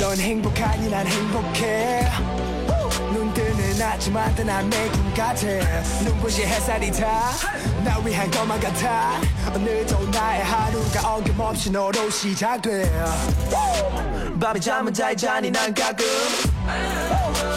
[0.00, 2.16] 넌 행복하니 난 행복해 눈
[3.97, 5.47] 뜨는 아침마다 난 매일 같아
[6.03, 9.19] 눈부신 햇살이 다나 위한 것만 같아
[9.53, 12.91] 오늘도 나의 하루가 어김없이 너로 시작돼
[14.39, 16.05] 밤에 잠은 잘 자니 난 가끔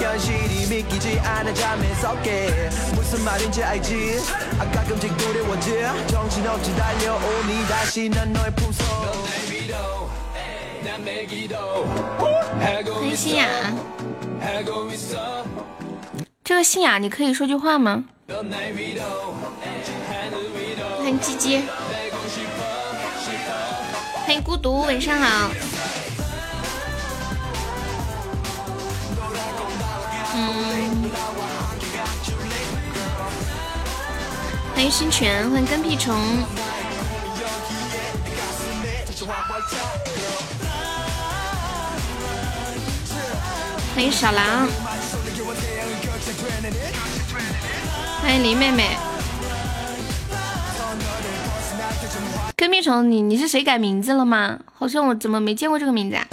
[0.01, 4.19] 현실이 믿기지 않아 잠에서 깨 무슨 말인지 알지
[4.59, 8.87] 아 가끔씩 두려워져 정신없이 달려오니 다시 난 너의 품속
[12.89, 13.47] 欢迎心雅，
[16.52, 18.04] 这个心雅，你可以说句话吗？
[20.98, 21.62] 欢迎鸡鸡，
[24.26, 25.50] 欢迎孤独，晚上好。
[30.36, 31.10] 嗯，
[34.76, 36.14] 欢迎新泉，欢迎跟屁虫。
[43.96, 44.68] 欢迎小狼，
[48.22, 48.96] 欢迎林妹妹。
[52.56, 54.60] 跟屁虫，你你是谁改名字了吗？
[54.74, 56.28] 好像我怎么没见过这个名字啊？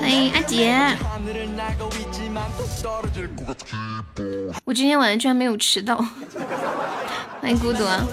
[0.00, 0.74] 欢迎阿杰，
[4.64, 6.04] 我今天晚上居然没有迟到。
[7.40, 8.04] 欢迎孤独啊，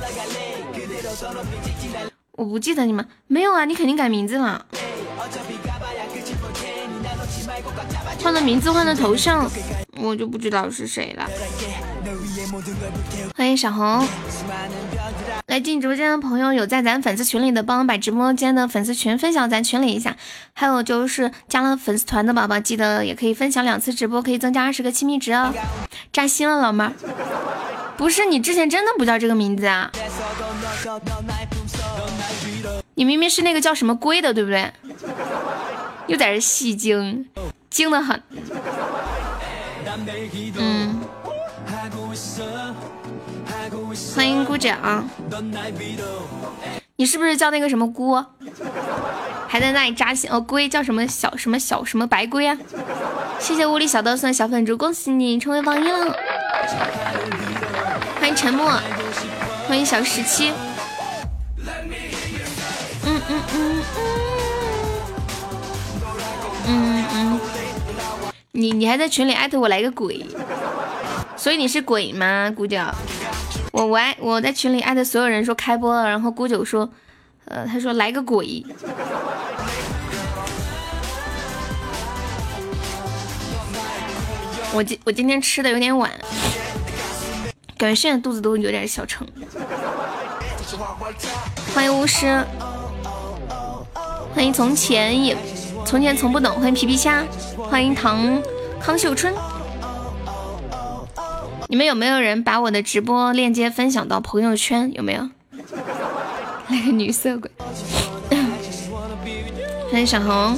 [2.33, 3.65] 我不记得你们没有啊？
[3.65, 4.63] 你肯定改名字了，
[8.21, 9.49] 换了名字，换了头像，
[9.97, 11.27] 我就不知道是谁了。
[13.35, 14.07] 欢迎小红，
[15.49, 20.15] 来进直播间的朋友有在咱粉丝群里的，帮我把直播间的粉丝群分享咱群里一下。
[20.53, 25.51] 还有就是加了粉丝团的宝宝，记得也可以分享两次直播，可以增加二十个亲密值哦。
[26.13, 26.93] 扎心了，老妹儿，
[27.97, 29.91] 不是你之前真的不叫这个名字啊？
[32.93, 34.71] 你明明是那个叫什么龟的，对不对？
[36.05, 37.25] 又在这戏精，
[37.71, 38.21] 精的很。
[44.15, 45.07] 欢迎姑掌，
[46.95, 48.23] 你是不是叫那个什么姑？
[49.47, 50.39] 还在那里扎心哦？
[50.39, 52.57] 龟叫什么小什么小什么白龟啊？
[53.39, 56.15] 谢谢屋里小刀送的小粉猪，恭喜你成为榜一了！
[58.19, 58.69] 欢迎沉默，
[59.67, 60.51] 欢迎小十七。
[63.05, 63.83] 嗯嗯嗯
[66.67, 67.39] 嗯嗯嗯，
[68.51, 70.25] 你你还在群里艾特我来个鬼？
[71.35, 72.77] 所以你是鬼吗，姑九？
[73.71, 76.89] 我我爱我在群里艾特所有人说开播了，然后姑九说，
[77.45, 78.65] 呃，他说来个鬼。
[84.73, 86.09] 我今我今天吃的有点晚，
[87.77, 89.27] 感觉现在肚子都有点小撑。
[91.73, 92.43] 欢迎巫师，
[94.33, 95.37] 欢迎从前也
[95.85, 97.23] 从前从不懂，欢迎皮皮虾，
[97.57, 98.41] 欢迎唐
[98.79, 99.33] 康秀春。
[101.71, 104.91] 你们有没有人把我的直播链接分享到朋友圈？
[104.95, 105.29] 有没有？
[106.67, 107.51] 那个女色鬼，
[109.91, 110.57] 欢迎小红，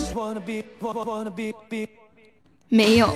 [2.70, 3.14] 没有，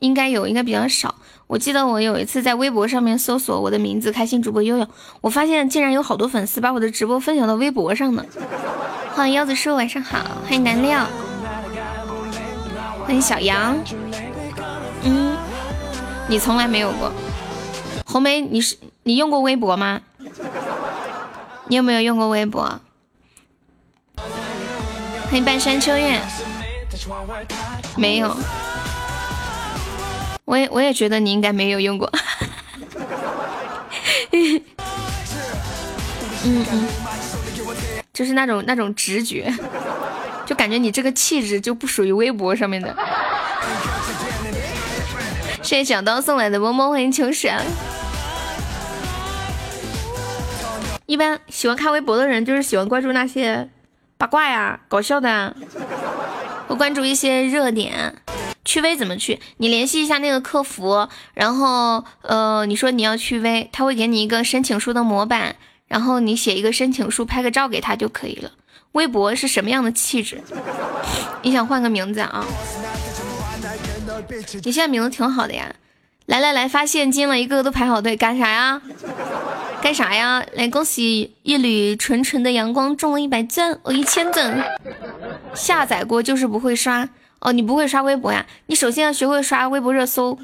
[0.00, 1.14] 应该有，应该比较少。
[1.48, 4.88] 我记得我有一次在微博上面搜索我的名字“开心主播悠悠”，
[5.20, 8.24] 我发现竟然有好多粉丝把我的直播分享到微博上呢。
[9.12, 10.24] 欢迎腰子叔，晚上好。
[10.44, 11.06] 欢迎南料，
[13.04, 13.76] 欢迎小杨。
[15.04, 15.36] 嗯，
[16.28, 17.12] 你从来没有过，
[18.06, 20.00] 红梅，你是你用过微博吗？
[21.68, 22.80] 你有没有用过微博？
[24.16, 26.20] 欢迎半山秋月，
[27.96, 28.36] 没有，
[30.44, 32.10] 我也我也觉得你应该没有用过。
[34.32, 34.62] 嗯
[36.44, 36.88] 嗯，
[38.12, 39.52] 就是那种那种直觉，
[40.46, 42.94] 就感觉你这个气质就不属于微博上面的。
[45.64, 47.50] 谢谢小刀送来的萌萌，欢迎秋神。
[51.06, 53.70] 一般喜欢看微博的人，就是喜欢关注那些
[54.18, 55.56] 八卦呀、搞笑的，
[56.68, 58.14] 会关注一些热点。
[58.66, 59.40] 去微怎么去？
[59.56, 65.56] 你联系一下那个客服，然后呃，你说你要去微，他会给你一个申请书的模板，
[65.88, 68.50] 然后你写一个申请书，拍个照给他就可以了。
[68.92, 70.42] 微博是什么样的气质？
[71.40, 72.44] 你想换个名字啊？
[74.62, 75.74] 你现在名字挺好的呀。
[76.26, 78.80] 来来来，发现金了，一个个都排好队，干啥呀？
[79.82, 80.42] 干啥呀？
[80.54, 84.78] 来，恭喜一缕纯纯的阳光中了一百钻，我一千钻。
[85.54, 87.06] 下载过就是不会刷
[87.40, 88.46] 哦，你不会刷微博呀？
[88.66, 90.38] 你首先要学会刷微博热搜。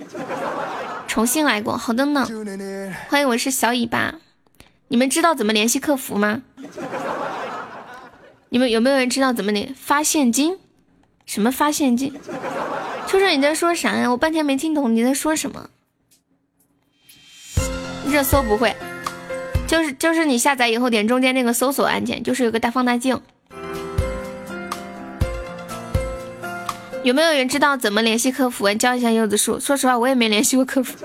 [1.09, 2.27] 重新来过，好的呢。
[3.09, 4.17] 欢迎，我是小尾巴。
[4.89, 6.43] 你们知道怎么联系客服吗？
[8.51, 10.59] 你们有没有人知道怎么联发现金？
[11.25, 12.13] 什么发现金？
[13.11, 14.09] 秋秋你在说啥呀？
[14.09, 15.69] 我半天没听懂你在说什么。
[18.09, 18.77] 热搜不会，
[19.67, 23.21] 就是就是你下载以后点中间那个搜索按键，就是有个大放大镜。
[27.03, 28.73] 有没有人知道怎么联系客服？
[28.75, 29.59] 教一下柚子树。
[29.59, 31.05] 说实话，我也没联系过客服。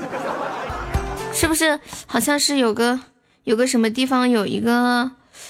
[1.33, 1.79] 是不是？
[2.05, 2.99] 好像是有个
[3.45, 5.09] 有个什么地方有一个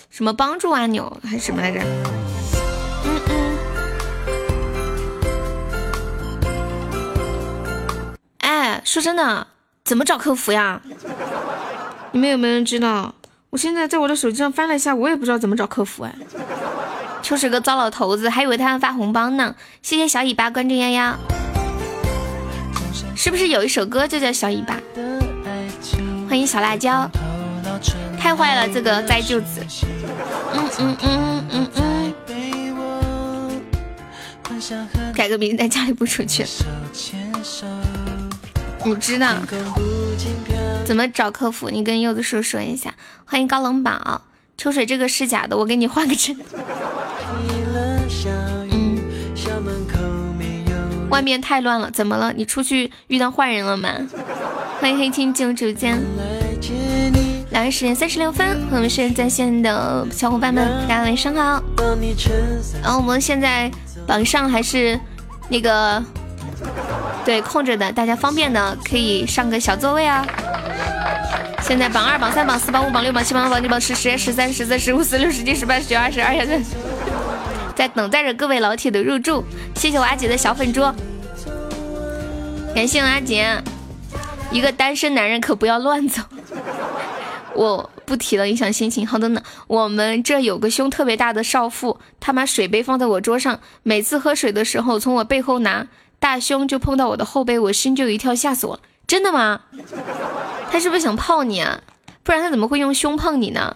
[0.09, 1.81] 什么帮助按钮还是什么来着？
[8.95, 9.45] 说真的，
[9.83, 10.81] 怎么找客服呀？
[12.13, 13.13] 你们有没有人知道？
[13.49, 16.15] 我现在在我的手机上翻了一下，我也不知道怎么找客服哎。
[17.21, 19.53] 就是个糟老头子，还以为他要发红包呢。
[19.81, 21.17] 谢谢小尾巴关注丫丫，
[23.17, 24.79] 是不是有一首歌就叫小尾巴？
[26.29, 27.05] 欢迎小辣椒，
[28.17, 29.61] 太坏了这个栽舅子。
[30.53, 32.13] 嗯嗯嗯嗯嗯。
[35.13, 36.45] 改个名字在家里不出去。
[38.85, 39.33] 你知道
[40.85, 41.71] 怎么找客服？
[41.71, 42.93] 你跟柚子叔说一下。
[43.25, 44.21] 欢迎高冷宝，
[44.55, 46.37] 秋水这个是假的，我给你换个真。
[48.69, 48.95] 嗯。
[51.09, 52.31] 外面太乱了，怎么了？
[52.33, 53.89] 你出去遇到坏人了吗？
[54.79, 55.99] 欢迎黑青进入直播间。
[57.49, 61.63] 两人时间三十六分，我们是在线的小伙伴们，大家晚上好。
[62.83, 63.71] 然后我们现在
[64.05, 64.99] 榜上还是
[65.49, 66.03] 那个。
[67.23, 70.25] 对，空着的，大家方便的可以上个小座位啊。
[71.61, 76.63] 现在榜二、榜三、榜四、榜五、榜六、榜七、榜八、榜九、榜十、十、十三、十四、十五、十六、十七、十八、十九、二十、二十三，
[77.75, 79.43] 在等待着各位老铁的入住。
[79.75, 80.81] 谢谢我阿姐的小粉猪，
[82.75, 83.61] 感谢我阿姐。
[84.51, 86.21] 一个单身男人可不要乱走，
[87.55, 89.05] 我不提了，影响心情。
[89.05, 95.87] 好的呢，我们这有个胸特别大的少妇，他把水杯放在我桌上，每次喝水的时候从我背后拿。
[96.25, 98.79] 大胸就碰到我的后背，我心就一跳，吓死我了！
[99.05, 99.61] 真的吗？
[100.71, 101.79] 他是不是想泡你啊？
[102.23, 103.75] 不然他怎么会用胸碰你呢？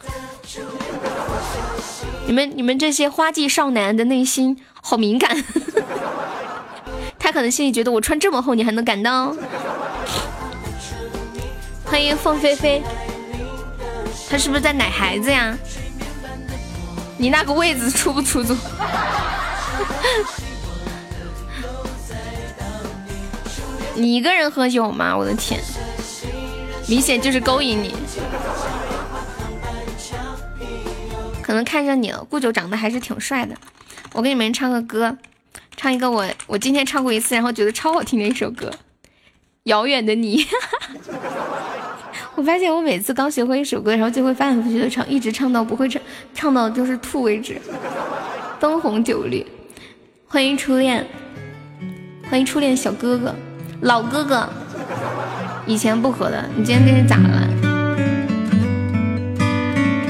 [2.25, 5.43] 你们你们这些花季少男的内心好敏感，
[7.19, 9.31] 他可能心里觉得我穿这么厚你还能感到？
[11.85, 12.81] 欢迎凤飞飞，
[14.27, 15.55] 他是不是在奶孩子呀？
[17.15, 18.57] 你那个位子出不出租？
[23.99, 25.15] 你一个人喝酒吗？
[25.15, 25.61] 我的天，
[26.87, 27.93] 明显就是勾引你。
[31.41, 33.53] 可能看上你了，顾九长得还是挺帅的。
[34.13, 35.17] 我给你们唱个歌，
[35.75, 38.69] 唱一个我我今天唱过一次，然后觉得超好听的一首歌，
[39.63, 40.43] 《遥远的你》。
[42.35, 46.01] 我发现我每次刚学会一首歌，然后就会反反复复的唱，一直唱到不会唱，
[46.33, 47.59] 唱到就是吐为止。
[48.61, 49.45] 灯红酒绿，
[50.25, 51.05] 欢迎初恋，
[52.29, 53.35] 欢迎初恋小哥哥。
[53.81, 54.49] 老哥哥，
[55.65, 57.47] 以前不喝的，你今天这是咋了？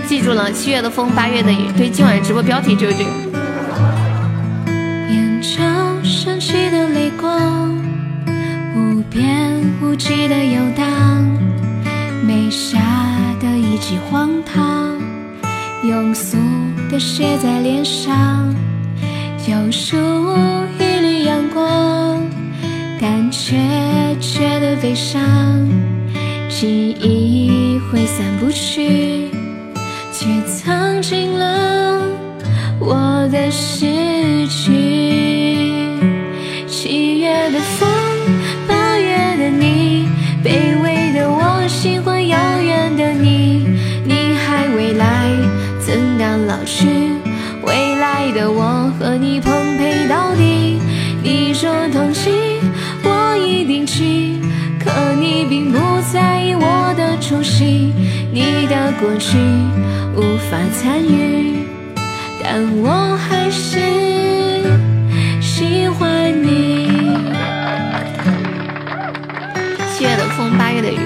[0.07, 1.71] 记住了，七月的风，八月的雨。
[1.77, 3.09] 对，今晚直播标题就是这个。
[5.11, 5.61] 眼角
[6.03, 7.77] 闪起的泪光，
[8.75, 10.87] 无边无际的游荡，
[12.25, 12.79] 眉下
[13.39, 14.97] 的一记荒唐，
[15.83, 16.37] 庸俗
[16.89, 18.51] 的写在脸上，
[19.47, 19.95] 有属
[20.79, 22.19] 一缕阳光。
[23.01, 23.55] 但却
[24.19, 25.21] 觉得悲伤，
[26.49, 29.29] 记忆挥散不去，
[30.11, 32.03] 却藏进了
[32.77, 33.85] 我的诗
[34.47, 34.73] 句。
[36.67, 37.89] 七月的风，
[38.67, 40.09] 八月的你，
[40.43, 43.65] 卑微的我喜欢遥远的你。
[44.03, 45.29] 你还未来，
[45.79, 46.85] 怎敢老去？
[47.63, 50.79] 未来的我和你碰配到底。
[51.23, 51.78] 你说。
[53.89, 54.39] 一定去，
[54.79, 55.79] 可你并不
[56.13, 57.91] 在意我的出席，
[58.31, 59.37] 你的过去
[60.15, 61.65] 无法参与，
[62.43, 63.79] 但我还是
[65.41, 66.91] 喜欢你。
[69.91, 70.99] 七月的风，八月的雨，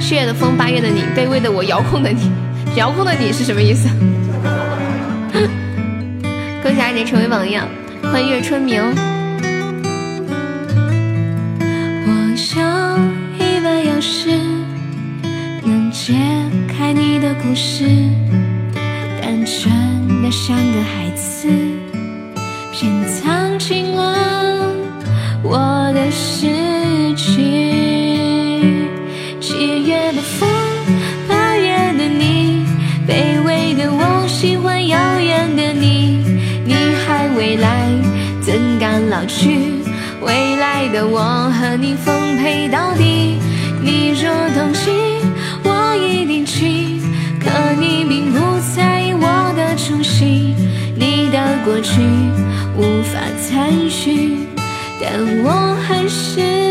[0.00, 2.30] 七月的风，八月的你，卑微的我，遥控的你，
[2.74, 3.88] 遥控的你是什么意思？
[6.62, 7.66] 恭喜阿杰成为榜样，
[8.02, 8.82] 欢迎月春明。
[17.40, 17.84] 故事，
[19.20, 21.48] 单纯的像个孩子，
[22.72, 24.72] 偏藏进了
[25.42, 26.46] 我的诗
[27.14, 28.86] 句。
[29.40, 30.48] 七月的风，
[31.28, 32.66] 八月的你，
[33.08, 36.24] 卑微的我喜欢遥远的你。
[36.66, 36.74] 你
[37.06, 37.88] 还未来，
[38.42, 39.58] 怎敢老去？
[40.20, 41.20] 未来的我
[41.50, 43.38] 和你奉陪到底。
[43.82, 45.01] 你若同行，我一定去。
[45.01, 45.01] 可
[47.82, 48.38] 你并不
[48.76, 50.54] 在意我的初心，
[50.94, 52.00] 你的过去
[52.76, 54.46] 无法参与，
[55.00, 55.10] 但
[55.42, 56.61] 我还是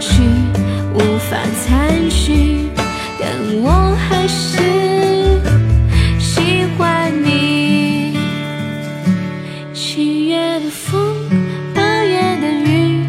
[0.00, 0.22] 去
[0.94, 1.92] 无法参
[2.28, 2.68] 与，
[3.18, 3.28] 但
[3.62, 4.58] 我还是
[6.18, 8.16] 喜欢你。
[9.74, 11.14] 七月的风，
[11.74, 13.02] 八月的雨，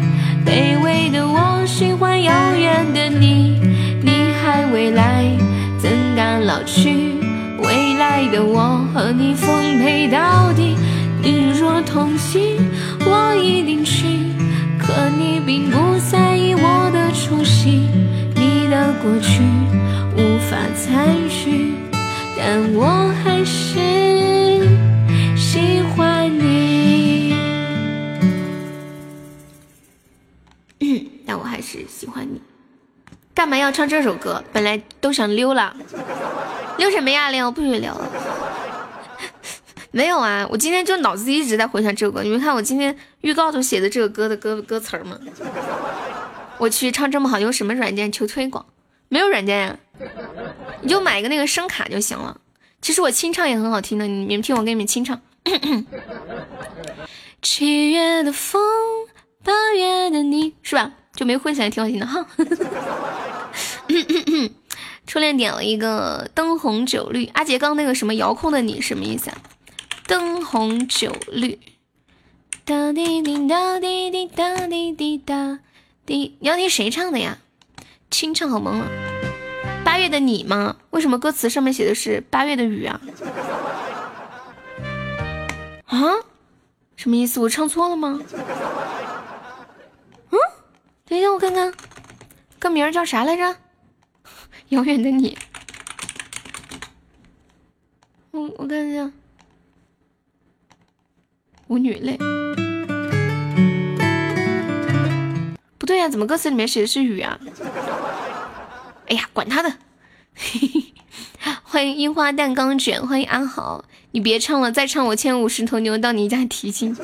[0.44, 3.60] 卑微的我喜欢遥远的你。
[4.02, 5.24] 你还未来，
[5.78, 7.14] 怎敢老去？
[7.62, 10.76] 未来的我和你奉陪到底。
[11.22, 12.40] 你若同行，
[13.06, 14.06] 我一定去。
[14.78, 16.29] 可你并不在，
[19.02, 19.42] 过去
[20.14, 21.16] 无法参
[21.46, 21.72] 与，
[22.36, 24.68] 但我还是
[25.34, 27.34] 喜欢你。
[31.26, 32.42] 但我还是喜欢你。
[33.34, 34.44] 干嘛要唱这首歌？
[34.52, 35.74] 本来都想溜了，
[36.76, 37.30] 溜什么呀？
[37.30, 37.98] 溜不许溜。
[39.92, 42.22] 没有啊，我今天就脑子一直在回想这首歌。
[42.22, 45.18] 你们看我今天预告都写的这个歌的歌歌词吗？
[46.58, 48.66] 我去唱这么好，用什么软件求推广？
[49.10, 49.76] 没有软件呀、
[50.82, 52.40] 你就买一个那个声卡就行了。
[52.80, 55.20] 其实我清唱也很好听的，你们听我给你们清唱。
[57.42, 58.62] 七月的风，
[59.42, 60.92] 八月的你，是吧？
[61.14, 62.24] 就没混起来，挺好听的哈。
[65.08, 69.38] 初恋点了一个灯红酒绿，阿杰刚那个什么遥控的你什么意思啊？
[70.06, 71.58] 灯红酒绿，
[72.64, 75.58] 哒滴滴哒滴滴哒滴滴哒
[76.06, 77.38] 滴，你要听谁唱的呀？
[78.10, 78.88] 清唱好萌啊！
[79.84, 80.76] 八月的你吗？
[80.90, 83.00] 为什么歌词上面写的是八月的雨啊？
[85.86, 86.00] 啊？
[86.96, 87.40] 什么意思？
[87.40, 88.20] 我唱错了吗？
[90.30, 90.38] 嗯，
[91.06, 91.72] 等一下我看看，
[92.58, 93.56] 歌名叫啥来着？
[94.68, 95.38] 遥远的你。
[98.32, 99.10] 我我看一下，
[101.68, 102.18] 舞女泪。
[105.90, 107.36] 对呀、怎么歌词里面写的是雨啊？
[109.08, 109.74] 哎呀，管他的！
[111.64, 113.84] 欢迎樱花蛋糕卷，欢迎安好。
[114.12, 116.96] 你别唱了，再唱我牵五十头牛到你家提亲。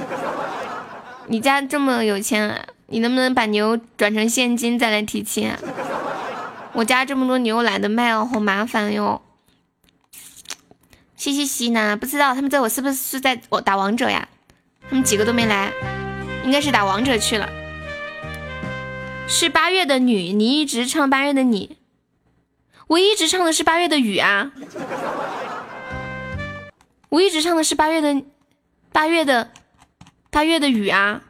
[1.26, 2.64] 你家这么有钱？
[2.86, 5.58] 你能不能把牛转成现金再来提亲啊？
[6.72, 9.20] 我家这么多牛懒得卖哦，好麻烦哟。
[11.16, 11.96] 嘻嘻嘻呢？
[11.96, 14.28] 不知道他们在我是不是是在我打王者呀？
[14.88, 15.72] 他们几个都没来，
[16.44, 17.48] 应该是打王者去了。
[19.28, 21.76] 是八月的女，你一直唱八月的你，
[22.86, 24.52] 我一直唱的是八月的雨啊，
[27.08, 28.22] 我一直唱的是八月的
[28.92, 29.50] 八月的
[30.30, 31.22] 八月的雨啊。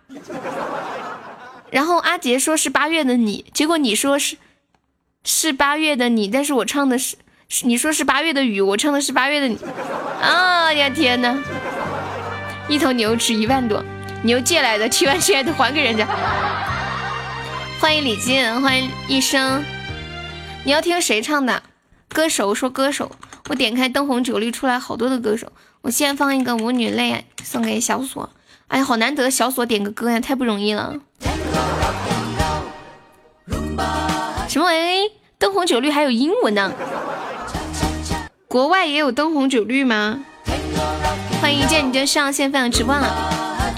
[1.70, 4.36] 然后阿杰说是八月的你，结果你说是
[5.24, 7.16] 是八月的你，但是我唱的是
[7.48, 9.58] 是你说是八月的雨，我唱的是八月的你。
[10.20, 11.42] 啊呀天呐，
[12.68, 13.82] 一头牛值一万多，
[14.22, 16.06] 牛借来的七万现在都还给人家。
[17.78, 19.62] 欢迎李静，欢迎一生。
[20.64, 21.62] 你要听谁唱的？
[22.08, 23.12] 歌手说歌手，
[23.48, 25.52] 我点开灯红酒绿出来好多的歌手。
[25.82, 28.30] 我先放一个舞女泪送给小锁。
[28.68, 30.94] 哎呀，好难得小锁点个歌呀，太不容易了。
[34.48, 35.10] 什么玩意？
[35.38, 36.72] 灯红酒绿还有英文呢？
[38.48, 40.24] 国外也有灯红酒绿吗？
[41.42, 43.74] 欢迎一见你就上线分享直播了，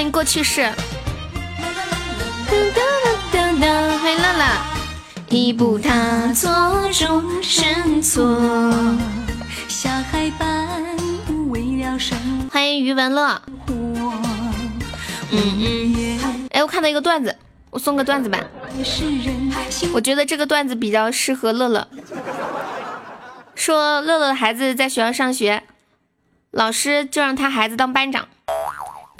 [0.00, 0.74] 欢迎过去式，欢
[4.10, 4.46] 迎乐乐，
[5.28, 6.50] 一步踏错，
[6.90, 8.24] 终身错，
[9.68, 10.66] 下海般
[11.50, 12.16] 为了生
[12.50, 14.24] 欢迎余文乐，嗯
[15.32, 17.36] 嗯，哎，我看到一个段子，
[17.68, 18.38] 我送个段子吧。
[19.92, 21.86] 我觉得这个段子比较适合乐乐。
[23.54, 25.62] 说乐乐的孩子在学校上学，
[26.52, 28.28] 老师就让他孩子当班长，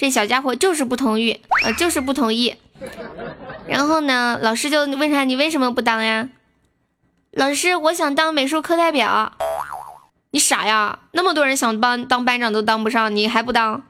[0.01, 2.57] 这小家伙就是不同意，呃，就是不同意。
[3.67, 6.31] 然后呢，老师就问他：“你为什么不当呀？”
[7.33, 9.33] 老师，我想当美术课代表。
[10.31, 11.01] 你傻呀？
[11.13, 13.83] 那么多人想当当班长都当不上，你还不当？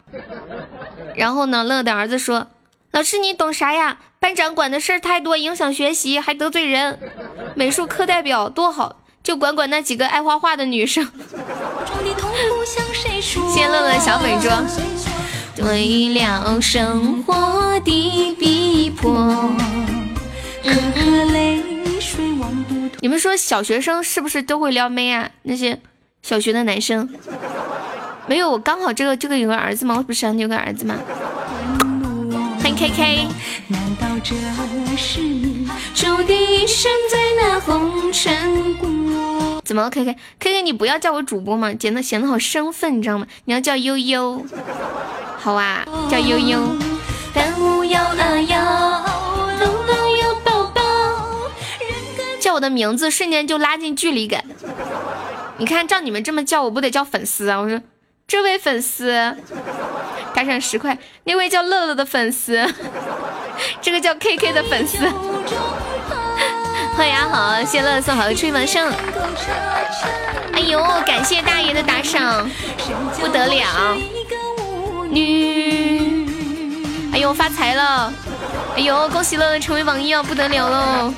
[1.15, 2.49] 然后呢，乐乐的儿子说
[2.91, 3.99] ：“老师，你懂啥呀？
[4.19, 6.99] 班长管的事儿太多，影响学习，还得罪人。
[7.55, 11.07] 美术课代表多好。”就管管那几个爱画画的女生。
[13.55, 14.49] 谢乐乐小粉猪。
[15.61, 19.53] 对了生活的逼迫。
[23.01, 25.31] 你们说小学生是不是都会撩妹啊？
[25.43, 25.79] 那些
[26.23, 27.07] 小学的男生。
[28.27, 29.97] 没有，我刚好这个这个有个儿子嘛？
[29.99, 30.97] 我不是有个儿子嘛？
[32.63, 33.27] 欢迎 K K。
[39.71, 43.25] 怎么？K K K K，你不要叫我主播嘛，显得显得好生分，你知道吗？
[43.45, 44.45] 你要叫悠悠，
[45.39, 46.59] 好啊，叫悠悠。
[52.41, 54.45] 叫我的名字，瞬间就拉近距离感。
[55.59, 57.61] 你看，照你们这么叫，我不得叫粉丝啊？
[57.61, 57.81] 我说，
[58.27, 59.37] 这位粉丝，
[60.35, 60.99] 打赏十块。
[61.23, 62.67] 那位叫乐乐的粉丝，
[63.81, 64.99] 这个叫 K K 的粉丝。
[67.01, 68.93] 欢迎阿豪，谢乐乐送好的吹门声。
[70.53, 72.47] 哎呦，感谢大爷的打赏，
[73.19, 73.97] 不得了。
[75.09, 76.29] 女，
[77.11, 78.13] 哎呦发财了，
[78.77, 81.15] 哎呦恭喜乐乐成为榜一哦，不得了喽。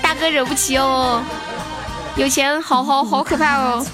[0.00, 1.20] 大哥惹不起哦，
[2.14, 3.84] 有钱好好好可怕哦。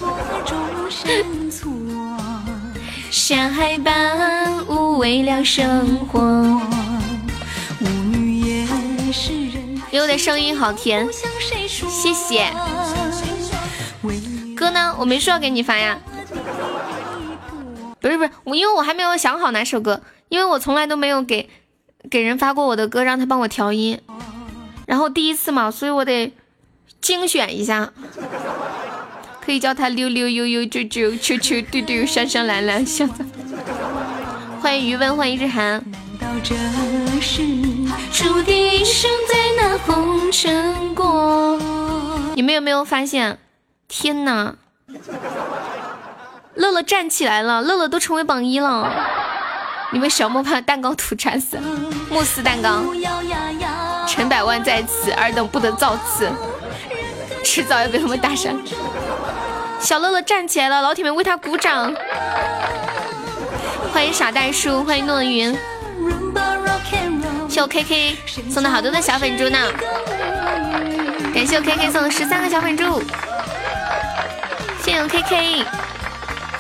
[3.11, 6.21] 山海般无为了生活，
[7.80, 8.66] 舞女也
[9.11, 9.58] 是人。
[9.90, 11.09] 悠悠的声音好甜，
[11.88, 12.53] 谢谢。
[14.55, 14.94] 歌呢？
[14.98, 15.98] 我没说要给你发呀。
[18.01, 21.48] 不是不是，我因为我还没有想好哪首歌，因为我从来都没有给
[22.11, 23.98] 给人发过我的歌，让他帮我调音。
[24.87, 26.35] 然后第一次嘛，所以我得
[27.01, 27.90] 精选一下。
[29.40, 33.09] 可以叫他溜溜悠悠啾啾啾啾丢丢闪闪蓝蓝香。
[34.61, 35.48] 欢迎余温，欢迎日
[36.28, 36.58] 韩。
[42.34, 43.38] 你们有没有发现？
[43.88, 44.54] 天哪！
[46.54, 48.92] 乐乐站起来了，乐乐都成为榜一了。
[49.90, 51.58] 你们小莫把蛋糕涂馋死，
[52.10, 52.84] 慕斯蛋糕。
[54.06, 56.28] 陈百万在此，尔等不得造次，
[57.44, 58.54] 迟早要被他们打伤。
[59.80, 61.94] 小乐乐站起来了，老铁们为他鼓掌。
[63.92, 65.56] 欢迎傻蛋叔，欢迎诺云。
[67.48, 68.16] 谢我 K K
[68.51, 69.59] 送的好多的小粉猪呢，
[71.35, 73.03] 感谢我 K K 送的十三个小粉猪，
[74.85, 75.64] 谢谢我 K K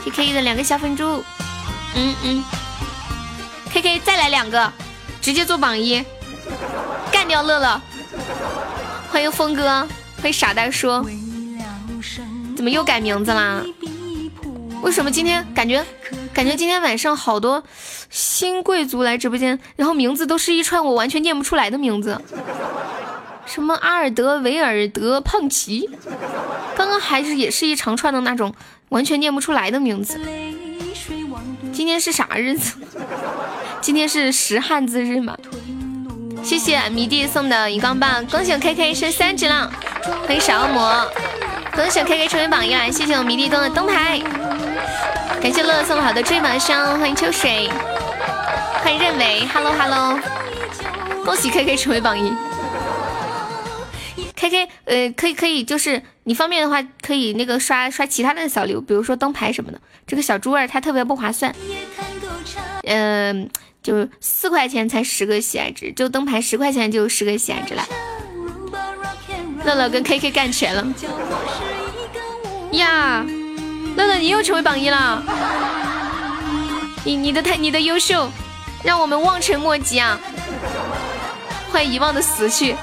[0.04, 1.22] K K 的两个小粉猪，
[1.94, 2.44] 嗯嗯
[3.70, 4.72] ，K K 再来两个，
[5.20, 6.04] 直接做榜一，
[7.12, 7.80] 干掉乐乐，
[9.12, 9.86] 欢迎峰哥，
[10.16, 11.06] 欢迎傻呆叔，
[12.56, 13.62] 怎么又改名字啦？
[14.82, 15.84] 为什么今天感觉
[16.32, 17.62] 感觉今天晚上好多？
[18.10, 22.20] 新贵族来直播间，然后名字都是一串我完全念不出来的名字，
[23.44, 25.90] 什么阿尔德维尔德胖奇，
[26.76, 28.54] 刚刚还是也是一长串的那种
[28.88, 30.18] 完全念不出来的名字。
[31.72, 32.76] 今天是啥日子？
[33.80, 35.36] 今天是识汉字日吗？
[36.42, 39.70] 谢谢迷弟送的荧光棒，恭喜我 K K 升三级了，
[40.26, 41.06] 欢迎小恶魔，
[41.78, 44.18] 恭喜 K K 成为榜一了，谢谢我迷弟东的灯牌。
[45.40, 47.70] 感谢乐乐送好的追榜箱，欢迎秋水，
[48.82, 50.18] 欢迎认为，Hello Hello，
[51.24, 52.32] 恭喜 K K 成为榜一。
[54.34, 59.80] K K，呃，可以可以，就是你方便的话，可以那个刷刷其他的小礼物，比如说灯牌什么的。
[60.04, 61.54] 这个小猪儿它特别不划算，
[62.82, 63.48] 嗯，
[63.84, 67.86] 就四块钱才十个喜爱值，就灯牌十块钱就十个喜爱值了。
[69.64, 70.84] 乐乐跟 K K 干全了，
[72.72, 73.24] 呀。
[73.96, 75.22] 乐乐，你又成为榜一了，
[77.04, 78.30] 你你的太你的优秀，
[78.84, 80.20] 让我们望尘莫及啊！
[81.72, 82.76] 欢迎遗忘的死去，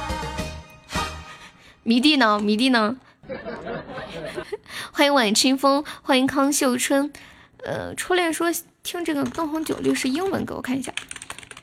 [1.83, 2.37] 迷弟呢？
[2.39, 2.97] 迷弟呢？
[4.91, 7.13] 欢迎晚清风，欢迎康秀春。
[7.63, 8.51] 呃，初恋说
[8.83, 10.93] 听这个灯红酒绿是英文歌，我看一下，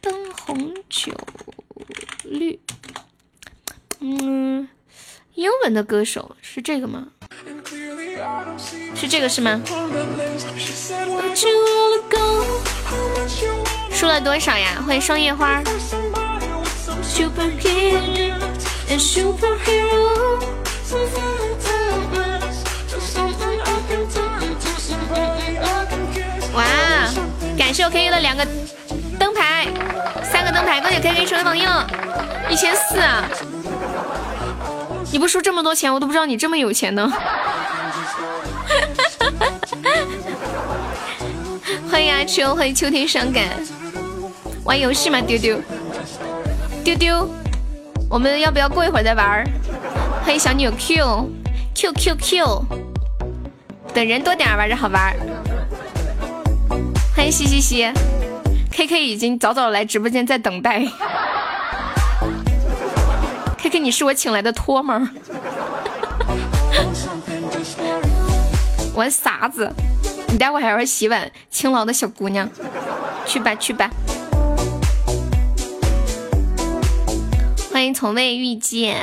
[0.00, 1.12] 灯红酒
[2.24, 2.58] 绿，
[4.00, 4.66] 嗯，
[5.34, 7.08] 英文的歌手是这个吗？
[8.94, 9.60] 是这个是吗？
[13.92, 14.82] 输了多少呀？
[14.86, 15.62] 欢迎双叶花。
[26.54, 26.64] 哇！
[27.56, 28.46] 感谢我 K K 的两个
[29.18, 29.66] 灯牌，
[30.22, 31.86] 三个灯牌，恭喜 K K 成为榜一了，
[32.50, 33.24] 一千四啊！
[35.12, 37.12] 你不输这么多钱，我都不知道你这么有钱呢。
[41.90, 43.44] 欢迎阿秋，欢迎秋天伤感。
[44.64, 45.20] 玩游戏吗？
[45.20, 45.60] 丢丢，
[46.82, 47.28] 丢丢，
[48.08, 49.44] 我们要不要过一会儿再玩？
[50.24, 52.64] 欢迎小女友 Q，Q Q Q，
[53.92, 55.14] 等人多点玩着好玩。
[57.14, 57.92] 欢迎西西西
[58.70, 60.82] ，K K 已经早早来直播间在等待。
[63.62, 65.08] K K，你是我请来的托吗？
[68.96, 69.72] 玩啥子？
[70.26, 72.50] 你待会还要洗碗，勤劳的小姑娘，
[73.24, 73.88] 去吧去吧。
[77.72, 78.96] 欢迎从未遇见，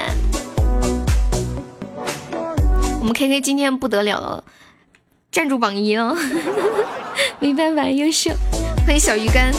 [2.99, 4.43] 我们 K K 今天不得了了，
[5.31, 6.13] 站住榜一了。
[7.39, 8.31] 没办法，优秀。
[8.85, 9.53] 欢迎小鱼干。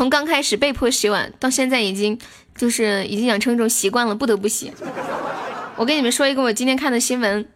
[0.00, 2.18] 从刚开始被迫洗碗，到现在已经
[2.56, 4.72] 就是已经养成一种习惯了，不得不洗。
[5.76, 7.46] 我跟你们说一个我今天看的新闻，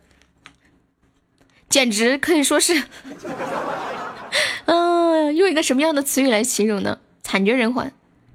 [1.71, 2.83] 简直可以说是，
[4.67, 6.99] 嗯， 用一个什么样的词语来形容呢？
[7.23, 7.91] 惨绝人寰。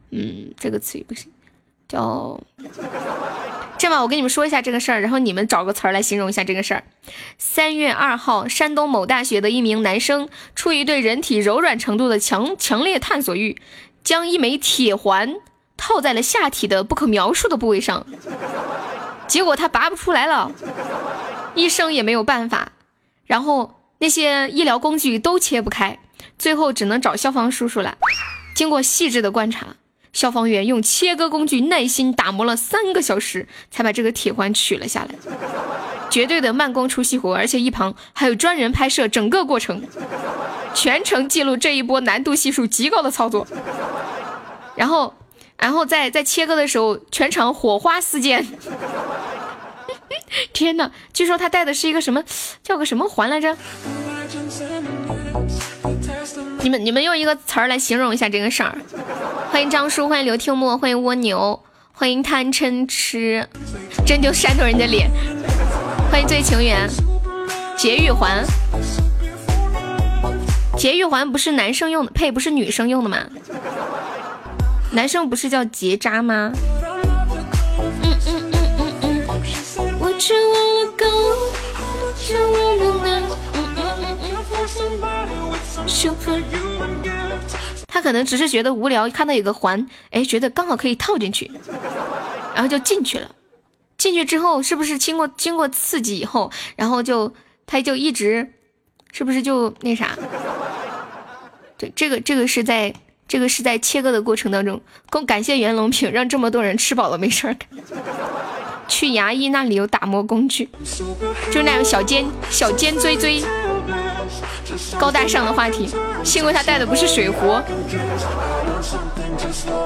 [0.09, 1.31] 嗯，这个词语不行，
[1.87, 2.41] 叫。
[3.77, 6.83] 这样吧，我跟你们说一下这个事儿，然后你们找个词儿来形容一下这个事儿。
[7.37, 13.61] 三月二号，山东某大学的一名男生出于对人体柔软程度的强强烈探索欲，
[14.03, 15.35] 将一枚铁环
[15.77, 18.05] 套在了下体的不可描述的部位上，
[19.27, 20.51] 结果他拔不出来了，
[21.55, 22.71] 医生也没有办法，
[23.25, 25.99] 然后那些医疗工具都切不开，
[26.37, 27.97] 最后只能找消防叔叔了。
[28.55, 29.75] 经过细致的观察。
[30.11, 35.09] 消防员用切割工具耐心打磨了三个小时，才把这个铁环取了下来。
[36.09, 39.81] 绝对的慢工出细活，而且一旁还有专人拍摄整个过程，
[40.73, 43.45] 全程记录这一波难度系数极高的操作。
[44.75, 45.13] 然后，
[45.57, 48.45] 然后在在切割的时候，全场火花四溅。
[50.53, 50.91] 天哪！
[51.13, 52.23] 据说他戴的是一个什么，
[52.63, 53.55] 叫个什么环来着？
[56.61, 58.77] 你们你们用一个词儿来形容一下这个事儿。
[59.51, 63.47] 欢迎张叔，欢迎刘听墨，欢迎蜗牛，欢迎贪嗔痴，
[64.05, 65.09] 真就扇着人家脸。
[66.11, 66.89] 欢迎醉情缘，
[67.77, 68.43] 节育环，
[70.75, 73.19] 节育环不是男生用的，呸，不是女生用的吗？
[74.91, 76.51] 男生不是叫结扎吗？
[78.01, 79.23] 嗯嗯嗯嗯嗯，
[79.99, 80.09] 我，
[87.87, 91.51] 他可能只是觉得无聊，看到有个环，哎，觉得刚好可以套进去，
[92.55, 93.29] 然后就进去了。
[93.99, 97.31] 进去之后，是不是经过经过刺激以后，然后就
[97.67, 98.53] 他就一直，
[99.11, 100.17] 是不是就那啥？
[101.77, 102.91] 对，这个这个是在
[103.27, 107.69] 这个是在切割的过程当中，更感谢袁隆平，让这么多人吃饱了没事儿干。
[108.87, 110.67] 去牙医那里有打磨工具，
[111.51, 113.43] 就那种小尖小尖锥锥。
[114.99, 115.89] 高大上的话题，
[116.23, 117.59] 幸亏他带的不是水壶。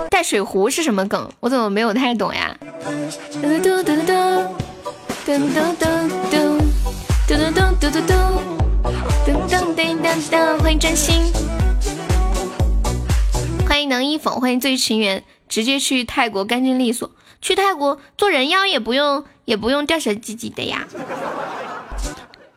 [0.09, 1.29] 带水壶是什么梗？
[1.39, 2.57] 我怎么没有太懂呀？
[3.41, 4.03] 嘟嘟嘟嘟
[5.25, 6.43] 嘟嘟嘟嘟
[7.27, 8.13] 嘟嘟嘟嘟嘟，
[10.61, 11.31] 欢迎真心，
[13.67, 17.09] 欢迎能一粉，欢迎醉情缘，直接去泰国干净利索。
[17.41, 20.87] 去泰国做人妖也不用也不用掉小鸡鸡的呀。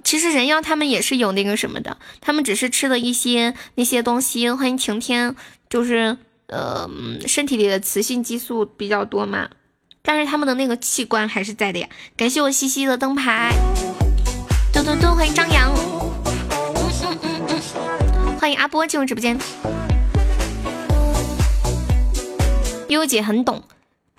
[0.04, 4.48] 其实人妖他们也是有那个什么的，他们只是吃了一些那些东西。
[4.50, 5.34] 欢迎晴天，
[5.68, 6.16] 就是
[6.48, 6.88] 呃
[7.26, 9.48] 身体里的雌性激素比较多嘛，
[10.02, 11.88] 但是他们的那个器官还是在的呀。
[12.16, 13.52] 感谢我西西的灯牌，
[14.72, 19.38] 嘟嘟嘟，欢迎张扬，嗯嗯嗯，欢迎阿波进入直播间。
[22.88, 23.64] 悠悠姐很懂，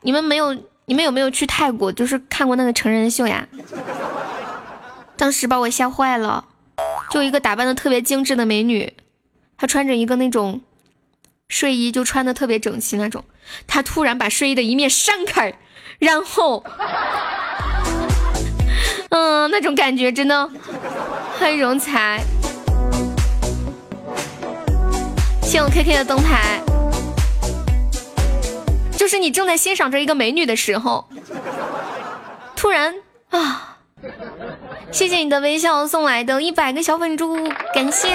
[0.02, 0.54] 你们没有，
[0.86, 3.48] 你们有没有去泰国，就是看过那个成人秀呀？
[5.16, 6.46] 当时把我吓坏了，
[7.10, 8.94] 就一个打扮的特别精致的美女，
[9.58, 10.62] 她穿着一个那种
[11.50, 13.24] 睡衣，就穿的特别整齐那种。
[13.66, 15.54] 他突然把睡衣的一面扇开，
[16.00, 16.64] 然后，
[19.10, 20.50] 嗯，那种感觉真的
[21.40, 22.22] 很荣才。
[25.42, 26.62] 谢我 K K 的灯牌，
[28.98, 31.08] 就是你正在欣赏着一个美女的时候，
[32.56, 32.94] 突然
[33.30, 33.74] 啊。
[34.92, 37.36] 谢谢你的微笑送来的一百个小粉猪，
[37.74, 38.10] 感谢。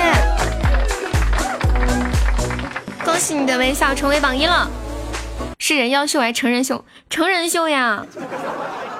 [3.12, 4.70] 恭喜你的微笑成为榜一了。
[5.58, 6.82] 是人妖秀还是成人秀？
[7.10, 8.06] 成人秀呀，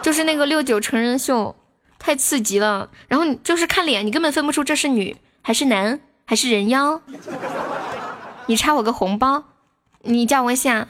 [0.03, 1.57] 就是那个六九成人秀，
[1.99, 2.91] 太刺激了。
[3.09, 7.01] 然后你就是看脸，你根本分不出这是女还是男还是人妖。
[8.45, 9.45] 你插我个红包，
[10.03, 10.89] 你加我一下。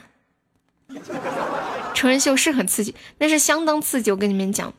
[1.93, 4.11] 成人秀是很刺激，那是相当刺激。
[4.11, 4.73] 我跟你们讲，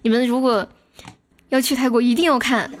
[0.00, 0.66] 你们如果
[1.50, 2.72] 要去泰国，一定要看，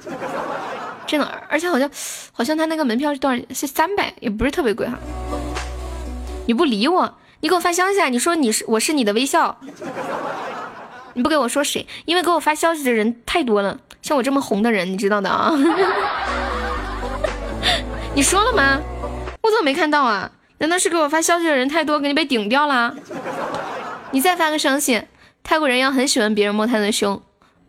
[1.06, 1.42] 真的。
[1.48, 1.90] 而且好像
[2.32, 3.42] 好像他那个门票是多少？
[3.54, 4.98] 是三百，也不是特别贵哈。
[6.46, 8.08] 你不理我，你给我发消息啊！
[8.08, 9.58] 你说你是我是你的微笑，
[11.14, 11.86] 你不给我说谁？
[12.04, 15.52] 因为给我发消息的人太多了，像我这么红的人，你知道的啊。
[18.14, 18.80] 你说了吗？
[19.42, 20.30] 我怎么没看到啊？
[20.58, 22.94] 难道是给我发消息的人太多，给你被顶掉了？
[24.10, 25.02] 你再发个消息。
[25.44, 27.20] 泰国人要很喜欢别人摸他的胸，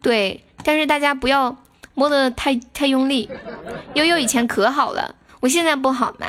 [0.01, 1.57] 对，但是大家不要
[1.93, 3.29] 摸的太太用力。
[3.93, 6.27] 悠悠以前可好了，我现在不好吗？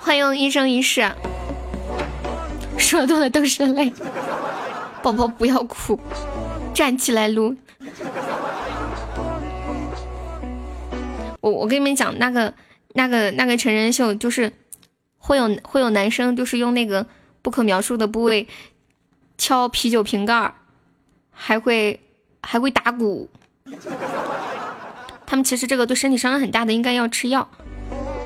[0.00, 1.10] 欢迎一生一世，
[2.76, 3.92] 说多了都是泪。
[5.02, 5.98] 宝宝不要哭，
[6.72, 7.56] 站起来撸。
[11.40, 12.54] 我我跟你们讲，那个
[12.94, 14.52] 那个那个成人秀，就是
[15.18, 17.04] 会有会有男生，就是用那个
[17.42, 18.46] 不可描述的部位
[19.36, 20.54] 敲啤酒瓶盖，
[21.32, 21.98] 还会
[22.42, 23.28] 还会打鼓。
[25.26, 27.48] 他们其实这个对身体伤害很大的，应该要吃药。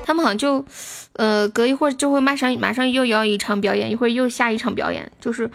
[0.05, 0.65] 他们好像就，
[1.13, 5.49] 呃，隔一会儿就会马上马上又要一场表演，一会儿又下一场表演，就是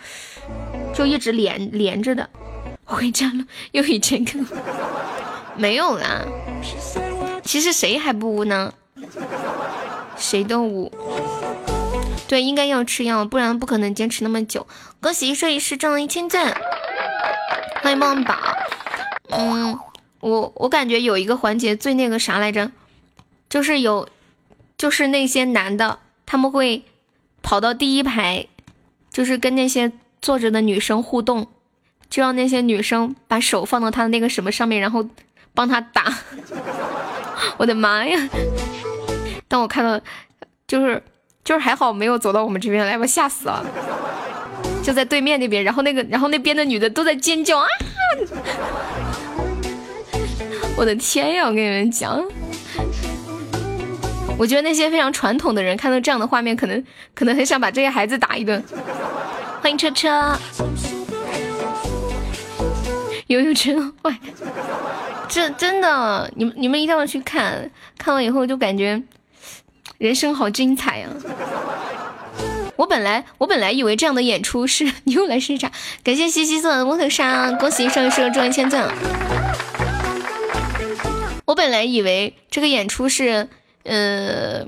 [0.95, 2.29] 就一直连连着的。
[2.85, 4.33] 回家了，又一千个，
[5.57, 6.23] 没有啦。
[7.43, 8.73] 其实谁还不污呢？
[10.17, 10.93] 谁都污。
[12.29, 14.67] 对，应该要吃药，不然不可能坚持那么久。
[15.01, 16.55] 恭喜一生一世中了一千赞，
[17.83, 18.37] 欢迎梦宝。
[19.33, 19.79] 嗯，
[20.21, 22.71] 我我感觉有一个环节最那个啥来着，
[23.49, 24.09] 就是有。
[24.79, 26.83] 就是那些男的，他们会
[27.41, 28.49] 跑到第一排，
[29.13, 31.47] 就是跟那些坐着的女生互动，
[32.11, 35.09] 就让那些女生把手放到他的那个什么上面，然后
[35.55, 36.13] 帮他打。
[37.59, 38.29] 我的妈呀！
[39.47, 40.01] 当我看到，
[40.67, 41.01] 就是
[41.45, 43.65] 就是还好没有走到我们这边来，我吓死了。
[44.83, 47.67] 就在对面那边，然后那个然后那边的女的都在尖叫啊！
[50.77, 51.47] 我的天呀！
[51.47, 52.23] 我跟你们讲。
[54.39, 58.63] 我觉得那些非常传统的人看到这样的画面，可能可能很想把这些孩子打一顿。
[59.61, 60.37] 欢迎车车，
[63.29, 64.19] 悠悠真坏，
[65.29, 69.01] 这真的，你们你们一定要去看，看完以后就感觉
[69.99, 71.09] 人生好精彩呀！
[72.75, 75.71] 我本来我本来以为这样的演出是你 又来试啥？
[76.03, 78.89] 感谢西西送的摩托沙，恭喜上一生中一千赞。
[81.45, 83.49] 我本来以为这个演出是。
[83.85, 84.65] 呃，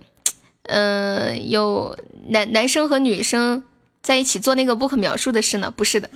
[0.65, 1.97] 呃，有
[2.31, 3.63] 男男生和女生
[4.03, 5.71] 在一起做那个不可描述的事呢？
[5.71, 6.11] 不是的，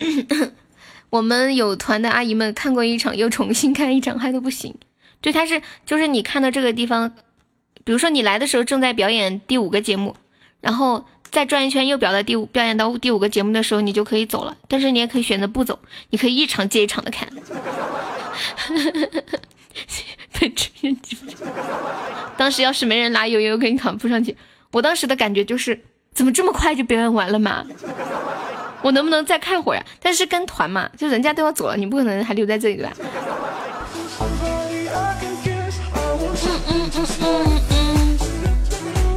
[1.10, 4.74] 我们有团的阿姨们看过一场，又重新看一场，嗨都不行。
[5.20, 7.14] 对，他是就是你看到这个地方，
[7.84, 10.16] 比如说你来的时候正在表演第五个节目，
[10.60, 14.56] 然后再转一圈又表到第五表演到第五个节目的时候，你就可以走了。
[14.68, 15.76] 但是你也可以选择不走，
[16.10, 17.28] 你可以一场接一场的看。
[22.36, 24.36] 当时要是没人拉悠悠，给你扛不上去。
[24.70, 25.82] 我当时的感觉就是，
[26.14, 27.66] 怎么这么快就表演完了嘛？
[28.82, 29.84] 我能不能再看会儿呀？
[30.00, 32.92] 但是跟团嘛，就人家都要走了，你不可能还留在这里吧？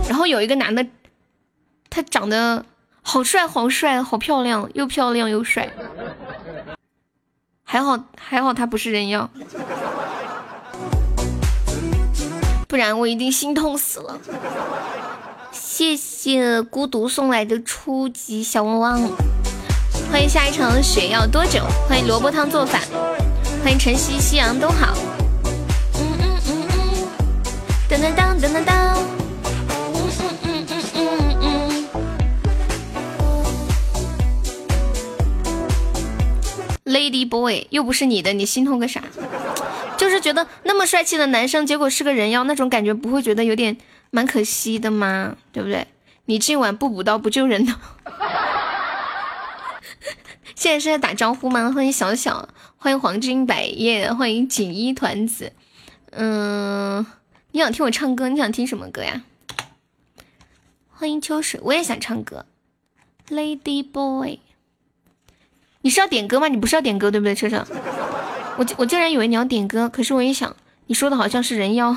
[0.10, 0.84] 然后有一个男的，
[1.98, 2.64] 他长得
[3.02, 5.68] 好帅，好帅，好漂亮，又漂亮又帅。
[7.64, 9.28] 还好还好，他不是人妖。
[12.68, 14.20] 不然我一定心痛死了。
[15.52, 19.02] 谢谢孤独送来的初级小汪汪，
[20.12, 21.64] 欢迎下一场雪要多久？
[21.90, 22.80] 欢迎萝卜汤做饭，
[23.64, 24.96] 欢迎晨曦夕阳都好。
[25.96, 27.08] 嗯嗯嗯嗯，
[27.90, 28.97] 当当当当当当。
[36.88, 39.04] Lady boy 又不是你的，你心痛个啥？
[39.98, 43.76] 就是觉得那么帅气的男生，结果是个人妖，那种感觉不会觉得有点
[44.10, 45.36] 蛮可惜的吗？
[45.52, 45.86] 对不对？
[46.26, 47.76] 你今晚不补刀不救人的。
[50.56, 51.72] 现在是在打招呼吗？
[51.72, 52.48] 欢迎小小，
[52.78, 55.52] 欢迎黄金百叶，欢迎锦衣团子。
[56.12, 57.06] 嗯，
[57.52, 58.30] 你想听我唱歌？
[58.30, 59.24] 你想听什么歌呀？
[60.90, 62.46] 欢迎秋水，我也想唱歌。
[63.30, 64.40] Lady boy，
[65.88, 66.50] 你是要点歌吗？
[66.50, 67.34] 你不是要点歌对不对？
[67.34, 67.66] 车上，
[68.58, 70.54] 我我竟然以为你要点歌，可是我一想，
[70.88, 71.96] 你说的好像是人妖。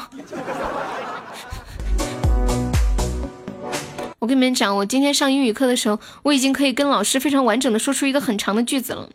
[4.20, 9.08] 我跟你们讲，我今天上英语课的时候，我已经可以跟老师非常完整的说出一个很长的句子了。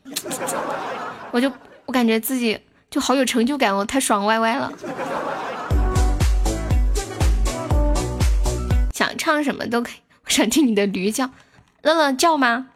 [1.32, 1.50] 我就
[1.86, 2.60] 我感觉自己
[2.92, 4.70] 就好有成就感哦，太爽歪歪了。
[8.94, 11.30] 想唱什么都可以，我想听你的驴叫，
[11.84, 12.68] 乐乐叫吗？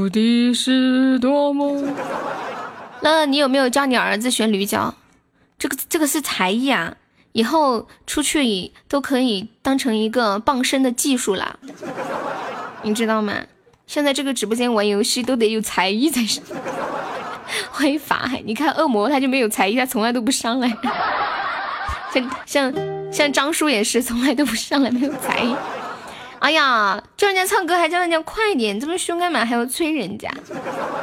[0.00, 1.78] 无敌是多么。
[3.02, 4.94] 乐乐，你有没有教你儿子学驴叫？
[5.58, 6.96] 这个这个是才艺啊，
[7.32, 11.58] 以后出去都可以当成一个傍身的技术啦，
[12.82, 13.34] 你知道吗？
[13.86, 16.40] 现在这个直播间玩游戏都得有才艺才是。
[17.70, 20.74] 欢迎法海，你看恶魔他就没有才艺，他从来都不上来。
[22.14, 25.54] 像像像张叔也是，从来都不上来，没有才艺。
[26.40, 29.44] 哎呀，叫人家唱歌还叫人家快点，这么凶干嘛？
[29.44, 30.28] 还要催人家？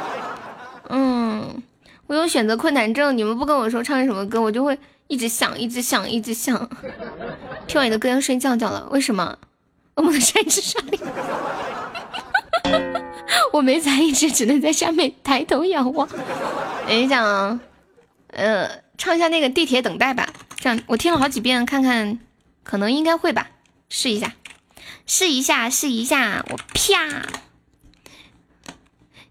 [0.90, 1.62] 嗯，
[2.06, 6.68] 我有选择困难症，你们不跟我说唱什么歌，我就会一直想，一直想，一直想。
[7.66, 9.38] 听完你的歌要睡觉觉了，为什么？
[9.94, 10.82] 我们的山之上，
[13.52, 16.08] 我没才艺，只只能在下面抬头仰望。
[16.86, 17.60] 等一下啊，
[18.28, 22.18] 呃，唱一下那个地铁等待吧，这样我听了好几遍，看看
[22.64, 23.48] 可能应该会吧，
[23.88, 24.32] 试一下。
[25.10, 27.22] 试一下，试一下，我啪！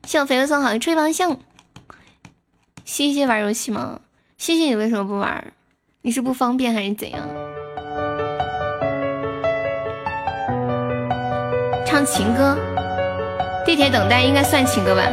[0.07, 1.37] 谢我肥肉送好的吹风香。
[2.83, 3.99] 西西玩游戏吗？
[4.39, 5.53] 西西你为什么不玩？
[6.01, 7.21] 你是不方便还是怎样？
[11.85, 12.57] 唱情歌，
[13.63, 15.03] 地铁等待应该算情歌吧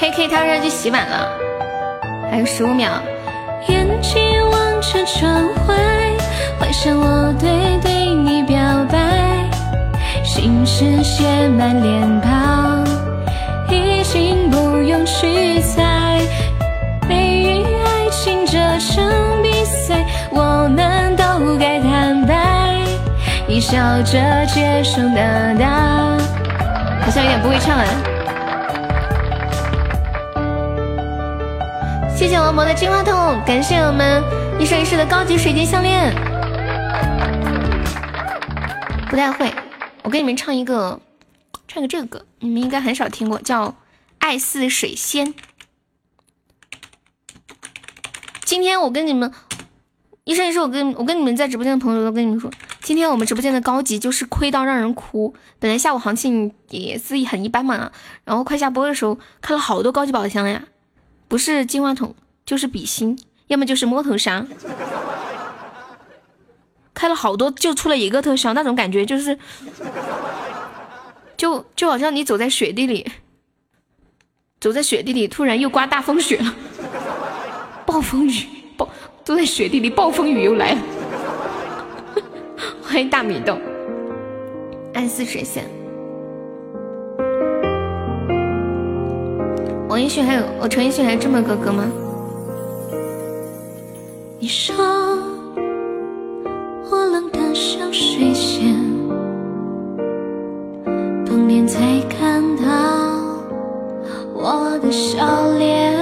[0.00, 1.38] ？K K 他要去洗碗了，
[2.32, 3.00] 还有十五秒。
[3.68, 5.76] 眼睛望着窗外。
[6.58, 7.97] 幻想我对对，
[10.68, 12.84] 心事写满脸庞，
[13.70, 16.20] 已经不用去猜。
[17.08, 19.02] 对于爱情这场
[19.42, 22.76] 比赛，我们都该坦白，
[23.46, 25.66] 你笑着接受得到。
[27.00, 27.84] 好像有点不会唱啊！
[32.14, 34.22] 谢谢恶魔的金话筒，感谢我们
[34.60, 36.14] 一生一世的高级水晶项链。
[39.08, 39.50] 不太会，
[40.08, 40.98] 我给你们唱一个，
[41.68, 43.68] 唱个这个歌，你们应该很少听过，叫
[44.20, 45.34] 《爱似水仙》。
[48.42, 49.30] 今天我跟你们，
[50.24, 55.34] 医生也是我跟我跟你们在直播间的朋友都跟你们说，今天我们直播间的高级就是亏到让人哭。
[55.58, 57.92] 本来下午行情也是很一般嘛，
[58.24, 60.64] 然后快下播的时候开了好多高级宝箱呀，
[61.28, 62.14] 不是金话筒
[62.46, 63.18] 就是比心，
[63.48, 64.46] 要么就是摸头杀。
[66.98, 69.38] 开了好多，就出了一个特效，那种感觉就是，
[71.36, 73.08] 就就好像你走在雪地里，
[74.60, 76.52] 走在雪地里，突然又刮大风雪了，
[77.86, 78.44] 暴风雨，
[78.76, 78.88] 暴
[79.24, 80.80] 都在雪地里，暴风雨又来了。
[82.82, 83.56] 欢迎大米豆，
[84.92, 85.64] 爱似水仙。
[89.88, 91.88] 王奕迅还有，我陈奕迅还有这么个歌吗？
[94.40, 95.07] 你说。
[96.90, 98.74] 我冷得像水仙，
[101.26, 102.64] 冬天才看到
[104.34, 105.18] 我的笑
[105.58, 105.94] 脸。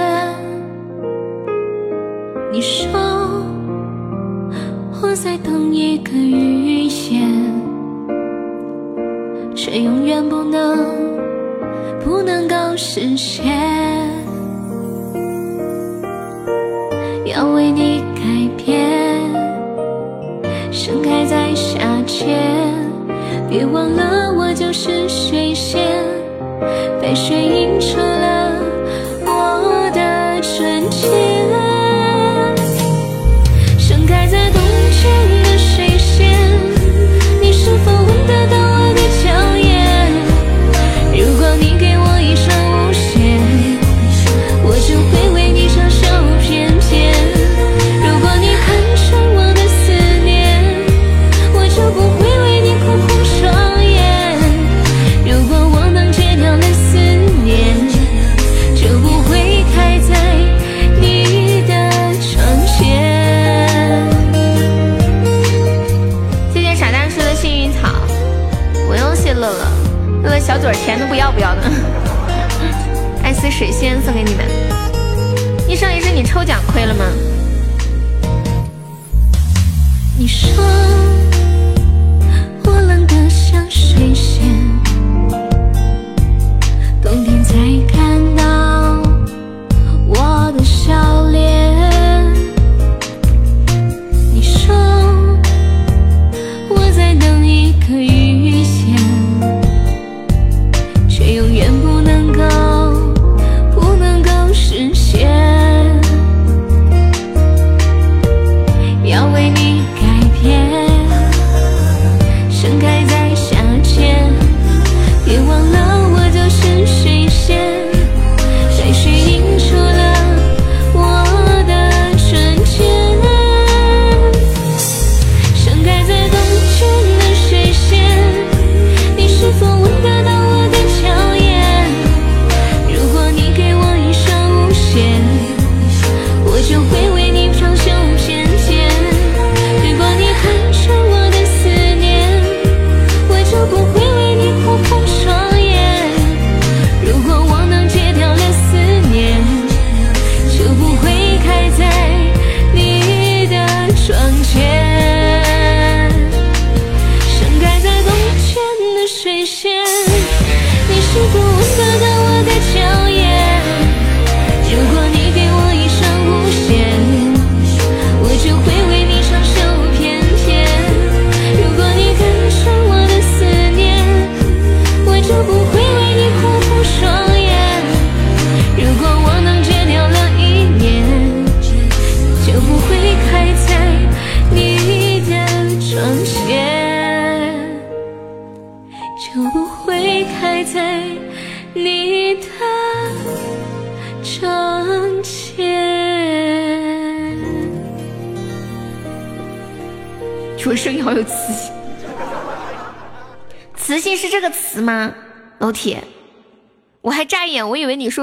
[2.53, 2.89] 你说
[5.01, 7.53] 我在等一个预言，
[9.53, 10.77] 却永远不能
[12.03, 13.43] 不能够实现。
[21.57, 22.37] 开在夏天，
[23.49, 25.81] 别忘了我就是水仙，
[27.01, 28.46] 被水映出了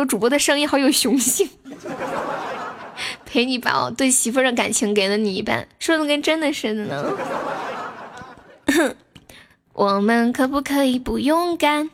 [0.05, 1.48] 主播的声音好有雄性。
[3.26, 7.12] 陪你把对媳妇的感情给了你一半，说的跟真的似的呢。
[9.72, 11.90] 我们可不可以不勇敢？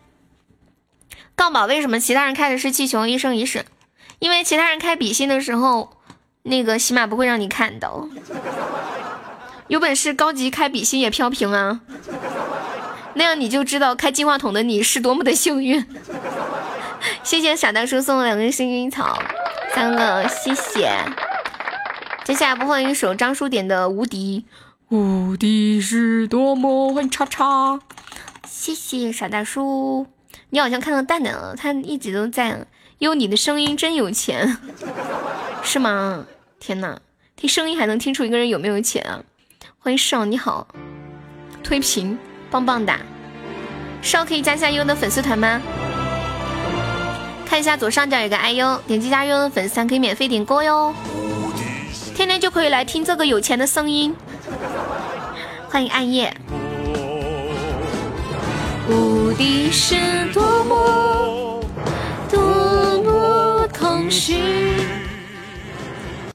[1.35, 3.65] 杠宝为什么其他人开的是气球一生一世？
[4.19, 5.97] 因为其他人开比心的时候，
[6.43, 8.07] 那个起码不会让你看到。
[9.69, 11.81] 有本事高级开比心也飘屏啊，
[13.15, 15.87] 那样你就知道开金话筒的你是多么的幸运。
[17.41, 19.19] 谢谢傻大叔送了两根幸运草，
[19.75, 20.93] 三个谢谢。
[22.23, 24.45] 接下来播放一首张叔点的《无敌》，
[24.95, 27.81] 无敌是多么很叉叉。
[28.47, 30.07] 谢谢傻大叔，
[30.51, 32.67] 你好像看到蛋蛋了，他一直都在。
[32.99, 34.59] 有你的声音真有钱，
[35.65, 36.27] 是吗？
[36.59, 37.01] 天哪，
[37.37, 39.25] 听声音还能听出一个人有没有钱啊！
[39.79, 40.69] 欢迎少，你好，
[41.65, 42.19] 推屏，
[42.51, 42.99] 棒棒哒。
[44.03, 45.59] 少可以加下优的粉丝团吗？
[47.51, 50.95] 看一下左上角有个 IU，点击加优的粉丝团可以免费点歌哟。
[52.15, 54.15] 天天就可以来听这个有钱的声音。
[55.69, 56.33] 欢迎暗夜。
[58.89, 59.97] 无敌是
[60.33, 61.65] 多么
[62.31, 64.37] 多么空虚。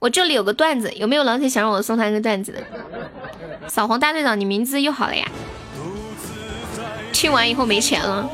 [0.01, 3.70] 我这里有个段子，有没有老铁想让我送他一个段子的？
[3.70, 5.26] 扫黄大队长，你名字又好了呀？
[7.13, 8.30] 听完以后没钱了。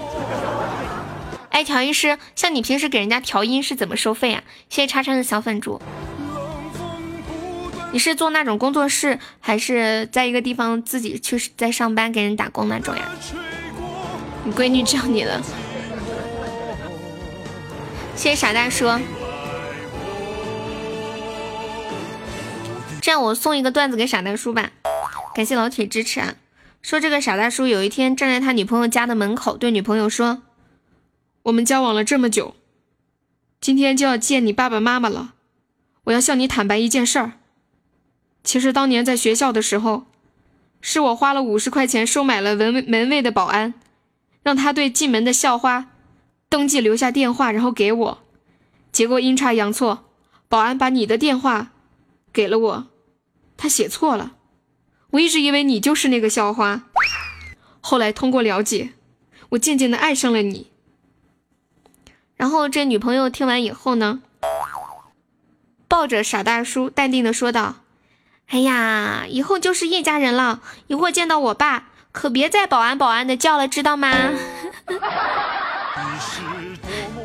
[1.51, 4.43] 哎，调音师，像你平时给人家调音是怎么收费啊？
[4.69, 5.81] 谢谢叉叉的小粉猪。
[7.91, 13.11] 你是做那种工作室，还是在一个地方自己去在上班给人打工那种呀？
[14.45, 15.41] 你闺女叫你了，
[18.15, 18.87] 谢谢傻大叔。
[23.01, 24.71] 这样我送一个段子给傻大叔吧，
[25.35, 26.35] 感谢老铁支持啊！
[26.81, 30.41] 说这个傻大叔有一天站在他女朋友家的门口，对女朋友说
[31.43, 32.55] ：“我们交往了这么久，
[33.59, 35.33] 今天就要见你爸爸妈妈了，
[36.05, 37.33] 我要向你坦白一件事儿。”
[38.43, 40.05] 其实当年在学校的时候，
[40.81, 43.75] 是我花了五十块钱收买了门门卫的保安，
[44.41, 45.91] 让他对进门的校花
[46.49, 48.23] 登记留下电话，然后给我。
[48.91, 50.05] 结果阴差阳错，
[50.49, 51.71] 保安把你的电话
[52.33, 52.87] 给了我，
[53.55, 54.33] 他写错了。
[55.11, 56.89] 我一直以为你就是那个校花，
[57.79, 58.93] 后来通过了解，
[59.49, 60.70] 我渐渐的爱上了你。
[62.41, 64.19] 然后这女朋友听完以后呢，
[65.87, 67.75] 抱着傻大叔，淡定的说道。
[68.47, 70.59] 哎呀，以后就是一家人了。
[70.87, 74.11] 一会儿见到我爸，可别再保安保安的叫了，知道吗？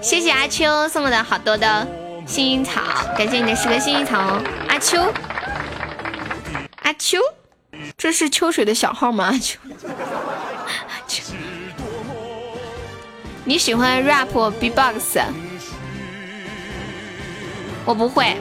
[0.02, 1.88] 谢谢阿秋送我的好多的
[2.26, 2.82] 幸运草，
[3.16, 4.38] 感谢你的十个幸运草，
[4.68, 5.02] 阿秋，
[6.82, 7.18] 阿秋，
[7.96, 9.28] 这是秋水的小号吗？
[9.28, 9.58] 阿秋，
[9.88, 11.22] 阿秋，
[13.48, 15.18] 你喜欢 rap B-box？
[17.84, 18.36] 我不会。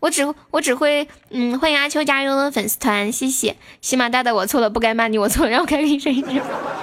[0.00, 6.12] 我只我只会嗯，欢迎阿秋加入了粉丝团，谢谢喜马大大，我错了，不该骂你，我错了，让我开一声。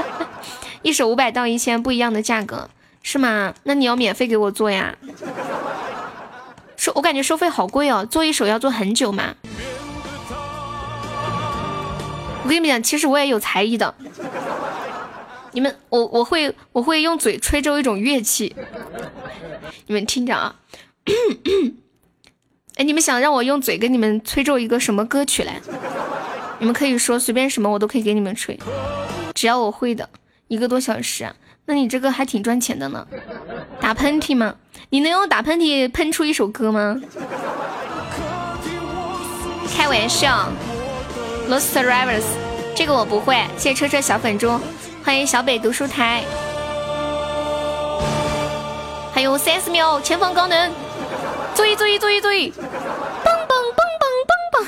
[0.81, 2.69] 一首五百到一千不一样的价格
[3.01, 3.53] 是吗？
[3.63, 4.95] 那你要免费给我做呀？
[6.77, 9.35] 收我感觉收费好贵哦，做一首要做很久嘛。
[12.43, 13.93] 我跟你们讲，其实我也有才艺的。
[15.53, 18.55] 你们我我会我会用嘴吹奏一种乐器，
[19.87, 20.55] 你们听着啊。
[22.75, 25.61] 哎，你们想让我用嘴跟你们吹奏一个什么歌曲来？
[26.59, 28.59] 你们可以说随便什么，我都可以给你们吹，
[29.35, 30.09] 只要我会的。
[30.47, 31.35] 一个多小时，啊，
[31.65, 33.07] 那你这个还挺赚钱的呢。
[33.79, 34.55] 打喷嚏吗？
[34.89, 37.01] 你能用打喷嚏喷出一首歌吗？
[39.75, 40.51] 开玩笑
[41.49, 42.23] ，Lost Rivers，
[42.75, 43.35] 这个我不会。
[43.57, 44.59] 谢谢车车小粉猪，
[45.03, 46.23] 欢迎小北读书台。
[49.13, 50.71] 还有三十秒，前方高能。
[51.53, 52.51] 注意注意注意注意！
[52.51, 54.65] 嘣嘣嘣嘣嘣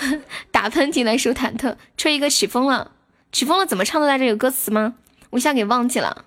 [0.00, 0.20] 嘣！
[0.50, 2.92] 打喷嚏来首忐忑，吹一个起风了，
[3.30, 4.24] 起风了怎么唱的来着？
[4.24, 4.94] 有歌词吗？
[5.30, 6.24] 我一下给忘记了。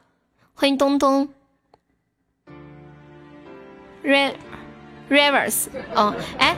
[0.54, 1.30] 欢迎东东
[4.04, 4.36] ，Re
[5.10, 5.66] Rivers，
[5.96, 6.56] 哦，哎，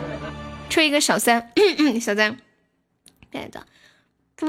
[0.70, 1.52] 吹一个小三，
[2.02, 2.38] 小三，
[3.32, 3.66] 别的。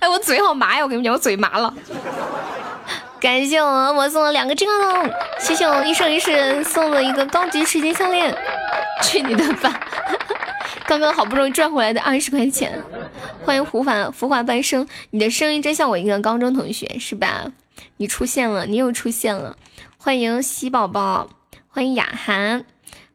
[0.00, 0.82] 哎，我嘴好麻呀！
[0.82, 1.72] 我跟你讲，我嘴麻了。
[3.24, 8.36] 感谢我恶魔送了两个这个，谢谢我一生一世送了一个高级水晶项链。
[9.02, 9.80] 去你的吧！
[10.86, 12.78] 刚刚好不容易赚回来的二十块钱。
[13.42, 17.50] 欢迎胡凡浮华半生，你的声音真像我一个高中同学，是吧？
[17.96, 19.56] 你出现了，你又出现了。
[19.96, 21.30] 欢迎喜宝宝，
[21.68, 22.66] 欢迎雅涵。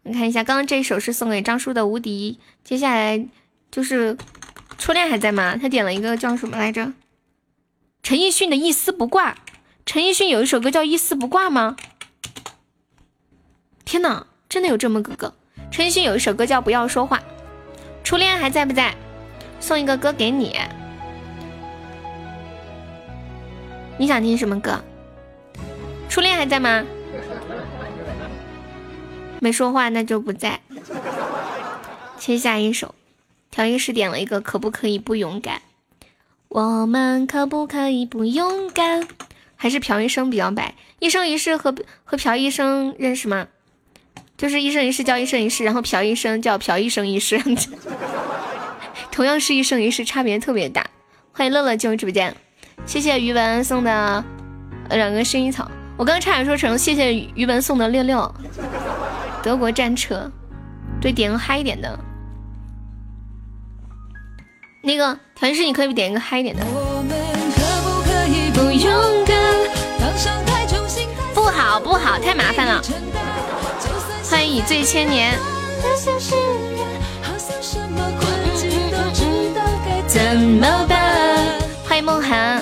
[0.01, 3.23] 你看一下，刚刚这首是送给张叔的《无敌》，接下来
[3.69, 4.17] 就是
[4.79, 5.55] 初恋还在吗？
[5.61, 6.93] 他点了一个叫什么来着？
[8.01, 9.35] 陈奕迅的一丝不挂。
[9.91, 11.75] 陈奕迅有一首歌叫《一丝不挂》吗？
[13.85, 15.33] 天哪，真的有这么个歌？
[15.71, 17.17] 陈奕迅有一首歌叫《不要说话》。
[18.03, 18.95] 初恋还在不在？
[19.59, 20.59] 送一个歌给你。
[23.97, 24.79] 你想听什么歌？
[26.07, 26.85] 初恋还在吗？
[29.39, 30.61] 没说话，那就不在。
[32.19, 32.93] 切下一首，
[33.49, 35.63] 调音师点了一个，可不可以不勇敢？
[36.49, 39.07] 我们可不可以不勇敢？
[39.61, 40.73] 还是朴医生比较白。
[40.99, 43.49] 一生一世和和朴医生认识吗？
[44.37, 47.37] 就是一生一世叫一生一世，然后朴医生叫朴一生一世，
[49.11, 50.87] 同样是一生一世，差别特别大。
[51.33, 52.33] 欢迎乐乐进入直播间，
[52.85, 54.23] 谢谢余文送的
[54.91, 55.69] 两个薰衣草。
[55.97, 58.33] 我刚刚差点说成谢谢余文送的六六。
[59.43, 60.31] 德国战车，
[61.01, 61.99] 对，点个嗨一点的。
[64.81, 66.65] 那个调音师，你可以点一个嗨一点的。
[71.79, 72.81] 好不好，太麻烦了。
[74.29, 75.33] 欢迎以醉千年。
[80.05, 81.47] 怎么办？
[81.87, 82.61] 欢迎梦涵。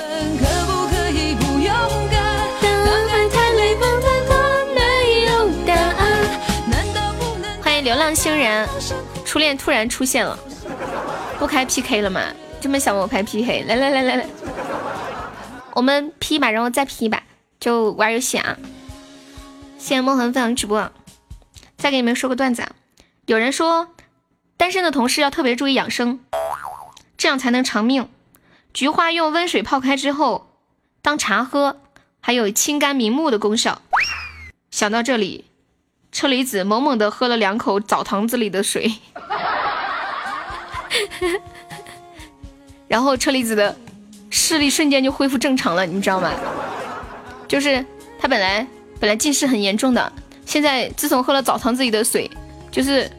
[7.84, 8.68] 流浪星人，
[9.24, 10.38] 初恋突然出现了，
[11.40, 12.22] 不开 PK 了吗？
[12.60, 14.26] 这么想我开 PK，来来来来来，
[15.74, 17.24] 我们 P 一把，然后再 P 一把，
[17.62, 18.58] 就玩游戏啊！
[19.88, 20.92] 谢谢梦痕分享直播，
[21.78, 22.72] 再给你们说个段子啊！
[23.26, 23.88] 有人说，
[24.58, 26.20] 单身的同事要特别注意养生，
[27.18, 28.10] 这样才能长命。
[28.74, 30.50] 菊花用温水泡开之后
[31.02, 31.80] 当茶喝，
[32.20, 33.82] 还有清肝明目的功效。
[34.70, 35.46] 想到这里。
[36.12, 38.92] 车厘子猛猛的喝了两口澡堂子里的水，
[42.90, 43.78] 然后车厘子的
[44.30, 46.34] 视力瞬间就恢复正常了，你知道吗？
[47.48, 47.86] 就是
[48.20, 48.68] 他本来
[49.00, 50.12] 本来近视很严重的，
[50.46, 52.30] 现在自从喝了澡堂子里的水，
[52.72, 53.10] 就是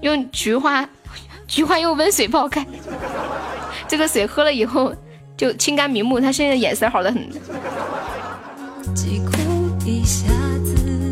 [0.00, 0.88] 用菊花
[1.48, 2.64] 菊花用温水泡开，
[3.88, 4.94] 这个水喝了以后
[5.36, 7.28] 就清肝明目，他现在眼神好的很。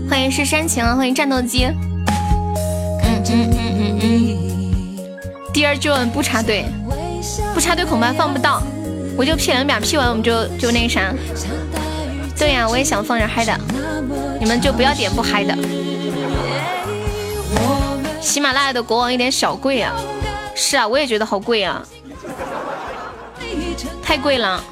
[0.09, 1.65] 欢迎是煽情，欢迎战斗机。
[1.65, 4.15] 嗯嗯嗯嗯嗯。
[5.53, 6.67] Dear John 不插队，
[7.53, 8.63] 不插队恐怕放不到，
[9.17, 11.13] 我就 P 两秒，P 完我们就就那啥。
[12.37, 13.59] 对呀，我也想放点嗨的，
[14.41, 15.57] 你们就不要点不嗨的。
[18.21, 19.95] 喜马拉雅的国王有点小贵啊，
[20.55, 21.83] 是啊，我也觉得好贵啊，
[24.03, 24.63] 太贵了。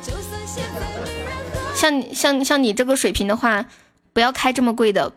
[1.75, 3.65] 像你像像你这个水平的话，
[4.13, 5.13] 不要开这么贵的。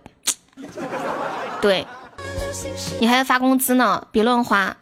[1.61, 1.85] 对，
[2.99, 4.75] 你还要发工资呢，别乱花。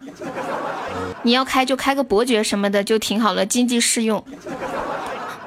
[1.23, 4.23] 你要开就开个伯爵什么的就挺好了，经济适用。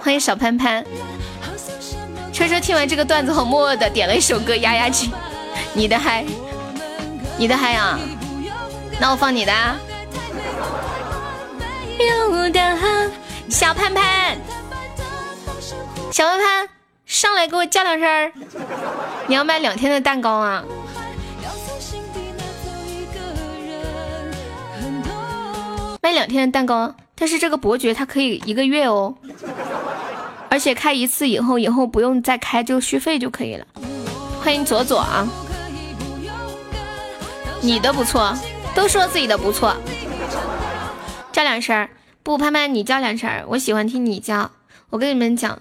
[0.00, 0.84] 欢迎小潘潘，
[2.36, 5.10] 车车听完这个段子后，默默的点了一首歌压压惊。
[5.72, 6.22] 你的嗨，
[7.38, 7.98] 你的嗨啊，
[9.00, 9.52] 那我放你的。
[9.54, 9.80] 啊
[13.48, 14.36] 小潘潘，
[16.12, 16.68] 小潘潘。
[17.06, 18.32] 上来给我叫两声
[19.28, 20.62] 你要卖两天的蛋糕啊？
[26.02, 29.14] 卖两天的蛋糕，但是这个伯爵他可以一个月哦，
[30.48, 33.66] 而且开一次以后，以后不用再开，就续费就可以了。
[34.42, 35.26] 欢迎左左啊，
[37.60, 38.32] 你的不错，
[38.74, 39.76] 都说自己的不错，
[41.32, 41.88] 叫两声
[42.22, 44.50] 不，潘潘你叫两声我喜欢听你叫。
[44.90, 45.58] 我跟你们讲。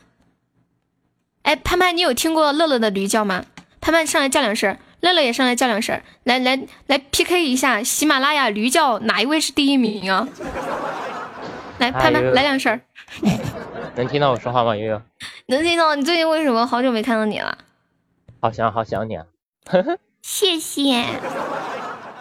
[1.42, 3.44] 哎，潘潘，你有听过乐乐的驴叫吗？
[3.82, 10.28] 潘潘上来叫两声，乐乐也上来叫两声，来来来 PK 一下喜马拉雅驴叫哪一位是第一名啊？
[11.80, 12.80] 来，潘潘来两声。
[13.96, 14.76] 能听到我说话吗？
[14.76, 15.02] 悠悠？
[15.48, 15.96] 能听到。
[15.96, 17.58] 你最近为什么好久没看到你了？
[18.42, 19.26] 好想好想你啊！
[20.22, 21.04] 谢谢。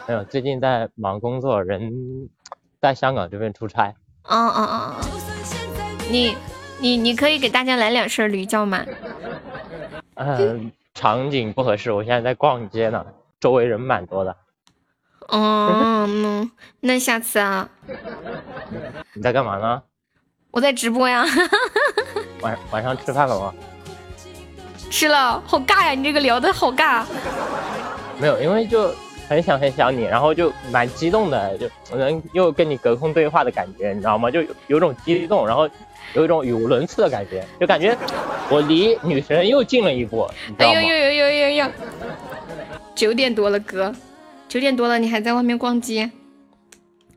[0.07, 2.29] 没有，最近在忙工作，人
[2.81, 3.95] 在香港这边出差。
[4.25, 4.97] 哦哦哦，
[6.11, 6.37] 你。
[6.81, 8.85] 你你可以给大家来两声驴叫吗？
[10.17, 13.07] 嗯，场景不合适，我现在在逛街呢，
[13.41, 14.37] 周围人蛮多的。
[15.29, 16.07] 哦，
[16.81, 17.71] 那下次啊。
[19.15, 19.83] 你在干嘛呢？
[20.55, 21.27] 我在直播呀。
[22.41, 23.53] 晚晚上吃饭了吗？
[24.89, 25.91] 吃了，好尬呀！
[25.91, 27.05] 你这个聊的好尬。
[28.21, 28.95] 没有，因为就
[29.29, 34.31] 很想很想你，然后就蛮激动的，就能又跟你隔空对话的感觉，你知道吗？
[34.31, 35.69] 就有有种激动，然后
[36.13, 37.99] 有一种语无伦次的感觉，就感觉
[38.49, 40.79] 我离女神又近了一步，你知道吗？
[40.79, 41.71] 哎呦呦呦呦呦呦！
[42.95, 43.93] 九点多了，哥，
[44.49, 46.09] 九点多了，你还在外面逛街？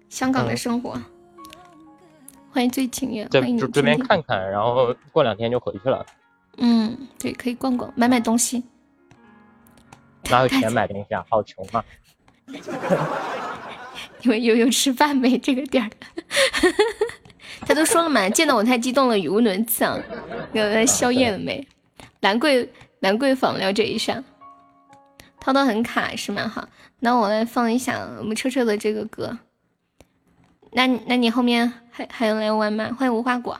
[0.10, 1.00] 香港的生活。
[2.58, 6.04] 欢迎最情缘，欢迎你这这边看看，然后过两天就回去了。
[6.58, 8.64] 嗯，对，可以逛逛，买买东西。
[10.32, 11.24] 哪有钱买东西啊？
[11.30, 11.86] 好穷啊！
[14.24, 15.92] 你们悠悠吃饭没这个点儿，
[17.62, 19.96] 他都说了嘛，见到我太激动了，语无伦次啊。
[20.54, 21.64] 有宵夜了没？
[22.22, 22.68] 兰桂
[23.02, 24.24] 兰桂坊了解一下。
[25.40, 26.48] 涛涛很卡是吗？
[26.48, 26.68] 好，
[27.02, 29.38] 那我来放一下我们车车的这个歌。
[30.72, 32.92] 那那你后面还还有来玩吗？
[32.96, 33.60] 欢迎无花果。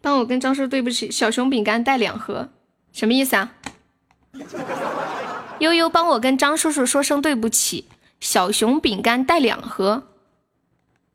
[0.00, 2.48] 帮我跟张叔对不起，小熊饼干带两盒，
[2.92, 3.52] 什么意思啊？
[5.60, 7.86] 悠悠帮我跟张叔叔说声对不起，
[8.18, 10.02] 小熊饼干带两盒，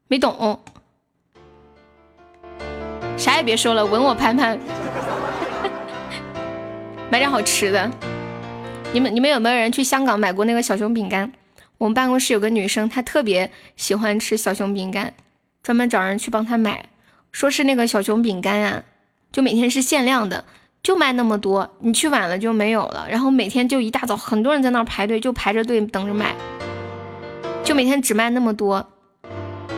[0.07, 0.63] 没懂，
[3.17, 4.57] 啥也别说了，吻我潘潘，
[7.11, 7.91] 买点好吃的。
[8.93, 11.33] 你们你们有没有人去香港买过那个小熊饼干？
[11.77, 15.13] 我们办公室有个女生，她特别喜欢吃小熊饼干，
[15.61, 16.85] 专门找人去帮她买，
[17.31, 18.83] 说是那个小熊饼干啊，
[19.31, 20.45] 就每天是限量的。
[20.81, 23.07] 就卖那么多，你去晚了就没有了。
[23.09, 26.35] 然后每天就一大早，很多人在那儿排队，就排着队等着买。
[27.63, 28.87] 就每天只卖那么多。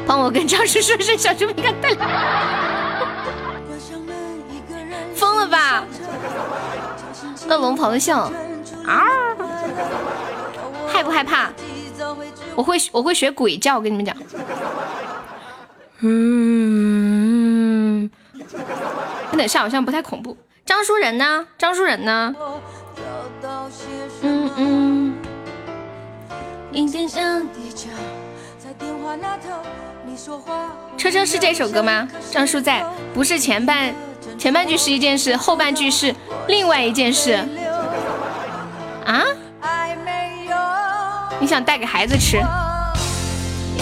[0.06, 1.98] 帮我跟张叔说声小熊饼干带来。
[5.16, 5.86] 疯了吧？
[7.48, 8.30] 恶龙咆哮
[8.86, 9.08] 啊！
[10.90, 11.50] 害不害怕？
[12.58, 14.18] 我会我会学鬼叫，我跟你们讲。
[16.00, 16.10] 嗯，
[19.32, 20.36] 有点像，好像不太恐怖。
[20.66, 21.46] 张书人呢？
[21.60, 22.34] 张书人呢？
[24.24, 25.14] 嗯嗯。
[30.98, 32.08] 车车是这首歌吗？
[32.32, 32.84] 张叔在，
[33.14, 33.94] 不是前半
[34.38, 36.14] 前半句是一件事，后半句是
[36.48, 37.34] 另外一件事。
[39.06, 39.24] 啊？
[41.40, 42.38] 你想带给孩子吃？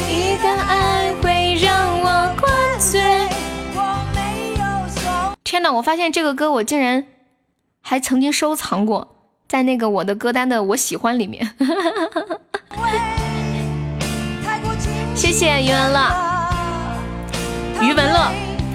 [0.08, 3.02] 一个爱会让我灌醉。
[5.44, 5.72] 天呐！
[5.72, 7.06] 我发现这个歌我竟然
[7.82, 9.16] 还曾经收藏过，
[9.48, 11.50] 在那个我的歌单的我喜欢里面。
[15.16, 16.12] 谢谢余文乐，
[17.82, 18.32] 余文乐，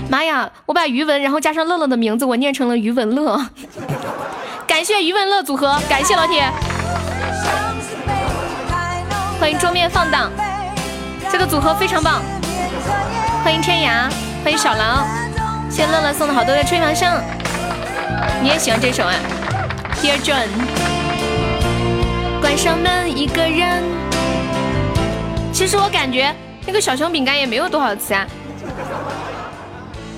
[0.08, 0.50] 妈呀！
[0.64, 3.38] 我把余文然后加上乐乐的名字，我念成了余文乐。
[4.66, 6.48] 感谢余文乐组合，感谢老铁，
[9.40, 10.30] 欢迎桌面放荡，
[11.32, 12.22] 这个组合非常棒。
[13.42, 14.12] 欢迎天涯，
[14.44, 15.08] 欢迎小狼。
[15.70, 17.10] 谢乐乐送的好多的吹毛声，
[18.42, 19.14] 你也喜欢这首啊
[20.02, 20.46] ？Dear John，
[22.42, 23.82] 关上门一个人。
[25.54, 26.34] 其实我感觉
[26.66, 28.26] 那个小熊饼干也没有多好吃啊，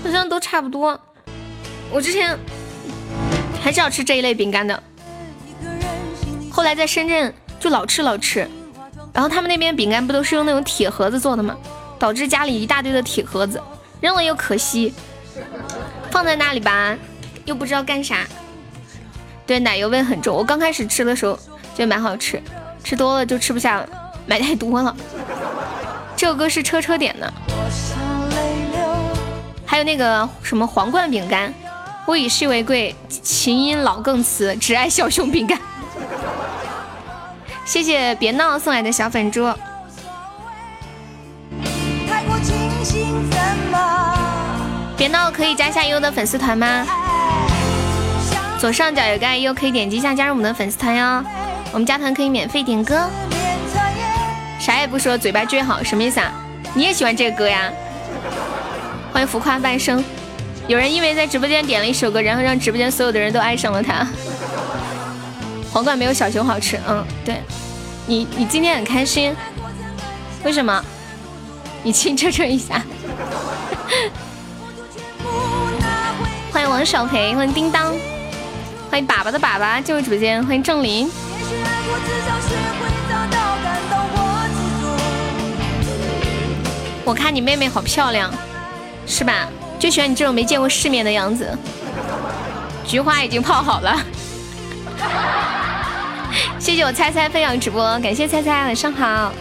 [0.03, 0.99] 好像都差不多。
[1.93, 2.37] 我之前
[3.63, 4.83] 很少吃这一类饼干的，
[6.51, 8.51] 后来在深圳就老吃老吃，
[9.13, 11.57] 然后他们那边饼干不都是用那种铁盒子做的吗？
[11.99, 13.63] 导致家里一大堆的铁盒子，
[14.01, 14.93] 扔了又可惜。
[16.11, 16.97] 放在那里吧，
[17.45, 18.27] 又不知道干啥。
[19.47, 20.37] 对，奶油味很重。
[20.37, 21.35] 我刚开始吃的时候
[21.75, 22.43] 觉得蛮好吃，
[22.83, 23.89] 吃多了就吃不下了，
[24.27, 24.97] 买太多了。
[26.17, 27.33] 这首歌是车车点的，
[29.65, 31.53] 还有那个什么皇冠饼干，
[32.09, 35.59] 物以稀为贵，琴音老更瓷，只爱小熊饼干。
[37.65, 39.51] 谢谢别闹送来的小粉猪。
[44.97, 46.87] 别闹，可以加下悠悠的粉丝团吗？
[48.59, 51.25] 左上角有个爱优，可以点击一下加入我们的粉丝团哟。
[51.73, 53.09] 我们加团可以免费点歌，
[54.61, 56.31] 啥也不说，嘴巴撅好，什么意思啊？
[56.75, 57.73] 你也喜欢这个歌呀？
[59.13, 60.05] 欢迎浮夸半生。
[60.69, 64.07] 有人因为在直播间点了一首歌，然后让直播间所有的人都爱上了他。
[65.73, 67.41] 皇冠没有小熊好吃，嗯，对。
[68.07, 69.35] 你你今天很开心，
[70.45, 70.85] 为什么？
[71.83, 72.81] 你亲车车一下。
[76.53, 77.95] 欢迎王小培，欢迎叮当，
[78.91, 81.11] 欢迎粑粑的粑粑进入直播间，欢迎郑林。
[87.05, 88.31] 我看你妹妹好漂亮，
[89.07, 89.49] 是吧？
[89.79, 91.57] 就喜欢你这种没见过世面的样子。
[92.85, 93.99] 菊花已经泡好了，
[96.59, 99.33] 谢谢我猜猜分享直播，感谢猜猜，晚上好。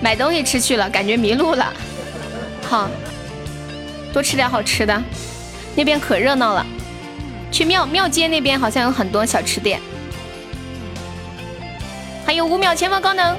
[0.00, 1.72] 买东西吃去了，感觉迷路了。
[2.68, 2.88] 好，
[4.12, 5.02] 多吃点好吃的，
[5.74, 6.66] 那边可热闹了。
[7.50, 9.80] 去庙庙街那边好像有很多小吃店，
[12.26, 13.36] 还有五秒前方高能，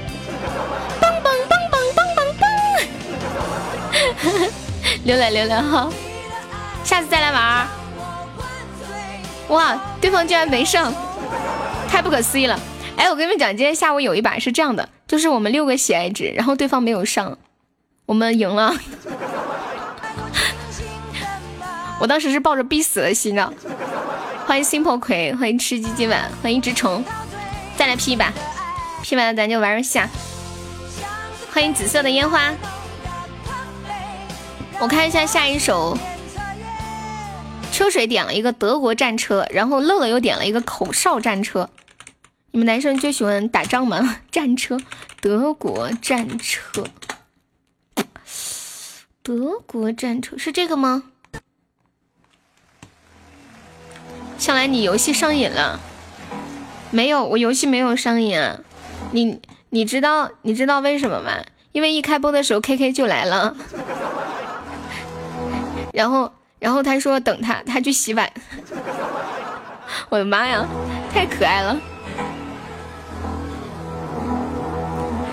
[0.99, 2.49] 棒棒棒棒棒棒棒！
[5.03, 5.89] 溜了溜了哈，
[6.83, 7.76] 下次再来玩。
[9.49, 10.93] 哇，对方居然没上，
[11.89, 12.59] 太不可思议了！
[12.97, 17.37] 哎，我跟你们讲，今天下午有一把是这样的，就是我们六个喜爱值，然后对方没有上，
[18.05, 18.75] 我们赢了。
[21.99, 23.53] 我当时是抱着必死的心的。
[24.45, 27.03] 欢迎 simple 葵，欢迎吃鸡今晚，欢迎一只虫，
[27.77, 28.33] 再来 P 一把
[29.01, 29.99] ，P 完了咱就玩游戏。
[31.53, 32.53] 欢迎紫色的烟花，
[34.79, 35.97] 我看一下下一首。
[37.77, 41.69] 车水点了一个德国战车，然后乐乐又点了一个口哨战车。
[42.49, 44.17] 你们男生就喜欢打仗吗？
[44.31, 44.79] 战车，
[45.21, 46.83] 德国战车，
[49.21, 51.03] 德国战车是这个吗？
[54.39, 55.79] 向来你游戏上瘾了，
[56.89, 58.59] 没有，我游戏没有上瘾啊。
[59.11, 61.45] 你你知道你知道为什么吗？
[61.73, 63.55] 因为一开播的时候 K K 就来了，
[65.93, 68.31] 然后然后他说等他，他去洗碗。
[70.09, 70.65] 我的妈呀，
[71.13, 71.77] 太可爱了！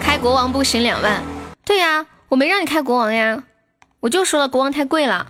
[0.01, 1.23] 开国王不行两万？
[1.65, 3.43] 对呀，我没让你开国王呀，
[4.01, 5.27] 我就说了国王太贵了，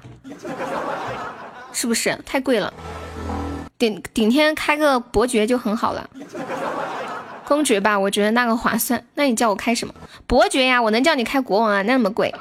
[1.72, 2.72] 是不是太贵了？
[3.78, 6.08] 顶顶天开个伯爵就很好了，
[7.46, 9.02] 公爵吧，我觉得那个划算。
[9.14, 9.94] 那你叫我开什么
[10.26, 10.80] 伯爵呀？
[10.82, 11.82] 我能叫你开国王啊？
[11.82, 12.34] 那么贵？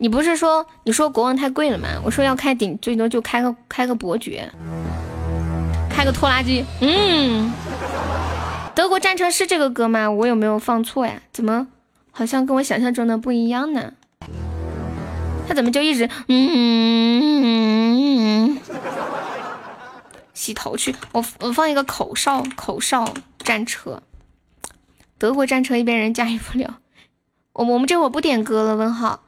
[0.00, 1.88] 你不是说你说国王太贵了吗？
[2.04, 4.50] 我说要开顶最多就开个开个伯爵，
[5.90, 6.64] 开个拖拉机。
[6.80, 7.52] 嗯，
[8.74, 10.08] 德国战车是这个歌吗？
[10.10, 11.20] 我有没有放错呀？
[11.32, 11.66] 怎么
[12.12, 13.92] 好像跟我想象中的不一样呢？
[15.48, 16.48] 他怎么就一直嗯？
[16.52, 18.58] 嗯,嗯,嗯
[20.32, 24.02] 洗头去，我我放一个口哨，口哨战车，
[25.18, 26.76] 德国战车一边人驾驭不了。
[27.54, 29.22] 我我们这会儿不点歌了，问号。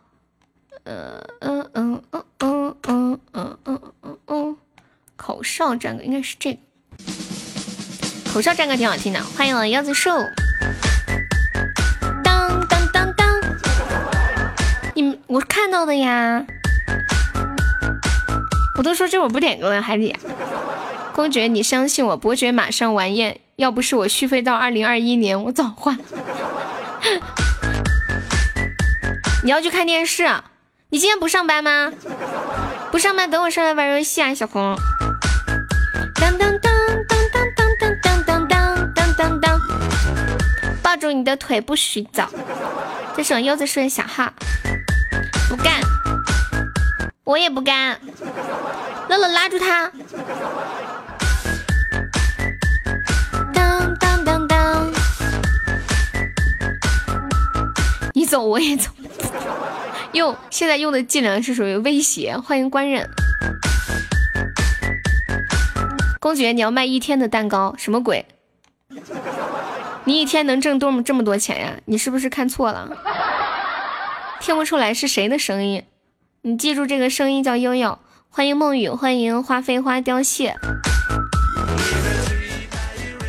[0.84, 4.56] 嗯嗯嗯嗯嗯嗯嗯嗯嗯嗯，
[5.16, 6.58] 口哨战歌应该是这个，
[8.32, 9.22] 口哨战歌挺好听的。
[9.22, 10.10] 欢迎我腰子兽。
[12.24, 13.26] 当当当当，
[14.94, 16.44] 你我看到的呀，
[18.78, 20.16] 我都说这会不点歌了，还得。
[21.12, 23.40] 公爵，你相信我，伯爵马上完宴。
[23.56, 25.98] 要不是我续费到二零二一年，我早换。
[29.44, 30.26] 你要去看电视？
[30.92, 31.92] 你今天不上班吗？
[32.90, 34.74] 不上班，等我上来玩游戏啊，小红。
[36.16, 36.72] 当当当
[37.06, 39.60] 当当当当当当当当当，
[40.82, 42.24] 抱住你的腿不许走。
[43.16, 44.32] 这是我柚子树的小号。
[45.48, 45.80] 不干，
[47.22, 47.96] 我也不干。
[49.08, 49.92] 乐乐拉住他。
[53.54, 54.92] 当当当当，
[58.12, 58.90] 你走我也走。
[60.12, 62.36] 用现在用的技能是属于威胁。
[62.36, 63.08] 欢迎官人。
[66.18, 67.74] 公爵，你要卖一天的蛋糕？
[67.78, 68.26] 什么鬼？
[70.04, 71.74] 你一天能挣多么这么多钱呀？
[71.84, 72.88] 你是不是看错了？
[74.40, 75.84] 听不出来是谁的声音，
[76.42, 77.98] 你记住这个声音叫悠悠。
[78.28, 80.56] 欢迎梦雨，欢迎花飞花凋谢。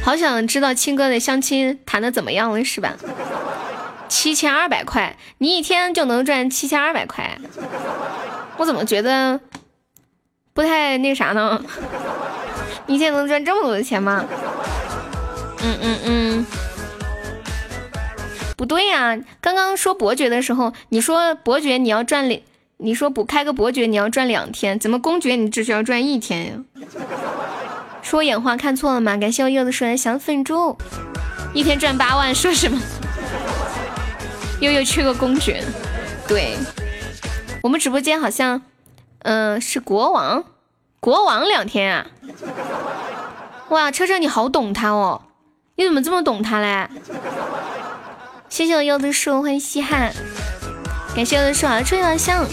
[0.04, 2.96] 好想知道青哥的相亲谈的怎么样了，是吧？
[4.12, 7.40] 七千二百块，你一天就能赚七千二百块？
[8.58, 9.40] 我怎么觉得
[10.54, 11.64] 不太那啥呢？
[12.88, 14.26] 一天能赚这么多的钱吗？
[15.64, 16.46] 嗯嗯嗯。
[18.58, 22.42] 不对呀，刚刚说伯爵的时候，你说伯爵你要赚两，
[22.78, 26.60] 你说不开个伯爵你要赚两天，怎么公爵你只需要赚一天呀？
[28.02, 29.16] 说眼花看错了吗？
[29.16, 30.78] 感谢我柚子说的小粉猪，
[31.54, 32.78] 一天赚八万，说什么？
[34.62, 35.64] 悠悠缺个公爵，
[36.28, 36.56] 对，
[37.64, 38.62] 我们直播间好像，
[39.24, 40.44] 嗯，是国王，
[41.00, 42.06] 国王两天啊？
[43.70, 45.24] 哇，车车你好懂他哦，
[45.78, 46.88] 你怎么这么懂他嘞？
[48.50, 50.14] 谢谢我柚子树，欢迎稀罕，
[51.16, 52.46] 感谢柚子树啊，春阳香，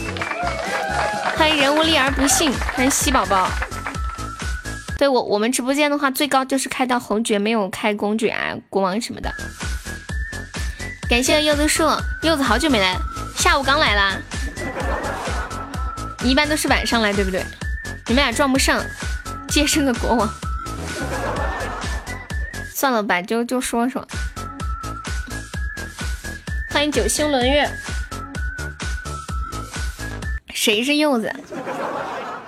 [1.36, 3.50] 欢迎人无力而不幸，欢迎西宝宝。
[4.96, 9.30] 对我我们直播间的话，最高就是开到侯爵，没有开公爵啊、国王什么的。
[11.08, 11.84] 感谢柚子树，
[12.22, 12.94] 柚子好久没来，
[13.34, 14.18] 下午刚来啦。
[16.22, 17.42] 你一般都是晚上来对不对？
[18.06, 18.84] 你们俩撞不上，
[19.48, 20.28] 接生个国王。
[22.74, 24.06] 算了吧，就就说说。
[26.68, 27.66] 欢迎九星轮月，
[30.52, 31.34] 谁是柚子？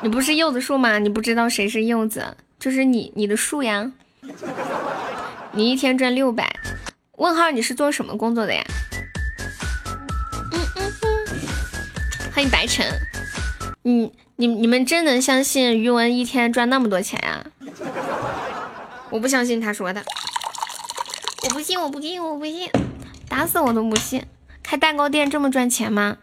[0.02, 0.98] 你不是柚子树吗？
[0.98, 2.36] 你不知道谁是柚子？
[2.58, 3.90] 就是你，你的树呀。
[5.52, 6.54] 你一天赚六百？
[7.20, 8.64] 问号，你是做什么工作的呀？
[10.52, 11.28] 嗯嗯嗯。
[12.32, 12.86] 欢迎白晨。
[13.82, 17.44] 你你你们真能相信余文一天赚那么多钱呀？
[19.10, 20.02] 我不相信他说的。
[21.44, 22.70] 我不信，我不信，我不信。
[23.28, 24.24] 打死我都不信，
[24.62, 26.16] 开蛋糕店这么赚钱吗？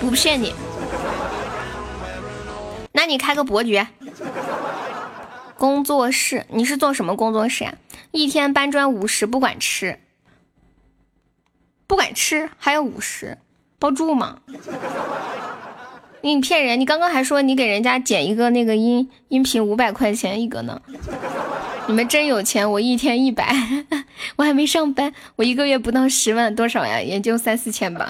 [0.00, 0.54] 不骗你，
[2.92, 3.86] 那你开个伯爵
[5.58, 7.74] 工作室，你是做什么工作室呀？
[8.10, 9.98] 一天搬砖五十，不管吃，
[11.86, 13.38] 不管吃还有五十，
[13.78, 14.38] 包住吗？
[16.22, 16.80] 你骗人！
[16.80, 20.82] 你刚刚还说你给人家剪一个那个音音频五百块钱一个呢，
[21.86, 22.68] 你们真有钱！
[22.72, 23.54] 我一天一百，
[24.36, 27.00] 我还没上班，我一个月不到十万，多少呀？
[27.00, 28.08] 也就三四千吧，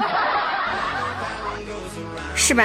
[2.34, 2.64] 是吧？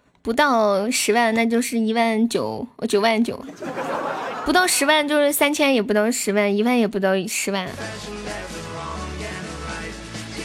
[0.21, 3.43] 不到十万那就是一万九，九万九，
[4.45, 7.67] 不到十万就是三千，也不到十万，一万也不到十万。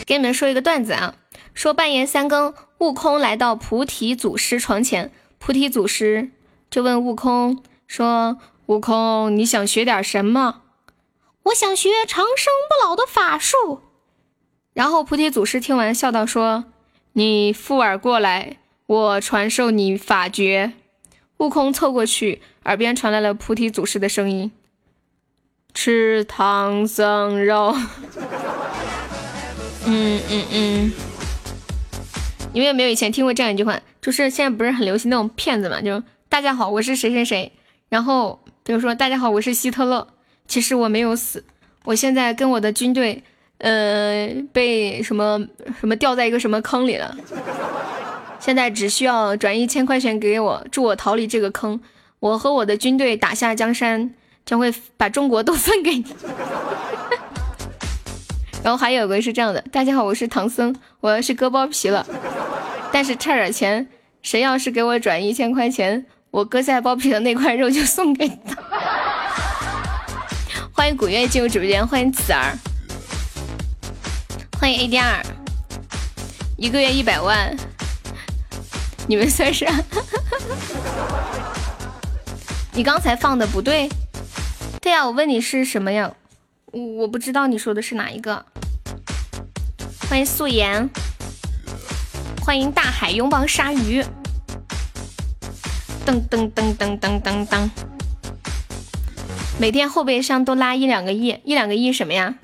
[0.07, 1.15] 给你们说一个段子啊，
[1.53, 6.31] 说半夜三更，悟空来到菩提祖师床前，菩提祖师。
[6.71, 10.63] 就问悟空说：“悟空，你想学点什么？”
[11.45, 13.83] 我想学长生不老的法术。
[14.75, 16.65] 然后菩提祖师听完笑道：“说
[17.13, 18.57] 你附耳过来，
[18.87, 20.73] 我传授你法诀。”
[21.39, 24.51] 悟空凑过去，耳边传来了菩提祖师的声音
[25.75, 27.77] ：“吃唐僧肉。
[29.85, 30.93] ”嗯嗯嗯。
[32.53, 33.79] 你们有没有以前听过这样一句话？
[34.01, 35.81] 就是现在不是很流行那种骗子嘛？
[35.83, 36.03] 就。
[36.29, 37.53] 大家好，我是谁谁谁。
[37.89, 40.09] 然后比如说，大家好，我是希特勒。
[40.49, 41.45] 其实我没有死，
[41.85, 43.23] 我现在跟我的军队，
[43.59, 45.39] 呃，被什么
[45.81, 47.17] 什么掉在一个什么坑里了。
[48.47, 51.81] 现在只需要转一千块钱给我，助我逃离这个坑。
[52.21, 56.05] 我和我的军队打下江山，将会把中国都分给你。
[58.63, 62.07] 然后还有个是这样的：大家好，我是唐僧，我要是割包皮了，
[62.93, 63.89] 但是差点钱，
[64.23, 66.07] 谁要是给我转一千块钱？
[66.31, 68.63] 我割下包皮的那块肉就送给他。
[70.73, 72.57] 欢迎古月进入直播间，欢迎子儿，
[74.61, 75.21] 欢迎 AD 二，
[76.57, 77.53] 一个月一百万，
[79.09, 79.67] 你们算是？
[82.73, 83.89] 你刚才放的不对，
[84.83, 86.13] 对呀，我问你是什么呀？
[86.73, 88.45] 我我不知道你说的是哪一个。
[90.09, 90.89] 欢迎素颜，
[92.45, 94.05] 欢迎大海拥抱鲨鱼。
[96.05, 97.69] 噔噔噔噔噔噔噔，
[99.59, 102.35] 每天后备箱都拉一两个亿，一两个亿什么呀？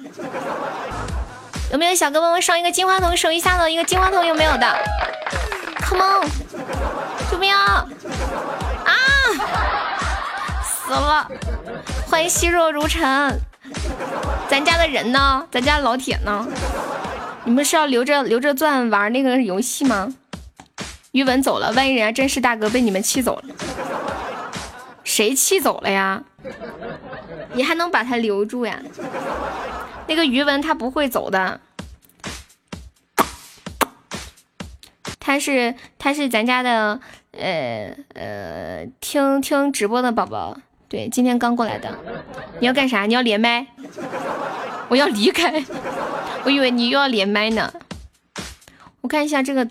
[1.70, 3.70] 有没有小哥帮我上一个金话筒守一下的？
[3.70, 4.66] 一个金话筒有没有的
[5.80, 6.28] ？Come on，
[7.30, 7.86] 救命啊！
[10.62, 11.28] 死了！
[12.06, 13.40] 欢迎惜弱如尘，
[14.48, 15.46] 咱家的人呢？
[15.50, 16.46] 咱家老铁呢？
[17.44, 20.12] 你们是要留着留着钻玩那个游戏吗？
[21.12, 23.54] 余文走了，万一人家真是大哥被你们气走了，
[25.04, 26.22] 谁气走了呀？
[27.52, 28.78] 你还能把他留住呀？
[30.06, 31.60] 那个余文他不会走的，
[35.24, 37.00] 他是他是咱家的
[37.30, 40.58] 呃呃听听直播的宝宝，
[40.88, 41.96] 对，今天刚过来的。
[42.58, 43.06] 你要干啥？
[43.06, 43.68] 你要连麦？
[44.88, 45.64] 我要离开，
[46.44, 47.72] 我以为你又要连麦呢。
[49.02, 49.68] 我看一下这个。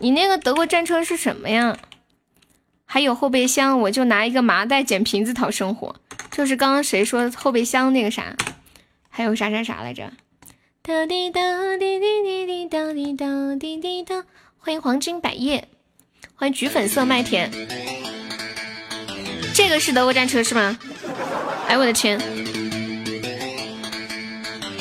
[0.00, 1.76] 你那个德国战车是什么呀？
[2.84, 5.94] 还有后备箱，我就拿一个麻袋捡瓶子讨生活。
[6.32, 8.34] 就是刚刚谁说后备箱那个啥？
[9.08, 10.12] 还有啥啥啥来着？
[10.84, 11.40] 哒滴哒
[11.78, 13.24] 滴滴滴滴哒滴哒
[13.54, 14.24] 滴滴哒。
[14.58, 15.68] 欢迎黄金百叶，
[16.34, 17.48] 欢迎橘粉色麦田。
[19.54, 20.76] 这个是德国战车是吗？
[21.68, 22.20] 哎我的天，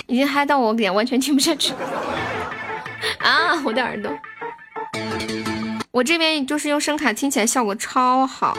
[0.07, 1.71] 已经嗨到我脸完全听不下去
[3.19, 3.61] 啊！
[3.63, 4.11] 我的耳朵。
[5.91, 8.57] 我这边就是用声卡听起来效果超好。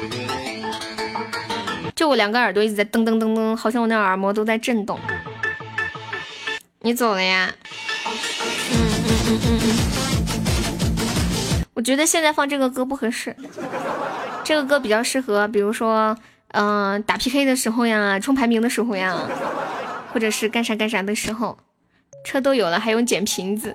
[1.97, 4.97] 就我两个耳朵一直在噔噔噔噔，好像我那耳膜都在震动。
[6.83, 7.49] 你走了呀？
[8.05, 9.67] 嗯嗯嗯嗯嗯。
[11.75, 13.35] 我觉得现在放这个歌不合适，
[14.45, 16.17] 这个歌比较适合，比如说，
[16.49, 19.17] 嗯，打 PK 的时候呀，冲排名的时候呀，
[20.13, 21.57] 或者是干啥干啥的时候。
[22.25, 23.75] 车都有了，还用捡瓶子？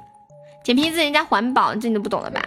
[0.64, 2.42] 捡瓶子人家环保，这你都不懂了吧？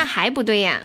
[0.00, 0.80] 那还不对呀？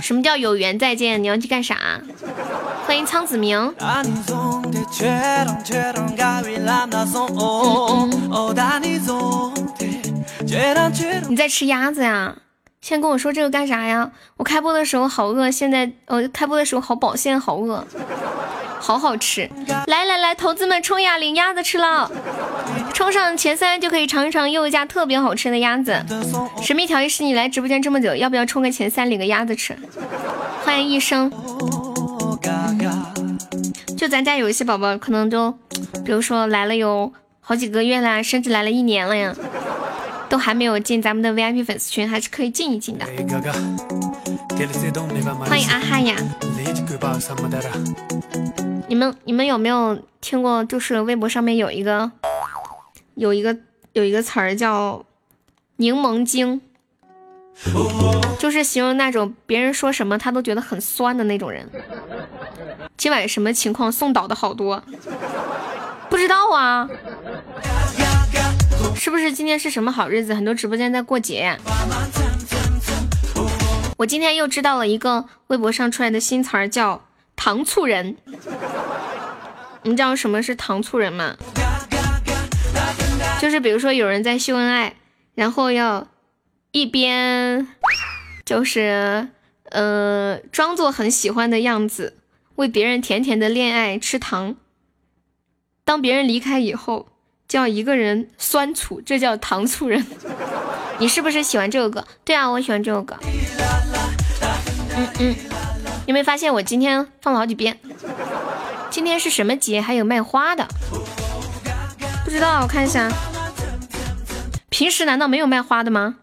[0.00, 1.20] 什么叫有缘再见？
[1.20, 2.00] 你要去干啥？
[2.86, 3.74] 欢迎苍子明。
[11.28, 12.36] 你在吃鸭子呀？
[12.86, 14.12] 先跟我说这个干啥呀？
[14.36, 17.84] 我开播的时候好饿，现在呃开播的时候好饱，现在好饿，
[18.78, 19.50] 好好吃。
[19.88, 22.08] 来来来，投资们冲呀，领鸭子吃了，
[22.94, 26.00] 冲上前三就可以尝一尝又一家特别好吃的鸭子。
[26.62, 29.76] 神秘条件是你来直播间这么久，要不要冲个前三领个鸭子吃？
[30.62, 31.28] 欢迎一生。
[33.98, 35.50] 就咱家有一些宝宝，可能都，
[36.04, 39.34] 比如说来了有好几个月啦，甚至来了一年了呀。
[40.28, 43.06] 都还没有进咱们的 VIP 粉丝群，还是可以进一进的。
[45.46, 46.16] 欢迎阿汉呀！
[48.88, 50.64] 你们你们有没有听过？
[50.64, 52.10] 就是微博上面有一个
[53.14, 53.56] 有一个
[53.92, 55.04] 有一个词儿叫
[55.76, 56.60] “柠檬精”，
[58.38, 61.68] 就是形容那种别人说什么他都觉得很酸的那种人。
[62.96, 63.92] 今晚什么情况？
[63.92, 64.82] 送岛的好多，
[66.08, 66.88] 不知道啊。
[68.98, 70.34] 是不是今天是什么好日子？
[70.34, 71.56] 很多直播间在过节呀。
[73.98, 78.16] 我今天又知道了一个微博上出来的新词儿，叫“糖醋人”。
[79.84, 81.36] 你知道什么是糖醋人吗？
[83.40, 84.96] 就是比如说有人在秀恩爱，
[85.34, 86.08] 然后要
[86.72, 87.68] 一边
[88.44, 89.28] 就是
[89.70, 92.16] 呃装作很喜欢的样子，
[92.56, 94.56] 为别人甜甜的恋爱吃糖。
[95.84, 97.08] 当别人离开以后。
[97.48, 100.04] 叫一个人酸楚，这叫糖醋人。
[100.98, 102.04] 你是不是喜欢这首歌？
[102.24, 103.16] 对啊，我喜欢这首歌。
[104.96, 105.34] 嗯嗯，
[106.06, 107.78] 有没有发现我今天放了好几遍？
[108.90, 109.80] 今天是什么节？
[109.80, 110.66] 还有卖花的？
[112.24, 113.10] 不知道，我看一下。
[114.68, 116.16] 平时难道没有卖花的吗？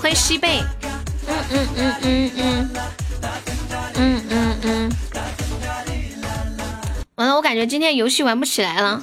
[0.00, 0.62] 欢迎西贝。
[1.26, 2.70] 嗯嗯嗯嗯嗯。
[3.96, 4.90] 嗯嗯嗯。
[7.16, 9.00] 完了，我感觉今天游戏玩不起来了。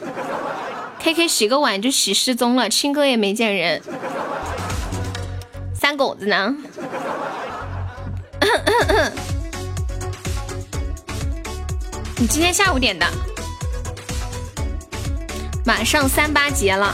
[1.00, 3.82] K K 洗个碗就洗失踪了，亲哥也没见人。
[5.74, 6.54] 三狗子呢？
[12.18, 13.08] 你今天下午点的？
[15.66, 16.94] 马上三八节了，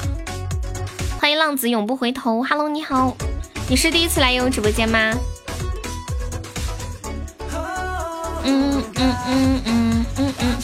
[1.20, 2.44] 欢迎浪子永不回头。
[2.44, 3.18] Hello，你好，
[3.68, 5.16] 你是第一次来悠悠直播间吗？
[8.44, 10.58] 嗯嗯嗯嗯嗯嗯。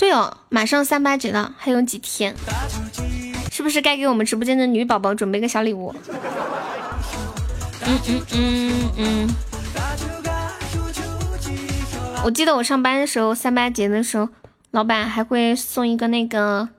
[0.00, 2.34] 对哦，马上三八节了，还有几天，
[3.52, 5.94] 是不是该给我们直播间的女宝宝准备个小礼物？
[7.84, 9.28] 嗯嗯嗯嗯。
[12.24, 14.30] 我记得我上班的时候，三八节的时候，
[14.70, 16.70] 老板还会送一个那个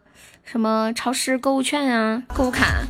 [0.43, 2.88] 什么超市购物券啊，购物卡。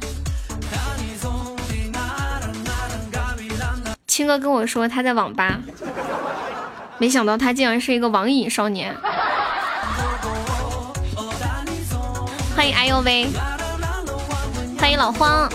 [4.07, 5.59] 青哥跟我说他在网吧，
[6.99, 8.95] 没想到他竟然是一个网瘾少年。
[12.61, 13.27] 欢迎 I U V，
[14.77, 15.51] 欢迎老荒。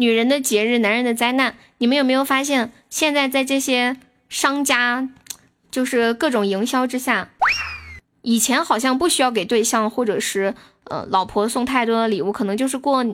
[0.00, 1.56] 女人的节日，男人的灾难。
[1.76, 3.98] 你们有没有发现，现在在这些
[4.30, 5.10] 商家，
[5.70, 7.28] 就是各种营销之下，
[8.22, 13.04] 以前好像不需要给对象或者是呃老婆送太多的礼物，可能就是过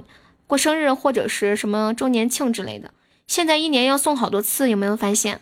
[0.46, 2.92] 过生日或者是什么周年庆之类的。
[3.26, 5.40] 现在一年要送好多次，有没有发现？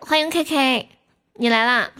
[0.00, 0.88] 欢迎 K K，
[1.36, 1.90] 你来啦。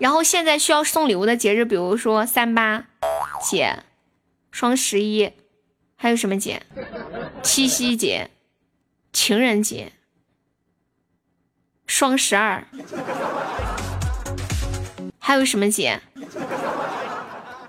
[0.00, 2.86] 然后现在需要送礼物的节日，比如说三八
[3.42, 3.84] 节、
[4.50, 5.30] 双十一，
[5.94, 6.62] 还有什么节？
[7.42, 8.30] 七夕节、
[9.12, 9.92] 情人节、
[11.86, 12.64] 双十二，
[15.18, 16.00] 还有什么节？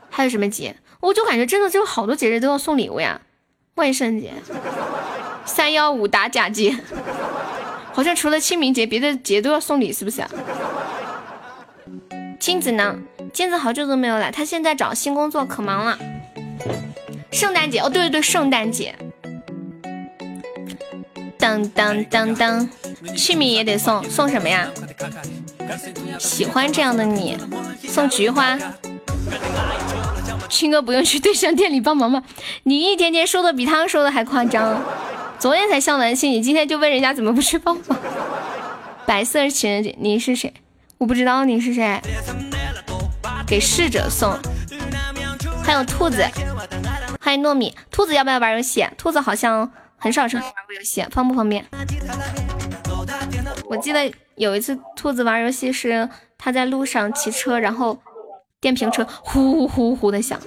[0.10, 0.78] 还有什么节？
[1.02, 3.20] 我就感觉真的就好多节日都要送礼物呀！
[3.76, 4.32] 万圣节、
[5.46, 6.78] 三幺五打假节，
[7.92, 10.24] 好像除了清明节，别的节都要送礼，是不是？
[12.42, 12.98] 金子呢？
[13.32, 15.96] 金子好久都没有来，他现在找新工作可忙了。
[17.32, 18.96] 圣诞节哦，对对对，圣诞节。
[21.38, 22.68] 当当当当，
[23.16, 24.68] 器皿也得送，送什么呀？
[26.18, 27.38] 喜欢这样的你，
[27.88, 28.58] 送菊花。
[30.50, 32.24] 青哥不用去对象店里帮忙吗？
[32.64, 34.82] 你一天天说的比他说的还夸张。
[35.38, 38.00] 昨天才相完亲，你今天就问人家怎么不去帮忙？
[39.06, 40.52] 白色情人节，你是谁？
[41.02, 42.00] 我不知道你是谁。
[43.48, 44.38] 给逝者送。
[45.64, 46.24] 还有兔子，
[47.20, 47.76] 欢迎糯米。
[47.90, 48.88] 兔子要不要玩游戏？
[49.00, 51.66] 兔子好像很少上玩过游戏，方不方便？
[53.66, 58.00] 我记得有一次兔子玩游戏是他在路上骑车，然后
[58.60, 60.40] 电瓶车呼呼呼的响。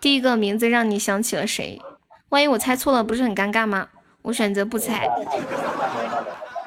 [0.00, 1.78] 第一个名字让你想起了谁？
[2.30, 3.88] 万一我猜错了，不是很尴尬吗？
[4.22, 5.06] 我选择不猜。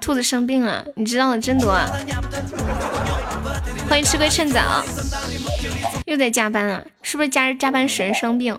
[0.01, 1.87] 兔子生病了，你知道的真多啊！
[3.89, 4.83] 欢迎吃亏趁早，
[6.05, 8.57] 又在加班了，是不是加加班时生病？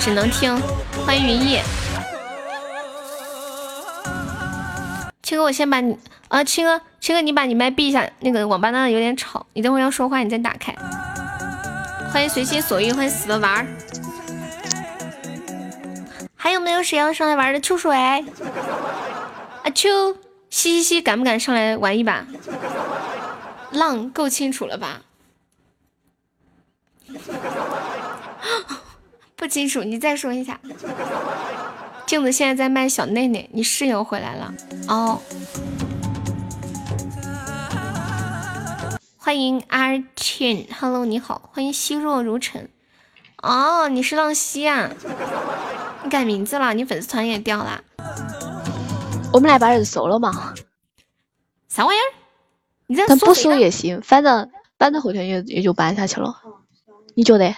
[0.00, 0.60] 只能听。
[1.06, 1.60] 欢迎云逸，
[5.22, 5.96] 青哥，我先把你
[6.28, 10.74] 啊，青哥，青哥，你把你麦闭一下，那个网吧那有点吵，你等会要说话，你再打开。
[12.12, 13.66] 欢迎随心所欲，欢迎死了玩儿。
[16.44, 17.58] 还有没有谁要上来玩的？
[17.58, 19.88] 秋水，阿秋，
[20.50, 22.26] 嘻嘻嘻，敢不敢上来玩一把？
[23.70, 25.00] 浪够清楚了吧？
[29.34, 30.60] 不清楚，你再说一下。
[32.04, 34.52] 镜子现在在卖小内内，你室友回来了
[34.86, 35.22] 哦。
[39.16, 42.68] 欢迎阿倩，Hello，你好，欢迎惜若如尘。
[43.44, 44.90] 哦，你是浪溪啊？
[46.02, 46.72] 你改名字了？
[46.72, 47.82] 你粉丝团也掉了？
[49.32, 50.54] 我们来把人收了嘛？
[51.68, 52.08] 啥玩意儿？
[52.86, 56.34] 你在但不搜也行，反正反正后天也也就搬下去了。
[57.14, 57.54] 你觉得？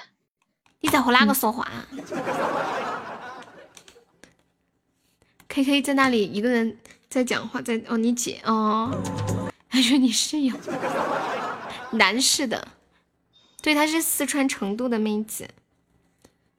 [0.81, 1.67] 你在和哪个说话
[5.49, 6.77] ？K K 在那里一个人
[7.09, 8.91] 在讲话，在哦，你姐哦，
[9.69, 10.55] 还说你室友。
[11.93, 12.67] 男士的，
[13.63, 15.49] 对，她是四川成都的妹子，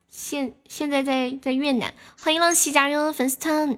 [0.10, 1.94] 现现在在在越南。
[2.20, 3.78] 欢迎浪西加入粉丝团，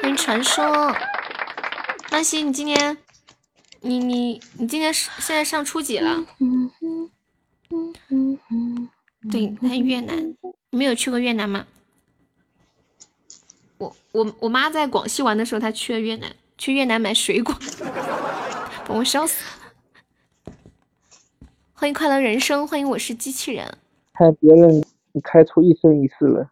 [0.00, 0.94] 欢迎传说。
[2.10, 2.96] 浪西，你今年，
[3.80, 6.24] 你你你今年现在上初几了？
[9.30, 10.34] 对，在越南。
[10.70, 11.66] 你没有去过越南吗？
[13.78, 17.54] 我我我妈在广西玩的时候，她去了越南，去越南买水果，
[18.86, 20.54] 把我笑死了。
[21.74, 23.78] 欢迎快乐人生，欢迎我是机器人。
[24.16, 24.82] 看别人
[25.22, 26.48] 开出一生一世了，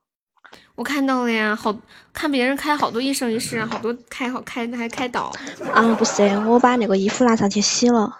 [0.74, 1.74] 我看到了呀，好
[2.12, 5.32] 看别人开好多一生一世，好多开好开还开倒。
[5.72, 8.18] 啊，不是，我把那个衣服拿上去洗了。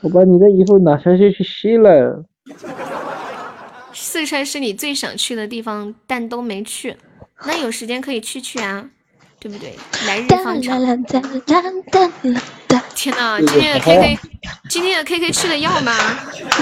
[0.00, 2.24] 我把你的衣服拿上去去洗了。
[3.92, 6.96] 四川是你最想去的地方，但都没去，
[7.44, 8.88] 那有时间可以去去啊，
[9.38, 9.74] 对不对？
[10.06, 10.80] 来日方长。
[12.94, 14.18] 天呐，今天的 K K，
[14.68, 15.92] 今天的 K K 吃的药吗？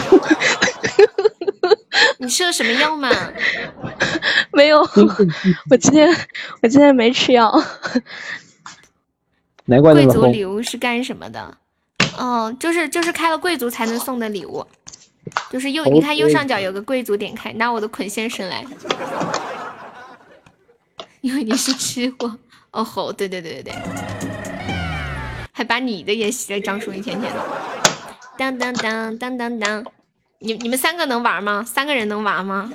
[2.18, 3.08] 你吃了什么药吗？
[4.52, 4.80] 没有，
[5.70, 6.08] 我今天
[6.62, 7.50] 我今天没吃药。
[9.66, 11.58] 贵族礼物是干什么的？
[12.16, 14.66] 哦，就是就是开了贵族才能送的礼物，
[15.50, 18.64] 就是右你看右上角有个贵族，点开拿我的捆先生来，
[21.20, 22.38] 因为你是吃货。
[22.70, 23.74] 哦吼，对对对对对。
[25.52, 27.40] 还把你的也洗了，张叔一天天的。
[28.36, 29.84] 当当当当当当，
[30.40, 31.64] 你你们三个能玩吗？
[31.66, 32.72] 三个人能玩吗？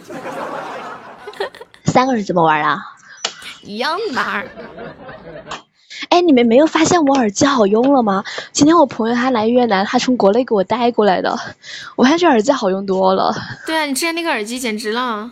[1.85, 2.77] 三个人怎么玩啊？
[3.61, 4.45] 一样玩。
[6.10, 8.22] 哎，你们没有发现我耳机好用了吗？
[8.52, 11.34] 今天我朋友他来越南，他从国内给我带过来的，
[11.95, 13.34] 我看这耳机好用多了。
[13.65, 15.31] 对啊，你之前那个耳机简直了。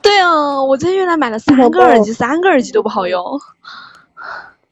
[0.00, 3.20] 对啊，我在越南买了三个耳机，三个耳机都不好用。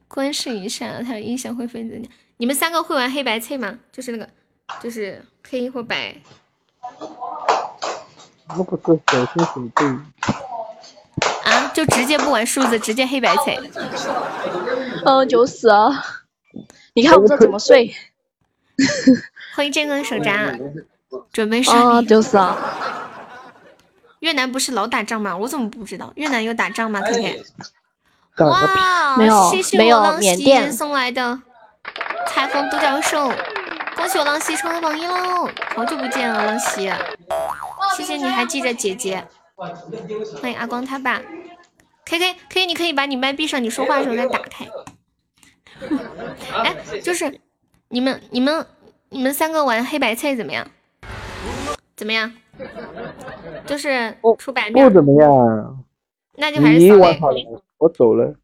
[0.06, 2.08] 观世一闪，他的音响会飞的。
[2.36, 3.74] 你们三个会玩黑白菜吗？
[3.90, 4.28] 就是那个，
[4.82, 6.14] 就是黑或白。
[8.48, 9.86] 那不是小心手背。
[11.44, 13.58] 啊，就直接不玩数字，直接黑白菜。
[15.04, 15.90] 嗯，就是啊。
[16.94, 17.94] 你看我这怎么睡？
[19.54, 20.58] 欢迎这个手札，
[21.32, 21.88] 准备上。
[21.88, 22.56] 啊，就是啊。
[24.20, 25.36] 越南不是老打仗吗？
[25.36, 26.12] 我怎么不知道？
[26.16, 27.00] 越南有打仗吗？
[27.02, 27.44] 天天。
[28.38, 31.40] 哇，没有，谢谢我浪溪送来的
[32.26, 33.30] 彩虹独角兽，
[34.00, 35.46] 恭喜我浪溪冲榜一喽！
[35.76, 36.90] 好久不见了，浪溪，
[37.94, 39.22] 谢谢你还记着姐姐，
[40.40, 41.20] 欢迎阿光他爸
[42.06, 44.66] ，K K K，你可以把你麦闭上，你说话的时候再打开。
[46.64, 47.40] 哎，就是
[47.90, 48.66] 你们你们
[49.10, 50.66] 你们三个玩黑白菜怎么样？
[51.94, 52.32] 怎么样？
[53.66, 55.84] 就是出白面不怎么样。
[56.38, 57.46] 那就还是你扫雷，
[57.76, 58.34] 我走了。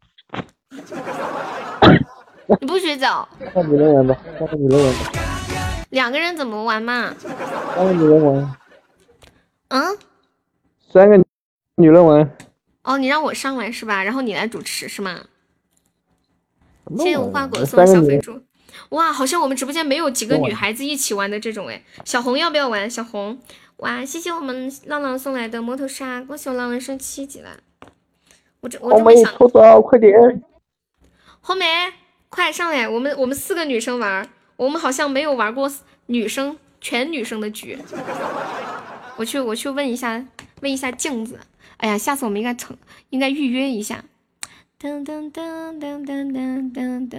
[2.59, 3.27] 你不许走。
[3.55, 5.11] 三个女人玩吧，三个女人玩吧，
[5.89, 7.15] 两个人怎么玩嘛？
[7.75, 8.57] 三个女人玩，
[9.69, 9.97] 嗯，
[10.91, 11.17] 三个
[11.75, 12.37] 女人玩。
[12.83, 14.03] 哦，你让我上来是吧？
[14.03, 15.21] 然后你来主持是吗？
[16.97, 18.41] 谢谢无花果送的小肥猪。
[18.89, 21.83] 哇，好像我们直播间没有几个女孩子一起玩的这种哎。
[22.05, 22.89] 小红要不要玩？
[22.89, 23.39] 小红，
[23.77, 27.57] 哇，谢谢我们浪浪送来的摩托沙，恭喜我浪浪升七级了。
[28.61, 30.13] 我这我我这么想，搓澡，快点！
[31.41, 31.65] 红梅，
[32.29, 32.87] 快上来！
[32.87, 35.71] 我们我们四个女生玩，我们好像没有玩过
[36.07, 37.77] 女生全女生的局。
[39.15, 40.25] 我去我去问一下
[40.61, 41.39] 问一下镜子。
[41.77, 42.75] 哎呀，下次我们应该成
[43.11, 44.03] 应该预约一下。
[44.81, 47.17] 噔噔噔噔噔噔噔噔。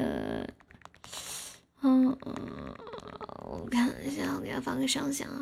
[1.82, 2.16] 嗯，
[3.44, 5.38] 我看一下，我给他发个上香啊。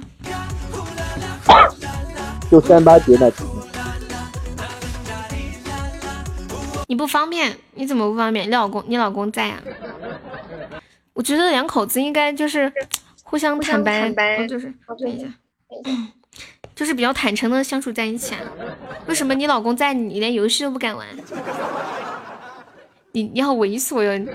[2.51, 3.48] 就三八节那天，
[6.86, 7.59] 你不方便？
[7.74, 8.47] 你怎么不方便？
[8.47, 9.62] 你老公你老公在呀、
[11.17, 12.71] 我觉得两口子应该就是
[13.25, 15.27] 互相坦白，嗯就是等一下，
[15.87, 16.13] 嗯
[16.77, 18.41] 就是比较坦诚的相处在一起啊。
[19.07, 21.07] 为什么你老公在，你连游戏都不敢玩？
[23.13, 24.27] 你你好猥琐哟！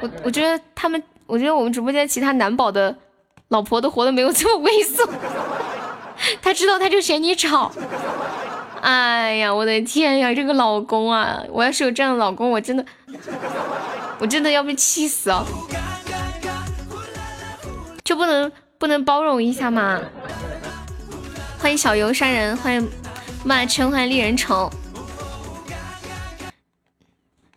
[0.00, 2.92] 我我觉得他们，我觉得我们直播间其他男宝的
[3.46, 5.08] 老婆都活得没有这么猥琐。
[6.42, 7.70] 他知道他就嫌你吵。
[8.80, 11.40] 哎呀，我的天呀，这个老公啊！
[11.52, 12.84] 我要是有这样的老公，我真的，
[14.18, 15.46] 我真的要被气死哦！
[18.08, 20.00] 就不能不能包容一下吗？
[21.58, 22.88] 欢迎小游山人，欢迎
[23.44, 24.70] 骂圈，欢迎丽人城。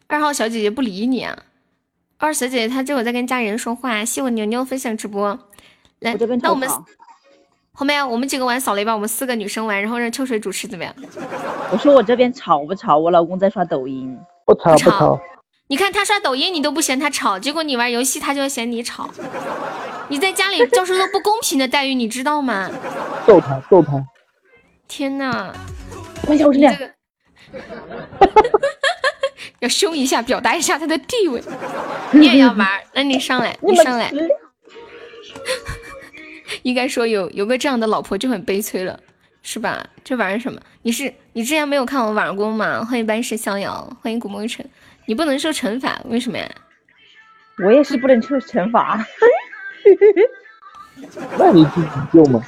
[0.07, 1.37] 二号小姐姐不理你啊！
[2.17, 4.03] 二小姐姐她这会儿在跟家人说话。
[4.03, 5.39] 谢我牛牛分享直播，
[5.99, 6.67] 来，那我们
[7.71, 10.93] 后面我们几个玩扫雷吧，我们四个女生玩，然后让秋水主持怎么样？
[11.71, 12.97] 我说我这边吵不吵？
[12.97, 14.19] 我老公在刷抖音。
[14.45, 15.17] 不吵不吵。
[15.67, 19.09] 你看他刷抖音，你都不嫌他吵，结果你玩游戏，他就嫌你吵。
[20.11, 22.69] 你在家里遭受了不公平的待遇，你知道吗？
[23.25, 23.93] 揍他揍他！
[24.85, 25.53] 天呐！
[26.25, 26.93] 关小声点。
[29.59, 31.41] 要凶一下，表达一下他的地位。
[32.11, 32.67] 你也要玩？
[32.93, 34.11] 那你上来，你上来。
[36.63, 38.99] 应该说有有个这样的老婆就很悲催了，
[39.41, 39.81] 是吧？
[40.03, 40.59] 这玩什么？
[40.81, 42.83] 你是你之前没有看我玩过吗？
[42.83, 44.69] 欢迎班师逍遥，欢迎古梦尘。
[45.05, 46.45] 你不能受惩罚，为什么呀？
[47.63, 49.07] 我也是不能受惩罚。
[51.37, 52.41] 那你自己救嘛，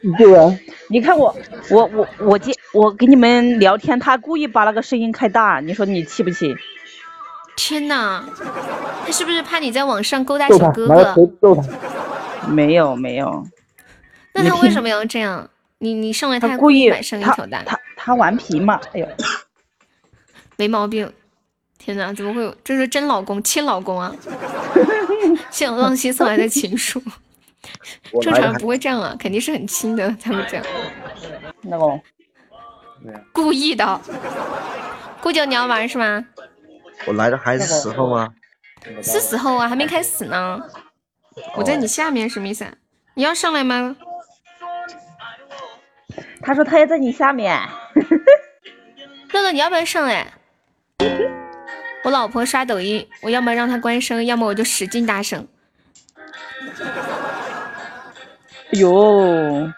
[0.00, 0.58] 你救啊！
[0.88, 1.34] 你看我，
[1.70, 6.54] 我我我接我跟你们聊天，他故意把那个声音开大，你说你气不气？
[7.56, 8.24] 天哪，
[9.04, 11.14] 他是不是怕你在网上勾搭，小哥哥？
[11.40, 12.48] 揍他！
[12.48, 13.46] 没有没有，
[14.32, 15.48] 那他为什么要这样？
[15.78, 18.80] 你你上来他故意把声音他调大，他他顽皮嘛？
[18.92, 19.08] 哎呦，
[20.56, 21.12] 没毛病。
[21.78, 22.54] 天哪，怎么会有？
[22.62, 24.14] 这是真老公，亲老公啊！
[25.50, 27.02] 像浪溪送来的情书，
[28.20, 30.64] 正常不会这样啊，肯定是很亲的才会这样，
[31.62, 32.00] 那个
[33.32, 34.00] 故意的。
[35.20, 36.24] 顾九，你要玩是吗？
[37.06, 38.28] 我来的还是时候吗？
[39.02, 40.60] 是时候啊，还没开始呢。
[41.56, 42.72] 我在你下面什么意思啊？
[43.14, 43.96] 你要上来吗？
[46.42, 47.56] 他说他也在你下面。
[49.32, 50.32] 乐乐，你要不要上来？
[52.04, 55.46] 我老婆刷抖音，我要么让她关声，要么我就使劲大声。
[58.72, 59.70] 哎呦，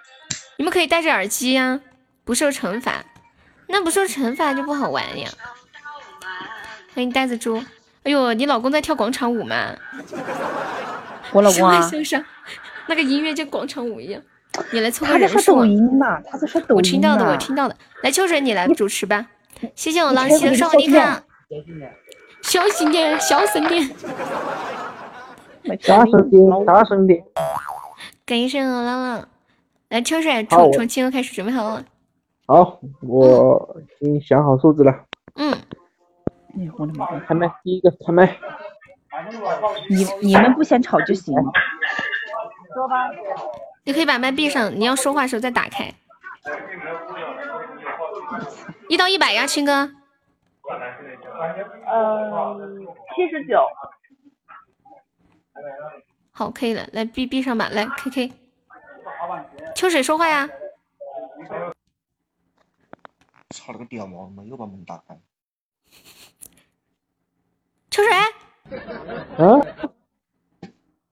[0.57, 1.81] 你们可以戴着耳机呀、
[2.25, 3.05] 不受惩罚。
[3.67, 5.29] 那不受惩罚就不好玩呀。
[6.95, 7.63] 欢迎呆子猪。
[8.05, 9.75] 哎呦，你老公在跳广场舞吗？
[11.33, 12.25] 我老 公啊向上向上，
[12.87, 14.23] 那个音乐就广场舞一样。
[14.71, 15.67] 你来凑个他在刷抖人数啊。
[15.67, 17.77] 音呢，他在刷抖音我听到的，我听到的。
[18.03, 19.27] 来，秋水，你来主持吧。
[19.75, 21.25] 谢谢我浪你溪的开会你少你看，
[22.45, 23.83] 小心点小心点，
[25.81, 26.05] 小声点。
[26.05, 27.25] 大声点，大声点！
[28.27, 29.29] 感谢我浪浪。
[29.89, 31.83] 来，秋水，好我重重庆开始准备好了。
[32.47, 34.93] 好，我已经想好数字了。
[35.37, 37.07] 嗯，哎我的妈！
[37.21, 38.37] 开麦，第一个开麦。
[39.89, 41.35] 你你们不嫌吵就行。
[42.75, 43.09] 说吧
[43.85, 45.93] 你可以把麦闭上，你要说话的时候再打开。
[48.89, 49.91] 一到一百呀，青哥。
[51.87, 53.67] 嗯，七十九。
[56.31, 58.33] 好，可以了，来闭闭上吧，来 K K。
[59.75, 60.49] 秋水说话呀，
[63.51, 64.27] 操了个屌毛！
[64.27, 65.19] 他妈又把门打开。
[67.91, 68.27] 秋水啊？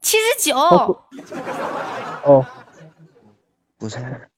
[0.00, 0.56] 七十九。
[2.24, 2.46] 哦，
[3.78, 4.30] 不是，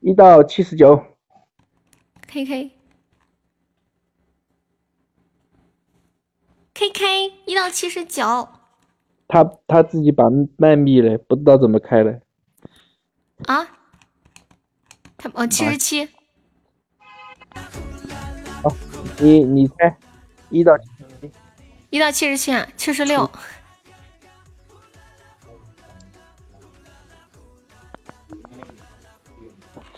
[0.00, 1.04] 一到七十九。
[2.28, 2.70] K K
[6.74, 8.48] K K 一到七十九。
[9.28, 10.24] 他他自己把
[10.56, 12.20] 麦闭了，不知道怎么开了。
[13.46, 13.66] 啊，
[15.16, 16.08] 他哦七十七，
[19.18, 19.96] 你你猜，
[20.50, 20.72] 一到
[21.90, 23.30] 一到七十七啊，七十六，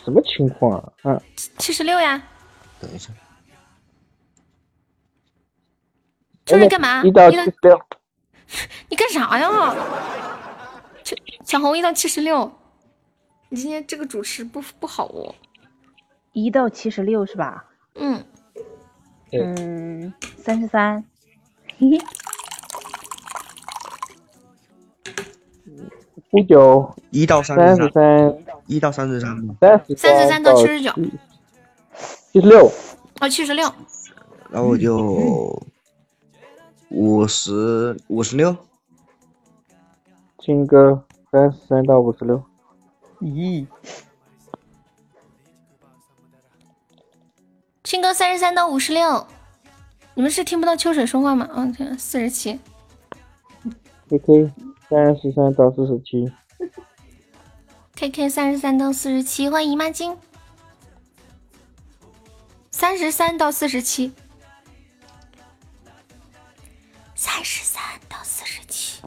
[0.05, 0.93] 什么情况啊？
[1.03, 1.23] 啊，
[1.59, 2.23] 七十六呀，
[2.81, 3.13] 等一下，
[6.47, 7.03] 这是干嘛？
[7.03, 7.79] 一到七十六，
[8.89, 9.75] 你干啥呀？
[11.03, 12.51] 这小红一到七十六，
[13.49, 15.35] 你今天这个主持不不好哦。
[16.33, 17.65] 一到七十六是吧？
[17.97, 18.25] 嗯，
[19.33, 21.05] 嗯，三十三，
[21.79, 21.99] 嘿嘿，
[26.31, 28.35] 五九一到三三十三，
[28.67, 30.93] 一到三十三嘛，三十三十三到七十九，
[32.33, 32.71] 七十六，
[33.21, 33.73] 哦七十六，
[34.51, 35.61] 然后我就
[36.97, 38.57] 五十五十六，
[40.39, 42.43] 青哥三十三到五十六，
[43.21, 43.67] 咦，
[47.85, 49.27] 青哥三十三到五十六，
[50.15, 51.47] 你们是听不到秋水说话吗？
[51.53, 52.59] 嗯，天，四十七
[54.09, 54.53] ，K K
[54.89, 56.33] 三十三到四十七
[57.95, 60.17] ，K K 三十三到四十七，欢迎姨妈巾。
[62.71, 64.13] 三十三到四十七，
[67.19, 69.03] 三十三到四十七，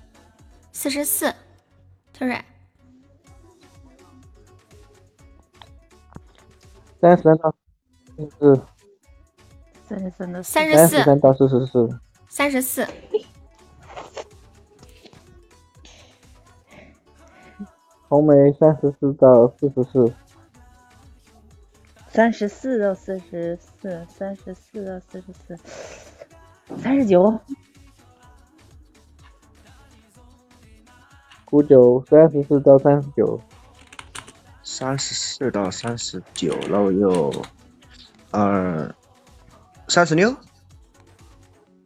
[0.72, 1.32] 四十四，
[2.12, 2.44] 就是，
[7.00, 7.54] 三十三到
[8.40, 8.62] 四
[9.88, 12.88] 三十三到三十四，三十三到四十四，三十四，
[18.08, 20.14] 红梅三十四到四十四，
[22.10, 25.56] 三十四到四十四，三十四到四十四，
[26.82, 27.40] 三十九，
[31.50, 33.42] 古九三十四到三十九，
[34.64, 37.34] 三十四到三十九，然后又
[38.32, 38.96] 二
[39.88, 40.36] 三十六，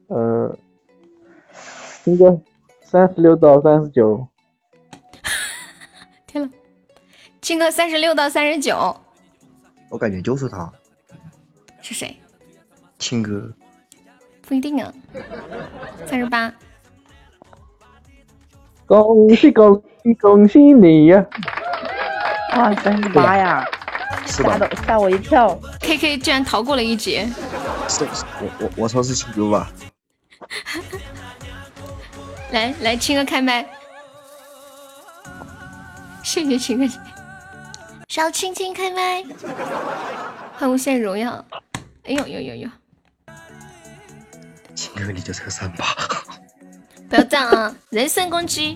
[0.07, 0.57] 呃，
[2.03, 2.41] 青哥
[2.81, 4.27] 三十六到三十九，
[6.27, 6.49] 天了，
[7.41, 8.95] 青哥三十六到三十九。
[9.89, 10.69] 我感觉就是他，
[11.81, 12.17] 是谁？
[12.99, 13.49] 青哥，
[14.41, 14.93] 不一定啊，
[16.05, 16.53] 三十八，
[19.01, 21.25] 恭喜恭喜恭喜你呀！
[22.55, 23.65] 哇，三十八呀，
[24.27, 24.55] 吓？
[24.59, 25.59] 到吓我一跳。
[25.79, 27.27] K K 居然逃过了一劫，
[27.89, 29.71] 是是我我我说是青哥吧？
[32.51, 33.65] 来 来，青哥开麦，
[36.21, 36.93] 谢谢青哥，
[38.09, 39.23] 小青青开麦，
[40.55, 41.43] 欢迎无限荣耀，
[42.03, 42.69] 哎呦呦呦呦，
[44.75, 45.83] 青哥你就是个三八，
[47.13, 48.75] 不要这样啊，人身攻击，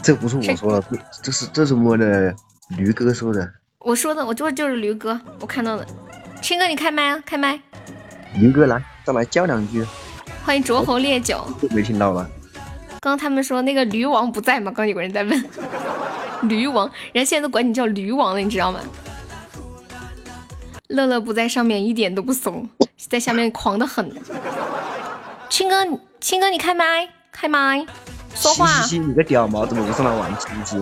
[0.00, 2.32] 这不是我说的，这这是这是我的
[2.76, 5.84] 驴哥说的，我说的，我说的就是驴哥，我看到的，
[6.40, 7.60] 青哥你开麦啊，开麦，
[8.36, 9.84] 驴哥来上来叫两句，
[10.44, 12.24] 欢迎卓侯烈酒，没听到吗？
[13.00, 14.70] 刚刚他们说那个驴王不在吗？
[14.72, 15.44] 刚有个人在问，
[16.48, 18.78] 驴王，人家现在都管你叫驴王了，你知道吗？
[20.86, 22.68] 乐乐不在上面一点都不怂，
[23.08, 24.08] 在下面狂的很。
[25.50, 25.84] 青哥，
[26.24, 27.84] 青哥你开麦，开麦，
[28.34, 28.66] 说话。
[28.66, 30.78] 嘻嘻嘻，你个屌毛，怎么不上来玩吃鸡？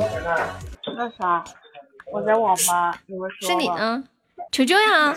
[0.96, 1.42] 那啥，
[2.12, 3.74] 我在网吧，你们说是你吧？
[3.74, 4.04] 啊？
[4.52, 5.12] 求救呀！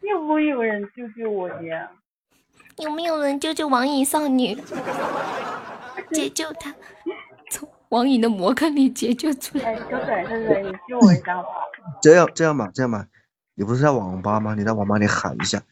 [0.00, 1.88] 有没有人救救我呀？
[2.78, 4.60] 有没有人救救网瘾少女？
[6.10, 6.74] 解救她，
[7.52, 9.72] 从网瘾的魔坑里解救出来。
[9.72, 11.60] 哎，小水，小水，你救我一下好不好？
[12.02, 13.06] 这样这样吧，这样吧，
[13.54, 14.56] 你不是在网吧吗？
[14.58, 15.62] 你在网吧里喊一下，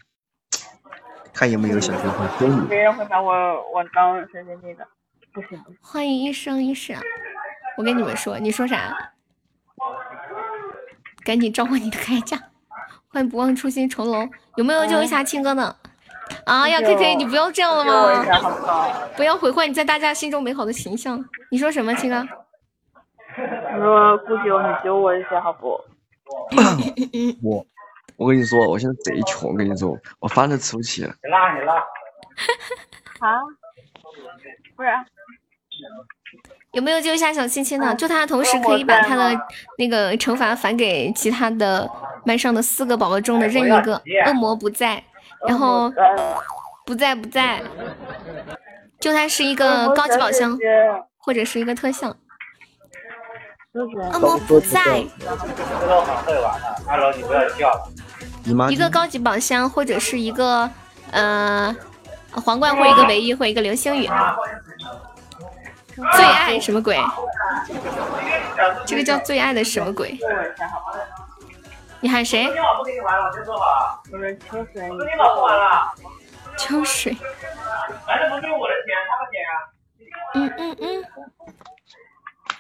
[1.34, 2.68] 看有没有小学生救你。
[2.68, 3.32] 别人会把我
[3.72, 4.86] 我当谁谁谁的，
[5.32, 5.59] 不行。
[5.80, 7.00] 欢迎一生一世啊！
[7.76, 9.12] 我跟你们说，你说啥？
[11.24, 12.38] 赶紧召唤你的铠甲！
[13.09, 15.74] 欢迎不忘初心重楼，有没有救一下青哥呢？
[16.46, 18.24] 哎呀，K K，你不要这样了吗？
[18.40, 19.09] 好不好？
[19.16, 21.22] 不要毁坏你在大家心中美好的形象。
[21.50, 22.26] 你说什么，青哥？
[23.36, 25.80] 我说顾九，你救我一下好不？
[27.42, 27.66] 我
[28.16, 31.10] 我跟你说，我现在贼穷，我跟你说，我饭都吃不起了。
[33.20, 33.40] 啊？
[34.76, 34.89] 不是
[36.72, 37.94] 有没有救一下小青青呢？
[37.94, 39.39] 救他的同时，可以把他的
[39.76, 41.89] 那个惩罚返给其他的
[42.24, 44.01] 麦上的四个宝宝中的任一个。
[44.26, 45.02] 恶魔不在，
[45.47, 45.93] 然后
[46.86, 47.62] 不在不在，
[48.98, 50.59] 就他是一个高级宝箱
[51.18, 52.16] 或者是一个特效。
[53.72, 53.86] 恶
[54.20, 55.02] 魔不在。
[55.18, 57.88] 这个好会玩的，二楼你不要叫了。
[58.44, 60.68] 姨妈一个高级宝箱或者是一个
[61.10, 61.74] 呃
[62.32, 64.06] 皇冠或一个唯一或一个流星雨。
[65.94, 66.98] 最爱什么鬼？
[68.84, 70.18] 这个叫最爱的什么鬼？
[72.00, 72.46] 你喊谁？
[72.76, 74.02] 不给你玩了，我先说好。
[74.12, 74.88] 我是秋水。
[74.88, 75.94] 跟你老婆玩了，
[76.58, 77.16] 秋水。
[78.06, 79.54] 反正不是我的钱，他的钱啊。
[80.34, 81.04] 嗯嗯嗯。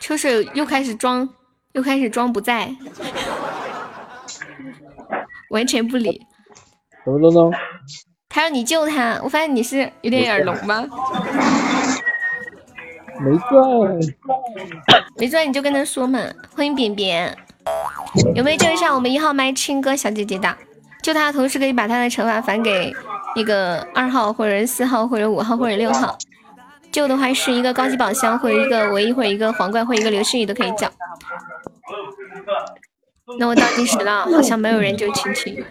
[0.02, 1.28] 秋水又开始装，
[1.74, 2.74] 又开始装不在，
[5.50, 6.26] 完全不理。
[7.04, 7.56] 怎么了呢？
[8.28, 10.84] 他让你救他，我发现你是有点耳聋吧？
[13.20, 13.44] 没在。
[15.18, 16.18] 没在你就跟他说嘛。
[16.56, 17.38] 欢迎扁扁，
[18.34, 20.52] 有没有救一下我们一号麦青哥小姐姐的？
[21.00, 22.92] 救他的同时可以把他的惩罚返给
[23.36, 26.18] 那个二号或者四号或者五号或者六号。
[26.92, 30.88] 救的话是一个高级宝箱或者一个唯一或者一个皇冠或一个流星雨都可以叫。
[33.38, 35.64] 那我倒计时了，好像没有人救青青。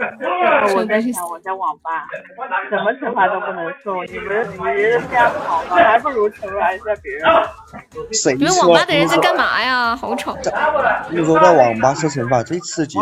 [0.00, 2.06] 哦，我在想我在网吧，
[2.70, 4.74] 什么惩罚都不能受，你们你们
[5.10, 5.76] 这样好吗？
[5.76, 8.38] 还不如惩罚一下别人。
[8.38, 9.94] 你们网吧的人在干嘛呀？
[9.94, 10.34] 好吵！
[11.10, 12.98] 你说在网吧受惩罚最刺激。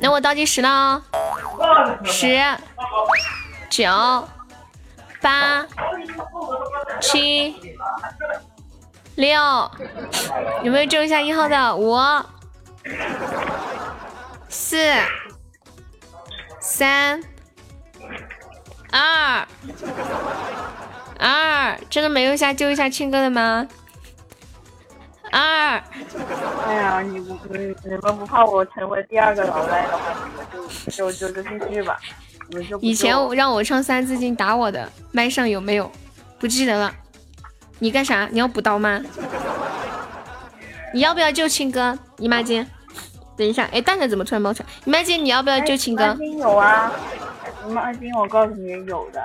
[0.00, 1.00] 那我倒计时了，
[2.04, 2.36] 十、
[3.68, 4.28] 九、
[5.20, 5.66] 八、
[7.00, 7.76] 七、
[9.16, 9.70] 六，
[10.62, 11.76] 有没有救一下一号的？
[11.76, 11.96] 五、
[14.48, 14.78] 四、
[16.60, 17.20] 三、
[18.90, 19.46] 二、
[21.18, 23.66] 二，真的没有下救一下庆哥的吗？
[25.32, 25.82] 二。
[26.66, 30.46] 哎呀，你你你们不怕我成为第二个老赖的话，你们
[30.88, 31.98] 就就就就继续吧。
[32.80, 35.90] 以前我让我唱三字经打我的，麦上有没有？
[36.38, 36.92] 不记得了。
[37.78, 38.28] 你干啥？
[38.30, 39.02] 你要补刀吗？
[40.94, 41.98] 你要不要救亲哥？
[42.18, 42.64] 姨妈巾。
[43.36, 44.68] 等一下，哎，蛋蛋怎么突然冒出来？
[44.84, 46.06] 姨妈巾，你要不要救亲哥？
[46.06, 46.92] 妈巾有啊，
[47.66, 49.22] 姨妈巾我告诉你有的。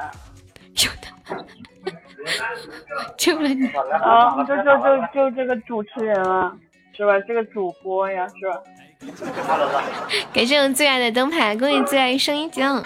[3.18, 3.68] 救了你。
[3.68, 6.54] 啊，就就就就这个主持人啊，
[6.96, 7.20] 是吧？
[7.28, 8.62] 这个主播呀，是吧？
[10.34, 12.84] 感谢我最爱的灯牌，恭喜最爱声音奖。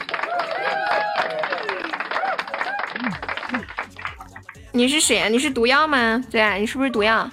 [4.71, 5.27] 你是谁啊？
[5.27, 6.23] 你是毒药吗？
[6.31, 7.29] 对啊，你是不是毒药？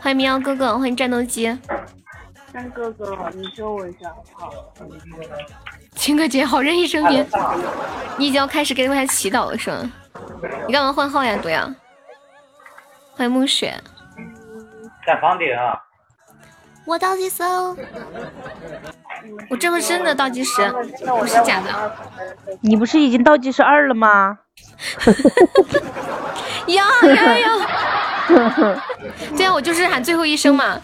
[0.00, 1.58] 欢迎民谣哥哥，欢迎战斗机。
[2.52, 4.50] 三哥哥，你救我一下好不好？
[5.94, 7.26] 青哥姐好任意声音，
[8.16, 9.92] 你已经要开始给他祈祷了是吗？
[10.66, 11.70] 你干嘛换号呀，毒药？
[13.14, 13.74] 欢迎暮雪，
[15.06, 15.87] 在房顶啊。
[16.88, 17.76] 我倒计时哦，
[19.50, 20.62] 我这个是真的倒计时，
[21.06, 21.92] 不是假的。
[22.62, 24.38] 你不是已经倒计时二了吗？
[26.68, 27.50] 呀 呀呀！
[29.36, 30.80] 对啊，我就是喊最后一声嘛。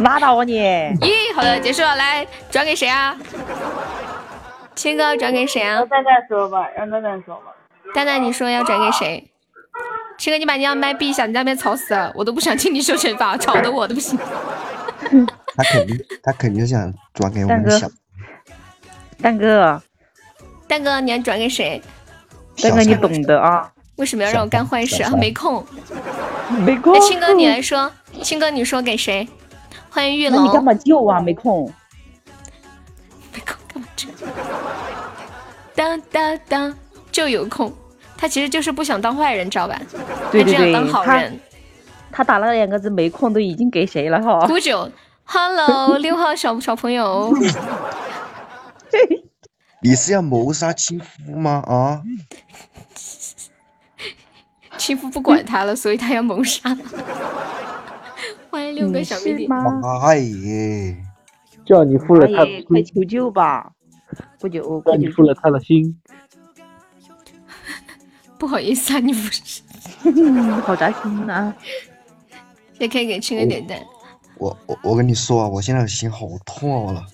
[0.00, 0.58] 拉倒吧你！
[1.00, 3.16] 咦，好的，结束了，来转给谁啊？
[4.74, 5.88] 青哥转给谁啊让？
[5.88, 7.52] 蛋蛋说吧，让蛋蛋说吧。
[7.94, 9.30] 蛋蛋，你说要转给谁？
[10.18, 14.18] 青哥，你把你要麦闭一下，你在那边吵死了，我都不想听你说惩罚，吵得我都不行。
[15.56, 17.90] 他肯定他肯定想转给我们小
[19.20, 19.82] 蛋哥，
[20.66, 21.82] 蛋哥，你要转给谁？
[22.62, 23.72] 蛋哥你懂的啊。
[23.96, 25.10] 为什么要让我干坏事啊？
[25.10, 25.64] 没空。
[26.64, 27.92] 没空那青哥你来说，
[28.22, 29.28] 青哥你说给谁？
[29.90, 30.64] 欢迎玉龙你干。
[30.64, 31.20] 嘛救啊？
[31.20, 31.70] 没空。
[33.34, 34.08] 没空干嘛救
[35.74, 36.74] 当当当，
[37.12, 37.70] 就有空。
[38.16, 39.78] 他其实就是不想当坏人，知道吧？
[40.30, 41.38] 对对对他只想当好他人。
[42.12, 44.46] 他打了两个字没空，都已经给谁了哈？
[44.46, 44.90] 古九
[45.24, 47.32] ，Hello， 六号小小朋友，
[49.82, 51.62] 你是要谋杀亲夫吗？
[51.66, 52.02] 啊，
[54.76, 56.76] 亲夫不管他了，所以他要谋杀。
[58.50, 59.48] 欢迎六个小迷弟。
[60.02, 60.96] 哎耶！
[61.64, 63.70] 叫你负了他的大爷，快，求救吧！
[64.40, 65.96] 不久，叫快求你负了他的心。
[68.36, 69.62] 不好意思啊，你不是。
[70.02, 70.10] 救！
[70.66, 71.54] 好扎心呐、
[72.80, 73.78] 也可以给青哥点赞。
[74.38, 77.06] 我我我跟你说啊，我现在的心好痛了。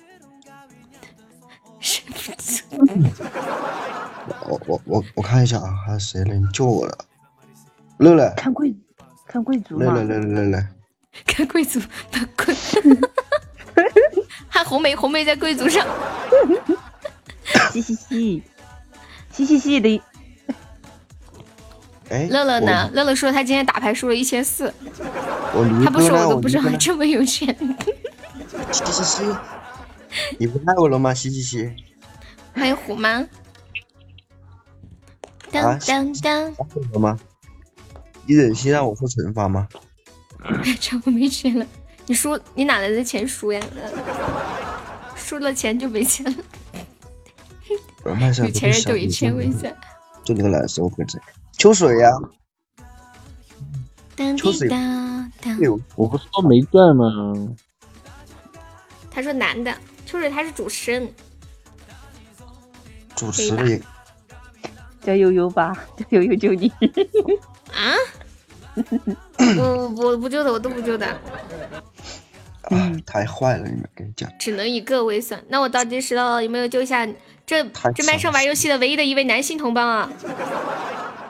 [4.48, 6.96] 我我我我看一下啊，还有谁能救我了？
[7.98, 8.74] 乐乐，看贵
[9.26, 10.68] 看贵族乐乐，乐乐乐乐，
[11.26, 11.80] 看贵族
[12.12, 12.54] 看贵，
[14.48, 15.84] 还红梅，红梅在贵族上。
[17.72, 18.42] 嘻嘻嘻，
[19.32, 20.00] 嘻嘻嘻的。
[22.10, 22.90] 哎，乐乐呢？
[22.92, 24.72] 乐乐说他今天打牌输了一千四，
[25.84, 27.54] 他不说，我都不知道这么有钱。
[28.70, 29.24] 嘻嘻嘻，
[30.38, 31.12] 你不爱我了吗？
[31.12, 31.70] 嘻嘻嘻，
[32.54, 33.10] 欢迎虎妈。
[33.20, 33.28] 啊
[35.50, 37.18] 当当当，爱我了吗？
[38.26, 39.66] 你忍心让我受惩罚吗？
[40.80, 41.66] 这我没钱了，
[42.06, 43.60] 你输你哪来的钱输呀？
[45.16, 46.34] 输了钱就没钱了，
[48.04, 49.76] 有钱人就一千块钱。
[50.22, 51.18] 就你个蓝色，我跟着
[51.58, 52.10] 秋水呀、
[54.14, 55.54] 当秋水滴当当。
[55.54, 57.12] 哎呦，我不是说没赚吗？
[59.10, 59.74] 他说男的，
[60.04, 61.10] 秋水他是主持人，
[63.14, 63.80] 主持的也
[65.00, 66.68] 叫悠悠吧，叫悠悠救你。
[67.72, 67.94] 啊？
[69.56, 71.06] 我我不救的，我都不救的，
[72.64, 73.64] 啊，太坏了！
[73.66, 75.42] 你们跟你讲，只能以个为算。
[75.48, 77.08] 那我倒计时了，有没有救一下
[77.46, 77.62] 这
[77.94, 80.10] 这麦上玩游戏的唯一的一位男性同胞啊？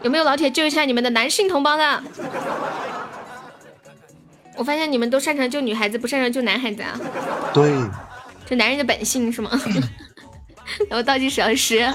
[0.02, 2.02] 有没有老铁救一下你们的男性同胞的？
[4.56, 6.98] 我发现你们都擅长救女孩子，不擅长救男孩子啊，
[7.52, 7.70] 对，
[8.46, 9.50] 这男人的本性是吗？
[10.88, 11.92] 然后倒计时了，十、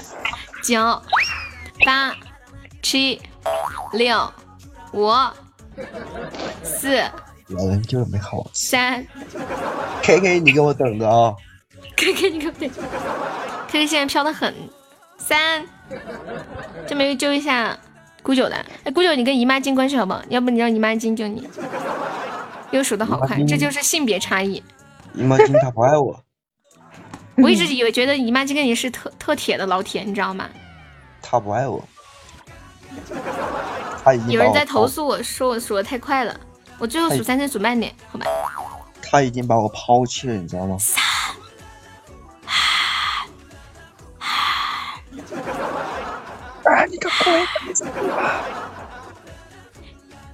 [0.62, 1.02] 九、
[1.84, 2.14] 八、
[2.80, 3.20] 七、
[3.92, 4.32] 六、
[4.92, 5.10] 五、
[6.62, 6.96] 四、
[7.48, 8.46] 老人就是没好。
[8.52, 9.04] 三。
[10.02, 11.34] K K，你给我等着啊！
[12.02, 14.54] K K 你可别，K K 现在飘的很。
[15.18, 15.64] 三，
[16.84, 17.78] 这没有救一下
[18.24, 18.56] 姑九的。
[18.82, 20.20] 哎，姑九，你跟姨妈巾关系好不好？
[20.28, 21.48] 要不你让姨妈巾救你。
[22.72, 24.60] 又数的好快这就是性别差异。
[25.14, 26.18] 姨妈巾他不爱我，
[27.38, 30.48] 我一直以为觉得姨妈巾跟你是特特铁的老铁，你知道吗？
[31.22, 31.84] 他不爱我。
[34.02, 36.34] 他已经把我有人在投抛，诉我说我数的太快了，
[36.78, 38.26] 我最后数哎三声数慢点，好吧？
[39.02, 40.76] 他已经把我抛弃了，你知道吗？
[46.64, 46.84] 啊！
[46.84, 47.46] 你个鬼！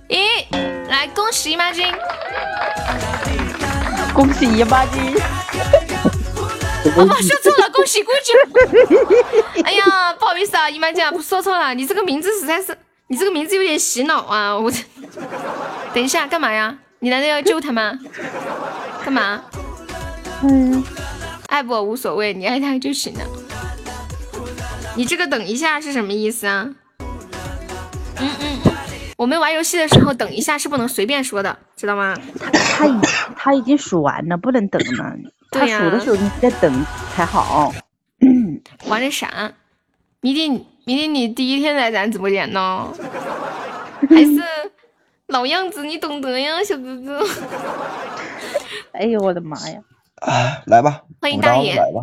[0.09, 0.45] 咦，
[0.89, 1.93] 来恭喜姨妈巾！
[4.15, 5.21] 恭喜姨妈巾！
[6.97, 8.35] 哦，不说错了，恭喜姑九。
[9.65, 12.77] 哎呀，不好意思啊，姨妈巾说错了，你这个名字实在是，
[13.09, 14.57] 你这个名字有点洗脑啊！
[14.57, 14.83] 我这，
[15.95, 16.77] 等一下干嘛呀？
[17.01, 17.99] 你难道要救他吗？
[19.05, 19.43] 干嘛？
[20.43, 20.83] 嗯，
[21.49, 23.25] 爱不无所谓，你爱他就行了。
[24.99, 26.75] 你这个等一下是什么意思啊？
[28.17, 28.73] 嗯嗯嗯，
[29.17, 32.17] 我们玩游戏的时候等一下是不能随便说的，知道吗？
[32.53, 33.01] 他已
[33.37, 35.17] 他已经数完了，不能等了。
[35.53, 36.85] 他对呀数的时候你再等
[37.15, 37.73] 才好。
[38.89, 39.53] 玩的啥？
[40.21, 40.51] 明天
[40.85, 42.93] 明天你第一天来咱直播间呢，
[44.11, 44.43] 还是
[45.29, 47.25] 老样子，你懂得呀，小哥哥。
[48.91, 49.81] 哎呦我的妈呀！
[50.23, 52.01] 啊，来吧，欢迎大爷来吧。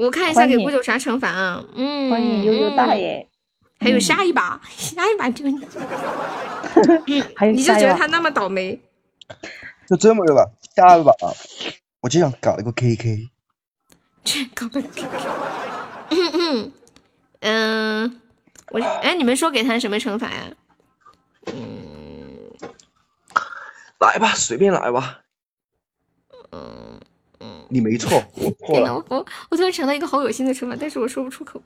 [0.00, 1.62] 我看一下给顾九啥惩罚啊？
[1.74, 3.28] 嗯，欢迎悠悠大爷，
[3.78, 8.80] 还有下一把，下一把就你， 还有你就下一把觉得他那么倒霉？
[9.86, 11.12] 就这么着吧，下一把
[12.00, 13.28] 我就想搞一个 KK，
[14.24, 16.72] 这搞个嗯嗯
[17.40, 18.20] 嗯，
[18.70, 20.44] 我哎，你们说给他什么惩罚呀？
[21.52, 22.50] 嗯
[23.98, 25.20] 来吧，随便来吧。
[26.52, 27.00] 嗯嗯，
[27.70, 28.94] 你没错，我错，了。
[28.94, 31.62] 我我我突然想到一个好恶心的惩罚，但是我说不出口。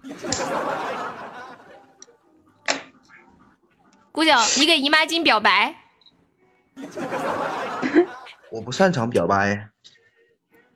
[4.13, 5.75] 姑娘，你给姨妈巾表白，
[8.53, 9.71] 我不擅长表白，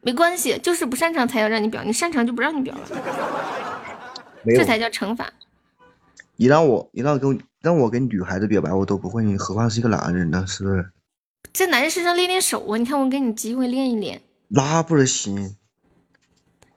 [0.00, 2.88] 没关系，就是不擅长才要让你表，你擅长就不让你表了，
[4.46, 4.64] 这。
[4.64, 5.30] 才叫惩罚。
[6.36, 10.44] 你让我，你让我跟让我跟女孩子表白，我都不会，你何况是一个男人呢？
[10.46, 10.90] 是不是？
[11.52, 12.76] 在男人身上练练手啊！
[12.76, 15.56] 你看我给你机会练一练，那不行，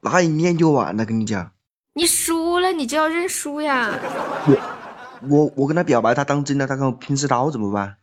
[0.02, 1.06] 那一念就完了。
[1.06, 1.52] 跟你讲，
[1.94, 3.98] 你输了你就要认输呀。
[5.30, 7.96] 我我跟他表白，他当真了，他跟我拼刺刀怎么办？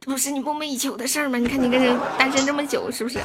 [0.00, 1.36] 这 不是你梦寐以求的事儿吗？
[1.38, 3.18] 你看你跟人单身这么久，是不是？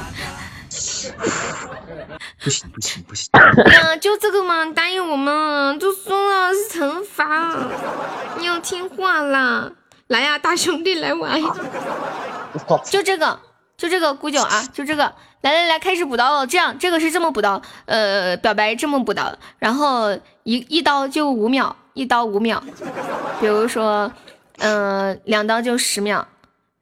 [2.42, 3.30] 不行不行不行，
[3.72, 7.56] 呀， 就这个嘛，答应我们，就说了是惩罚，
[8.38, 9.72] 你要听话啦。
[10.08, 11.56] 来呀，大兄弟来玩 呀！
[12.90, 13.38] 就这个，
[13.84, 15.02] 就这个古九啊，就这个，
[15.42, 16.46] 来来来，开始补刀了。
[16.46, 20.10] 这样，这个是这么补刀，呃，表白这么补刀，然后
[20.44, 22.62] 一一刀就五秒，一刀五秒。
[23.40, 24.10] 比如说，
[24.56, 26.26] 呃，两刀就十秒，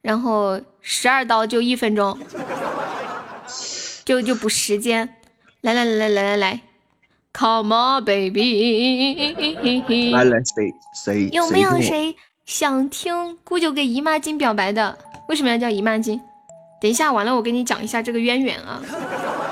[0.01, 2.17] 然后十二刀就一分钟，
[4.05, 5.17] 就就补时间。
[5.59, 6.61] 来来来来来来来
[7.33, 8.39] ，Come on baby，
[10.13, 10.73] 来来谁
[11.03, 12.15] 谁有没有谁
[12.45, 14.97] 想听姑九给姨妈巾表白的？
[15.27, 16.17] 为什么要叫姨妈巾？
[16.83, 18.81] 等一下完了，我给你讲一下这个渊源啊。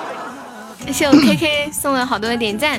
[0.85, 2.77] 谢谢我 KK 送了好多的点赞。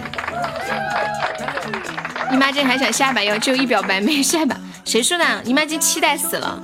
[2.31, 4.55] 姨妈巾还想下一把要就一表白没下一把，
[4.85, 5.41] 谁说的啊？
[5.47, 6.63] 姨妈巾期待死了，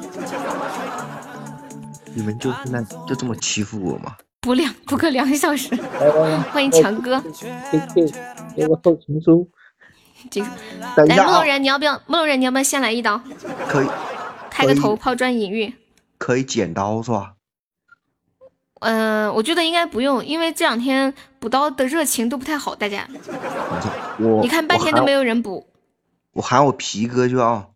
[2.12, 4.14] 你们就那就这么欺负我吗？
[4.42, 5.74] 补两补个两小时。
[6.52, 7.18] 欢迎强哥
[7.70, 8.12] ，K K，
[8.54, 9.48] 给我送情书。
[10.94, 11.98] 来木头，人，你要不要？
[12.06, 13.18] 木头人，你要不要先来一刀？
[13.66, 13.86] 可以，
[14.50, 15.72] 开个头抛砖引玉。
[16.18, 17.32] 可以剪刀是吧？
[18.80, 23.06] 嗯、我觉得应该不用，因为这两天补刀的热情都不太好，大家。
[24.18, 25.66] 我你看半天都没有，人补，
[26.32, 27.66] 我喊我皮哥去啊，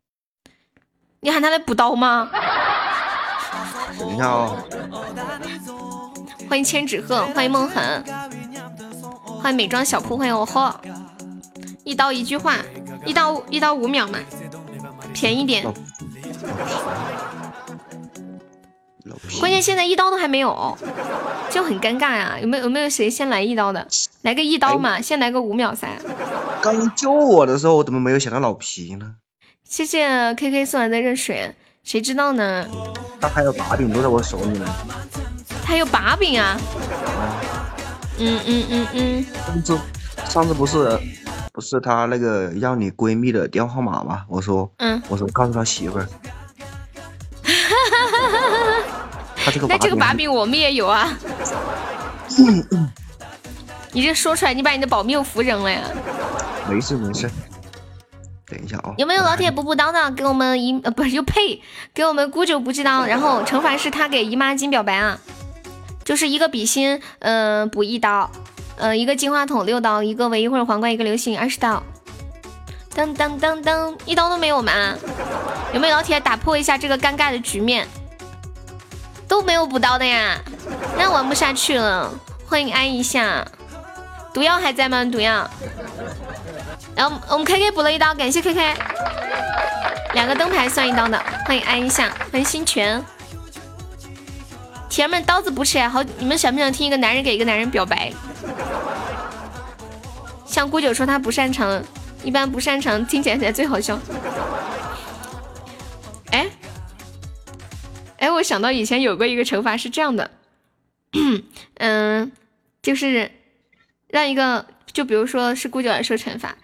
[1.21, 2.31] 你喊他来补刀吗？
[3.99, 4.57] 等一下啊，
[6.49, 8.05] 欢迎千纸鹤，欢迎梦痕，
[9.41, 10.75] 欢迎美妆小铺，欢迎我喝。
[11.85, 12.57] 一刀一句话，
[13.05, 14.19] 一刀一刀五秒嘛，
[15.13, 15.65] 便宜点。
[19.41, 20.77] 关键现在一刀都还没有，
[21.51, 23.87] 就很尴尬呀、有没有有没有谁先来一刀的？
[24.23, 25.89] 来个一刀嘛，先来个五秒噻。
[26.61, 29.15] 刚救我的时候，我怎么没有想到老皮呢？
[29.65, 32.67] 谢谢 K K 送来的热水，谁知道呢？
[33.21, 34.67] 他还有把柄都在我手里呢。
[35.65, 36.59] 他有把柄啊！
[38.19, 39.79] 嗯嗯嗯嗯，上次
[40.29, 40.99] 上次不是
[41.53, 44.25] 不是他那个要你闺蜜的电话号码吗？
[44.29, 46.07] 我说嗯，我说告诉他媳妇儿，
[49.45, 51.19] 他这个那这个把柄柄我们也有啊。
[53.93, 55.83] 你这说出来，你把你的保命符扔了呀？
[56.69, 57.29] 没事没事。
[58.47, 60.11] 等一下啊、有没有老铁补补刀的？
[60.13, 61.63] 给我们姨呃不是又呸，
[61.95, 65.19] 给我们姑九补记刀，然后惩罚是他给姨妈巾表白啊，
[66.05, 68.31] 就是一个比心，嗯、补一刀，
[68.77, 71.83] 呃一个金话筒六刀，一个唯一或者皇冠，一个流星二十刀。
[72.95, 74.73] 噔噔噔噔，一刀都没有吗？
[75.73, 77.89] 有没有老铁打破一下这个尴尬的局面？
[79.27, 80.39] 都没有补刀的呀，
[80.99, 82.13] 那玩不下去了。
[82.47, 83.47] 欢迎安一下，
[84.35, 85.03] 毒药还在吗？
[85.07, 85.49] 毒药。
[86.95, 88.75] 然后我们 K K 补了一刀，感谢 K K，
[90.13, 93.03] 两个灯牌算一刀的，欢迎安一下，欢迎新泉。
[94.91, 98.13] 铁们，刀子补起来好，你们想不想听一个男人给一个男人表白？
[100.45, 101.83] 像姑九说他不擅长，
[102.25, 103.99] 一般不擅长，听起来才最好笑。
[106.31, 106.49] 哎，
[108.19, 110.31] 哎，我想到以前有过一个惩罚是这样的，
[111.79, 112.33] 嗯，
[112.83, 113.31] 就是
[114.09, 116.57] 让一个，就比如说是姑九来受惩罚，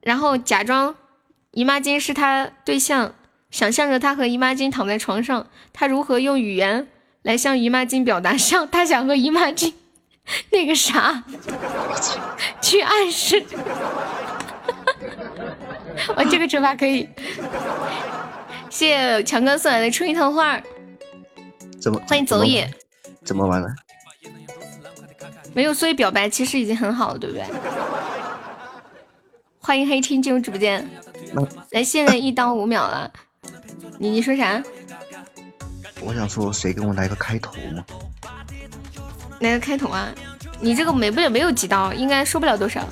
[0.00, 0.96] 然后假装
[1.52, 3.14] 姨妈巾是他对象，
[3.50, 6.88] 想象着他和姨妈巾躺在床上，他如何用语言
[7.22, 9.74] 来向姨妈巾表达像他想和姨妈巾
[10.50, 11.22] 那个啥，
[12.60, 13.44] 去暗示。
[16.16, 17.08] 我这个惩罚可以，
[18.70, 20.60] 谢谢强哥送来的春意桃花，
[21.80, 22.68] 怎么欢迎走野。
[23.24, 23.68] 怎么玩的？
[25.54, 27.44] 没有，所以表白其实已经很好了，对不对？
[29.60, 30.88] 欢迎黑听进入直播间。
[31.70, 33.10] 来，现在一刀五秒了，
[33.98, 34.62] 你你说啥？
[36.00, 37.84] 我想说，谁给我来个开头嘛？
[39.40, 40.08] 来个开头啊！
[40.60, 42.84] 你这个没不没有几刀，应该说不了多少。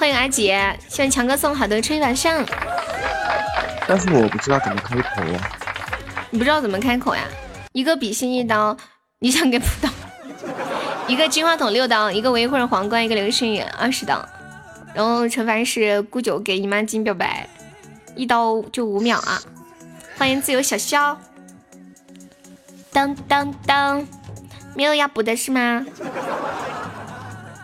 [0.00, 0.58] 欢迎阿姐，
[0.88, 2.42] 谢谢强哥送好的春雨晚上。
[3.86, 5.58] 但是我不知道怎么开头啊。
[6.30, 7.20] 你不知道怎么开口呀？
[7.72, 8.74] 一个比心一刀，
[9.18, 9.90] 你想给补刀？
[11.06, 14.26] 一个金话筒六刀，一个唯一或者皇冠，一个流星雨二十刀。
[14.94, 17.46] 然后惩罚是姑九给姨妈巾表白，
[18.16, 19.38] 一刀就五秒啊！
[20.16, 21.20] 欢迎自由小肖。
[22.90, 24.08] 当当当，
[24.74, 25.84] 没有要补的是吗？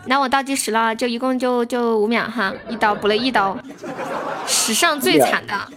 [0.06, 3.58] 那我倒计时了，就一共就就五秒哈，一刀补了一刀，
[4.46, 5.68] 史上最惨的。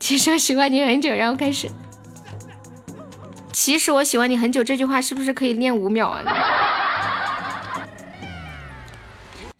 [0.00, 1.68] 其实我喜欢你很久，然后开始。
[3.52, 6.22] 其实我喜欢你很久这句话是不是可以练五秒啊？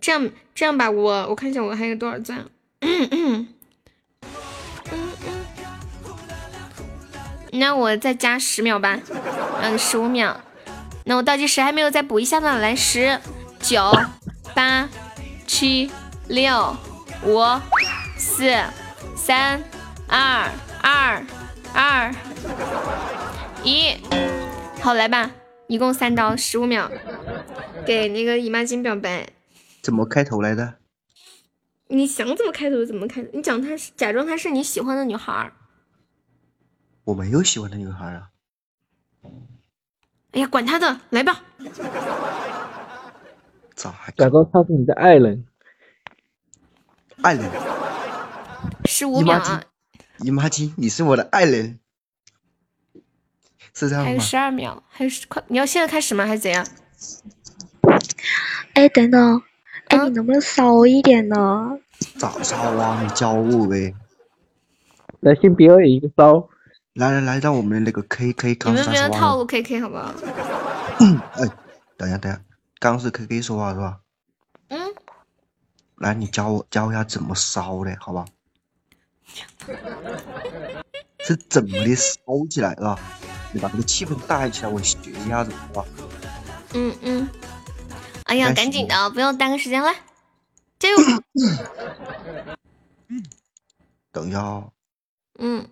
[0.00, 2.46] 这样这样吧，我我看一下我还有多少赞。
[7.52, 8.98] 那我再加十秒吧，
[9.60, 10.40] 嗯，十五秒。
[11.08, 13.18] 那我倒计时还没有再补一下呢，来十、
[13.60, 13.80] 九、
[14.54, 14.86] 八、
[15.46, 15.90] 七、
[16.28, 16.76] 六、
[17.24, 17.40] 五、
[18.18, 18.54] 四、
[19.16, 19.64] 三、
[20.06, 20.52] 二、
[20.82, 21.24] 二、
[21.72, 22.14] 二、
[23.64, 23.96] 一，
[24.82, 25.30] 好来吧，
[25.66, 26.90] 一共三刀，十五秒，
[27.86, 29.30] 给那个姨妈巾表白。
[29.80, 30.74] 怎么开头来的？
[31.86, 35.54] 你想怎么开头怎么开头，你讲她是假装她是你喜欢的女孩儿。
[37.04, 38.28] 我没有喜欢的女孩啊。
[40.32, 41.42] 哎呀，管他的，来吧。
[43.74, 45.46] 咋还假装他是你的爱人？
[47.22, 47.50] 爱人？
[48.84, 49.64] 十五秒姨妈巾啊，，
[50.18, 51.78] 姨妈巾，你是我的爱人，
[53.72, 54.04] 是这样吗？
[54.04, 56.26] 还有十二秒，还有十快，你要现在开始吗？
[56.26, 56.66] 还是怎样？
[58.74, 59.42] 哎，等等，
[59.88, 61.78] 哎，你能不能骚一点呢？
[62.18, 63.00] 咋骚啊？
[63.02, 63.94] 你教我呗。
[65.20, 66.48] 来，先表演一个骚。
[66.98, 68.84] 来来来，让我们的那个 K K 你刚们？
[68.84, 70.12] 不要套路 KK 好不好？
[71.38, 71.48] 哎，
[71.96, 72.40] 等一下等一下，
[72.80, 74.00] 刚刚是 K K 说话是吧？
[74.68, 74.80] 嗯，
[75.98, 78.24] 来，你教我教一下怎么烧的，好吧？
[81.20, 82.16] 是怎么的烧
[82.50, 82.98] 起来啊？
[83.52, 85.84] 你把这个气氛带起来，我学一下子好吧？
[86.74, 87.28] 嗯嗯。
[88.24, 89.94] 哎呀，赶紧的，不要耽搁时间，了，
[90.80, 90.96] 加油！
[94.10, 94.64] 等一下啊，
[95.38, 95.64] 嗯，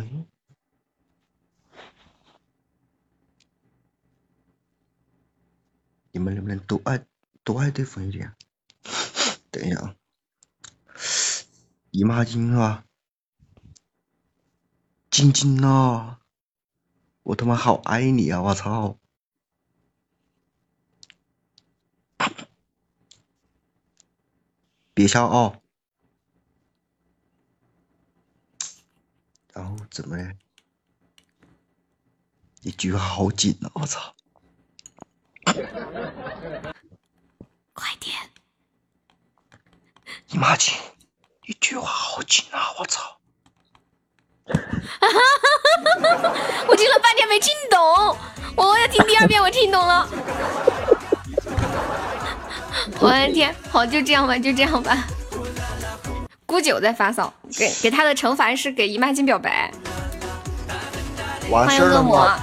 [0.00, 0.26] 哎，
[6.12, 7.06] 你们能不能多爱
[7.44, 8.34] 多爱对方一点？
[9.50, 9.96] 等一下啊，
[11.90, 12.84] 姨妈巾是吧？
[15.10, 16.20] 晶晶啊，
[17.22, 18.42] 我他妈好爱你啊！
[18.42, 18.98] 我操！
[24.92, 25.60] 别笑啊！
[29.56, 30.30] 然后怎么呢？
[32.60, 33.70] 你举得好紧啊！
[33.72, 34.14] 我操！
[37.72, 38.14] 快点！
[40.28, 40.74] 你妈紧，
[41.46, 42.74] 你举得好紧啊！
[42.78, 43.16] 我操！
[46.68, 47.80] 我听了半天没听懂，
[48.56, 50.06] 我要听第二遍，我听懂了。
[53.00, 55.08] 我的天，好，就这样吧，就这样吧。
[56.46, 59.70] 姑九在发骚，给给他的惩罚是给姨妈巾表白。
[61.50, 62.42] 完欢迎恶魔事儿了吗？，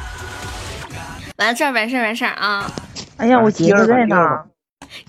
[1.37, 2.69] 完事儿完事儿完事儿啊！
[3.17, 4.17] 哎呀，我杰哥在呢。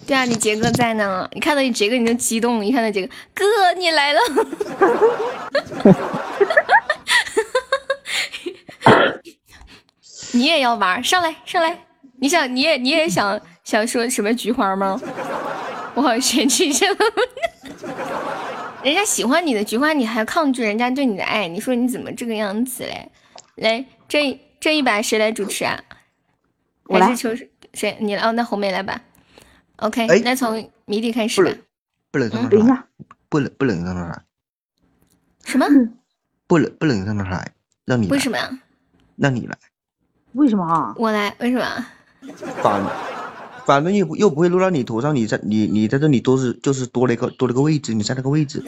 [0.06, 4.20] 对啊，你杰哥在呢，你看到你杰哥你就激动，一看到杰哥，哥你来了。
[10.32, 11.76] 你也要玩，上来上来，
[12.20, 15.00] 你想你也你也想想说什么菊花吗？
[15.94, 17.04] 我好嫌弃这个，
[18.84, 23.10] 人家喜欢你的菊花，你还抗拒人家对你的爱，你说你怎么这个样子嘞？
[23.56, 25.82] 来，这这一把谁来主持啊？
[26.84, 27.34] 我来还是求
[27.72, 27.96] 谁？
[27.98, 29.00] 你来哦，那红梅来吧。
[29.76, 31.50] OK，、哎那从谜底开始吧。
[32.10, 32.86] 不能这么来，等一下，
[33.30, 34.22] 不能不能这么来，
[35.46, 35.66] 什么？
[36.46, 37.52] 不能不能这么来，
[37.86, 38.50] 让你为什么呀？
[39.16, 39.56] 让你来，
[40.34, 40.94] 为什么啊？
[40.98, 41.86] 我来，为什么？
[42.62, 42.82] 反
[43.66, 48.62] 反正又不又不会落到你头上，你在你你在这里都是就是多了一个多了个位置，你在那个位置，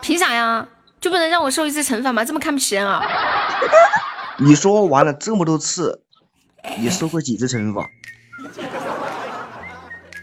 [0.00, 0.66] 凭啥呀？
[1.00, 2.24] 就不能让我受一次惩罚吗？
[2.24, 3.02] 这么看不起人啊？
[4.38, 6.02] 你说完了这么多次，
[6.78, 7.86] 你受过几次惩罚？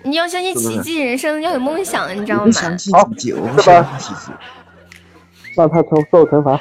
[0.03, 2.52] 你要相信奇迹，人生要有梦想，你知道吗不？
[2.52, 4.34] 相信奇迹，我不是吧相信。
[5.56, 6.60] 让他受受惩罚。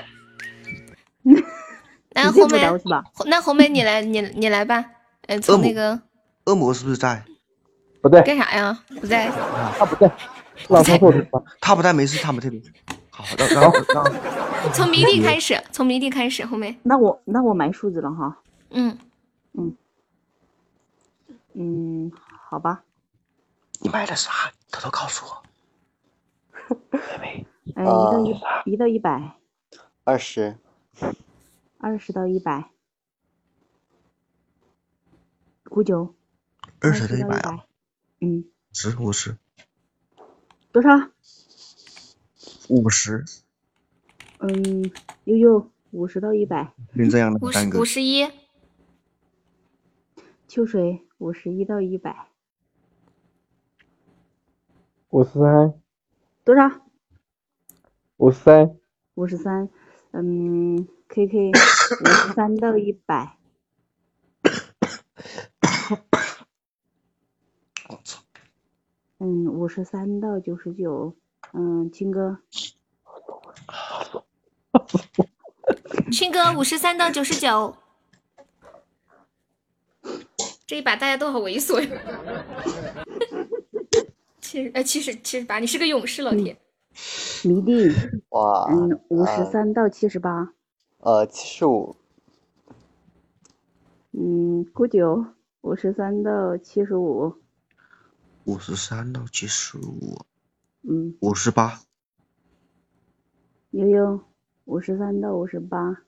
[2.15, 2.61] 那，红梅？
[3.27, 4.85] 那红梅你来，你你来吧。
[5.27, 5.99] 呃，从那个
[6.47, 7.25] 恶魔是不是在？
[8.01, 8.85] 不在，干啥呀？
[9.01, 9.31] 不在。
[9.79, 10.11] 他不在，
[10.69, 11.43] 老他受惩罚。
[11.61, 12.73] 他不在没事，他不在没事。
[13.11, 16.79] 好，让让让从谜底开始，从谜底开始，红梅。
[16.83, 18.39] 那我那我埋数字了哈。
[18.71, 18.99] 嗯，
[19.53, 19.77] 嗯
[21.55, 22.13] 嗯，
[22.49, 22.83] 好吧。
[23.81, 24.31] 你买的啥？
[24.71, 25.43] 偷偷告诉我。
[27.75, 29.37] 哎，一到一一到一百，
[30.05, 30.57] 二十，
[31.79, 32.71] 二十到一百，
[35.71, 36.15] 五九，
[36.83, 37.65] 二十到一百啊，
[38.21, 39.39] 嗯，十五十
[40.73, 40.89] 多少？
[42.69, 43.25] 五十，
[44.39, 44.91] 嗯，
[45.25, 48.29] 悠悠，五十到一百，跟这样的五十三个五十一，
[50.49, 52.29] 秋水，五十一到一百，
[55.11, 55.75] 五十三，
[56.43, 56.83] 多少？
[58.17, 58.77] 五十三，
[59.15, 59.69] 五十三，
[60.11, 61.55] 嗯，K K，五
[62.07, 63.37] 十三到一百，
[67.89, 68.23] 我操！
[69.25, 71.15] 嗯，五十三到九十九，
[71.53, 72.39] 嗯，青哥，
[76.11, 77.77] 青哥五十三到九十九。
[80.67, 82.03] 这一把大家都好猥琐呀！
[84.41, 86.57] 七十呃七十七十八，你是个勇士，老铁。
[87.45, 87.93] 迷弟，
[88.31, 90.53] 哇，嗯，五十啊三到七十八，
[90.99, 91.95] 呃，七十五，
[94.11, 95.25] 嗯，姑九，
[95.61, 97.35] 五十三到七十五，
[98.45, 100.27] 五十三到七十五，
[100.83, 101.81] 嗯，五十八，
[103.71, 104.21] 悠悠，
[104.65, 105.99] 五十三到五十八，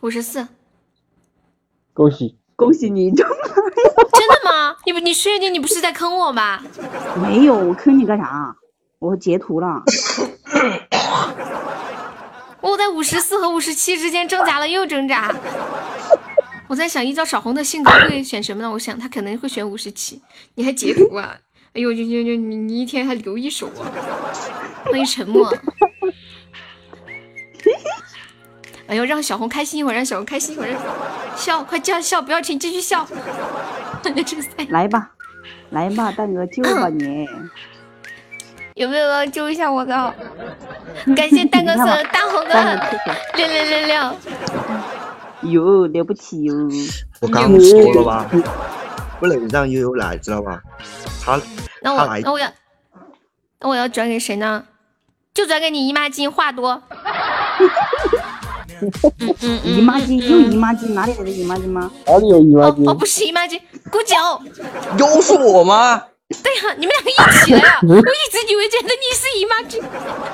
[0.00, 0.46] 五十四，
[1.92, 2.38] 恭喜！
[2.54, 3.34] 恭喜你中了！
[4.12, 4.76] 真的吗？
[4.86, 6.62] 你不你确定你不是在坑我吗？
[7.20, 8.56] 没有，我坑你干啥？
[9.00, 9.82] 我截图了。
[12.60, 15.34] 我在五十四和五十七之间挣扎了又挣扎。
[16.68, 18.70] 我在想，依照小红的性格会选什么呢？
[18.70, 20.20] 我想她可能会选五十七。
[20.54, 21.36] 你还截图啊？
[21.74, 23.84] 哎呦，就就就你你一天还留一手啊？
[24.84, 25.52] 欢迎沉默。
[28.86, 30.74] 哎呦，让小红开心一会儿，让小红开心一会儿，
[31.36, 33.06] 笑，快叫笑，不要停，继续笑。
[34.70, 35.10] 来吧，
[35.70, 37.28] 来吧，蛋哥救吧你！
[38.74, 40.14] 有没有人救一下我的？
[41.16, 42.96] 感谢蛋哥送的大红蛋哥
[43.36, 44.16] 六六六六。
[45.50, 46.54] 哟，了不起哟！
[47.20, 48.30] 我刚说了吧，
[49.18, 50.62] 不能让悠悠来，知道吧？
[51.24, 51.40] 他
[51.82, 52.52] 那他来我那我要
[53.60, 54.64] 那我要转给谁呢？
[55.32, 56.82] 就转给你姨妈巾话多。
[59.64, 61.90] 姨妈巾有姨妈巾，哪里来的姨妈巾吗？
[62.06, 62.90] 哪里有姨妈巾？
[62.90, 63.58] 哦，不是姨妈巾，
[63.90, 64.14] 姑九。
[64.98, 66.02] 又是我吗？
[66.28, 67.78] 对呀、你们两个一起的呀！
[67.86, 68.00] 我一
[68.32, 69.80] 直以为觉得你是姨妈巾，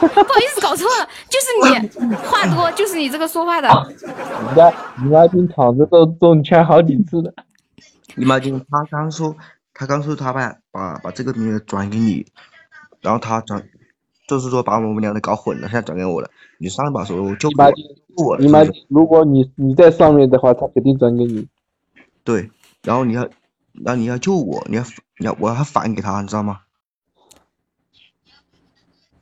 [0.00, 3.68] 不好意思，搞错了，就是你话多，就是你这个说话的。
[4.00, 7.30] 人家姨妈巾躺着都中枪好几次了。
[8.16, 9.36] 姨妈巾，他刚说，
[9.74, 12.24] 他刚说他把把把这个名额转给你，
[13.02, 13.62] 然后他转，
[14.26, 16.30] 就是说把我们两个搞混了，现在转给我了。
[16.58, 17.74] 你上一把说就姨妈巾，
[18.16, 21.46] 我姨妈巾，如果你你在上面的话，他肯定转给你。
[22.24, 22.50] 对，
[22.82, 23.22] 然后你要，
[23.84, 24.82] 然后你要救我，你要
[25.22, 26.62] 你要我要反给他，你知道吗？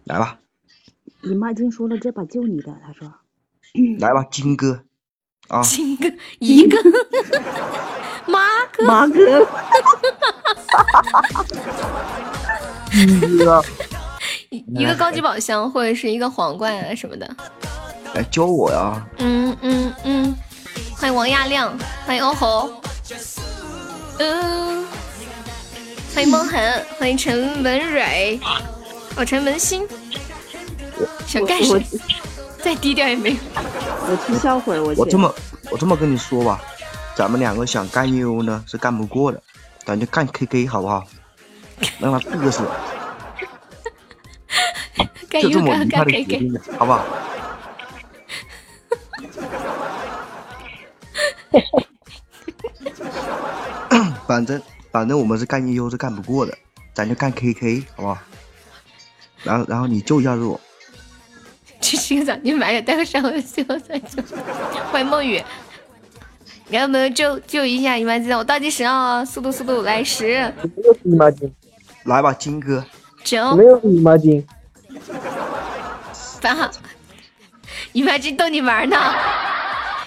[0.05, 0.39] 来吧，
[1.21, 3.13] 你妈巾说了这把救你的，他说。
[3.99, 4.83] 来吧，金哥，
[5.49, 6.11] 啊，金哥
[6.41, 6.79] 一个，
[8.27, 9.47] 马哥，马哥，
[14.49, 17.37] 一个高级宝箱或者是一个皇冠啊什么的。
[18.15, 19.07] 来教我呀！
[19.19, 20.35] 嗯嗯嗯，
[20.97, 22.73] 欢迎王亚亮，欢迎欧猴，
[24.19, 24.87] 嗯，
[26.15, 26.61] 欢迎梦恒，
[26.99, 28.39] 欢迎陈文蕊，
[29.17, 29.87] 哦，陈文心，
[31.27, 31.81] 想干什么？
[32.63, 33.37] 再低调也没有。
[33.55, 34.93] 我去销毁，我。
[34.97, 35.35] 我这么
[35.71, 36.61] 我这么跟你说吧，
[37.15, 39.41] 咱们两个想干悠悠呢是干不过的，
[39.85, 41.05] 咱就干 KK 好不好？
[41.99, 42.65] 让他嘚瑟，
[45.31, 47.05] 干就这么愉快的决定了，好不好？
[54.27, 54.61] 反正
[54.91, 56.57] 反正我们是干悠悠是干不过的，
[56.93, 58.19] 咱就干 KK 好不好？
[59.43, 60.61] 然后然后你救一下我，
[61.81, 64.23] 去洗个澡，你买点带个上的最后再救。
[64.93, 65.43] 欢迎梦雨，
[66.69, 68.37] 你要不要救救一下姨妈巾？
[68.37, 71.51] 我倒计时啊，速度速度来十没有姨妈巾，
[72.05, 72.85] 来吧，金哥，
[73.25, 74.45] 九没有姨妈巾。
[76.43, 76.71] 八，
[77.93, 78.97] 姨妈巾逗你玩呢。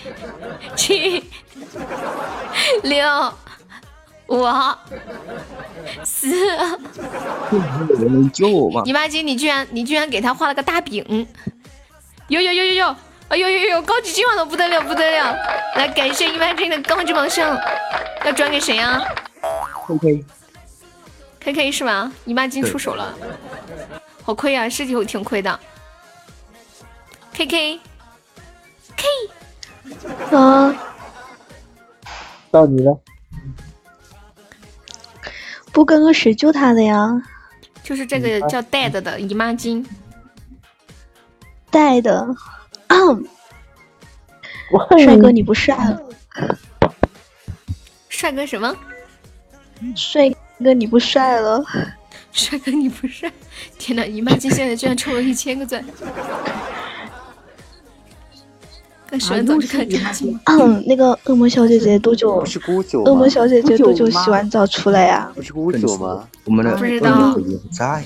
[0.75, 1.23] 七，
[2.83, 3.33] 六，
[4.27, 4.45] 五，
[6.03, 6.47] 四。
[7.49, 8.83] 有人能救我吗？
[8.85, 11.27] 姨妈巾，你居然你居然给他画了个大饼，
[12.27, 12.95] 有有有有有，
[13.27, 15.35] 哎呦呦呦，高级金话筒不得了不得了！
[15.75, 17.59] 来感谢姨妈巾的高级榜上，
[18.25, 19.03] 要转给谁啊
[19.87, 22.11] KK？K K 是吗？
[22.25, 23.13] 姨妈巾出手了，
[24.23, 25.59] 好亏啊，是挺挺亏的。
[27.33, 27.79] K K
[28.95, 29.07] K，
[30.35, 30.73] 啊，
[32.49, 32.97] 到你了，
[35.73, 37.21] 不刚刚谁救他的呀？
[37.83, 39.85] 就是这个叫 Dead 的姨妈巾，
[41.69, 42.25] 带的。
[44.99, 46.01] 帅哥，你不帅了。
[48.07, 48.73] 帅哥什么？
[49.95, 50.29] 帅
[50.63, 51.65] 哥，你不帅了。
[52.31, 53.31] 帅哥你不帅！
[53.77, 55.83] 天哪，姨妈巾现在居然抽了一千个钻。
[59.13, 60.39] 跟洗完澡就看看镜。
[60.45, 62.39] 嗯，那个恶魔小姐姐多久？
[62.39, 63.29] 不是孤九恶魔？
[63.29, 65.31] 小姐姐多久洗完澡出来呀？
[65.35, 66.27] 不是孤九吗？
[66.45, 68.03] 我们的不知道也在，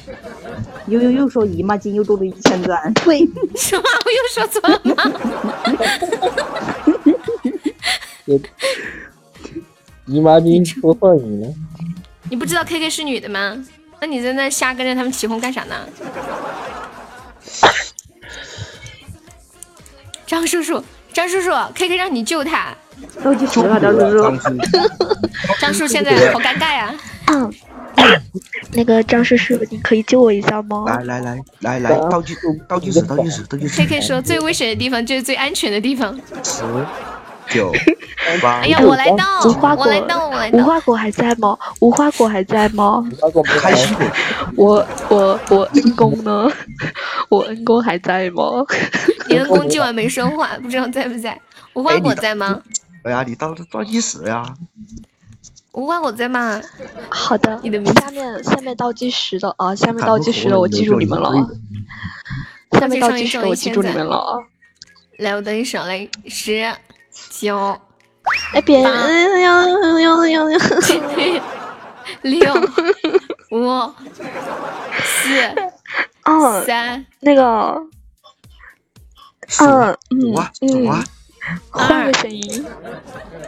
[0.88, 3.20] 悠悠又说姨妈巾又多了一千钻，对，
[3.56, 3.84] 什么？
[4.06, 4.96] 我又说错了吗？
[10.08, 11.54] 姨妈巾多算你了。
[12.30, 13.66] 你不知道 K K 是女的吗？
[14.02, 15.88] 那你在那瞎跟着他们起哄干啥呢？
[20.26, 20.84] 张叔叔，
[21.18, 22.68] 张叔叔，K K 让你救他。
[23.24, 24.40] 倒计时了，张叔叔。
[25.60, 26.94] 张叔现在好尴尬呀、
[27.26, 27.52] 嗯，
[28.74, 30.86] 那个张叔叔，你可以救我一下吗？
[30.86, 32.36] 来来来来来，倒计
[32.68, 36.16] 倒计时倒计时倒计时 K K 说最危险的地方就是最安全的地方。
[36.44, 36.62] 十
[37.50, 37.74] 九
[38.40, 40.60] 八哎呀，我来倒，无花果我来倒，我来倒。
[40.60, 41.58] 无花果还在吗？
[41.80, 43.04] 无花果还在吗？
[43.12, 44.06] 无花果开心果，
[44.56, 46.48] 我我我恩公呢？
[47.30, 48.44] 我恩公还在吗？
[49.30, 51.40] 你的公今晚没说话，不知道在不在？
[51.74, 52.62] 无花果在吗？
[53.04, 54.44] 哎呀，你倒倒计时呀！
[55.74, 56.62] 无花果在吗？
[57.10, 61.48] 好的，你的名下面下面倒计时的啊，下面倒计时的我记住你们了啊，
[62.80, 64.38] 下面倒计时的我记住你们了啊。
[65.20, 66.74] 来，我等你手来，十、
[67.30, 67.78] 九、
[68.54, 69.10] 哎别八呀
[69.40, 71.42] 呀呀呀呀！
[72.22, 72.54] 六、
[73.52, 73.94] 五、
[75.04, 75.30] 四、
[76.30, 77.88] 嗯，三、那个，二
[79.62, 81.04] 嗯嗯走啊走啊！
[81.72, 82.66] 换个声音。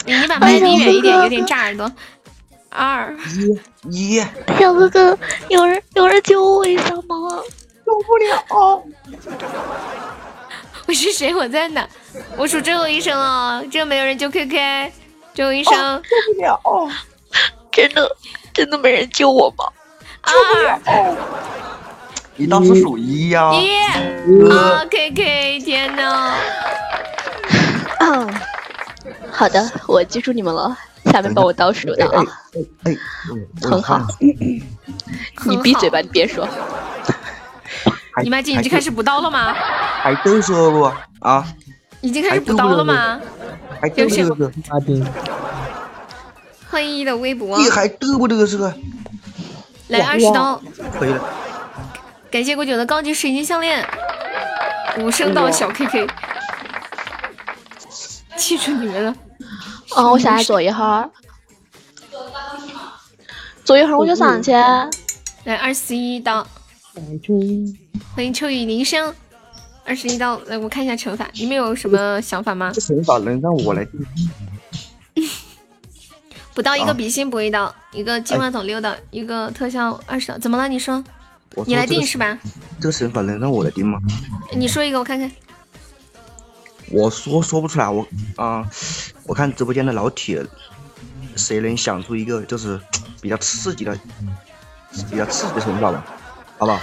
[0.05, 1.91] 你你把麦离远一点，有点炸耳朵。
[2.69, 3.13] 二
[3.89, 4.19] 一一，
[4.57, 5.17] 小哥哥，
[5.49, 7.43] 有人有人救我一下吗？
[7.85, 8.83] 救不了。
[10.87, 11.35] 我是谁？
[11.35, 11.85] 我在哪？
[12.37, 14.91] 我数最后一声了，这没有人救 KK，
[15.33, 16.01] 最后一声。
[16.03, 16.61] 救不了。
[17.71, 18.09] 真的
[18.53, 19.65] 真的没人救我吗？
[20.21, 20.79] 二
[22.39, 23.51] 你倒是数一呀。
[23.53, 23.75] 一
[24.49, 26.33] 啊，KK，天呐！
[27.99, 28.33] 嗯，
[29.29, 30.75] 好的，我记住你们了。
[31.11, 32.23] 下面帮我倒数的啊，
[32.83, 32.95] 哎，
[33.61, 34.07] 很好。
[35.45, 36.47] 你闭嘴吧，你别说。
[38.23, 39.53] 你麦姐已经开始补刀了吗？
[40.01, 40.81] 还都说不
[41.27, 41.45] 啊？
[41.99, 43.19] 已经开始补刀了吗？
[43.81, 44.51] 还嘚瑟？
[44.69, 45.05] 阿丁，
[46.69, 47.57] 欢迎你的微博。
[47.57, 48.73] 你还嘚不嘚瑟？
[49.89, 50.61] 来二十刀。
[50.97, 51.21] 可以了。
[52.31, 53.83] 感谢果九的高级水晶项链，
[54.99, 56.07] 五声道小 KK，
[58.37, 59.15] 记住你们了。
[59.95, 61.09] 哦，我下来坐一会儿，
[63.65, 64.51] 坐一会儿我就上去。
[64.51, 66.45] 来二十一刀，
[68.13, 69.11] 欢迎秋雨铃声，
[69.83, 70.39] 二十一刀。
[70.45, 72.71] 来，我看一下惩罚，你们有什么想法吗？
[72.71, 74.05] 这惩罚能让我来定？
[76.53, 80.37] 补刀一个比心补一刀，一个金话筒六刀，一个特效二十刀。
[80.37, 80.67] 怎么了？
[80.67, 81.03] 你说？
[81.65, 82.37] 你来定是吧？
[82.79, 83.99] 这个惩罚能让我来定吗？
[84.53, 85.29] 你说一个我看看。
[86.91, 88.67] 我说说不出来，我啊、
[89.25, 90.45] 我看直播间的老铁，
[91.35, 92.79] 谁能想出一个就是
[93.21, 93.97] 比较刺激的、
[95.11, 96.03] 比较刺激的惩罚吧？
[96.57, 96.79] 好不好？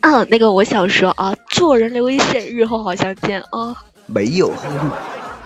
[0.00, 3.84] 嗯，那个我想说啊，做人留一线，日后好相见啊。
[4.06, 4.52] 没有，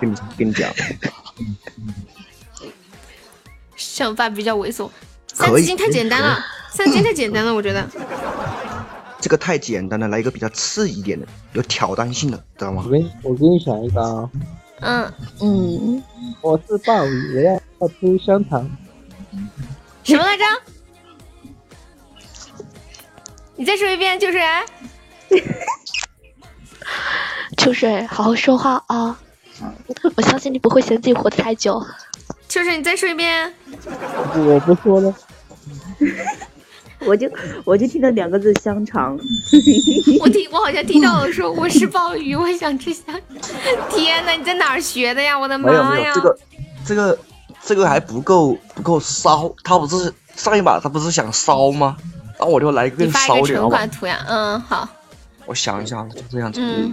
[0.00, 0.72] 跟你跟你讲，
[3.76, 4.88] 想法比较猥琐，
[5.34, 6.42] 三可以字经太简单了，
[6.76, 7.88] 三字经太简单了，我觉得。
[9.18, 12.90] 这个太简单了，来一个比较刺激一点的，有挑战性的，知道吗我？
[12.90, 14.30] 给你我给你想一个啊，
[15.40, 16.04] 嗯，嗯，
[16.42, 18.70] 我是鲍鱼，我要要吃香肠。
[20.04, 20.44] 什么来着？
[23.56, 24.42] 你再说一遍，秋水。
[27.56, 29.18] 秋水，好好说话啊！
[30.14, 31.82] 我相信你不会嫌自己活得太久。
[32.48, 33.50] 秋水，你再说一遍。
[34.34, 35.14] 我不说了，
[37.06, 37.30] 我就
[37.64, 39.18] 我就听到两个字香肠。
[40.20, 43.18] 我听，我好像听到了说我是鲍鱼，我想吃香。
[43.90, 45.38] 天哪，你在哪儿学的呀？
[45.38, 45.90] 我的妈呀！
[45.90, 46.38] 没有没有，这个
[46.84, 47.18] 这个
[47.62, 51.96] 这个还不够不够骚，他不是上一把他不是想骚吗？
[52.38, 53.86] 那我就来一个骚点好吧惩罚？
[53.86, 54.24] 图呀。
[54.28, 54.88] 嗯，好。
[55.46, 56.60] 我想一下，就这样子。
[56.60, 56.92] 嗯，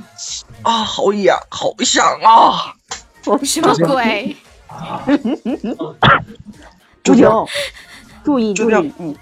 [0.61, 2.75] 啊，好痒，好想啊！
[3.43, 4.35] 什么鬼？
[7.03, 7.45] 就这样，
[8.23, 9.15] 注意注意，嗯，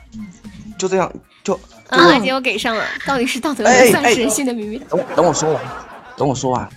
[0.82, 1.12] 就这样，
[1.44, 1.54] 就
[1.90, 4.80] 嗯，阿杰我给上了， 到底是道德还是人丧人性的秘密。
[4.90, 5.64] 等我等我说完，
[6.18, 6.68] 等我说完，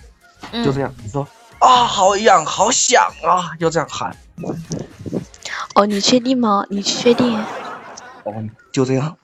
[0.51, 1.27] 嗯就这样，你说
[1.57, 4.15] 啊，好痒，好想啊，就这样喊，
[5.73, 6.63] 哦，你确定吗？
[6.69, 7.35] 你确定？
[8.25, 8.31] 哦，
[8.71, 9.17] 就这样，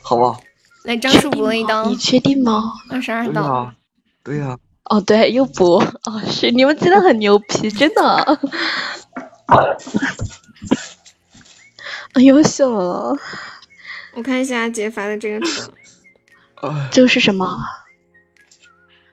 [0.00, 0.40] 好不好？
[0.84, 2.72] 来，张叔补了一刀你，确定吗？
[2.88, 3.70] 二十二刀。
[4.24, 5.74] 对呀，对呀，哦，对，又补。
[5.76, 8.38] 哦，是你们真的很牛皮， 真的。
[12.14, 13.14] 很优秀了。
[14.18, 15.72] 我看一下阿杰发的这个图，
[16.66, 17.46] 哎，这个是什么？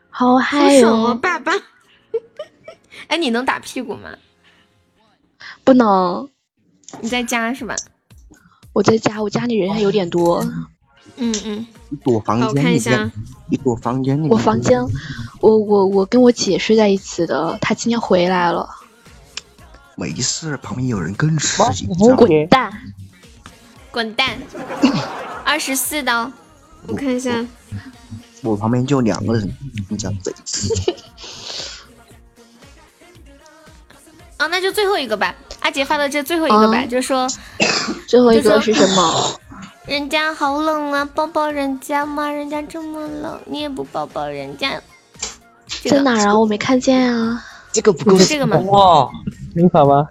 [0.10, 1.14] 好好嗨哟！
[1.14, 1.52] 爸爸。
[3.08, 4.10] 哎，你能打屁股吗？
[5.64, 6.28] 不能，
[7.02, 7.76] 你在家是吧？
[8.74, 10.44] 我在家，我家里人还有点多。
[11.18, 13.12] 嗯嗯，你躲房间，我间里看一下面，，
[13.52, 14.82] 一躲房间里面，我房间，
[15.40, 18.68] 我我我跟我姐睡在一起的，她今天回来了。
[19.98, 21.86] 没事，旁边有人更刺激？
[22.18, 22.74] 滚蛋！
[23.96, 24.38] 滚蛋！
[25.46, 26.30] 二十四刀，
[26.86, 27.32] 我看一下，
[28.44, 29.50] 我旁边就两个人，
[29.90, 30.34] 你讲贼。
[34.36, 35.34] 啊， 那就最后一个吧。
[35.62, 37.26] 阿杰发的这最后一个吧，啊就 说
[38.06, 39.40] 最后一个是什么？
[39.88, 44.82] 人家好冷啊，抱抱人家嘛，人家这么冷，你也不抱抱人家。
[45.68, 46.38] 这个在哪儿啊？
[46.38, 47.42] 我没看见啊。
[47.72, 49.10] 这个不够这个吗哇！
[49.56, 50.06] 明法吗？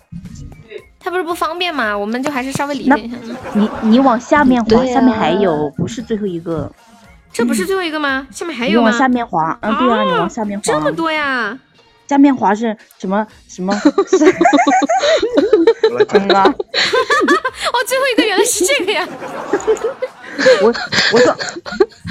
[1.05, 3.16] 他不是不方便嘛，我们就还是稍微理解一下。
[3.52, 6.72] 你你往下面滑，下面还有，不是最后一个。
[7.31, 8.26] 这不是最后一个吗？
[8.31, 8.89] 下面还有吗？
[8.89, 10.62] 往下面滑，嗯，对啊，你往下面滑。
[10.64, 11.59] 这么多呀！
[12.09, 13.74] 下面滑是什么什么？
[16.12, 19.06] 嗯啊， 哦，最后一个原来是这个呀！
[20.62, 20.73] 我
[21.12, 21.36] 我说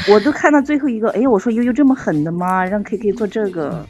[0.10, 2.64] 我都看到最后一个，哎，我说悠悠这么狠的吗？
[2.66, 3.86] 让 K K 做这个？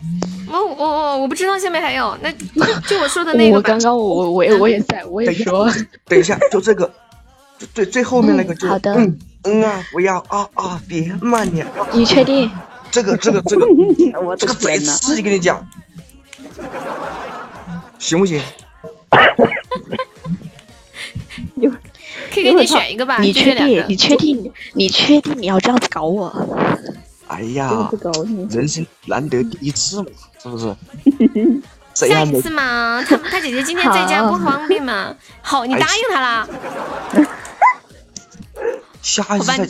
[0.52, 2.32] 我我我我不知道下面还有，那
[2.88, 3.80] 就我说的那个吧我刚。
[3.80, 5.68] 刚我我我也我也在，我也说。
[6.06, 6.92] 等一下，就这个，
[7.58, 12.50] 就最最后面那个就，嗯好的嗯嗯啊，不要啊啊，别慢点，啊你确定？
[12.92, 13.66] 这个这个这个
[14.22, 14.78] 我这个贼！
[14.80, 15.66] 刺激，跟你讲，
[17.98, 18.40] 行不行？
[22.34, 23.86] 可以给你选一个吧，你确定？
[23.88, 24.52] 你确定？
[24.74, 26.34] 你确定你要这样子搞我？
[27.28, 27.90] 哎呀，
[28.50, 30.10] 人生难得第一次嘛，
[30.42, 30.76] 是不是？
[31.94, 35.16] 这样的下一次嘛，他他姐姐今天在家不方便嘛。
[35.42, 36.48] 好，你答应他啦。
[39.02, 39.68] 下一次再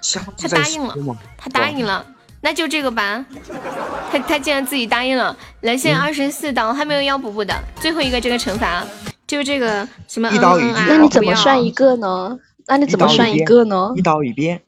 [0.00, 0.94] 下他答应了。
[1.38, 2.04] 他答应了，
[2.40, 3.24] 那就这个吧。
[4.10, 5.36] 他他竟然自己答应了。
[5.60, 8.84] 来，现在二十四刀，还没有要补补的，最后一个这个惩罚
[9.32, 12.38] 就这个什么一刀一嗯嗯啊剑那你怎么算一个呢？
[12.66, 13.90] 那你怎么算一个呢？
[13.96, 14.60] 一刀一遍，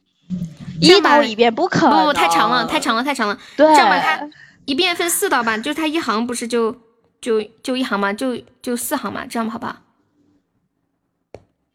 [0.81, 3.37] 一刀一遍不可能，不不太长了，太长了，太长了。
[3.55, 4.27] 对这样吧，它
[4.65, 6.75] 一遍分四刀吧，就是他一行不是就
[7.21, 8.11] 就就一行嘛？
[8.11, 9.75] 就就四行嘛，这样好不好？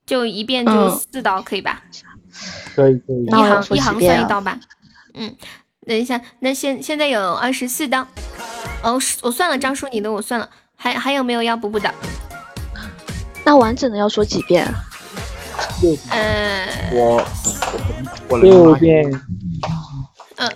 [0.05, 1.85] 就一遍就嗯四刀，可以吧？
[2.75, 3.23] 可以可以。
[3.23, 4.59] 一那我要行一行算一刀吧。
[5.15, 5.33] 嗯，
[5.87, 8.05] 等一下，那现现在有二十四刀。
[8.83, 11.95] 哦，我算了，张叔你的我算了，还还有没有要补补的？
[13.51, 14.65] 那完整的要说几遍？
[16.11, 17.21] 呃，我
[18.29, 19.11] 我六遍，
[20.37, 20.49] 嗯，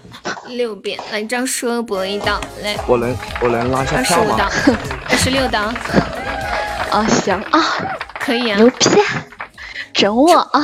[0.51, 0.97] 六遍。
[1.11, 4.51] 来，张叔博一刀，来，我能我能拉下票二十五刀吗？，
[5.11, 5.61] 二十六刀，
[6.93, 7.61] 啊，行啊，
[8.21, 8.59] 可以啊。
[8.59, 8.89] 牛逼，
[9.93, 10.63] 整我啊！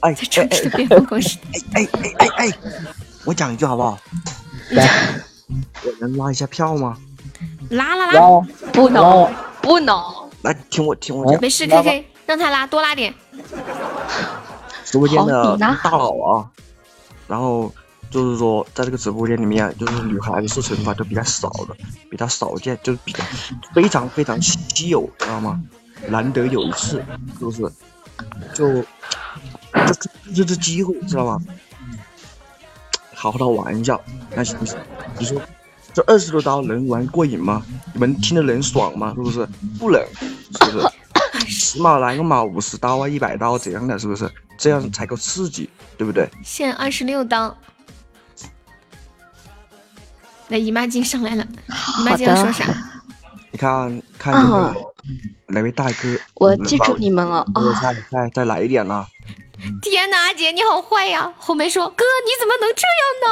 [0.00, 1.38] 哎在城哎市的边办公室，
[1.72, 2.52] 哎哎哎哎，
[3.24, 3.98] 我讲一句好不好？
[4.68, 4.86] 你讲
[5.84, 6.98] 我能拉一下票吗？
[7.70, 8.20] 拉拉拉，拉
[8.74, 9.30] 不能拉，
[9.62, 9.96] 不能，
[10.42, 13.14] 来听我听我讲，没事，K K，让他拉，多拉点。
[14.84, 16.50] 直播间的大佬啊，
[17.26, 17.72] 然后
[18.10, 21.74] 就是说在这个直播间里面，就是女孩子受惩罚都比较少的，
[22.10, 23.24] 比较少见，就是比较
[23.72, 25.62] 非常非常稀有，知道吗？
[26.08, 27.02] 难得有一次，
[27.38, 27.62] 是不是？
[28.52, 31.40] 就就就这机会，知道吗？
[33.14, 33.98] 好好的玩一下，
[34.34, 34.76] 那行不行？
[35.18, 35.40] 你说
[35.94, 37.62] 这二十多刀能玩过瘾吗？
[37.92, 39.12] 你们听着能爽吗？
[39.16, 39.46] 是不是？
[39.78, 40.88] 不能，是不是？
[41.46, 44.30] 起码来个嘛五十刀啊，一百刀怎样的，是不是？
[44.58, 46.28] 这样才够刺激，对不对？
[46.44, 47.56] 现在二十六刀。
[50.48, 51.46] 那姨妈巾上来了，
[51.98, 52.64] 姨妈巾要说啥？
[53.50, 54.74] 你看看这个
[55.46, 57.80] 哪位大哥，嗯我记住你们了我啊！
[57.82, 59.06] 再再再来一点啦！
[59.82, 61.32] 天哪，阿姐你好坏呀！
[61.38, 63.28] 红梅说：“哥，你怎么能这样呢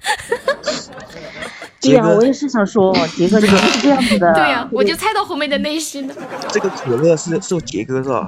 [1.80, 4.32] 对呀、我也是想说， 杰哥你是这样子？”的。
[4.34, 6.14] 对呀、我就猜到红梅的内心了。
[6.50, 8.26] 这个可乐是是杰哥是吧？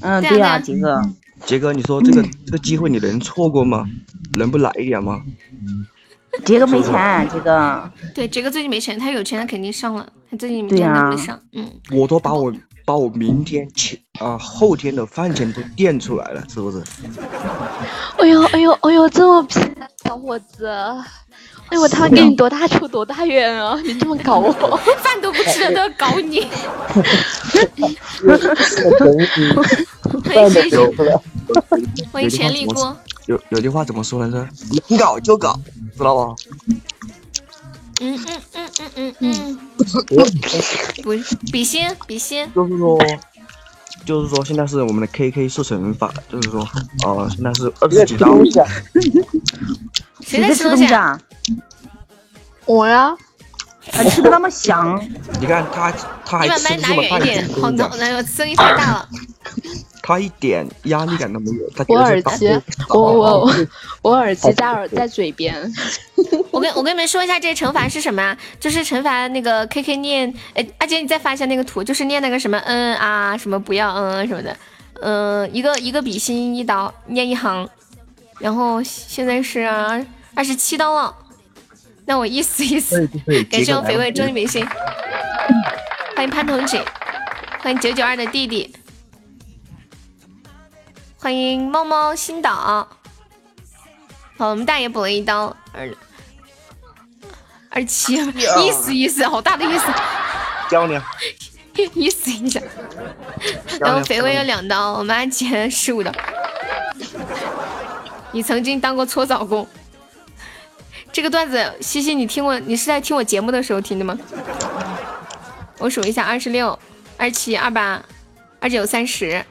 [0.00, 1.02] 嗯，对呀、对杰哥，
[1.46, 3.86] 杰哥，你说这个这个机会你能错过吗？
[4.38, 5.22] 能不来一点吗？
[6.44, 11.40] 杰哥没钱，杰哥，对，杰哥最近没钱，他有钱他肯定上了，他最近没对钱他呀会上。
[11.52, 12.52] 嗯，我都把我
[12.84, 16.82] 把我明天前啊后天的饭钱都垫出来了，是不是？
[18.18, 19.69] 哎呦哎呦哎呦，这么皮的
[20.10, 20.66] 小伙子！
[21.68, 23.78] 哎，我他妈跟你多大仇多大怨啊！
[23.84, 24.50] 你这么搞我，
[24.98, 26.48] 饭都不吃了都要搞你。
[30.24, 30.96] 欢迎星星，
[32.10, 32.96] 欢迎潜力锅。
[33.26, 34.44] 有有句话怎么说来着？
[34.88, 35.56] 能搞就搞，
[35.96, 36.34] 知道吧？
[38.00, 39.58] 嗯嗯嗯嗯嗯嗯，
[41.04, 42.98] 不是比心比心，就是说，
[44.04, 46.66] 就是说，现在是我们的 KK 受惩罚，就是说，
[47.04, 48.36] 呃，现在是二十几刀。
[50.20, 50.76] 谁在在吃东？
[50.76, 51.20] 西啊？
[52.66, 53.16] 我呀，
[53.92, 55.00] 啊，吃的那么香，
[55.40, 55.92] 你看他，
[56.24, 59.08] 他还你把麦拿吃这么一点，好的，那个声音太大了。
[60.02, 61.70] 他一点压力感都没有。
[61.76, 62.48] 他觉我耳机，
[62.88, 63.54] 我我我
[64.02, 65.54] 我耳机在耳在嘴边。
[66.50, 68.36] 我跟我跟你们说一下，这惩罚是什么啊？
[68.58, 74.56] 就是惩罚那个 K K 念，哎，阿杰你再发一下那个图，就是念那个什么嗯啊什么不要嗯嗯什么的，
[75.00, 77.68] 嗯、一个一个比心一刀念一行，
[78.38, 79.60] 然后现在是
[80.34, 81.14] 二十七刀了，
[82.10, 83.08] 那我意思意思，
[83.48, 84.66] 感谢我肥味终极明星，
[86.16, 86.84] 欢迎潘同学，
[87.60, 88.74] 欢迎九九二的弟弟，
[91.16, 92.52] 欢迎猫猫新岛。
[94.36, 95.88] 好，我们大爷补了一刀，二
[97.68, 99.86] 二七，意思意思，好大的意思，
[100.68, 101.00] 教你，
[101.94, 102.60] 意思一下。
[103.78, 106.10] 然后肥味有两刀，我们阿杰十五刀。
[108.32, 109.64] 你曾经当过搓澡工，
[111.12, 112.58] 这个段子，西西你听过？
[112.60, 114.16] 你是在听我节目的时候听的吗？
[115.78, 116.78] 我数一下：二十六、
[117.16, 118.00] 二七、二八、
[118.60, 119.44] 二九、三十、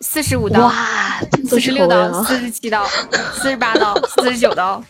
[0.00, 0.66] 四十五刀。
[0.66, 2.22] 哇，四十六刀！
[2.24, 2.84] 四十七刀、
[3.34, 4.82] 四十八刀、 四十九刀，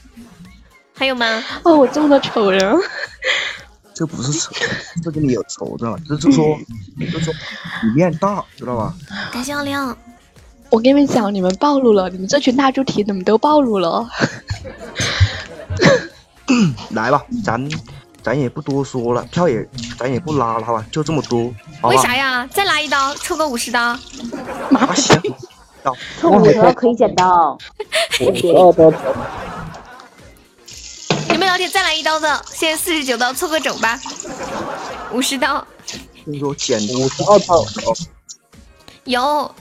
[0.94, 1.44] 还有吗？
[1.62, 2.76] 哦，我这么多仇人，
[3.94, 4.52] 这不是丑，
[5.04, 6.00] 这跟你有仇知道吧？
[6.08, 6.58] 这就是说，
[6.98, 7.34] 就是说
[7.84, 8.94] 你面大，知道吧？
[9.32, 9.96] 感谢奥利奥，
[10.70, 14.08] 我跟你们讲，你们暴露了，你们这群大猪蹄，怎么都暴露了。
[16.90, 17.70] 来吧，咱
[18.22, 19.66] 咱也不多说了，票也
[19.98, 20.84] 咱也不拉了，好吧？
[20.92, 21.52] 就这么多，
[21.82, 22.46] 为啥呀？
[22.52, 23.80] 再拉一刀，抽个五十刀。
[23.80, 23.98] 啊
[24.94, 25.20] 行，
[25.82, 27.58] 到抽五十刀可以捡到。
[28.20, 28.92] 我十二刀
[31.32, 32.44] 有没有老铁再来一刀的？
[32.50, 33.98] 现在四十九刀，凑个整吧。
[35.12, 35.66] 五十刀
[36.24, 37.66] 听说捡五十二刀，哦，
[39.04, 39.52] 有，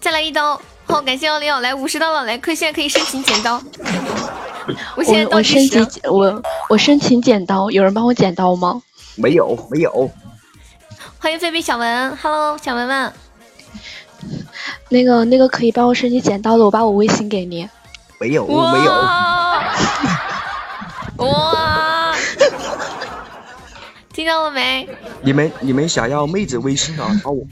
[0.00, 0.60] 再来一刀。
[0.88, 3.62] 好，感谢幺零幺，来五十刀了，来，可以现在可以申请剪刀。
[4.96, 8.82] 我现在我倒计时我申请我我申请剪刀，有人帮我剪刀吗？
[9.16, 10.10] 没有没有，
[11.18, 13.12] 欢迎菲菲小文，Hello，小文文，
[14.88, 17.68] 那个那个可以帮我申请剪刀的，我把我微信给你。
[18.18, 18.54] 没有没
[18.84, 18.92] 有，
[21.26, 22.14] 哇！
[24.12, 24.88] 听到了没？
[25.20, 27.08] 你们你们想要妹子微信啊？
[27.22, 27.44] 把我，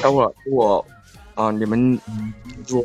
[0.00, 0.84] 等会儿我
[1.40, 1.98] 啊，你们
[2.66, 2.84] 说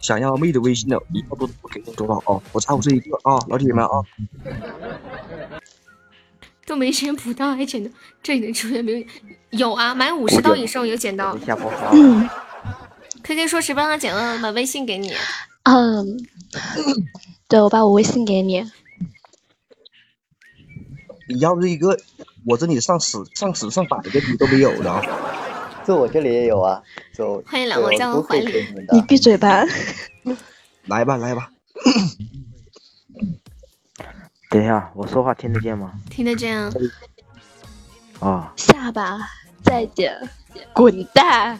[0.00, 2.42] 想要妹的微信的，一定要多多给你多少啊？
[2.50, 4.02] 我差我这一个啊，老铁们啊，
[6.66, 9.06] 都没先补刀还捡到，这里能出现没
[9.50, 9.68] 有？
[9.68, 11.38] 有啊，满五十刀以上有捡到。
[11.46, 11.70] 下播
[13.22, 15.12] K K 说谁帮他剪了，把微信给你。
[15.62, 16.18] 嗯，
[17.46, 18.68] 对，我把我微信给你。
[21.28, 21.96] 你要这一个，
[22.44, 24.90] 我这里上十上十上百个你都没有的
[25.82, 25.84] 啊。
[25.86, 26.80] 这我这里也有啊，
[27.14, 28.66] 就 欢迎来我在我怀里。
[28.92, 29.64] 你闭嘴吧！
[30.86, 31.50] 来 吧来吧，
[34.50, 35.92] 等一下，我说话听得见吗？
[36.10, 36.70] 听得见啊？
[38.20, 39.18] 啊，下吧，
[39.64, 40.16] 再见，
[40.72, 41.58] 滚蛋！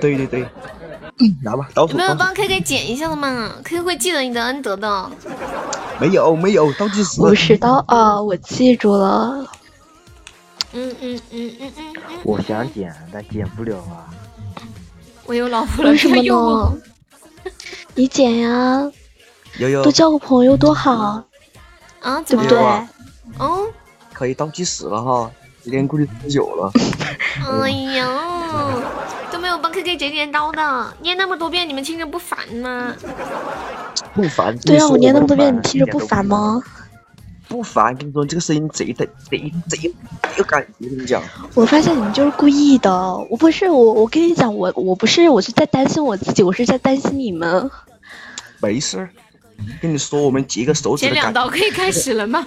[0.00, 0.42] 对对对，
[1.18, 5.10] 嗯来吧，倒数倒数有没有帮 K K 剪一下的吗？K K 会记得你的恩德的。
[6.00, 9.46] 没有没有倒计时，五十刀啊，我记住了。
[10.72, 11.94] 嗯嗯嗯嗯嗯，
[12.24, 14.08] 我想剪，但剪不了啊。
[15.26, 16.80] 我有老婆了，为什么别用？
[17.94, 18.90] 你剪呀，
[19.58, 21.24] 悠悠多交个朋友多好，
[22.00, 22.20] 啊？
[22.26, 22.56] 对不对？
[22.58, 22.88] 了？
[23.38, 23.66] 哦，
[24.12, 25.30] 可以倒计时了哈，
[25.62, 26.70] 今天估计十九了。
[27.62, 28.08] 哎呀，
[29.30, 32.94] 都没有帮 K K 剪剪刀的，念那么多遍，你们听着不烦吗？
[34.14, 34.56] 不烦。
[34.58, 36.62] 对啊，我念那么多遍，你听着不烦吗？
[37.50, 39.92] 不烦，跟你说这个声音贼的贼贼有
[40.38, 41.20] 有感觉，跟你讲。
[41.54, 42.90] 我发现你们就是故意的，
[43.28, 47.68] 我不是我，我跟你讲，我我不是，我是在担心我自己，我是在担心你们。
[48.60, 49.10] 没事儿，
[49.82, 52.46] 跟你说，我们截个手指剪两刀可以开始了吗？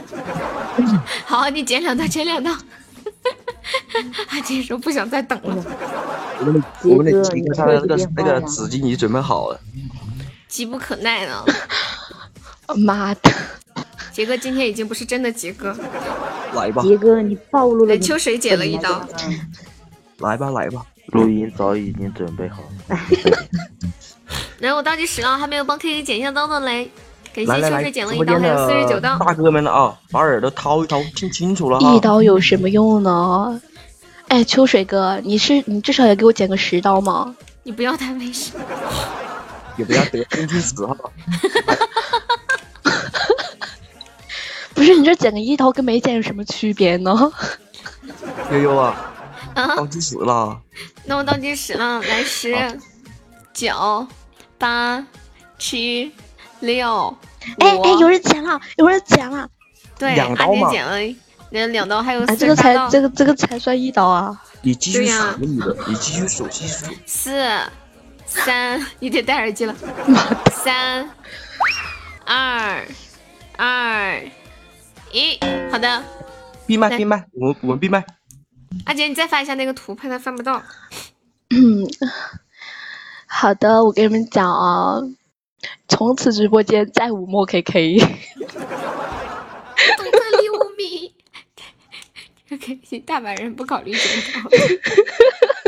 [1.27, 2.49] 好，你剪两刀，剪两刀。
[4.30, 5.63] 阿杰说不想再等了，
[6.39, 9.59] 我们我们的那个那个纸巾已经准备好了。
[10.47, 11.45] 急不可耐了。
[12.77, 13.30] 妈的！
[14.14, 15.76] 杰哥今天已经不是真的杰哥，
[16.53, 17.99] 来吧，杰哥，你暴露了你。
[17.99, 19.06] 给秋水剪了一刀。
[20.19, 20.85] 来吧，来吧。
[21.07, 22.99] 录音早已经准备好了。
[24.60, 26.91] 来，我倒计时了，还没有帮 K K 剪一下刀的嘞，
[27.34, 29.18] 感谢秋水剪了一刀，还有四十九刀。
[29.18, 31.95] 大哥们啊，把耳朵掏一掏，听清楚了哈。
[31.95, 33.60] 一刀有什么用呢？
[34.27, 37.35] 哎，秋水哥，你是你至少也给我剪个十刀吗？
[37.64, 38.53] 你不要太危险。
[39.76, 40.95] 也不要得听清楚哈。
[44.84, 47.31] 不是，你这剪个一刀跟没剪有什么区别呢？
[48.51, 49.14] 悠悠啊，
[49.55, 50.60] 啊，倒计时了，
[51.05, 52.53] 那我倒计时了，来十、
[53.53, 54.05] 九、
[54.57, 55.01] 八、
[55.57, 56.11] 七、
[56.60, 57.15] 六、
[57.60, 58.10] 哎哎，有。
[58.10, 59.47] 人剪了，有人剪了！
[59.97, 60.99] 对，阿两刀嘛剪了
[61.51, 62.53] 两两刀，还有啊，四这个。
[62.53, 64.38] 才这个这个才算一刀啊！
[64.64, 66.91] 你继续数你的，你继续数，继续数。
[67.05, 67.31] 四、
[68.26, 69.73] 三，你得戴耳机了。
[70.51, 71.10] 三、
[72.26, 72.85] 二、
[73.55, 74.22] 二、
[75.14, 75.40] 一，
[75.72, 76.03] 好的。
[76.65, 78.03] 闭麦，闭麦，我们我们闭麦。
[78.85, 80.64] 阿杰，你再发一下那个图，怕他翻不到。
[81.52, 81.88] 嗯，
[83.27, 84.99] 好的，我跟你们讲啊，
[85.88, 87.61] 从此直播间再无莫得
[90.41, 91.14] 六米。
[92.52, 93.94] OK，大把人不考虑。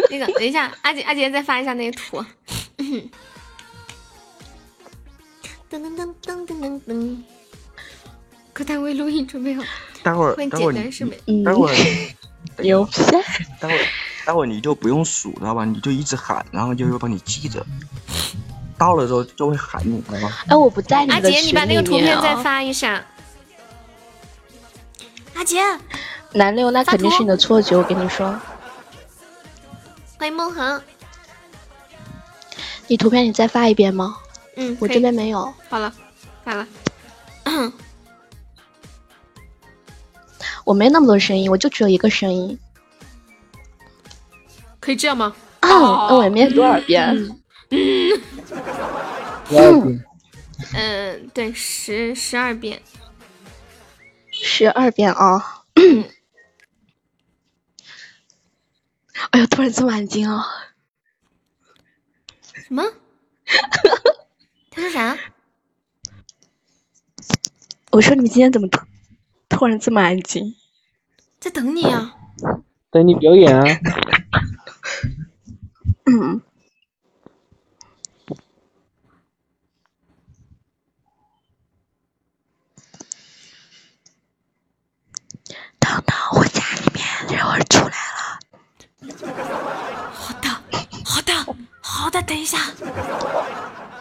[0.09, 2.25] 那个，等一下，阿杰，阿杰再发一下那个图。
[5.69, 7.17] 噔噔噔噔噔噔噔。
[8.55, 9.61] 可单位录音准备好。
[10.01, 10.73] 待会儿待会儿
[11.43, 11.75] 待会儿
[12.59, 12.91] 牛逼！
[13.59, 13.79] 待会儿
[14.25, 15.65] 待会儿你就不用数，知道吧？
[15.65, 17.65] 你就一直喊，然后就会帮你记着。
[18.77, 20.31] 到了之后就会喊你，知道吗？
[20.47, 21.51] 哎，我不在你阿杰，们的群里面、啊。
[21.51, 23.05] 你把那个图片再发一下。
[25.33, 25.61] 阿杰，
[26.31, 28.39] 南六，那肯定是你的错觉，我跟你说。
[30.17, 30.81] 欢迎梦恒。
[32.87, 34.15] 你图片你再发一遍吗？
[34.55, 35.53] 嗯，我这边没有。
[35.67, 35.93] 好了，
[36.45, 36.65] 发了。
[40.65, 42.59] 我没那么多声音，我就只有一个声音。
[44.81, 45.33] 可以这样吗？
[45.61, 45.69] 啊，
[46.09, 47.07] 那我也没多少遍？
[47.69, 48.21] 嗯
[49.47, 50.05] 十二遍。
[50.73, 52.81] 嗯，对，十十二遍。
[54.31, 55.63] 十二遍啊！
[59.31, 60.45] 哎呀，突然这么安静啊！
[62.53, 62.83] 什么？
[64.71, 65.17] 他说啥？
[67.91, 68.67] 我说你们今天怎么
[69.55, 70.53] 突突然这么安静？
[71.39, 72.13] 在等你啊！
[72.91, 73.63] 等你表演啊！
[76.05, 76.41] 嗯。
[85.79, 87.05] 等等，我家里面
[87.39, 88.37] 有人出来了。
[90.11, 90.49] 好的，
[91.05, 91.33] 好的，
[91.79, 92.57] 好的，等一下。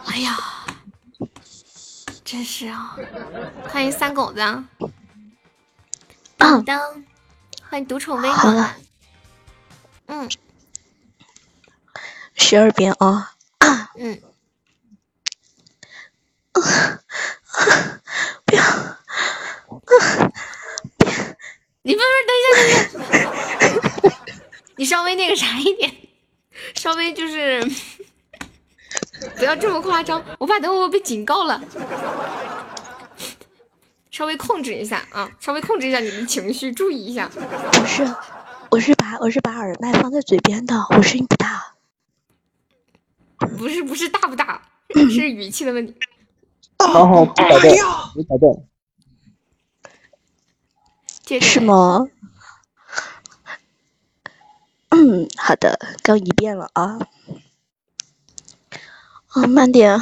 [0.07, 0.37] 哎呀，
[2.25, 2.97] 真是啊！
[3.69, 4.41] 欢迎三狗子。
[6.45, 7.05] 当当，
[7.71, 8.77] 欢迎独宠微好了，
[10.09, 10.29] 嗯
[12.35, 13.33] 十二遍啊！
[13.97, 14.21] 嗯。
[18.45, 18.63] 不要！
[21.81, 24.17] 你不是等一下，等一下，
[24.77, 25.91] 你稍微那个啥一点，
[26.75, 27.67] 稍微就是
[29.39, 31.59] 不要这么夸张，我怕等会我被警告了。
[34.15, 37.29] 稍微控制一下啊，稍微控制一下你的情绪，注意一下。
[37.29, 38.05] 不是，
[38.71, 41.75] 我是把我是把耳麦放在嘴边的，我声音不大。
[43.59, 44.63] 不是不是大不大，
[45.11, 45.97] 是语气的问题。
[46.79, 47.77] 好好，不打断，
[48.15, 48.55] 不打断。
[51.41, 52.07] 是吗？
[54.91, 57.01] 嗯，好的，刚一遍了啊。
[59.31, 59.99] 啊，慢点。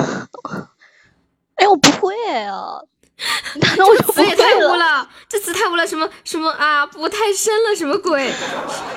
[1.54, 2.14] 哎，我不会
[2.44, 2.82] 啊。
[3.76, 8.32] 那我就不词也太污了，这词太污了，什么什么啊，不太深了，什么鬼？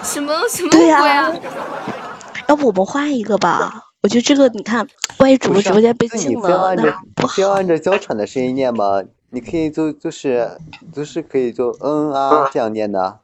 [0.04, 1.32] 什么什么、鬼啊？
[2.48, 3.84] 要不我们换一个吧？
[4.02, 4.88] 我觉得这个你看，
[5.18, 9.02] 万一主播直播间被禁了，不要按照那不要按照娇喘的声音念吗？
[9.32, 10.50] 你可以就就是
[10.94, 13.20] 就是可以就嗯啊这样念的。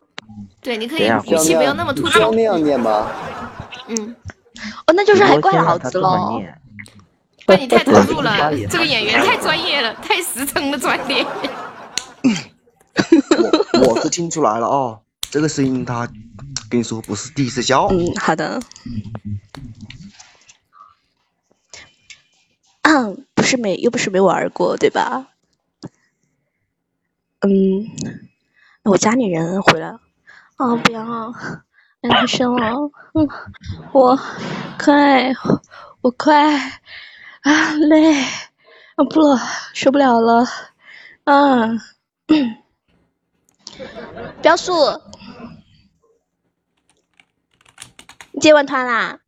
[0.60, 2.12] 对，你可以语气不要那么突出。
[2.14, 3.08] 需要那样念吗？
[3.88, 4.16] 嗯，
[4.88, 6.42] 哦，那就是还怪老子喽。
[7.58, 11.26] 你太投入了，这个演员太专业了，太实诚的专业。
[13.86, 16.08] 我是听出来了哦，这个声音他
[16.70, 17.88] 跟你说不是第一次教。
[17.88, 18.62] 嗯，好的。
[22.84, 25.28] 嗯，不是没，又不是没玩过，对吧？
[27.42, 27.88] 嗯，
[28.84, 30.00] 我家里人回来了。
[30.58, 31.32] 啊，不要，
[32.02, 32.92] 太太生了。
[33.14, 33.28] 嗯，
[33.94, 34.20] 我
[34.78, 35.32] 快，
[36.02, 36.82] 我快
[37.42, 38.14] 啊，累，
[38.96, 39.38] 啊不了，
[39.74, 40.46] 受不了了。
[41.24, 41.70] 啊，
[44.42, 44.74] 标速，
[48.32, 49.20] 你结完团啦？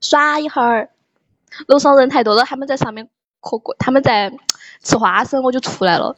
[0.00, 0.90] 耍一会儿，
[1.66, 3.10] 楼上人太多了，他们在上面
[3.40, 4.32] 嗑瓜，他们在
[4.82, 6.16] 吃花生，我就出来了。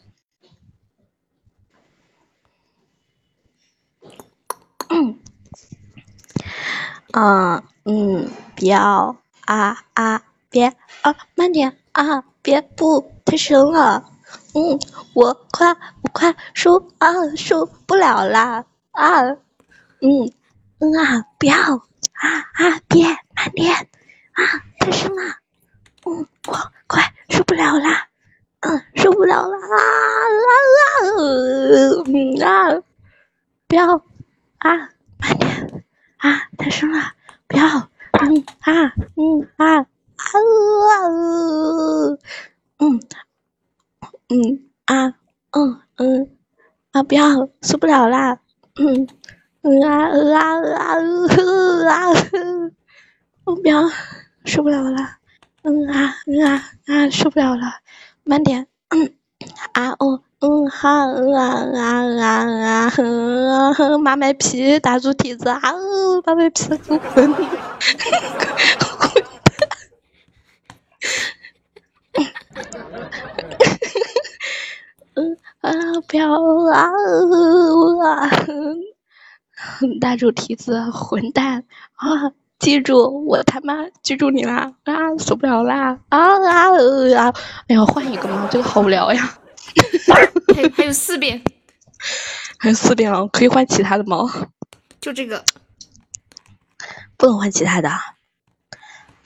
[7.12, 10.66] 啊嗯，不要啊啊，别
[11.02, 14.04] 啊，慢点啊，别不太深了。
[14.54, 14.78] 嗯，
[15.14, 15.70] 我快
[16.02, 19.22] 我快受啊受不了啦啊，
[20.00, 20.32] 嗯
[20.78, 23.04] 嗯啊，不要啊啊，别
[23.34, 23.72] 慢点
[24.32, 25.22] 啊，太深了。
[26.06, 28.08] 嗯，我快受不了啦，
[28.60, 29.76] 嗯，受不了了啊
[30.36, 30.86] 啊啊，
[32.06, 32.82] 嗯啊，
[33.66, 33.96] 不要
[34.58, 35.49] 啊，慢点
[36.20, 37.00] 啊，太深了，
[37.48, 37.64] 不要，
[38.12, 39.84] 嗯啊嗯啊啊
[40.90, 41.08] 啊，
[42.78, 43.00] 嗯
[44.28, 45.14] 嗯啊
[45.52, 46.30] 嗯嗯
[46.92, 48.38] 啊，不要，受不了啦，
[48.76, 49.08] 嗯
[49.62, 50.94] 嗯啊啊啊啊
[51.88, 52.12] 啊，
[53.44, 53.82] 我不要，
[54.44, 55.18] 受不了啦。
[55.62, 57.80] 嗯啊嗯啊啊，受不了了，
[58.24, 58.66] 慢点。
[58.90, 59.14] 嗯
[59.72, 61.38] 啊哦嗯，好啊
[61.74, 62.24] 啊啊
[62.86, 67.34] 啊嗯啊，妈卖批大猪蹄子啊哦，马麦皮混混
[75.14, 75.70] 嗯啊
[76.08, 76.32] 不要
[76.72, 76.88] 啊
[78.08, 78.30] 啊！
[80.00, 81.64] 大猪蹄子混蛋
[81.96, 82.32] 啊！
[82.58, 84.72] 记住，我他妈记住你啦！
[84.84, 85.98] 啊，受不了啦！
[86.08, 87.34] 啊啊啊！
[87.68, 89.34] 哎呀，换一个嘛，这个好无聊呀。
[90.54, 91.42] 还有还有四遍，
[92.58, 94.48] 还有四遍啊，可以换其他的吗？
[95.00, 95.44] 就这个。
[97.16, 97.90] 不能换其他的，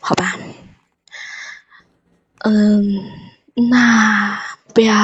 [0.00, 0.36] 好吧？
[2.40, 2.82] 嗯，
[3.70, 4.42] 那
[4.74, 4.94] 不要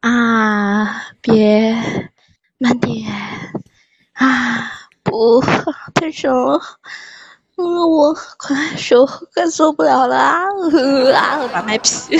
[0.00, 2.10] 啊，别
[2.58, 3.08] 慢点
[4.14, 4.72] 啊，
[5.04, 5.40] 不
[5.94, 6.60] 太深了。
[7.56, 10.42] 嗯，我快手快受不了了啊！
[10.72, 12.18] 呃啊，把麦皮，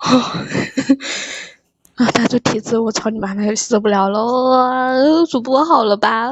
[1.96, 6.30] 啊，打住体质，我操你妈的，受不了了，我主播好了吧？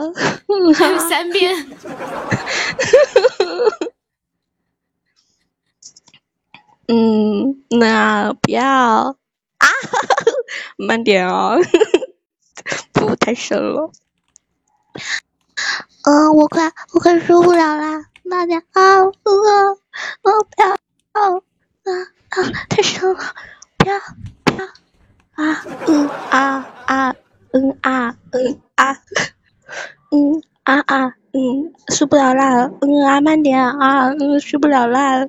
[0.75, 1.55] 还有三遍。
[6.91, 9.15] 嗯，那不要啊，
[10.79, 11.59] 慢点哦，
[12.95, 13.91] 不太深了。
[16.05, 19.13] 嗯，我快我快受不了啦，慢点啊，嗯啊，
[20.23, 20.79] 啊不要啊
[21.85, 21.93] 啊
[22.31, 23.21] 啊，太深了，
[23.89, 23.99] 啊
[25.35, 27.15] 啊，嗯啊啊，
[27.53, 28.97] 嗯啊嗯啊，
[30.11, 35.21] 嗯啊啊嗯，受不了啦，嗯啊慢点啊，嗯受不了啦，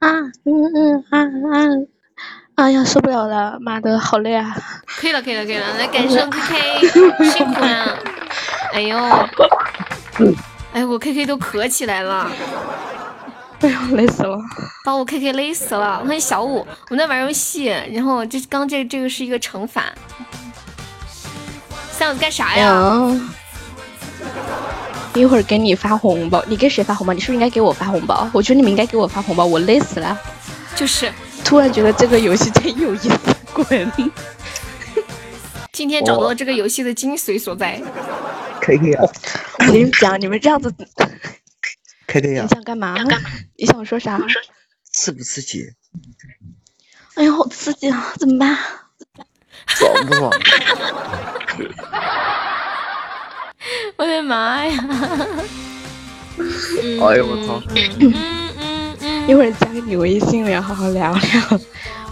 [0.00, 0.08] 啊
[0.44, 1.66] 嗯嗯啊啊，
[2.56, 4.54] 哎呀受不了了，妈的好累啊！
[5.00, 7.98] 可以了，可以了，可以了，来感谢我 KK，辛苦了。
[8.72, 8.96] 哎呦，
[10.72, 12.30] 哎，我 KK 都咳起来了，
[13.60, 14.38] 哎呦累死了，
[14.84, 15.98] 把我 KK 累死了。
[15.98, 19.84] 欢迎小五，我们在玩游戏，然后这刚这这个是一个惩罚。
[21.92, 22.72] 三子干啥呀？
[22.72, 23.28] 嗯，
[25.12, 27.12] 一会儿给你发红包，你给谁发红包？
[27.12, 28.28] 你是不是应该给我发红包？
[28.32, 30.18] 我觉得你们应该给我发红包，我累死了。
[30.74, 31.12] 就是，
[31.44, 33.18] 突然觉得这个游戏真有意思，
[33.52, 33.92] 滚！
[35.72, 37.78] 今天找到了这个游戏的精髓所在。
[38.60, 39.04] 可以啊
[39.58, 40.72] 我跟你讲，你们这样子，
[42.18, 42.96] 你，想干嘛？
[43.56, 44.18] 你想说啥？
[44.92, 45.64] 刺不刺激？
[47.14, 48.12] 哎呀，好刺激啊！
[48.18, 48.58] 怎么办？
[49.68, 50.32] 爽不爽？
[53.96, 54.72] 我的妈呀！
[56.40, 57.62] 哎呦我操！
[59.28, 61.60] 一会儿加个你微信聊，好好聊聊。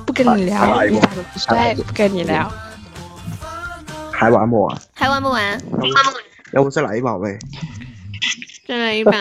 [0.07, 2.53] 不跟你聊，哎你长得不帅，不跟你聊。
[4.13, 4.79] 还玩不玩？
[4.95, 5.59] 还玩不玩？
[6.53, 7.39] 要不再来一把呗？
[8.69, 9.13] 再来一把。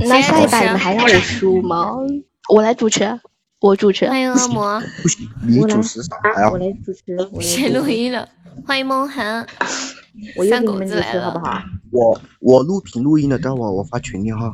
[0.00, 1.92] 那下一把你们还让我输吗？
[2.48, 3.20] 我来主持，
[3.60, 4.08] 我主持。
[4.08, 6.50] 欢迎恶魔，不行，你主持啥呀？
[6.50, 7.02] 我来主持，
[7.42, 8.26] 谁录音了？
[8.66, 9.46] 欢迎梦涵，
[10.48, 11.38] 三狗子来了，
[11.90, 14.50] 我我录屏录音了，待会儿我发群里哈。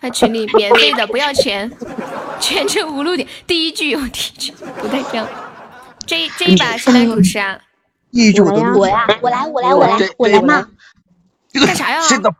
[0.00, 1.70] 发群里免费的，不要钱，
[2.40, 3.28] 全程无录点。
[3.46, 5.28] 第一句有第一句，不带这样。
[6.04, 7.56] 这这一把谁来主持啊？
[8.10, 10.66] 第一句我都录我呀，我来，我来，我来，我来嘛！
[11.52, 12.00] 干啥呀？
[12.08, 12.32] 真的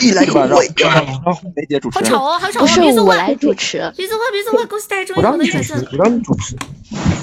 [0.00, 0.40] 一来就会，
[1.56, 2.62] 梅姐主好吵哦，好吵哦！
[2.62, 6.56] 不是别说话，我来主持，别说话，别说话，给我带中我有的角让你主持色。，我让你主持。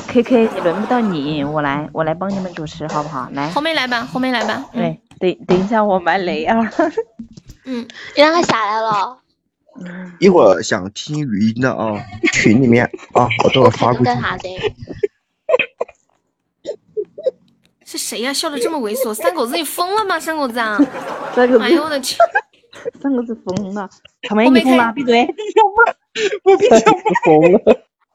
[0.07, 3.29] K K，你轮不到你，我来，我来帮你们主持，好不好？
[3.33, 4.65] 来，后面来吧，后面来吧。
[4.73, 6.57] 对，等等一下，我埋雷啊。
[7.65, 9.19] 嗯，你让他下来了，
[10.19, 11.93] 一会儿想听语音的啊，
[12.33, 14.03] 群里面啊，我都会发过去。
[14.03, 14.49] 干啥的？
[17.93, 18.33] 是谁呀？
[18.33, 19.13] 笑的这么猥琐？
[19.13, 20.19] 三狗子，你疯了吗？
[20.19, 20.79] 三狗子啊！
[21.35, 22.17] 三狗子哎呦我的天！
[22.99, 23.87] 三狗子疯了，
[24.27, 25.21] 草莓你疯了，闭嘴！
[26.43, 26.57] 我
[27.23, 27.59] 疯了，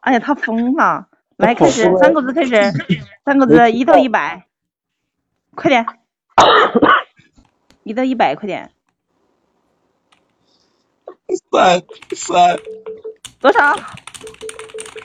[0.01, 1.07] 哎呀，他疯了！
[1.37, 2.73] 来，开始三狗子开始，
[3.25, 4.47] 三狗子一到一百，
[5.55, 5.87] 快点，
[7.85, 8.73] 一到一百，快点，
[11.53, 11.81] 三
[12.17, 12.59] 三
[13.41, 13.77] 多少？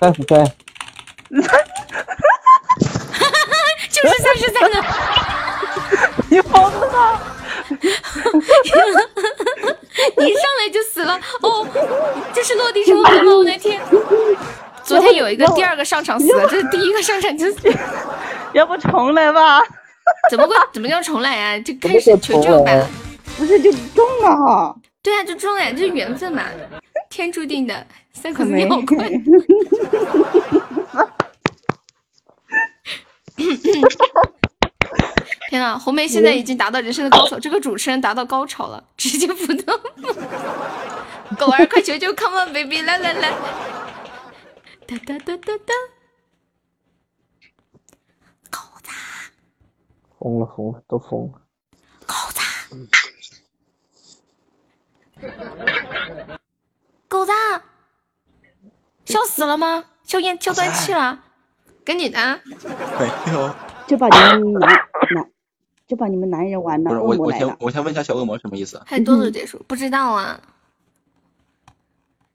[0.01, 0.51] 三十三，
[3.93, 4.75] 就是三十三个。
[6.29, 7.21] 你疯了吗？
[10.17, 11.65] 你一上来就死了哦！
[12.33, 13.35] 这是落地生根吗？
[13.35, 13.79] 我的天！
[14.83, 17.71] 昨天有一个第二个上场死了，这是第一个上场就死。
[18.53, 19.61] 要不重来吧？
[20.29, 20.55] 怎么会？
[20.73, 21.59] 怎么叫重来啊？
[21.59, 22.71] 就开始求救吧。
[23.37, 24.75] 不是就中了哈？
[25.01, 26.43] 对啊，就中了呀，这是缘分嘛，
[27.09, 27.85] 天注定的。
[28.13, 29.09] 三口子你好快。
[35.49, 39.79] 天呐，红梅现在已经达到人生的高潮，这个主持人达到高潮了，直接不动。
[41.37, 43.31] 狗儿快求求，Come on baby，来来来，
[44.87, 45.73] 哒哒哒哒哒，
[48.49, 48.89] 狗子
[50.19, 51.41] 疯了疯了，都疯了。
[57.07, 57.31] 狗子，
[59.05, 59.85] 笑死了吗？
[60.03, 61.23] 笑咽笑断气了？
[61.85, 62.39] 跟你的？
[62.99, 63.53] 没有。
[63.85, 64.69] 就把你们男
[65.13, 65.29] 男，
[65.85, 67.57] 就把你们男人玩的不是我，我先。
[67.59, 68.81] 我先问一下小恶魔什么意思？
[68.85, 70.39] 还多多结束，不知道啊。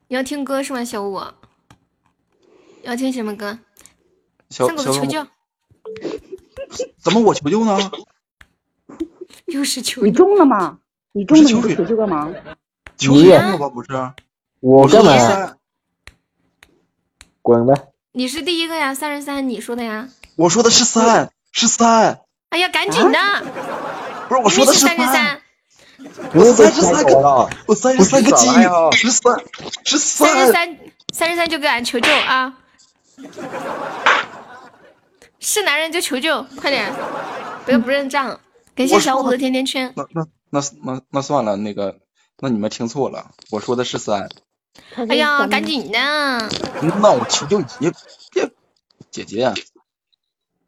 [0.07, 1.19] 你要听歌是吗，小五？
[2.83, 3.57] 要听什么歌？
[4.49, 5.25] 小三狗子求救，
[6.97, 7.77] 怎么我求救呢？
[9.47, 10.17] 又是求你救。
[10.17, 10.79] 中了吗？
[11.11, 12.31] 你中了你求救干嘛？
[12.97, 13.69] 求你救了吧？
[13.69, 13.89] 不是，
[14.59, 15.57] 我干嘛
[17.41, 17.73] 滚呗！
[18.11, 20.09] 你是第一个呀，三十三，你说的呀。
[20.35, 23.19] 我说的是三，是三，哎呀，赶紧的！
[24.27, 25.41] 不是我说的是三十三，
[26.33, 29.39] 我三十三个，我三十三个呀十三，
[29.85, 30.77] 十三十三，三，
[31.13, 32.57] 三十三就给俺求救啊！
[35.39, 36.91] 是男人就求救，快点，
[37.63, 38.39] 不要不认账。
[38.73, 39.93] 感谢小五的甜甜圈。
[39.95, 41.99] 那那那那那算了，那个
[42.39, 44.29] 那你们听错了，我说的是三。
[44.95, 45.97] 哎呀，赶紧的！
[47.01, 47.65] 那我求求你，
[48.31, 48.49] 别
[49.11, 49.53] 姐姐呀、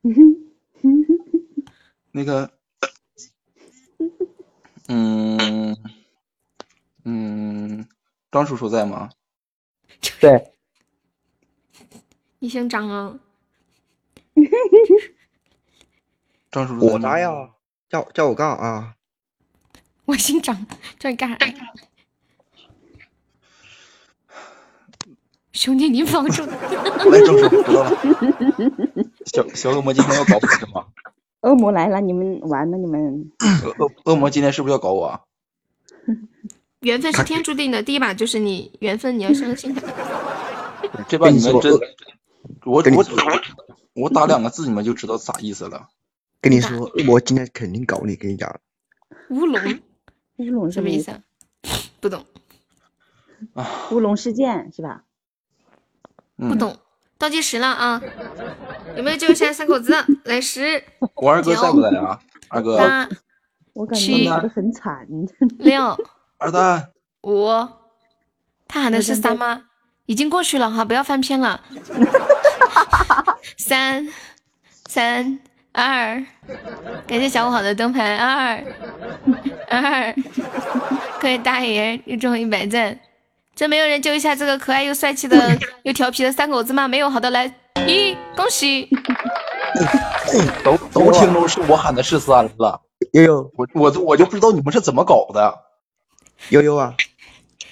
[2.11, 2.51] 那个，
[4.87, 5.77] 嗯
[7.05, 7.87] 嗯，
[8.31, 9.09] 张叔叔在吗？
[10.19, 10.51] 在。
[12.39, 13.19] 你姓张啊？
[16.51, 17.51] 张叔叔我啥呀，
[17.89, 18.95] 叫叫我干啥啊？
[20.05, 20.65] 我姓张，
[20.99, 21.37] 叫你干啥？
[25.53, 26.47] 兄弟，你保重。
[26.47, 27.91] 来，张叔，知道了。
[29.25, 30.85] 小小恶魔今天要搞我是吗？
[31.41, 33.31] 恶魔来了，你们完了，你们
[33.65, 35.21] 恶恶恶魔今天是不是要搞我啊？
[36.81, 39.81] 缘分是天注定的，第一把就是你缘分，你要相信它。
[41.07, 41.71] 这把你们真
[42.65, 43.05] 我我
[43.93, 45.89] 我打两个字，你们就知道啥意思了。
[46.39, 48.59] 跟你说，恶魔今天肯定搞你，跟你讲。
[49.29, 49.59] 乌龙
[50.37, 51.11] 乌龙什么意思？
[51.11, 51.19] 啊？
[51.99, 52.25] 不懂，
[53.91, 55.03] 乌龙事件是吧？
[56.49, 56.75] 不懂。
[57.17, 58.01] 倒计时了啊！
[58.95, 59.93] 有没有救一下三口子？
[60.25, 62.19] 来十、我二哥在不在啊？
[62.49, 63.07] 二哥，八、
[63.73, 65.07] 我感觉的很惨。
[65.59, 65.95] 六、
[66.39, 66.89] 二蛋，
[67.21, 67.45] 五，
[68.67, 69.65] 他喊的是三吗？
[70.07, 71.61] 已经过去了哈，不要翻篇了。
[73.55, 74.07] 三、
[74.87, 75.39] 三、
[75.73, 76.25] 二，
[77.05, 78.63] 感谢小五好的灯牌，二、
[79.69, 80.15] 二，
[81.19, 82.99] 各位大爷又中一百赞。
[83.55, 86.87] 真没有人救一下这个可爱又帅气的 又调皮的三狗子吗？
[86.87, 87.45] 没有，好的，来
[87.87, 88.89] 一，恭喜！
[90.63, 92.81] 都都听着是我喊的是三了。
[93.13, 95.53] 悠悠，我我我就不知道你们是怎么搞的。
[96.49, 96.95] 悠悠啊，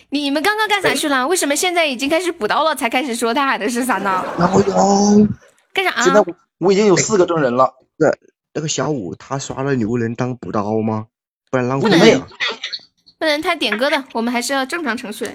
[0.09, 1.27] 你们刚刚干啥去了？
[1.27, 4.23] 为什么现在已经开始补刀了，才开始说他喊的是三呢？
[4.37, 5.27] 然后哟，
[5.73, 6.27] 干啥、现在我
[6.59, 7.73] 我已经有四个证人了。
[7.97, 8.07] 那
[8.53, 11.07] 那个小五他刷了牛能当补刀吗？
[11.51, 12.27] 不然浪不能费啊。
[13.19, 15.25] 不能太点歌的，我们还是要正常程序。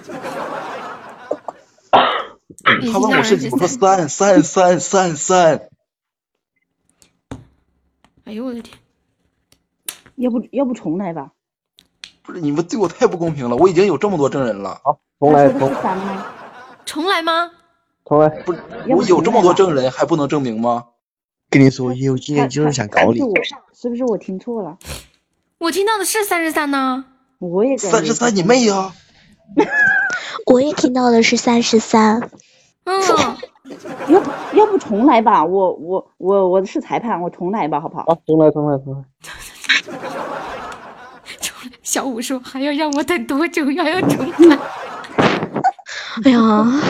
[2.81, 4.09] 已 他问我是几，我说三。
[4.09, 5.69] 三三三三三。
[8.23, 8.75] 哎呦我的天！
[10.15, 11.31] 要不要不重来吧？
[12.23, 14.81] 不是你们对我太不公平了，我已经有这么多证人了。
[14.83, 15.71] 好，重来，重？
[16.85, 17.51] 重来吗？
[18.03, 18.29] 重来。
[18.29, 20.85] 不是，我有这么多证人，还不能证明吗？
[21.51, 23.19] 跟你说，悠悠今天就是想搞你
[23.73, 24.79] 是不是我听错了？
[25.59, 27.05] 我听到的是三十三呢。
[27.39, 28.93] 我也三十三，你妹呀！
[30.47, 32.29] 我也听到的是三十三。
[32.85, 33.01] 嗯，
[34.09, 35.43] 要不要不重来吧？
[35.43, 38.03] 我我我我是裁判，我重来吧，好不好？
[38.03, 39.03] 啊，重来，重来， 重来。
[41.81, 43.65] 小五说还要让我等多久？
[43.65, 44.57] 还要重来。
[46.23, 46.39] 哎呀，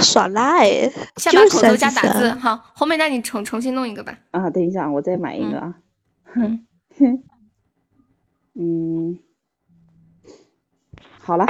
[0.01, 0.69] 耍赖！
[1.17, 4.13] 下把口头加打字，好，后面那你重重新弄一个吧。
[4.31, 5.75] 啊，等一下，我再买一个啊。
[6.35, 6.65] 嗯
[6.99, 7.23] 哼，
[8.53, 9.17] 嗯，
[11.25, 11.45] 好了。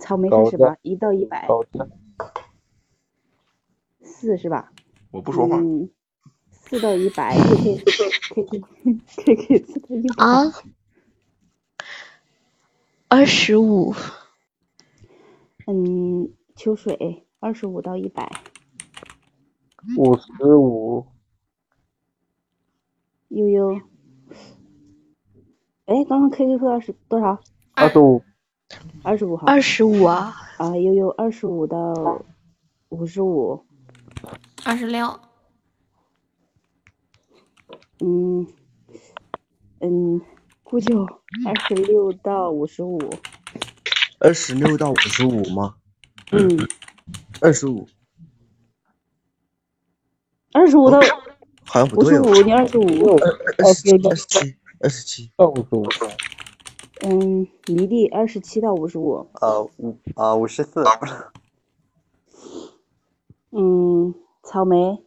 [0.00, 1.46] 草莓开始吧，一到一百，
[4.00, 4.72] 四是吧？
[5.10, 5.58] 我不说话。
[5.58, 5.90] 嗯，
[6.50, 8.60] 四到一百，K K K K
[9.26, 10.50] K K 四到一百啊，
[13.08, 13.94] 二十五，
[15.66, 18.26] 嗯，秋水二十五到一百，
[19.98, 21.06] 五十五，
[23.28, 23.78] 悠悠，
[25.86, 27.40] 哎，刚刚 K K 二十多少？
[27.74, 28.22] 二十五，
[29.02, 29.46] 二十五号。
[29.46, 30.34] 二十五啊！
[30.58, 32.22] 啊，悠悠二十五到
[32.90, 33.66] 五十五，
[34.64, 35.18] 二十六，
[37.98, 38.46] 嗯
[39.80, 40.20] 嗯，
[40.62, 43.00] 估计二十六到五十五，
[44.20, 45.74] 二十六到五十五吗？
[46.30, 46.68] 嗯，
[47.40, 47.88] 二十五，
[50.52, 51.00] 二十五到
[51.64, 52.22] 好像不对哦。
[52.22, 53.16] 五十五，你二十五，
[53.58, 55.48] 二十七，二十七，二十七。
[55.48, 55.84] 到五十五。
[57.04, 60.84] 嗯，离地二十七到五十五，呃五啊五十四，
[63.50, 64.14] 嗯，
[64.44, 65.02] 草莓，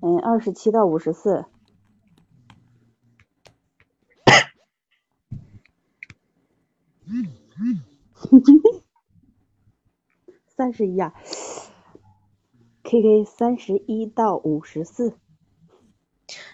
[0.00, 1.46] 嗯，二十七到五十四，
[10.54, 11.14] 三十一啊
[12.82, 15.16] ，K K 三十一到五十四，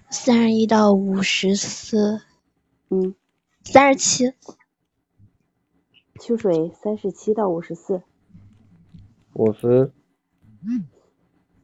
[0.09, 2.23] 三十一到五十四，
[2.95, 3.15] 嗯，
[3.65, 4.35] 三十七，
[6.21, 8.03] 秋水三十七到五十四，
[9.33, 9.95] 五十，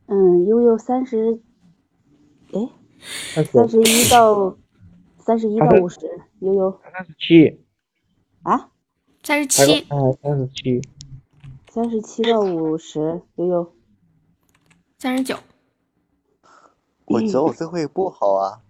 [0.06, 1.42] 嗯，悠悠三十，
[2.54, 3.78] 哎，三十。
[3.82, 4.56] 一到
[5.18, 6.00] 三十一到五十，
[6.38, 6.80] 悠悠。
[6.82, 7.60] 三十七，
[8.42, 8.72] 啊，
[9.22, 10.80] 三十七，哎，三十七，
[11.70, 13.72] 三三十七到五十，悠悠。
[14.98, 15.36] 三十九。
[17.04, 18.64] 我走这会不好啊。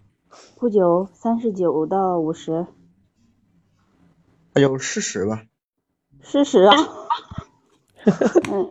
[0.59, 2.67] 不久，三十九到五十。
[4.55, 5.45] 还有四十吧。
[6.23, 6.75] 四十啊。
[8.51, 8.71] 嗯，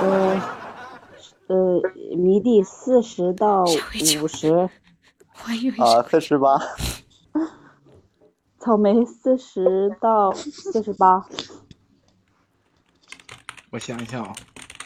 [0.00, 0.40] 呃，
[1.48, 1.82] 呃，
[2.16, 4.70] 迷弟四十到五十。
[5.78, 6.58] 啊，四十八。
[8.58, 11.28] 草莓四十到四十八。
[13.70, 14.32] 我想一下啊，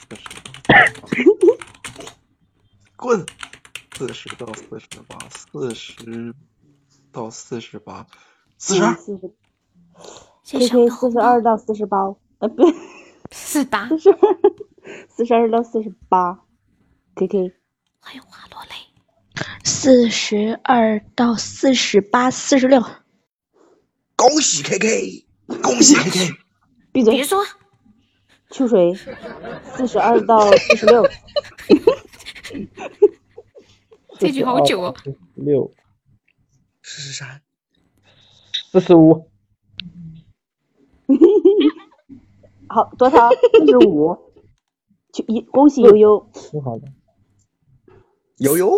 [0.08, 0.22] 四十。
[2.96, 3.24] 滚！
[4.00, 6.34] 四十到四十八，四十
[7.12, 8.06] 到四十八，
[8.56, 8.94] 四十二。
[10.46, 11.98] K K 四十二到四十八，
[12.38, 12.64] 呃，不，
[13.30, 14.16] 四八， 四十二，
[15.10, 16.40] 四十二到四十八
[17.14, 17.52] ，K K。
[17.98, 18.70] 欢迎花落泪。
[19.64, 22.82] 四十二到四十八，四十六。
[24.16, 25.26] 恭喜 K K，
[25.62, 26.30] 恭喜 K K。
[26.90, 27.16] 闭嘴！
[27.16, 27.44] 别说。
[28.50, 28.94] 秋水，
[29.74, 31.06] 四十二到四十六。
[34.20, 34.94] 这局好久哦。
[35.34, 35.72] 六。
[36.82, 37.40] 四十三。
[38.70, 39.30] 四十五。
[42.68, 43.30] 好，多少？
[43.30, 44.14] 四十五。
[45.14, 46.30] 去一，恭喜悠悠。
[46.34, 46.86] 挺好的。
[48.38, 48.72] 悠悠。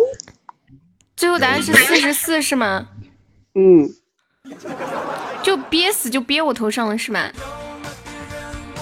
[1.17, 2.87] 最后答案是四十四，是吗？
[3.53, 3.89] 嗯。
[5.43, 7.29] 就憋死就憋我头上了，是吗？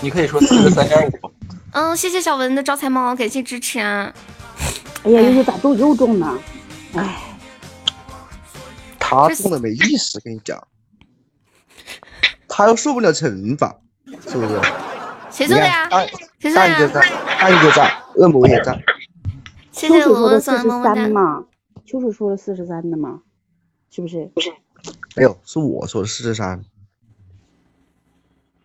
[0.03, 1.31] 你可以说四十三点五。
[1.73, 4.14] 嗯，谢谢小文的招财猫，感谢支持啊！
[5.03, 6.38] 哎呀，悠悠咋都又中呢？
[6.95, 7.27] 哎。
[8.99, 10.65] 他中的没意思，跟你讲。
[12.47, 14.61] 他又受不了惩罚，是不是？
[15.30, 15.89] 谁中的呀？
[16.39, 16.77] 谁做的呀？
[16.77, 17.01] 蛋哥在，
[17.39, 18.81] 蛋哥在，恶魔也在。
[19.71, 20.69] 谢谢我们四十。
[20.69, 21.45] 三嘛，
[21.85, 23.21] 秋水说了四十三的嘛，
[23.89, 24.25] 是不是？
[24.33, 24.53] 不是。
[25.15, 26.63] 没有，是我说的四十三。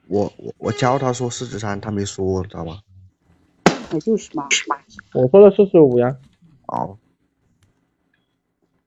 [0.07, 2.81] 我我我教他说四十三，他没说，知道吗？
[3.91, 4.47] 那就是嘛。
[5.15, 6.15] 我说的四十五呀。
[6.67, 6.99] 哦。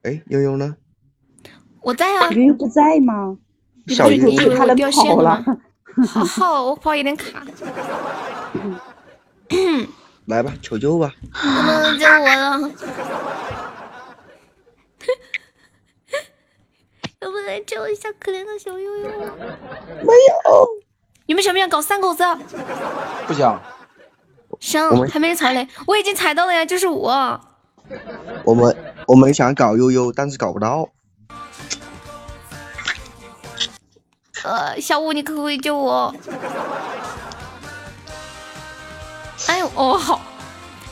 [0.03, 0.77] 哎，悠悠呢？
[1.82, 2.30] 我在啊。
[2.32, 3.38] 悠悠不在吗？
[3.88, 5.58] 小你以为我掉线跑了吗？
[6.08, 7.43] 好好，我跑有点卡。
[10.25, 11.11] 来吧，求救吧！
[11.33, 12.59] 能不能救我了？
[17.22, 19.09] 能不能救一下可怜的小悠悠？
[19.09, 20.67] 没有。
[21.25, 22.24] 你们想不想搞三狗子？
[23.25, 23.59] 不想。
[24.59, 27.41] 行，还没踩雷，我已经踩到了呀，就是我。
[28.45, 28.76] 我们
[29.08, 30.88] 我们想搞悠悠，但是搞不到。
[34.43, 36.14] 呃，小五，你可不可以救我？
[39.48, 40.22] 哎呦，哦好，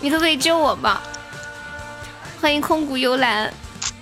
[0.02, 1.02] 你可不可以救我吧？
[2.42, 3.52] 欢迎空谷幽兰。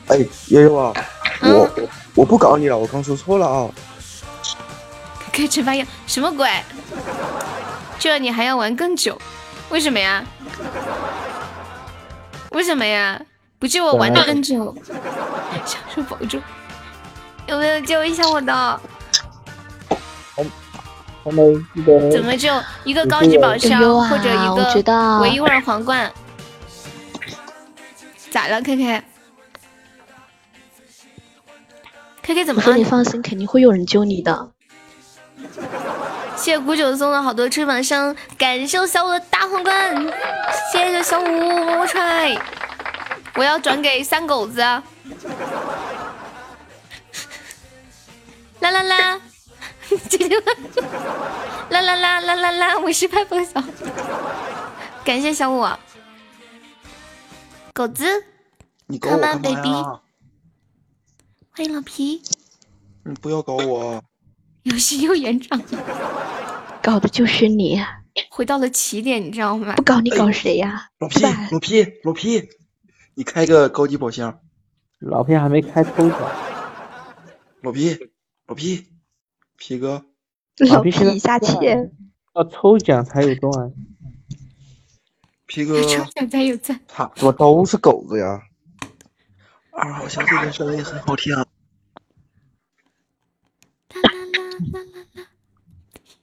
[0.07, 0.17] 哎，
[0.47, 0.93] 悠悠啊，
[1.41, 3.69] 嗯我我我不搞你了，我刚说错了啊。
[5.31, 5.85] 可以惩罚呀？
[6.07, 6.49] 什么鬼？
[7.99, 9.19] 这你还要玩更久？
[9.69, 10.23] 为什么呀？
[12.55, 13.21] 为什么呀？
[13.59, 14.73] 不救我玩的更久。
[15.65, 16.39] 小手保住，
[17.47, 18.79] 有没有救一下我的？
[22.11, 22.49] 怎么救？
[22.85, 24.47] 一个高级宝箱、或者一
[24.83, 26.09] 个唯一味皇冠。
[28.31, 29.03] 咋了，K K？K
[32.35, 32.85] K 怎么了我说你？
[32.85, 34.51] 放心，肯定会有人救你的。
[36.37, 40.13] 谢谢古九送的好多翅膀声，感谢小五的大皇冠，
[40.71, 42.37] 谢谢小五么么踹，
[43.35, 44.59] 我要转给三狗子。
[44.59, 44.83] 啦
[48.71, 49.21] 啦啦，
[50.09, 50.35] 这个
[51.69, 53.63] 啦啦啦啦啦啦，我是派风小，
[55.03, 55.65] 感谢小五，
[57.73, 58.05] 狗子
[58.87, 59.99] 你搞我，Come on 干嘛 baby，呀？
[61.55, 62.21] 欢迎老皮，
[63.03, 64.03] 你不要搞我！
[64.65, 67.79] 游戏又延长了，搞的就是你，
[68.31, 69.75] 回到了起点，你知道吗？
[69.75, 70.89] 不搞你搞谁呀？
[70.97, 72.49] 老皮，老皮，老皮，
[73.13, 74.39] 你开个高级宝箱。
[74.97, 76.19] 老皮还没开抽奖，
[77.61, 77.95] 老皮，
[78.47, 78.87] 老皮，
[79.55, 80.03] 皮哥，
[80.57, 81.91] 老皮下线，
[82.33, 83.71] 要抽奖才有钻。
[85.45, 86.79] 皮哥，抽奖才有钻。
[86.87, 88.41] 他怎么都是狗子呀？
[89.73, 91.31] 二号小姐姐声音很好听。
[91.33, 91.44] 一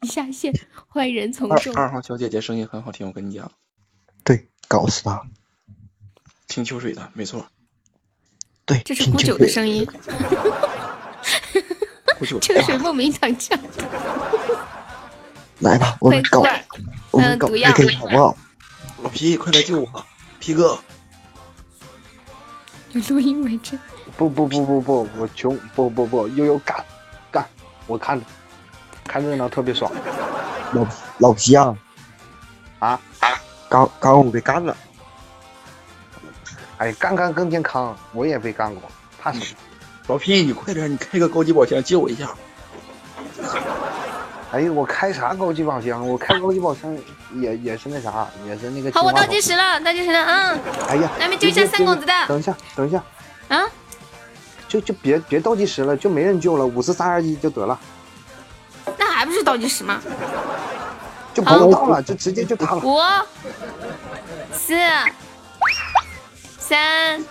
[0.02, 0.52] 下线，
[0.92, 1.74] 坏人从众。
[1.74, 3.50] 二二号小姐姐声音很好听，我跟你讲，
[4.24, 5.22] 对，搞死他！
[6.48, 7.46] 听秋水的，没错。
[8.64, 9.86] 对，这是古九的声音，
[12.20, 13.58] 秋水莫名长枪。
[15.60, 16.44] 来吧，我们搞，
[17.10, 18.36] 我们搞 PK 好不好？
[19.02, 20.06] 老皮，快来救我！
[20.40, 20.78] 皮哥，
[22.92, 23.78] 有录音为证。
[24.16, 26.84] 不不不不不，我穷，不不不，悠悠干
[27.30, 27.48] 干，
[27.86, 28.26] 我看着
[29.06, 29.90] 看热闹特别爽。
[30.72, 30.86] 老
[31.18, 31.76] 老皮啊，
[32.78, 33.28] 啊，啊！
[33.68, 34.76] 刚刚我被干了。
[36.78, 38.82] 哎，干干更健康，我也被干过，
[39.20, 39.44] 怕什么？
[40.08, 42.28] 老皮，你快点，你开个高级宝箱借我一下。
[44.50, 46.06] 哎呦，我开啥高级宝箱？
[46.06, 46.96] 我开高级宝箱
[47.34, 48.90] 也也是那啥，也是那个。
[48.92, 50.58] 好，我倒计时了，倒计时了啊！
[50.88, 52.12] 哎呀，来，我们救一下三公子的。
[52.26, 53.02] 等一下，等一下，
[53.48, 53.62] 啊，
[54.68, 57.91] 就就别别倒计时了，就没人救了，五四三二一就得了，那
[59.22, 60.02] 还不是倒计时吗？
[61.32, 62.82] 就不用倒了，就直接就他了。
[62.82, 62.98] 五、
[64.52, 64.74] 四、
[66.58, 67.24] 三、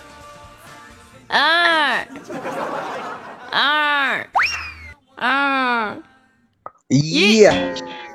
[1.28, 2.08] 二、
[3.50, 4.26] 二、
[5.16, 5.96] 二。
[6.88, 7.46] 一，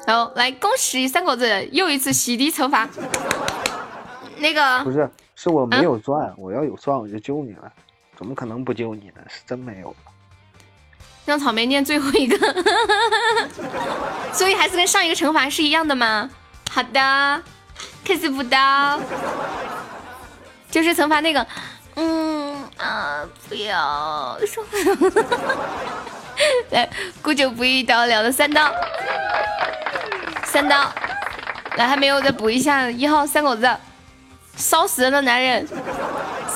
[0.07, 2.89] 好，来恭喜三狗子又一次洗涤惩罚。
[4.37, 7.71] 那个不是，是我没有钻，我要有钻我就救你了，
[8.17, 9.21] 怎么可能不救你呢？
[9.27, 9.95] 是真没有。
[11.27, 12.37] 让草莓念最后一个，
[14.31, 16.29] 所以还是跟上一个惩罚是一样的吗？
[16.71, 17.41] 好的，
[18.05, 18.97] 开始补刀，
[20.71, 21.45] 就是惩罚那个，
[21.95, 24.39] 嗯啊，不要。
[24.47, 24.63] 说。
[26.71, 26.89] 来，
[27.21, 28.71] 孤九补一刀，聊了三刀，
[30.45, 30.89] 三刀，
[31.75, 33.69] 来还没有再补一下一号三狗子，
[34.55, 35.67] 烧死人的男人，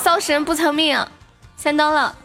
[0.02, 0.98] 烧死人不偿命，
[1.58, 2.16] 三刀了，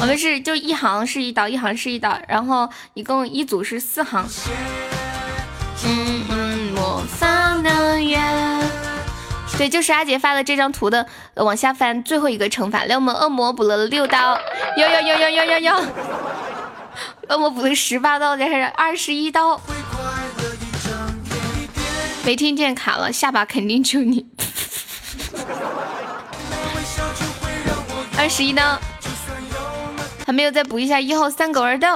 [0.00, 4.24] 我们是就一行是一刀，一行是一刀，然后一共一组是四行。
[5.84, 8.62] 嗯嗯，魔法能源。
[9.56, 14.38] 对，就是阿杰发的这张图的，往下翻最后一个惩罚，来我们恶魔补了六刀，
[14.76, 15.74] 有有有有有有有，
[17.30, 19.58] 恶魔补了十八刀，这是二十一刀，
[22.24, 24.26] 没听见卡了，下把肯定救你，
[28.18, 28.78] 二十一刀，
[30.26, 31.86] 还没有再补一下一号三狗儿豆，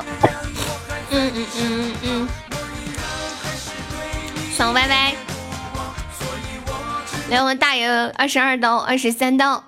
[1.10, 2.28] 嗯嗯嗯嗯嗯，
[4.56, 5.12] 爽歪歪。
[7.28, 9.64] 来，我们大爷二十二刀，二十三刀，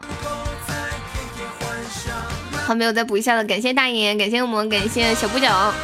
[2.64, 5.74] 好，没有再补一下了，感谢大爷，感谢我们，感谢小不脚，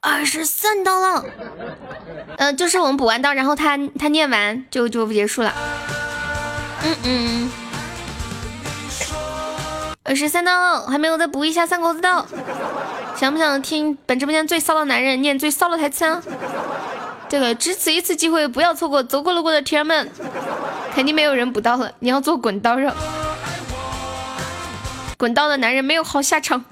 [0.00, 1.24] 二十三刀了，
[2.38, 5.54] 嗯，就是我们补完刀，然后他他念完就就结束了，
[6.82, 7.50] 嗯嗯，
[10.10, 12.26] 二十三刀，还没有再补一下三狗子刀，
[13.14, 16.20] 想不想听本直播间最骚的男人念最骚的台词啊？
[17.28, 19.00] 这个只此一次机会，不要错过！
[19.04, 20.10] 走过路过的铁们，
[20.92, 21.92] 肯定没有人补刀了。
[22.00, 22.90] 你要做滚刀肉，
[25.16, 26.64] 滚刀的男人没有好下场。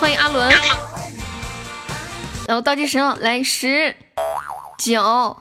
[0.00, 0.52] 欢迎阿伦，
[2.48, 3.94] 然后倒计时了，来十、
[4.76, 5.36] 九、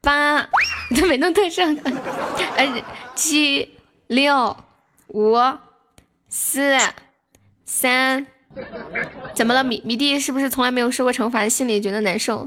[0.00, 0.44] 八，
[0.90, 1.78] 你 都没弄对上。
[2.56, 2.82] 呃，
[3.14, 4.56] 七、六、
[5.12, 5.36] 五、
[6.28, 6.76] 四、
[7.64, 8.26] 三。
[9.34, 12.46] 怎么了，米米弟是不是从来没有受过惩罚，心里觉得难受？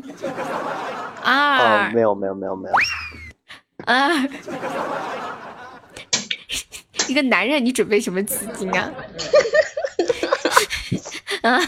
[1.23, 2.75] 二，没有没有没有没有。
[3.85, 4.29] 二，
[7.07, 8.91] 一个男人，你准备什么资金啊？
[11.41, 11.59] 啊，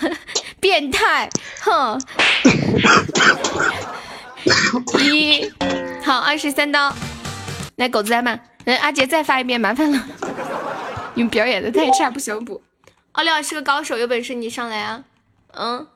[0.60, 1.30] 变态，
[1.62, 2.00] 哼！
[5.00, 5.52] 一，
[6.04, 6.94] 好，二十三刀，
[7.76, 10.04] 来狗子来嘛，来阿杰再发一遍，麻烦了，
[11.18, 12.62] 你们表演的太差，不想补。
[13.14, 15.04] 奥利奥是个高手，有本事你上来啊！
[15.54, 15.88] 嗯，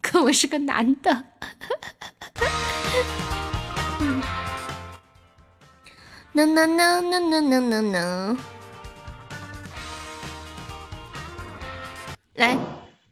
[0.00, 1.24] 可我是个男的。
[6.32, 8.38] 能能能能能能能能，
[12.32, 12.56] 来，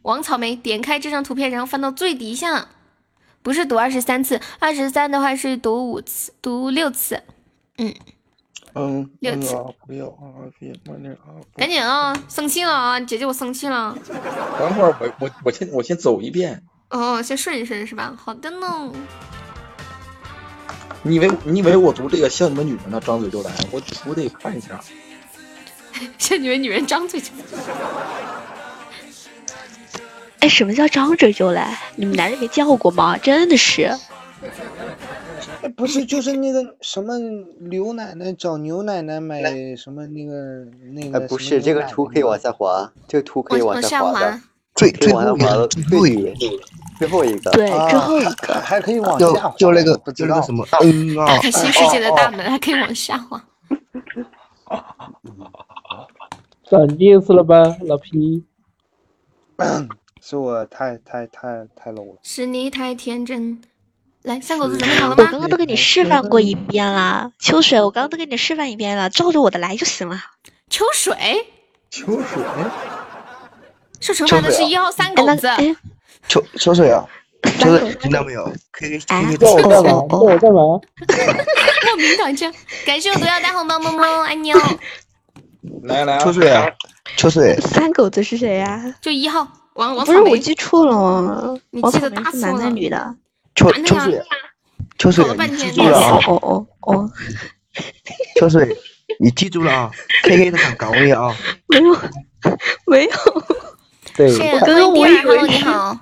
[0.01, 2.69] 王草莓，点开这张图片，然后翻到最底下，
[3.43, 7.23] 不是读二十三次，二十三的话是读五次，读六次，
[7.77, 7.95] 嗯。
[8.75, 9.55] 嗯，六次
[9.87, 11.37] 不要啊，别慢点啊！
[11.57, 13.97] 赶紧啊，生气了啊，姐姐我生气了。
[14.59, 16.63] 等会儿我我我先我先走一遍。
[16.89, 18.17] 哦，先顺一顺是吧？
[18.19, 18.93] 好的呢。
[21.03, 23.01] 你以为你以为我读这个像你们女人呢？
[23.05, 24.81] 张嘴就来，我我得看一下。
[26.17, 27.43] 像你们女人张嘴就来。
[30.41, 31.79] 哎，什么叫张嘴就来？
[31.97, 33.19] 你们男人没叫过吗？
[33.19, 33.95] 真的是。
[35.63, 37.17] 哎， 不是，就是那个什么
[37.61, 39.43] 刘奶奶找牛奶奶买
[39.77, 41.19] 什么那个那个。
[41.19, 44.41] 哎，不是，这个图可以往下滑，这个图可以往下滑的。
[44.75, 46.35] 最最后一个，最后一个，
[46.99, 47.51] 最后一个。
[47.51, 49.55] 对，最后一个还可以往下滑。
[49.57, 51.27] 就那个，就那个什么，嗯啊。
[51.27, 53.43] 打开新世界的大门，还可以往下滑。
[56.65, 58.45] 长见识了吧，老皮？
[60.23, 62.19] 是我太太太太 low 了。
[62.23, 63.61] 是你太天真。
[64.23, 65.25] 来，三狗子准备好了吗？
[65.25, 70.21] 我刚刚都给你示范过一遍了，秋水，我刚刚都给你示范一遍了，照着我的来就行了。
[70.71, 71.15] 秋水，
[71.91, 72.43] 秋水，
[74.01, 75.49] 受惩罚的是一号三狗子。
[76.29, 77.05] 秋秋水啊，
[77.59, 78.45] 秋水听到没有？
[78.71, 79.91] 可以可以叫我干嘛？
[80.09, 80.81] 叫我干嘛？
[81.85, 82.55] 莫名长这样，
[82.87, 84.61] 感谢我毒药大红包，么么，爱你哦。
[85.83, 86.65] 来来，秋水啊，
[87.17, 91.59] 秋水，三狗子是谁呀、就一号王王不是我，记错了吗？
[91.71, 93.17] 你记得王草莓是大错男的女的？
[93.55, 94.23] 秋秋水，
[94.99, 96.19] 秋水你记住了啊！
[96.27, 97.11] 哦哦哦，
[98.39, 98.77] 秋水，
[99.21, 99.91] 你记住了啊
[100.25, 101.35] ！K K 他想搞你啊！
[101.69, 101.97] 没有
[102.87, 103.11] 没有，
[104.17, 105.97] 对，我刚刚我以为好，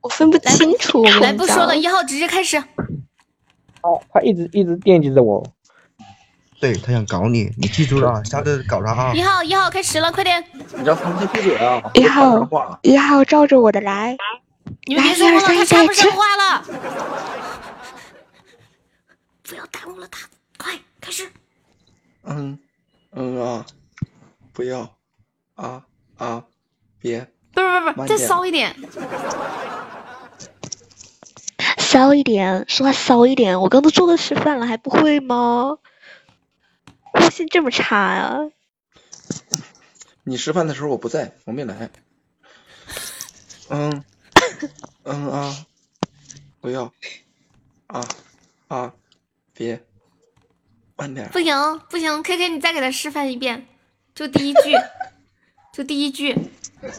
[0.00, 1.04] 我分不清楚。
[1.04, 2.62] 来不说了，一号直接开始。
[3.82, 5.44] 他他一直一直惦记着我。
[6.60, 8.22] 对他想搞你，你记住了啊！
[8.22, 9.12] 下次搞他啊！
[9.12, 10.44] 一号一号开始了，快点！
[10.76, 11.82] 你让他们闭嘴啊！
[11.94, 12.48] 一号
[12.82, 14.16] 一号照着我的来，
[14.86, 16.64] 你们别说话了，他插不上话了。
[19.42, 21.30] 不要耽误了他，快开始。
[22.24, 22.58] 嗯
[23.10, 23.66] 嗯啊，
[24.52, 24.96] 不要
[25.54, 25.84] 啊
[26.16, 26.44] 啊，
[26.98, 28.74] 别不是不是不是，再骚一点。
[31.78, 33.60] 骚一点，说话骚一点。
[33.60, 35.76] 我刚都做了示范了，还不会吗？
[37.14, 38.38] 悟性这么差呀、
[40.24, 41.90] 你吃饭的时候我不在，我没来。
[43.68, 44.02] 嗯
[45.04, 45.66] 嗯啊，
[46.60, 46.92] 不要
[47.88, 48.06] 啊
[48.68, 48.92] 啊，
[49.54, 49.82] 别
[50.96, 51.28] 慢点。
[51.30, 53.66] 不行不行，K K 你再给他示范一遍，
[54.14, 54.76] 就第一句，
[55.72, 56.36] 就第一句。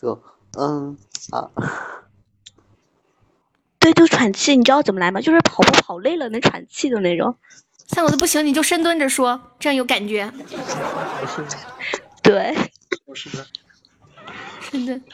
[0.00, 0.22] 就
[0.56, 0.96] 嗯
[1.30, 1.50] 啊，
[3.78, 5.20] 对，就喘气，你知道怎么来吗？
[5.20, 7.36] 就是跑步跑累了能喘气的那种。
[7.86, 10.32] 三狗子不行，你就深蹲着说，这样有感觉。
[12.22, 12.54] 对，
[13.06, 13.30] 不是，
[14.60, 15.04] 深蹲。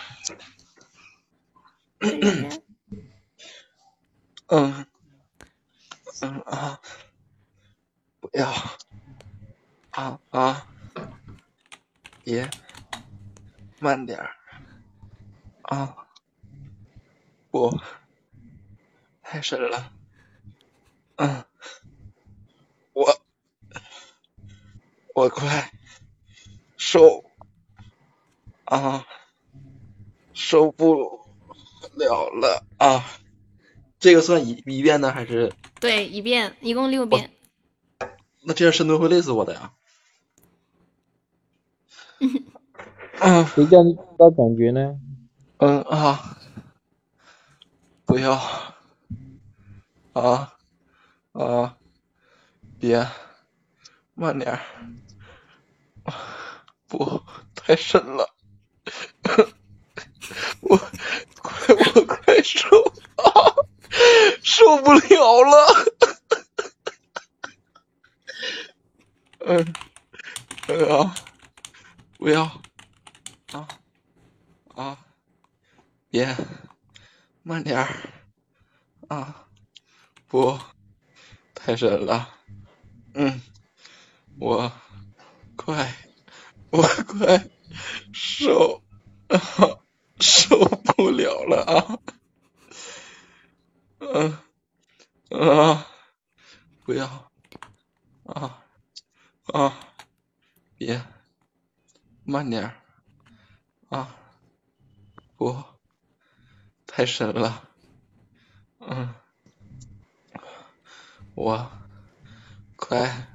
[4.49, 4.86] 嗯。
[6.23, 6.81] 嗯啊，
[8.20, 8.51] 不要。
[9.91, 10.67] 啊啊，
[12.25, 12.49] 别
[13.81, 14.35] 慢点儿。
[15.62, 15.97] 啊，
[17.51, 17.78] 不，
[19.23, 19.93] 太深了，
[21.17, 21.44] 嗯，
[22.93, 23.20] 我。
[25.15, 25.73] 我快
[26.89, 27.25] 受
[28.65, 29.05] 啊
[30.35, 31.27] 受不
[31.97, 33.05] 了了啊！
[33.99, 37.33] 这个算一一遍呢，还是对，一遍，一共六遍。
[38.45, 39.73] 那这样深蹲会累死我的呀？
[43.19, 45.01] 嗯谁叫你知道感觉呢？
[45.57, 46.39] 嗯啊，
[48.05, 48.35] 不要
[50.13, 50.55] 啊
[51.33, 51.77] 啊，
[52.79, 53.09] 别
[54.15, 54.61] 慢点儿，
[56.89, 57.23] 不
[57.55, 58.35] 太深了，
[60.61, 60.77] 我
[61.43, 62.69] 快我快受
[63.17, 63.55] 啊，
[64.43, 65.67] 受不了了，
[69.41, 69.75] 嗯
[70.69, 71.15] 嗯啊，
[72.19, 72.45] 不要
[73.53, 73.69] 啊
[74.75, 74.99] 啊。
[76.09, 76.35] 别，
[77.43, 78.11] 慢点儿，
[79.09, 79.49] 啊，
[80.29, 80.59] 不，
[81.53, 82.33] 太深了，
[83.13, 83.43] 嗯，
[84.39, 84.73] 我
[85.57, 85.93] 快，
[86.77, 87.49] 我快
[88.13, 88.83] 受，
[89.29, 89.39] 啊，
[90.21, 91.99] 受不了了啊，
[93.99, 94.39] 嗯，
[95.31, 95.87] 啊，
[96.85, 97.31] 不要，
[98.25, 98.63] 啊，
[99.47, 99.79] 啊，
[100.77, 101.03] 别，
[102.25, 102.75] 慢点，
[103.89, 104.15] 啊，
[105.37, 105.65] 不。
[106.87, 107.69] 太深了，
[108.81, 109.15] 嗯，
[111.35, 111.71] 我
[112.77, 113.29] 快，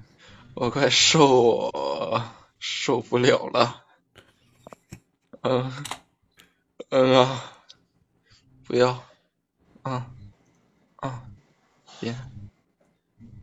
[0.55, 1.69] 我快受
[2.61, 3.83] 受不了了，
[5.41, 5.73] 嗯
[6.89, 7.53] 嗯啊，
[8.65, 9.03] 不要，
[9.81, 10.13] 啊
[10.97, 11.25] 啊，
[11.99, 12.15] 别，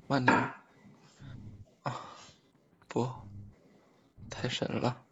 [0.06, 0.38] 慢点，
[1.82, 2.00] 啊，
[2.86, 3.12] 不，
[4.30, 5.04] 太神了，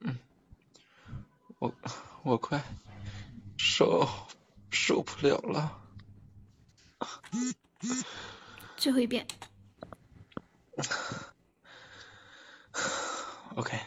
[0.00, 0.18] 嗯，
[1.58, 1.74] 我
[2.22, 2.64] 我快。
[3.58, 4.08] 受
[4.70, 5.82] 受不了了，
[8.78, 9.26] 最后一遍。
[13.56, 13.78] OK，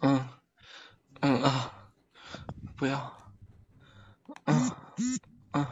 [0.00, 0.28] 嗯
[1.20, 1.72] 嗯啊，
[2.76, 3.12] 不要，
[4.44, 4.70] 嗯
[5.52, 5.66] 嗯，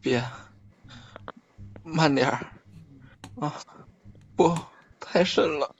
[0.00, 0.24] 别，
[1.82, 2.46] 慢点儿，
[3.40, 3.54] 啊，
[4.36, 4.58] 不，
[4.98, 5.74] 太深了。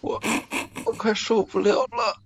[0.00, 0.20] 我
[0.84, 2.22] 我快受不了了。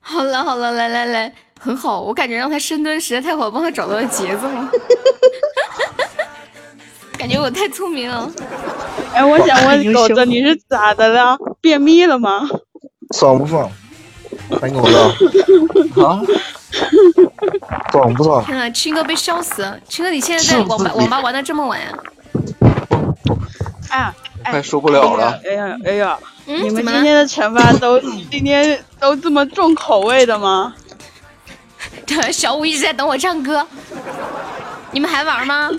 [0.00, 1.34] 好了好了，来来来，
[1.64, 4.68] 很好，我感觉让他深蹲实在太好，帮他找到了节奏了。
[7.16, 8.28] 感觉我太聪明了。
[9.14, 11.38] 哎，我想问狗子，你是咋的了？
[11.60, 12.48] 便秘了吗？
[13.16, 13.70] 爽不爽？
[14.50, 15.14] 欢迎我了。
[16.04, 16.20] 啊？
[17.92, 18.44] 爽不爽？
[18.44, 19.78] 天呐，青哥被笑死了！
[19.88, 21.96] 青哥，你现在在网吧网吧玩的这么晚啊？
[23.90, 25.38] 哎呀，哎快受不了了。
[25.44, 30.74] 哎呀哎呀，嗯你们今天的惩罚都今天都这么重口味的吗？
[32.06, 33.66] 对，小五一直在等我唱歌。
[34.90, 35.70] 你们还玩吗？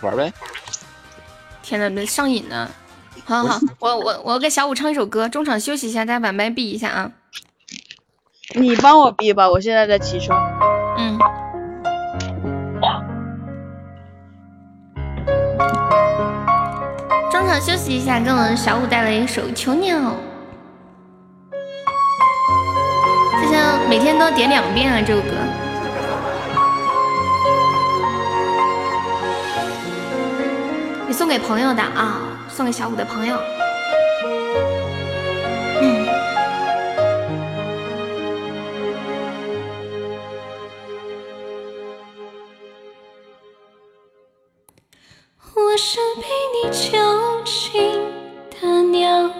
[0.00, 0.32] 玩呗。
[1.62, 2.70] 天呐，上瘾呢！
[3.24, 7.12] 好好好，我我我给小五唱一首歌，中场休息一下，大家把麦闭一下啊。
[8.54, 10.32] 你帮我闭吧，我现在在骑车。
[10.96, 11.18] 嗯。
[17.30, 19.98] 中场休息一下，给我们小五带来一首《囚鸟》，
[23.88, 25.30] 每天都点两遍啊，这首歌。
[31.06, 33.34] 你送给朋友的啊，送给小五的朋友。
[35.80, 36.06] 嗯。
[45.54, 46.98] 我是被你囚
[47.42, 47.98] 禁
[48.60, 49.30] 的鸟，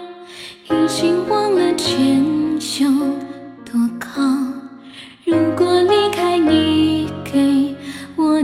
[0.63, 2.19] 已经忘了前
[2.79, 3.28] 有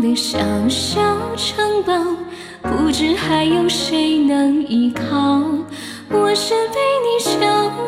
[0.05, 0.37] 的小
[0.69, 1.01] 小
[1.35, 1.93] 城堡，
[2.61, 5.41] 不知还有谁能依靠。
[6.11, 7.39] 我是被你囚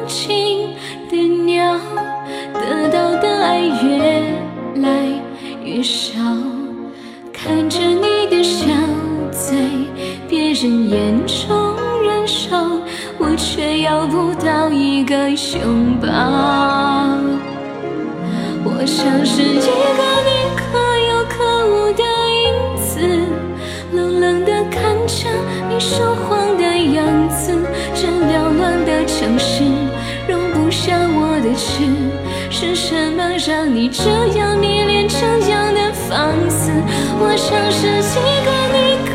[0.08, 0.74] 禁
[1.12, 1.16] 的
[1.46, 1.80] 鸟，
[2.54, 4.34] 得到的爱越
[4.82, 5.22] 来
[5.64, 6.20] 越少。
[7.32, 8.66] 看着你的笑
[9.30, 9.56] 在
[10.28, 12.58] 别人眼中燃烧，
[13.20, 16.08] 我却要不到一个拥抱。
[18.66, 20.47] 我像是一个你
[25.18, 25.28] 着
[25.68, 27.52] 你说谎的样子。
[27.96, 29.64] 这缭乱的城市
[30.28, 31.84] 容不下我的痴，
[32.52, 34.04] 是什么让你这
[34.38, 35.18] 样迷恋这
[35.50, 36.72] 样的放肆？
[37.20, 38.78] 我像是一个你
[39.10, 39.12] 可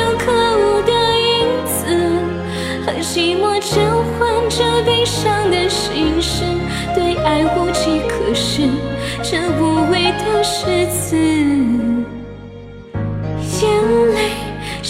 [0.00, 0.24] 有可
[0.60, 0.92] 无的
[1.24, 1.26] 影
[1.64, 1.74] 子，
[2.84, 3.74] 和寂寞交
[4.18, 4.20] 换
[4.50, 6.44] 着悲伤的心事，
[6.94, 8.68] 对爱无计可施，
[9.22, 11.16] 这无谓的诗词，
[13.62, 14.05] 眼泪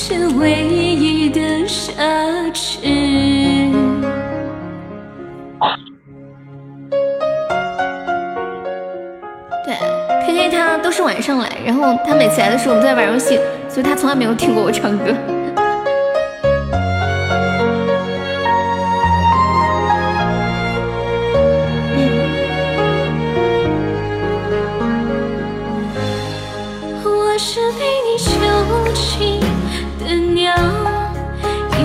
[0.09, 1.91] 是唯一的奢
[2.55, 2.78] 侈。
[9.65, 9.75] 对
[10.25, 15.12] ，K K 他都是晚上来，然后他每次来的时候我们在玩游戏，所以他从来没有听过我唱歌。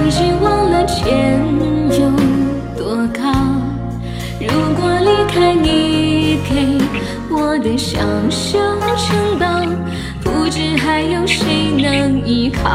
[0.05, 1.39] 已经忘了天
[1.91, 2.11] 有
[2.75, 3.21] 多高。
[4.39, 6.77] 如果离开你给
[7.30, 7.99] 我的小
[8.30, 8.59] 小
[8.97, 9.45] 城堡，
[10.23, 12.69] 不知还有谁能依靠。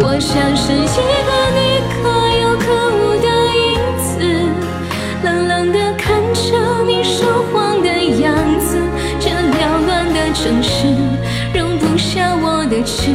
[0.00, 0.86] 我像是一
[1.26, 1.58] 个你
[1.94, 1.98] 可
[2.38, 3.26] 有可无的
[3.56, 3.58] 影
[3.98, 4.08] 子，
[5.24, 6.46] 冷冷地看着
[6.86, 7.88] 你说谎的
[8.20, 8.78] 样子。
[9.18, 10.86] 这缭乱的城市
[11.52, 13.10] 容不下我的痴，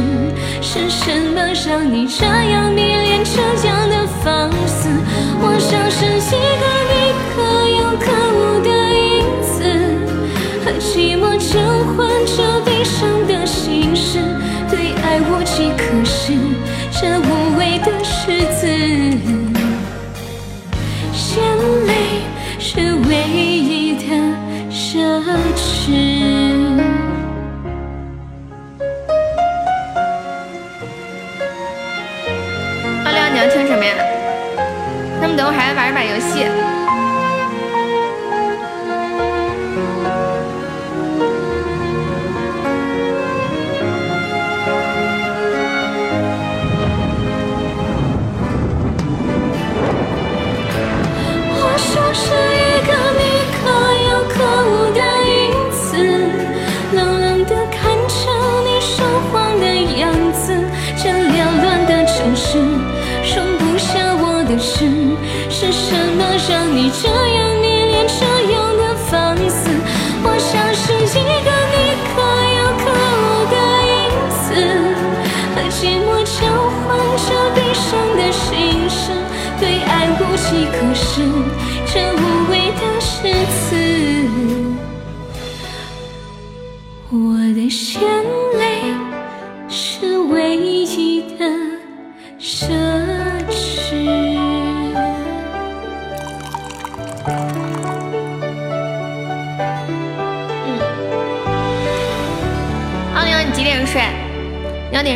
[0.74, 4.88] 是什么让你这样迷恋逞强的放肆？
[5.40, 7.32] 我像是一个你可
[7.78, 9.54] 有可无的影子，
[10.64, 11.54] 和寂寞交
[11.94, 12.03] 换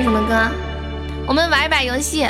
[0.09, 0.49] 什么歌？
[1.27, 2.27] 我们玩一把游戏，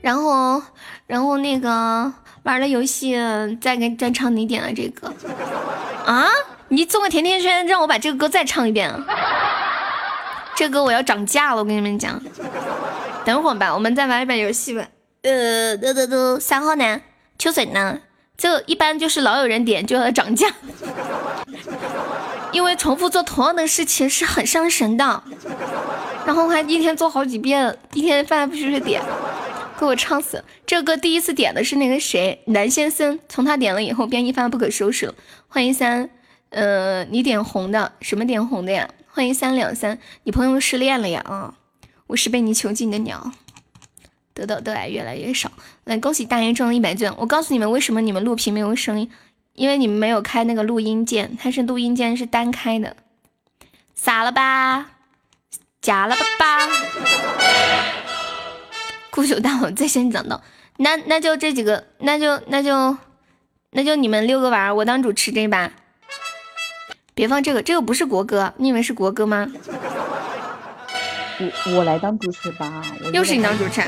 [0.00, 0.62] 然后
[1.06, 2.10] 然后那个
[2.44, 3.14] 玩了游戏
[3.60, 5.12] 再给再唱你点的这个
[6.06, 6.26] 啊！
[6.68, 8.90] 你送个甜甜圈，让我把这个歌再唱一遍！
[10.56, 12.18] 这歌我要涨价了，我跟你们讲。
[13.26, 14.82] 等会儿吧，我们再玩一把游戏吧。
[15.24, 17.02] 呃，嘟嘟嘟，三号呢，
[17.38, 17.98] 秋水呢？
[18.38, 20.48] 这一般就是老有人点就要涨价，
[22.54, 25.22] 因为重复做同样的事情是很伤神的。
[26.24, 29.02] 然后还一天做好几遍，一天饭必须是点，
[29.78, 30.42] 给我唱死。
[30.64, 35.12] 这歌第一次点的是那个谁，南先生，从他点了以后便一发不可收拾。
[35.48, 36.08] 欢迎三，
[36.50, 38.88] 呃，你点红的，什么点红的呀？
[39.08, 41.20] 欢迎三两三，你朋友失恋了呀？
[41.26, 41.54] 啊，
[42.06, 43.32] 我是被你囚禁的鸟，
[44.32, 45.50] 得到的爱越来越少。
[45.84, 47.12] 来，恭喜大爷中了一百钻。
[47.18, 49.10] 我告诉你们，为什么你们录屏没有声音？
[49.54, 52.96] 因为你们没有开那个录音键，它是录音键是单开的。
[53.94, 54.86] 傻了吧？
[55.80, 56.68] 假了吧？
[59.10, 60.42] 孤九大王最先讲到，
[60.78, 62.96] 那那就这几个，那就那就
[63.70, 65.70] 那就你们六个玩，我当主持这把。
[67.14, 69.46] 别放这个，这个不是国歌，你以为是国歌吗？
[71.38, 73.82] 我我来当主持吧，又是你当主持，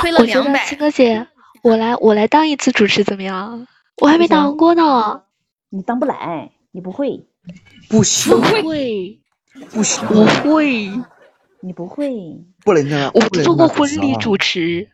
[0.00, 0.64] 亏了两百。
[0.66, 1.26] 青哥姐，
[1.62, 3.66] 我来我来当一次主持怎么样？
[4.00, 5.22] 我还没当过呢。
[5.70, 7.24] 你当不来，你不会，
[7.88, 9.20] 不行，不会，
[9.70, 10.90] 不行，我会，
[11.60, 12.10] 你不会。
[12.64, 13.10] 不能这样。
[13.14, 14.88] 我不能做过婚礼主持。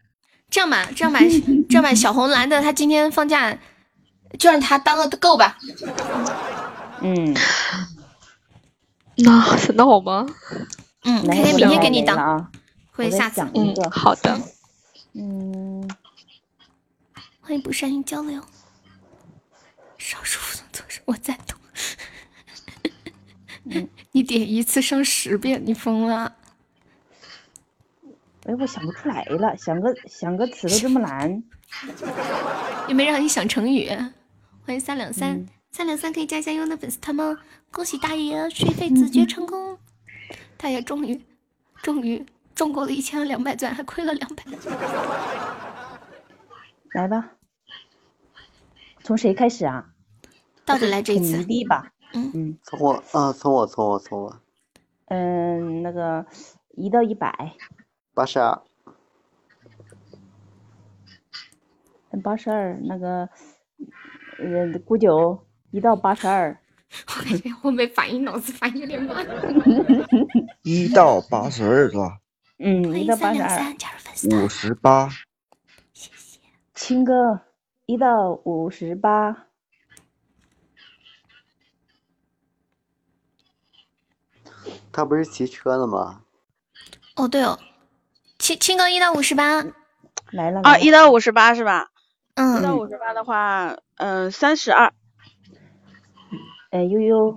[0.50, 1.20] 这样吧，这样吧，
[1.68, 3.58] 这样吧，小红蓝的他今天放假，
[4.38, 5.56] 就让他当个够吧。
[7.00, 7.34] 嗯，
[9.16, 10.26] 那那好吗？
[11.04, 12.50] 嗯，来肯定明天给你当，来了啊！
[12.96, 13.40] 我再或者下次。
[13.54, 14.38] 嗯好的。
[15.14, 15.88] 嗯，
[17.48, 18.42] 欢迎不善于交流，
[19.96, 21.58] 少数服从措施，我赞同。
[24.12, 26.36] 你点一次上十遍，你疯了？
[28.44, 31.42] 哎，我想不出来了，想个想个词都这么难。
[32.86, 33.88] 又没让你想成语。
[34.66, 37.34] 欢迎三两三，三两三可以加一下优的粉丝团吗？
[37.72, 39.78] 恭喜大爷税费自觉成功，
[40.58, 41.18] 大爷终于
[41.82, 44.44] 终于中过了一千两百钻，还亏了两百。
[46.92, 47.30] 来吧，
[49.08, 49.86] 从谁开始啊？
[50.66, 51.90] 到底来这一次吧。
[52.12, 54.40] 嗯嗯从我啊，从我，从我，从我，
[55.06, 56.26] 嗯，那个
[56.74, 57.54] 一到一百，
[58.12, 58.60] 八十二，
[62.22, 63.26] 八十二，那个
[64.40, 66.60] 呃，古九一到八十二，
[67.08, 69.26] 我感觉我没反应，脑子反应有点慢。
[70.64, 72.18] 一到八十二是吧？
[72.58, 73.74] 嗯，一到八十二。
[74.44, 75.08] 五十八，
[75.94, 76.38] 谢谢
[76.74, 77.40] 青哥
[77.88, 79.46] 一到五十八，
[84.92, 86.22] 他不是骑车的吗？
[87.16, 87.58] 哦，对哦，
[88.38, 89.64] 青青哥一到五十八，
[90.32, 91.90] 来了啊，一到五十八是吧？
[92.34, 94.92] 嗯一到五十八的话，嗯，三十二。
[96.68, 97.34] 哎，悠悠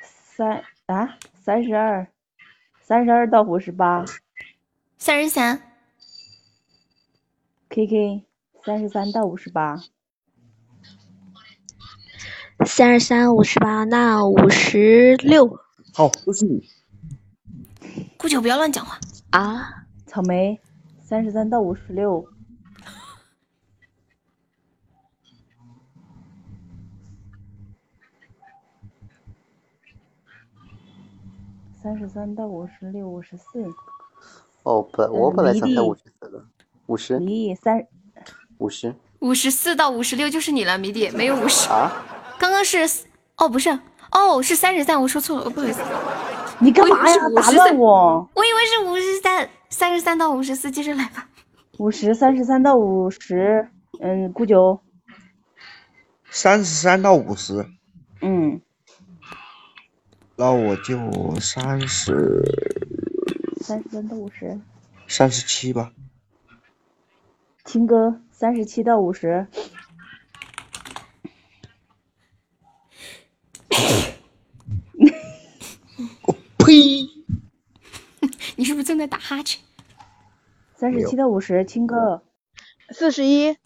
[0.00, 2.06] 三啊，三十二，
[2.80, 4.04] 三十二到五十八
[4.96, 5.60] 三十三
[7.68, 8.26] ，，K K
[8.64, 9.82] 三十三到五十八，
[12.64, 15.58] 三十三、五十八，那五十六。
[15.92, 16.68] 好，都是你。
[18.16, 18.98] 顾九不要乱讲话。
[19.30, 19.86] 啊！
[20.06, 20.60] 草莓
[21.00, 22.28] 三十三到五十六，
[31.82, 33.64] 三十三到五十六，五十四，
[34.64, 36.44] 哦，本我嗯本来想猜五十四的，
[36.86, 37.88] 五十，离三
[38.62, 41.68] 五十五十四到五十六就是你了，迷弟，没有五十。
[41.68, 41.90] 啊？
[42.38, 42.88] 刚刚是
[43.36, 43.76] 哦，不是
[44.12, 45.80] 哦，是三十三，我说错了，不好意思。
[46.60, 47.16] 你干嘛呀？
[47.34, 48.30] 打乱我！
[48.34, 51.28] 我以为是五十三，三十三到五十四，接着来吧。
[51.78, 53.68] 五十三十三到五十，
[54.00, 54.80] 嗯，顾九，
[56.30, 57.66] 三十三到五十，
[58.20, 58.60] 嗯，
[60.36, 60.96] 那我就
[61.40, 62.44] 三十
[63.60, 64.60] 三十三到五十，
[65.08, 65.90] 三十七吧。
[67.64, 69.46] 青哥三十七到五十，
[76.58, 77.06] 呸！
[78.58, 79.62] 你是不是正在打哈欠？
[80.74, 82.24] 三十七到五十，青哥。
[82.90, 83.56] 四十一，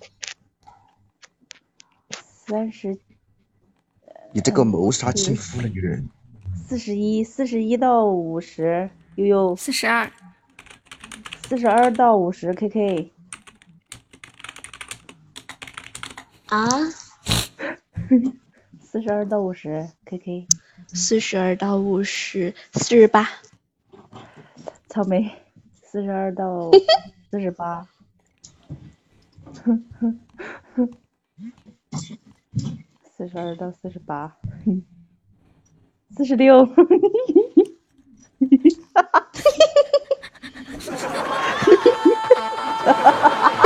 [2.10, 2.98] 三十。
[4.34, 6.10] 你这个谋杀亲夫的女人，
[6.54, 9.56] 四十一，四十一到五十，悠悠。
[9.56, 10.12] 四十二，
[11.48, 13.12] 四十二到五十，K K
[16.48, 16.68] 啊，
[17.24, 17.50] 四
[18.80, 20.46] 四十二到五十，KK。
[20.86, 23.28] 四十二到五十，四十八。
[24.88, 25.32] 草莓，
[25.82, 26.70] 四十二到
[27.30, 27.88] 四十八。
[33.16, 34.36] 四十二到四十八，
[36.16, 36.64] 四十六。
[36.66, 36.72] 草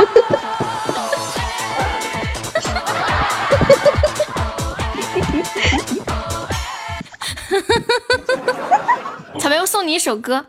[9.51, 10.45] 莓，我送你一首歌。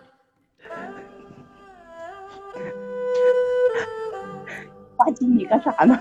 [4.94, 6.00] 花金，你干啥呢？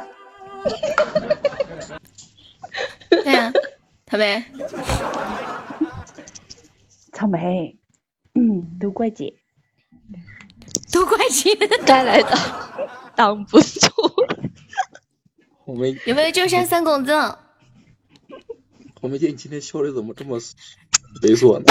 [3.10, 3.52] 对呀、
[4.06, 4.46] 草莓，
[7.12, 7.76] 草莓，
[8.36, 9.34] 嗯，都怪姐，
[10.94, 12.38] 都怪姐带来的，
[13.18, 13.90] 挡不住。
[15.66, 17.12] 我们，有没有就山三公子？
[19.02, 20.40] 红梅姐，你今天笑的怎么这么
[21.24, 21.66] 猥琐呢？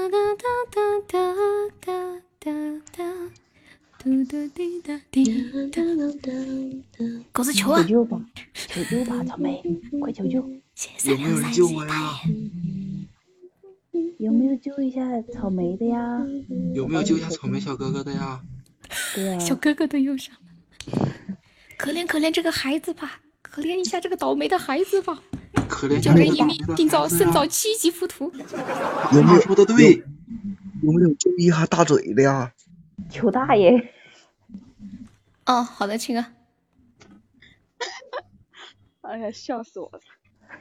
[0.00, 0.16] 哒哒
[0.70, 1.18] 哒哒
[1.84, 1.92] 哒
[2.38, 2.50] 哒
[2.96, 3.04] 哒
[3.98, 7.04] 嘟嘟滴答滴答哒哒哒。
[7.32, 7.82] 狗子求啊！
[7.82, 9.62] 求救吧，草莓，
[10.00, 10.38] 快求救！
[11.04, 12.18] 有没有人救我呀？
[14.18, 15.02] 有没有救一下
[15.34, 16.22] 草莓的呀？
[16.74, 18.40] 有没有救一下草莓小哥哥的呀？
[19.38, 20.96] 小哥哥都用上了，
[21.76, 25.22] 可怜可怜这个孩子吧，可怜一下这个倒霉的孩子吧。
[25.68, 28.32] 可怜叫人一命定造胜造七级浮屠。
[29.12, 30.02] 有没有说的对？
[30.82, 32.52] 有没有救一下大嘴的呀？
[33.10, 33.92] 求大爷！
[35.44, 36.24] 哦，好的，亲哥。
[39.02, 40.00] 哎呀，笑死我了！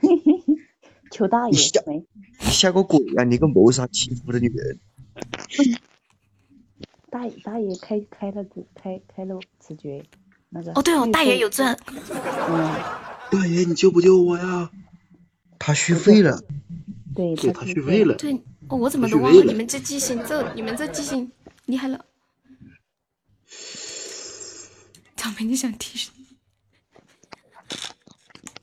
[1.11, 2.05] 求大爷你吓没？
[2.41, 4.79] 你吓个鬼呀、你个谋杀欺负的女人！
[7.09, 10.03] 大爷大爷开开了此开开了此诀，
[10.49, 11.77] 那个哦，对哦，大爷有钻。
[11.87, 12.59] 嗯，
[13.31, 14.69] 大爷，你救不救我呀？
[15.59, 16.41] 他续费了，
[17.13, 18.15] 对对他续费了。
[18.15, 18.33] 对，
[18.69, 19.43] 哦，我怎么他都忘了？
[19.43, 21.31] 你们这记性，这你们这记性
[21.65, 22.05] 厉害了。
[25.17, 26.11] 草莓，你想提谁？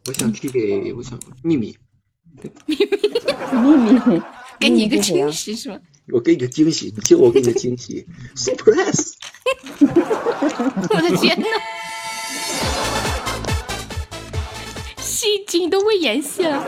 [0.07, 1.76] 我想提给我想秘密，
[2.66, 2.86] 秘密
[3.76, 4.23] 秘密
[4.58, 5.78] 给你一个惊喜是吗？
[6.12, 9.15] 我给你个惊喜，你听我给你个惊喜， surprise！
[9.81, 11.47] 我的天呐！
[15.36, 16.58] 戏精都会演戏了，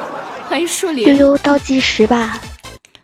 [0.46, 1.16] 欢迎树悠林。
[1.16, 2.38] 悠倒计时吧，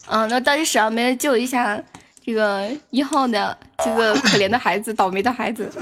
[0.08, 1.82] 嗯，那倒计时啊，没人救一下
[2.22, 5.72] 这个一号的这个可怜的孩子，倒霉的孩子。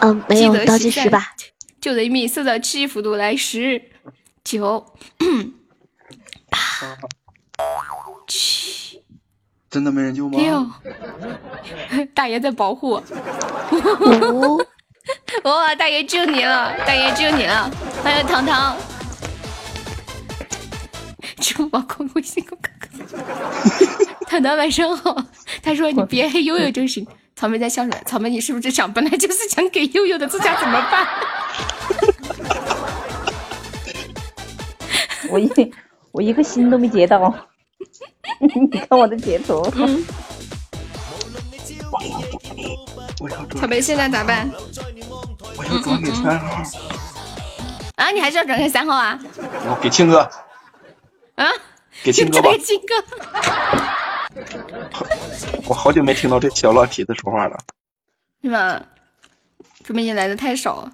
[0.00, 1.32] 嗯，没记得有倒计时吧？
[1.80, 3.80] 救人一命，受到七级幅度，来十、
[4.42, 4.84] 九
[6.50, 6.58] 八
[8.26, 9.00] 七、
[9.70, 10.36] 真的没人救吗？
[10.36, 13.04] 六，大爷在保护我。
[14.32, 14.56] 五，
[15.44, 17.70] 哇，大爷救你了，大爷救你了，
[18.02, 18.76] 欢迎糖糖。
[21.44, 22.88] 支付宝扣微信扣哥哥。
[24.26, 25.14] 糖糖晚上好，
[25.62, 27.06] 他说你别黑悠悠就行。
[27.36, 27.96] 草莓在笑什么？
[28.06, 31.06] 草莓，你是不是想本来就是想给悠悠的，这下怎么办？
[35.28, 35.50] 我一
[36.12, 37.34] 我一个心都没接到，
[38.40, 39.70] 你看我的截图。
[39.74, 40.02] 嗯，
[43.60, 44.50] 草莓现在咋办？
[45.58, 46.62] 我要转给三号，
[47.96, 49.18] 啊，你还是要转给三号啊？
[49.68, 50.28] 我给庆哥，
[51.36, 51.46] 啊？
[52.02, 52.94] 给庆哥吧给金哥。
[55.68, 57.56] 我好久没听到这小浪蹄子说话了。
[58.42, 58.82] 是吧？
[59.84, 60.90] 说明你来的太少。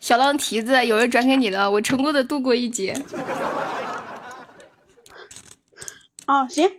[0.00, 2.96] 小浪蹄子，有人转给你了，我成功的度过一劫。
[6.26, 6.70] 哦，行，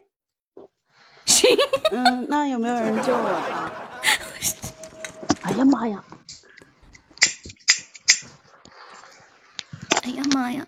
[1.25, 1.49] 行，
[1.91, 3.71] 嗯，那有没有人救我啊？
[5.43, 6.03] 哎呀妈呀！
[10.03, 10.65] 哎呀妈呀！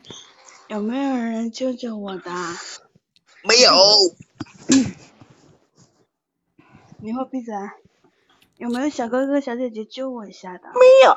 [0.74, 2.32] 有没有人救救我的？
[3.44, 3.72] 没有。
[6.98, 7.54] 你给我闭嘴！
[8.58, 10.64] 有没有小哥哥小姐姐救我一下的？
[10.70, 11.16] 没有。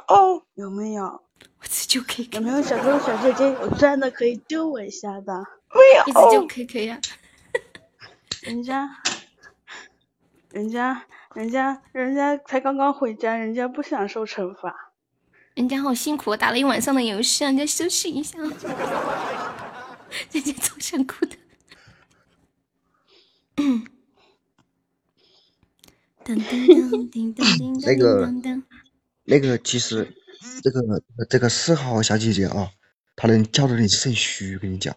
[0.56, 1.04] 有没有？
[1.04, 1.22] 我
[1.62, 2.36] 只救 K K。
[2.36, 5.42] 有没有小哥哥小姐姐有钻的可以救我一下的？
[6.06, 7.00] 一直救 K K 呀、
[8.42, 8.90] 人家，
[10.50, 14.92] 人家，人家，人家才刚刚回家，人家不想受惩罚。
[15.54, 18.38] 人家好辛苦，打了一晚上的游戏，让人家休息一下。
[20.32, 21.36] 人家超想哭的。
[23.56, 23.86] 噔
[26.24, 28.28] 噔噔叮当叮当那个
[29.24, 30.14] 那个，其实
[30.62, 32.70] 这个这个四号小姐姐啊，
[33.14, 34.94] 她能叫的你肾虚，跟你讲。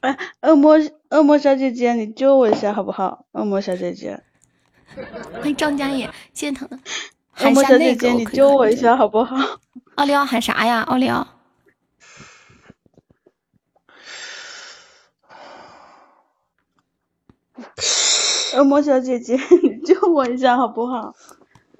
[0.00, 3.26] 哎，恶魔恶魔小姐姐，你救我一下好不好？
[3.32, 4.22] 恶魔小姐姐，
[5.32, 6.78] 欢迎张佳野，谢谢糖糖。
[7.40, 9.36] 恶魔小姐姐，你救我一下好不好？
[9.96, 10.82] 奥利奥喊啥呀？
[10.82, 11.33] 奥利奥，
[18.56, 21.14] 恶魔小姐姐，你 救我一下好不好？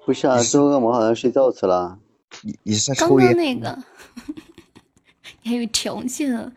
[0.05, 1.97] 不是啊，这恶魔好像睡觉去了。
[2.41, 3.33] 你你是在刚抽烟？
[3.33, 3.77] 刚那个，
[5.43, 6.51] 你还有条件啊？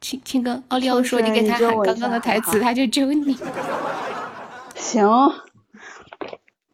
[0.00, 3.36] 亲亲哥，奥利奥说你给他喊刚刚的台词，他就救你。
[4.74, 5.06] 行，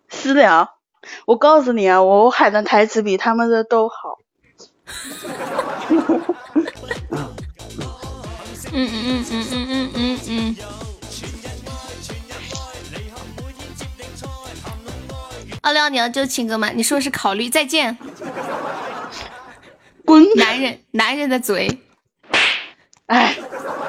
[0.08, 0.76] 私聊。
[1.26, 4.18] 我告诉你啊，我喊的台词比他们的都好。
[8.72, 10.85] 嗯嗯嗯嗯嗯嗯嗯嗯。
[15.66, 16.70] 奥利奥，你要救亲哥吗？
[16.70, 17.98] 你说是考虑，再见。
[20.04, 20.22] 滚！
[20.36, 21.82] 男人，男人的嘴。
[23.06, 23.36] 哎，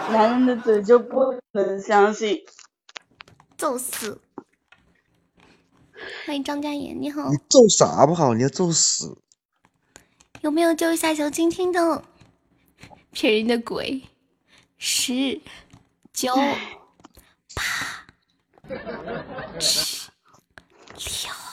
[0.10, 2.44] 男人的嘴就不能相信。
[3.56, 4.20] 揍死！
[6.26, 8.34] 欢迎张嘉言，你好你，揍啥不好？
[8.34, 9.16] 你要揍死！
[10.42, 12.04] 有没有救一下小青青的？
[13.12, 14.02] 骗人的鬼，
[14.80, 15.40] 十
[16.12, 16.36] 九
[17.54, 17.62] 八
[19.60, 20.08] 七
[20.98, 21.47] 六。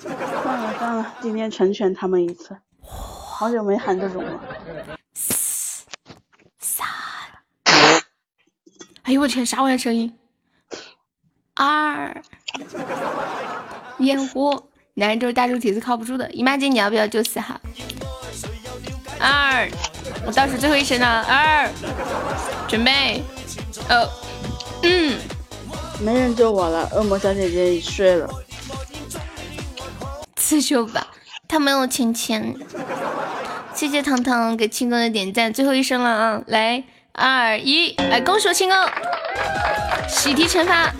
[0.00, 2.56] 算了算了，今天成全他们一次。
[2.82, 4.40] 好久没喊这种了。
[6.58, 6.86] 三
[9.02, 10.12] 哎呦我天，啥玩意儿声音？
[11.54, 12.22] 二，
[13.98, 16.30] 烟火，男人就是大猪蹄子靠不住的。
[16.32, 17.60] 姨妈巾，你要不要救四号？
[19.20, 19.70] 二，
[20.26, 21.70] 我倒数最后一声了，二，
[22.68, 23.22] 准备，
[23.88, 24.10] 哦，
[24.82, 25.18] 嗯，
[26.00, 28.28] 没人救我了，恶魔小姐姐已睡了。
[30.46, 31.08] 刺绣吧，
[31.48, 32.54] 他没有钱钱。
[33.74, 36.40] 谢谢糖糖给青哥的点赞，最后一声了啊！
[36.46, 38.88] 来，二一，来，恭喜我青哥，
[40.08, 40.94] 喜提惩罚。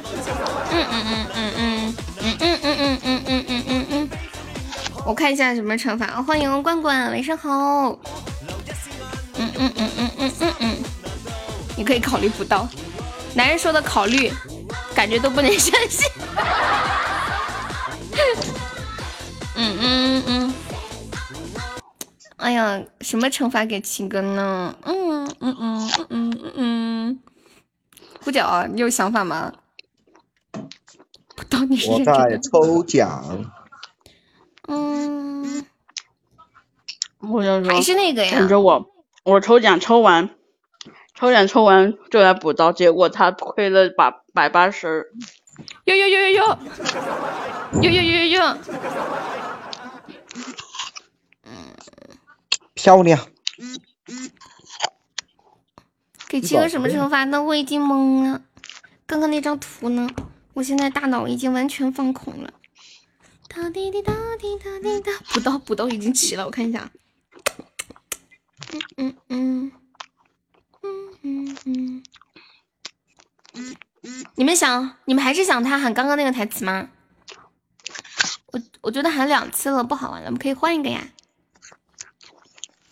[0.72, 4.08] 嗯嗯嗯嗯嗯嗯嗯嗯嗯嗯嗯嗯嗯嗯，
[5.04, 6.20] 我看一下什么惩罚。
[6.20, 7.50] 欢迎罐罐，晚上好。
[9.38, 10.76] 嗯嗯嗯嗯嗯嗯嗯，
[11.76, 12.68] 你可以考虑不到，
[13.34, 14.32] 男人说的考虑，
[14.92, 16.04] 感觉都不能相信。
[19.58, 20.54] 嗯嗯嗯，
[22.36, 24.76] 哎呀，什么惩罚给七哥呢？
[24.84, 27.20] 嗯嗯嗯嗯嗯嗯嗯，
[28.22, 29.52] 胡角，你有想法吗？
[31.34, 33.44] 不当你是在抽奖，
[34.68, 35.64] 嗯，
[37.20, 38.86] 我就说还是那个呀等着我，
[39.24, 40.30] 我抽奖抽完，
[41.14, 45.12] 抽奖抽完就来补刀，结果他亏了百百八十。
[45.86, 46.58] 哟哟哟哟哟，
[47.80, 48.58] 哟哟哟哟哟，
[52.74, 53.28] 漂亮！
[56.28, 57.40] 给七哥什么惩罚呢？
[57.40, 58.42] 我已经懵了。
[59.06, 60.08] 刚刚那张图呢？
[60.54, 62.52] 我现在大脑已经完全放空了。
[63.48, 66.90] 哒滴滴哒滴哒滴哒，补刀补刀已经齐了，我看一下。
[68.96, 69.72] 嗯嗯
[70.82, 72.02] 嗯嗯嗯
[73.54, 73.76] 嗯。
[74.34, 76.88] 你们想，你们还是想他喊刚刚那个台词吗？
[78.52, 81.02] 我我觉得喊两次了，不好玩了，我们可以换一个呀。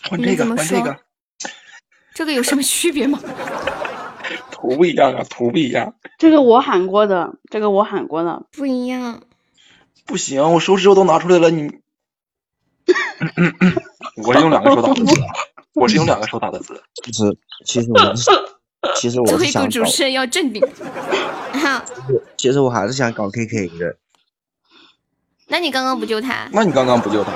[0.02, 0.97] 换这个，你怎么换这个说，
[2.15, 3.18] 这个有什么区别吗？
[4.51, 5.94] 图不一样啊，图不一样。
[6.18, 9.23] 这个我喊过的，这个我喊过的，不一样。
[10.07, 11.81] 不行，我手指头都拿出来了，你。
[14.17, 15.15] 我是用两个手打的字，
[15.75, 16.83] 我是用两个手打的字。
[17.02, 18.31] 其实其实我 是
[18.97, 20.63] 其实我想主持人要镇定。
[21.53, 21.85] 好，
[22.37, 23.97] 其实我还是想搞 KK 的，
[25.49, 26.49] 那你刚刚不救他？
[26.53, 27.33] 那你刚刚不救他？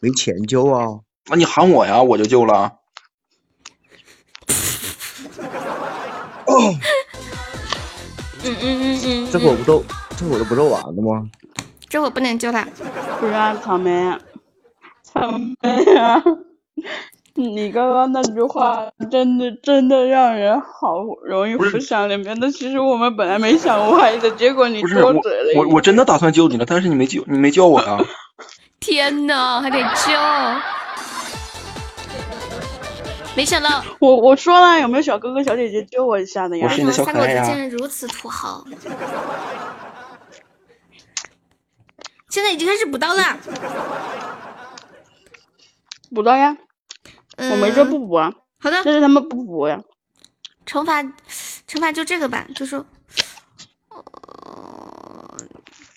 [0.00, 1.00] 没钱救啊。
[1.30, 2.72] 那你喊我呀，我就救了。
[6.46, 6.78] 嗯
[8.44, 9.82] 嗯嗯嗯， 这会不都
[10.16, 11.28] 这会都不都完了吗？
[11.88, 12.62] 这我不能救他。
[13.18, 14.18] 不是啊，草莓，
[15.02, 15.30] 草
[15.62, 16.22] 莓啊，
[17.36, 22.48] 你刚刚那句话真的真的让人好容易浮想联翩但。
[22.52, 27.98] 其实我们本来没想歪的，结果你不是我多嘴了一我我真的打算救你了，但是你没救，你没救我呀。
[28.78, 30.12] 天呐，还得救！
[33.34, 36.68] 没想到 我我说了，有没有小哥哥小姐姐救我一下的呀？
[36.68, 38.64] 为什么三狗子竟然如此土豪？
[42.28, 43.22] 现在已经开始补刀了。
[46.14, 46.56] 补刀呀，
[47.36, 48.32] 我没说不补啊。
[48.60, 49.80] 好的，但是他们不补呀。
[50.66, 52.76] 惩罚，惩罚就这个吧，就是，
[53.90, 55.36] 呃，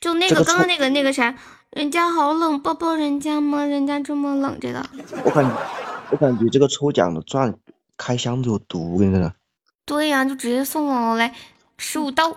[0.01, 1.33] 就那个这个刚刚那个那个啥，
[1.71, 3.63] 人家好冷，抱抱人家吗？
[3.63, 4.85] 人家这么冷，这个
[5.23, 5.49] 我感
[6.11, 7.53] 我感觉这个抽奖的钻
[7.95, 9.31] 开箱子有毒，我跟你说。
[9.85, 11.33] 对呀、就直接送了，来
[11.77, 12.35] 十五刀。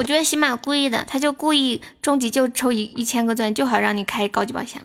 [0.00, 4.80] 我觉得喜马故意的，他就故意终极就抽一一千个钻，就好让你开高级宝箱。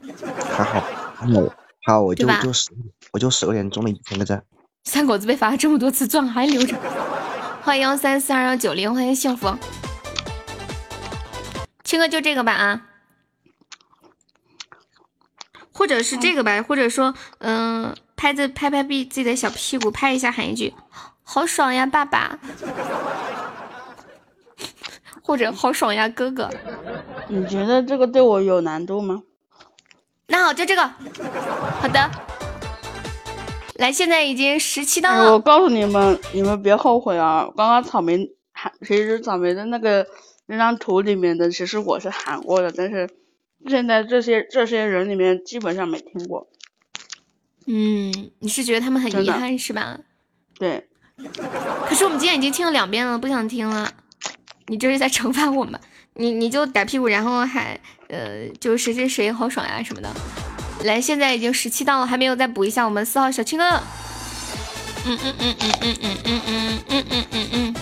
[0.51, 0.81] 还好，
[1.15, 1.41] 还好，
[1.85, 2.69] 好，我就对吧就十，
[3.13, 4.43] 我就十个点中了一千个钻。
[4.83, 6.75] 三狗子被罚了这么多次，钻还留着。
[7.63, 9.57] 欢迎幺三四二幺九零，欢迎幸福。
[11.85, 12.81] 青哥就这个吧啊，
[15.71, 20.73] 或者是这个吧，或者说，嗯、拍着拍拍屁自己的小屁股，拍一下喊一句
[21.23, 22.37] “好爽呀，爸爸”，
[25.25, 26.47] 或者“好爽呀，哥哥
[27.27, 29.23] 你觉得这个对我有难度吗？”。
[30.27, 30.87] 那好，就这个。
[31.81, 32.11] 好的，
[33.77, 35.33] 来，现在已经十七档哎，了。
[35.33, 37.49] 我告诉你们，你们别后悔啊！
[37.57, 40.05] 刚刚草莓喊其实草莓的那个
[40.45, 43.09] 那张图里面的，其实我是喊过的，但是
[43.67, 46.47] 现在这些这些人里面基本上没听过。
[47.65, 49.97] 嗯，你是觉得他们很遗憾是吧？
[50.59, 50.87] 对，
[51.87, 53.91] 可是我们今天已经听了两遍了，不想听了。
[54.67, 55.79] 你这是在惩罚我们？
[56.15, 60.09] 你你就打屁股，然后还呃，就谁谁谁好爽呀什么的。
[60.83, 63.65] 来，现在已经十七档了，还没有再补一下我们四号小青哥。
[65.07, 67.75] 嗯嗯嗯嗯嗯嗯嗯嗯嗯嗯嗯嗯，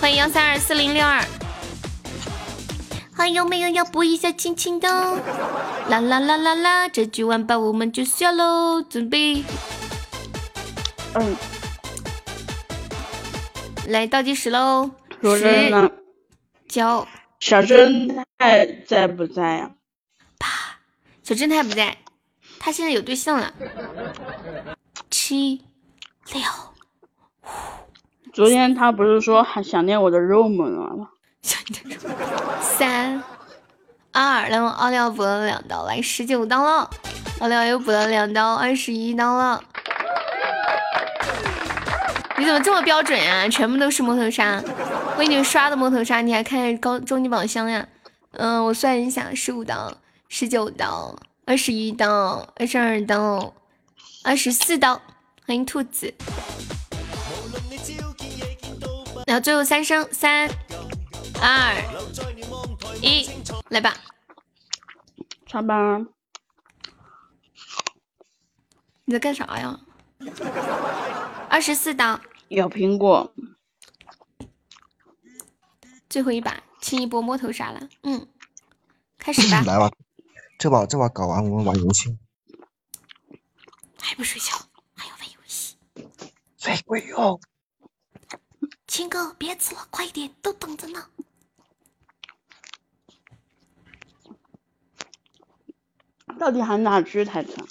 [0.00, 1.24] 欢迎幺三二四零六二。
[3.12, 4.88] 还有没有要补一下亲亲的？
[5.88, 9.42] 啦啦啦啦啦，这局完吧，我们就下喽，准备。
[11.14, 11.36] 嗯，
[13.88, 15.90] 来倒计时喽，十
[16.68, 17.08] 的，九，
[17.40, 19.70] 小侦探在不在呀、
[21.22, 21.96] 小侦探不在，
[22.58, 23.52] 他现在有对象了。
[25.10, 25.62] 七
[26.32, 26.42] 六
[28.32, 31.08] 昨天他不是说还想念我的肉吗？
[32.60, 33.22] 三
[34.12, 36.90] 二，来我奥利奥补了两刀，来十九刀了，
[37.40, 39.62] 奥利奥又补了两刀，二十一刀了。
[42.38, 44.62] 你怎么这么标准呀、全部都是摸头杀，
[45.16, 47.86] 我给你们刷的摸头杀，你还看高终极宝箱呀？
[48.32, 49.92] 嗯，我算一下，十五刀、
[50.28, 53.52] 十九刀、二十一刀、二十二刀、
[54.22, 55.00] 二十四刀。
[55.44, 56.14] 欢迎兔子。
[59.26, 60.48] 然后最后三声，三、
[61.40, 61.74] 二、
[63.02, 63.28] 一，
[63.70, 63.94] 来吧。
[65.46, 66.06] 上班。
[69.06, 69.80] 你在干啥呀？
[71.48, 73.32] 二十四刀，咬苹果。
[76.08, 77.88] 最后一把，清一波摸头杀了。
[78.02, 78.26] 嗯，
[79.18, 79.62] 开始吧。
[79.66, 79.90] 来吧，
[80.58, 82.18] 这把这把搞完，我们玩游戏。
[84.00, 84.56] 还不睡觉，
[84.94, 85.76] 还要玩游戏。
[86.56, 87.38] 睡鬼哟！
[88.86, 91.06] 亲哥，别吃了，快一点，都等着呢。
[96.38, 97.66] 到底喊哪句台词啊？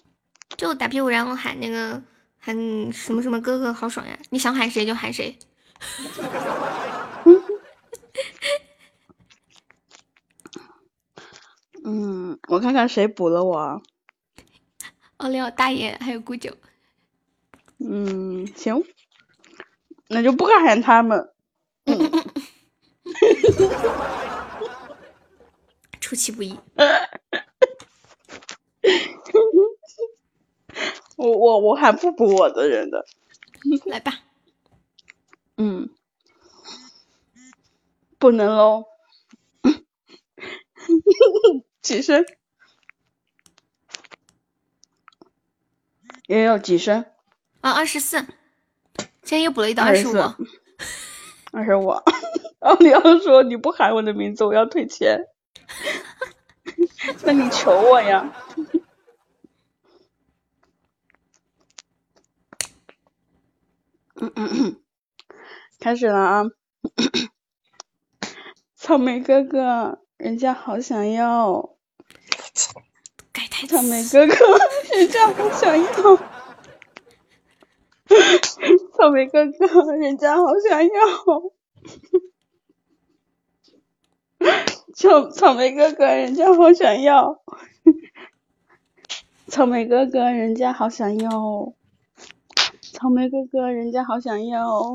[0.57, 2.01] 就打屁股，然后喊那个
[2.47, 2.55] 喊
[2.93, 4.17] 什么什么哥哥，好爽呀！
[4.29, 5.37] 你想喊谁就喊谁。
[11.83, 13.81] 嗯，我看看谁补了我啊。
[15.17, 16.55] 奥利奥大爷还有古九，
[17.79, 18.81] 嗯，行，
[20.07, 21.33] 那就不喊他们。
[25.99, 26.57] 出其不意。
[31.17, 33.05] 我我我还不补我的人的。
[33.85, 34.13] 来吧。
[35.57, 35.89] 嗯，
[38.17, 38.85] 不能喽。
[41.81, 42.25] 几声？
[46.27, 47.05] 也有几声？
[47.61, 48.17] 啊，二十四，
[49.23, 50.13] 现在又补了一刀二十五。
[51.51, 51.89] 二十五。
[52.59, 55.27] 然后你要说你不喊我的名字，我要退钱。
[57.23, 58.33] 那你求我呀。
[58.55, 58.81] 嗯嗯嗯，
[65.79, 66.43] 开始了啊！
[68.75, 71.75] 草莓哥哥，人家好想要。
[73.69, 74.33] 草莓哥哥，
[74.95, 76.17] 人家好想要。
[78.97, 80.89] 草莓哥哥，人家好想要。
[84.95, 87.43] 草草莓哥哥，人家好想要。
[89.47, 91.73] 草莓哥哥，人家好想要。
[92.99, 94.91] 草莓哥哥，人家好想要。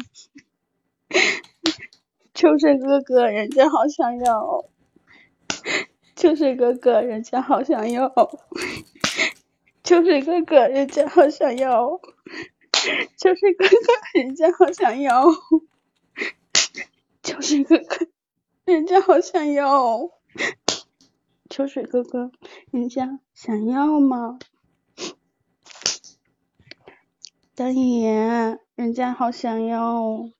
[2.34, 4.64] 秋水哥哥，人家好想要。
[6.16, 8.12] 秋水哥哥，人家好想要。
[9.84, 12.00] 秋水哥哥，人家好想要。
[13.16, 15.26] 秋水哥哥，人家好想要。
[17.22, 18.08] 秋水哥哥，
[18.64, 20.10] 人家好想要。
[21.48, 22.32] 秋水哥哥，
[22.72, 24.40] 人家想要吗？
[27.54, 30.30] 大爷，人家好想要。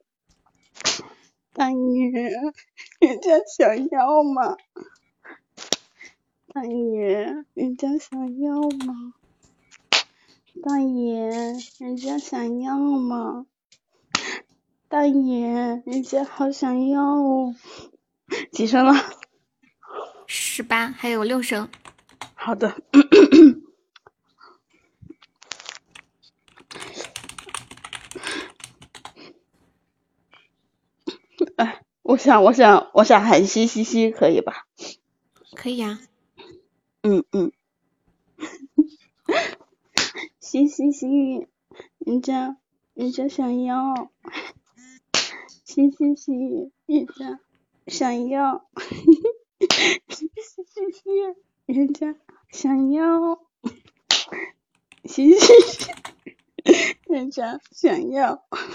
[1.52, 2.10] 大爷，
[3.00, 4.56] 人家想要吗？
[6.54, 9.12] 大爷，人家想要吗？
[10.62, 11.28] 大爷，
[11.78, 13.44] 人家想要吗？
[14.88, 17.54] 大爷，人家好想要哦。
[18.52, 18.94] 几声了？
[20.26, 21.68] 十八，还有六声。
[22.32, 22.74] 好的。
[32.12, 34.66] 我想，我想，我想喊嘻嘻嘻，可以吧？
[35.56, 35.98] 可以呀、
[37.02, 37.52] 嗯嗯。
[40.38, 41.46] 嘻嘻嘻，
[41.96, 42.58] 人家
[42.92, 44.10] 人家想要，
[45.64, 47.40] 嘻嘻嘻，人家
[47.86, 48.66] 想要，
[50.10, 51.00] 嘻嘻嘻，
[51.64, 52.14] 人家
[52.50, 53.40] 想要，
[55.06, 55.90] 嘻嘻嘻，
[57.08, 58.44] 人家想要，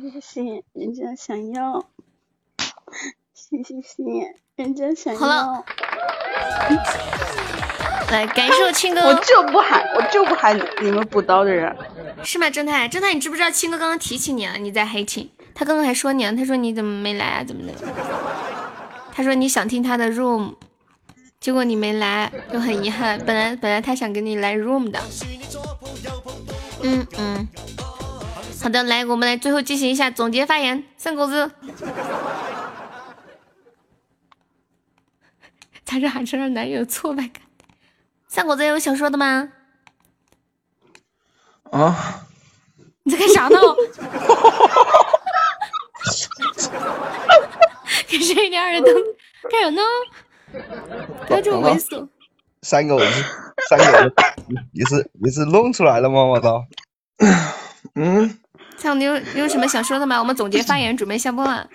[0.00, 1.84] 嘻嘻嘻，人家想要，
[3.34, 5.18] 谢谢谢，人家想要。
[5.18, 5.64] 好了，
[8.10, 11.74] 来感受青哥，我就不喊，我就不喊你们补刀的人。
[12.22, 12.48] 是吗？
[12.48, 12.86] 正太？
[12.88, 14.56] 正太，你知不知道青哥刚刚提起你了？
[14.56, 17.44] 你在黑寝，他刚刚还说你啊，他说你怎么没来啊？
[17.44, 17.74] 怎么的？
[19.12, 20.54] 他说你想听他的 room，
[21.40, 23.18] 结果你没来，就很遗憾。
[23.24, 25.00] 本来本来他想跟你来 room 的。
[26.82, 27.48] 嗯嗯，
[28.68, 31.50] 好的，来，我们来最后进行一下总结发言，三狗子。
[35.86, 37.42] 他是喊声让男友有挫败感。
[38.26, 39.48] 三狗子有想说的吗？
[41.70, 42.26] 啊，
[43.04, 43.56] 你在干啥呢？
[48.06, 48.92] 给谁一点耳朵？
[49.50, 49.80] 干啥呢？
[51.26, 52.06] 不要这么猥琐。
[52.60, 53.06] 三狗子，
[53.70, 54.14] 三狗子，
[54.46, 56.22] 你你是你是弄出来了吗？
[56.22, 56.66] 我操！
[57.94, 58.38] 嗯，
[58.78, 60.18] 三狗，你有你有什么想说的吗？
[60.18, 61.68] 我们总结发言，准备下播了。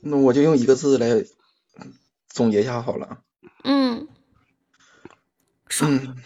[0.00, 1.24] 那我就用一个字来
[2.28, 3.18] 总结一下好了。
[3.64, 4.08] 嗯
[5.82, 6.16] 嗯，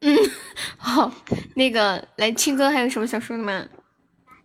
[0.00, 0.16] 嗯，
[0.78, 1.12] 好，
[1.54, 3.66] 那个来青哥还有什么想说的吗？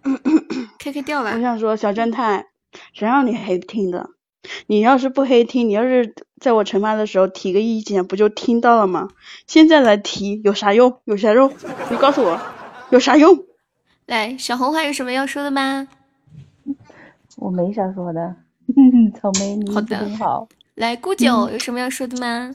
[0.79, 1.31] K K 掉了。
[1.31, 2.47] 我想说，小正太，
[2.93, 4.09] 谁让你黑听的？
[4.67, 9.07] 你要是不黑听，你要是在我惩罚的时候提个意见，不就听到了吗？
[9.47, 10.99] 现在来提有啥用？
[11.05, 11.53] 有啥用？
[11.89, 12.41] 你告诉我，
[12.93, 13.43] 有啥用？
[14.05, 15.87] 来，小红还有什么要说的吗？
[17.37, 18.35] 我没啥说的。
[19.19, 20.47] 草莓，你一直很好。
[20.75, 22.53] 来，顾九有什么要说的吗？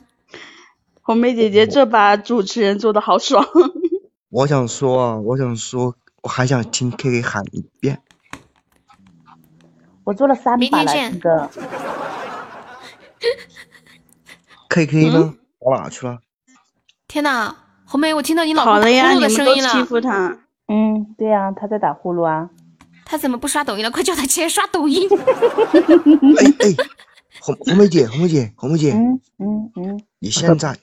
[1.02, 3.44] 红梅姐姐这把主持人做的好爽。
[4.31, 8.00] 我想说啊，我想说，我还想听 K K 喊一遍。
[10.05, 11.50] 我做了三把了，明天见这个
[14.68, 15.34] K K 呢？
[15.58, 16.20] 跑哪去了？
[17.08, 17.57] 天哪，
[17.91, 19.70] 红梅，我听到你老公打好了呀，呼噜你们都的声音了。
[19.70, 20.39] 欺负他。
[20.68, 22.50] 嗯，对呀、他在打呼噜啊。
[23.07, 23.91] 他怎么不刷抖音了？
[23.91, 25.08] 快叫他起来刷抖音！
[25.08, 26.76] 哎哎，
[27.41, 30.76] 红红梅姐，红梅姐，红梅姐，嗯嗯嗯，你现在，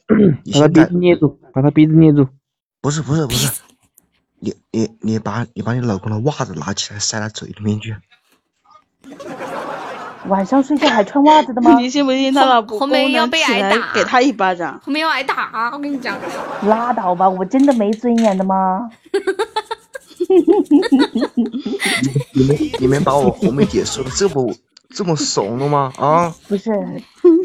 [0.43, 2.27] 你把他鼻子捏住，把他鼻子捏住。
[2.81, 3.61] 不是不是不是，
[4.39, 7.95] 你你你把你把你老公的袜子拿起来塞他嘴里面去。
[10.27, 11.77] 晚上睡觉还穿袜子的吗？
[11.79, 14.79] 你信不信他老婆红梅要被挨打给他一巴掌？
[14.83, 16.17] 后面要挨打，我跟你讲。
[16.67, 18.89] 拉倒吧，我真的没尊严的吗？
[22.33, 24.53] 你们你们把我红梅姐说的这么
[24.89, 25.91] 这么怂了吗？
[25.97, 26.71] 啊，不是，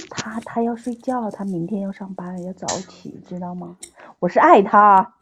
[0.09, 3.77] 他他要睡觉，他明天要上班，要早起，知道吗？
[4.19, 5.13] 我是爱他。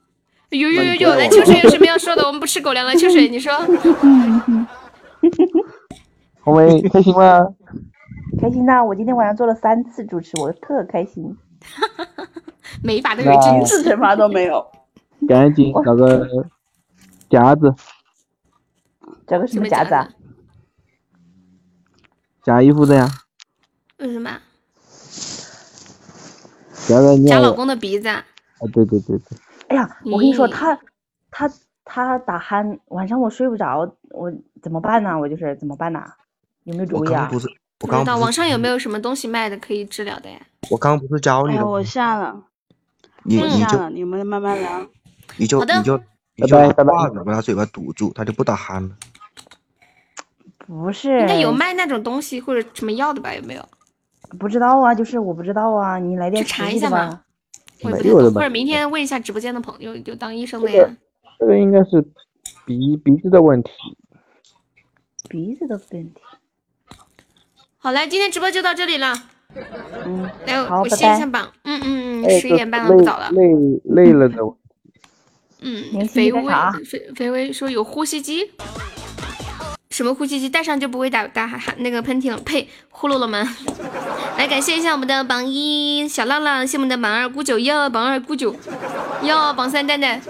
[0.51, 2.23] 有有有有，来秋水有什么要说的？
[2.27, 3.53] 我们不吃狗粮了，秋水你说。
[6.49, 7.47] 红梅开心吗？
[8.41, 8.83] 开心呐！
[8.83, 11.37] 我今天晚上做了三次主持，我特开心。
[12.83, 14.65] 每一把都有一那只次惩罚都没有。
[15.29, 16.27] 赶紧找个
[17.29, 17.75] 夹子
[19.27, 20.09] 找个什么夹子啊？
[22.43, 23.07] 夹衣服的呀，
[23.99, 24.31] 为什么？
[26.87, 28.25] 夹在尿夹老公的鼻子啊？
[28.61, 30.79] 啊，对对对对，哎呀，我跟你说，他
[31.31, 31.51] 他
[31.85, 35.19] 他打鼾，晚上我睡不着，我怎么办呢？
[35.19, 36.01] 我就是怎么办呢？
[36.69, 37.27] 有没有主意啊？
[37.33, 37.49] 不是，
[37.81, 40.39] 我不知道刚刚不是网上有没有什么东西卖的可以治疗的呀？
[40.71, 41.73] 我刚刚不是教你哎呀，了吗？
[41.73, 42.45] 我下了，
[43.25, 44.87] 你你就我下了，你们慢慢聊。
[45.39, 45.99] 你就好的你就
[46.37, 48.95] 你就拿袜子把他嘴巴堵住，他就不打鼾了。
[50.67, 53.35] 不是，应该有卖那种东西或者什么药的吧？
[53.35, 53.67] 有没有？
[54.39, 57.23] 不知道啊，就是我不知道啊，你来点去查一下嘛吧。
[57.83, 60.87] 我也不没有或者明天问一下直播间的朋友，就当医生的呀。
[61.39, 62.03] 这个应该是
[62.67, 63.71] 鼻鼻子的问题。
[65.29, 66.21] 鼻子的问题。
[67.81, 69.15] 好，嘞，今天直播就到这里了。
[70.05, 71.49] 嗯，来，好，我拜拜歇一下榜。
[71.63, 73.31] 嗯嗯十一点半了，不早了。
[73.31, 73.43] 累
[73.85, 74.37] 累了的。
[75.61, 78.51] 嗯，肥威人干啥肥肥威说有呼吸机，
[79.91, 80.49] 什么呼吸机？
[80.49, 82.37] 戴上就不会打打哈那个喷嚏了。
[82.39, 83.49] 呸，呼噜了吗？
[84.37, 88.57] 来感谢一下我们的榜一小浪浪，谢我们的榜二孤九哟，榜二孤九
[89.23, 90.21] 哟，榜三蛋蛋。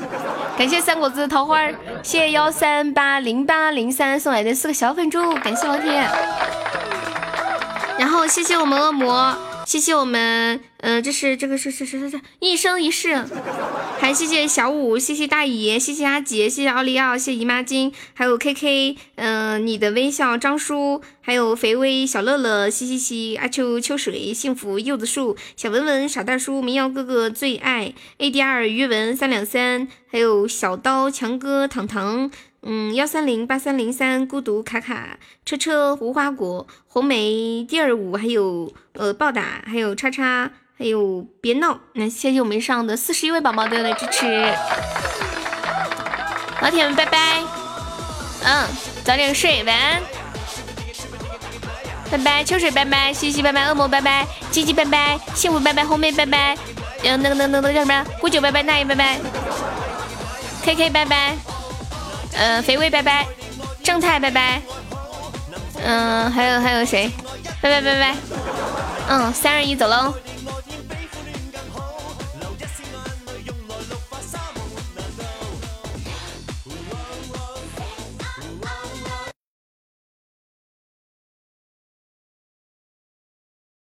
[0.58, 1.66] 感谢三果子桃花，
[2.02, 6.06] 谢谢幺三八零八零三送来的四个小粉猪，感谢老铁。
[7.98, 9.36] 然后谢谢我们恶魔，
[9.66, 13.24] 谢谢我们，呃，这是这个是是是是是一生一世，
[13.98, 32.30] 还谢谢小五，谢谢大爷，谢谢阿杰，谢谢奥利奥，谢谢姨妈巾，还有 K K，嗯、你的微笑张叔，还有肥威小乐乐，嘻嘻嘻，阿秋秋水幸福柚子树，小文文傻大叔，民谣哥哥最爱 ADR 于文三两三，还有小刀强哥糖糖。
[32.62, 41.78] 嗯，幺三零八三零三，孤独卡卡，车车无花果，红梅第二舞，还有呃暴打，还有叉叉，还有别闹。
[41.94, 44.26] 那谢谢我们上的四十一位宝宝对我的支持，
[46.60, 47.42] 老铁们拜拜，
[48.42, 48.66] 嗯，
[49.04, 50.02] 早点睡，晚安，
[52.10, 56.58] 拜拜，秋水拜拜，西西拜拜，恶魔拜拜，鸡鸡拜拜，幸福拜拜，红梅拜拜，
[57.04, 58.04] 嗯，那个那个那个叫什么？
[58.20, 59.20] 孤九拜拜，大爷拜拜
[60.64, 61.57] ，K K 拜拜。
[62.34, 63.26] 嗯，肥威拜拜，
[63.82, 64.60] 正太拜拜，
[65.82, 67.10] 嗯，还有还有谁？
[67.60, 68.16] 拜拜拜拜，
[69.08, 70.14] 嗯，三二一走喽。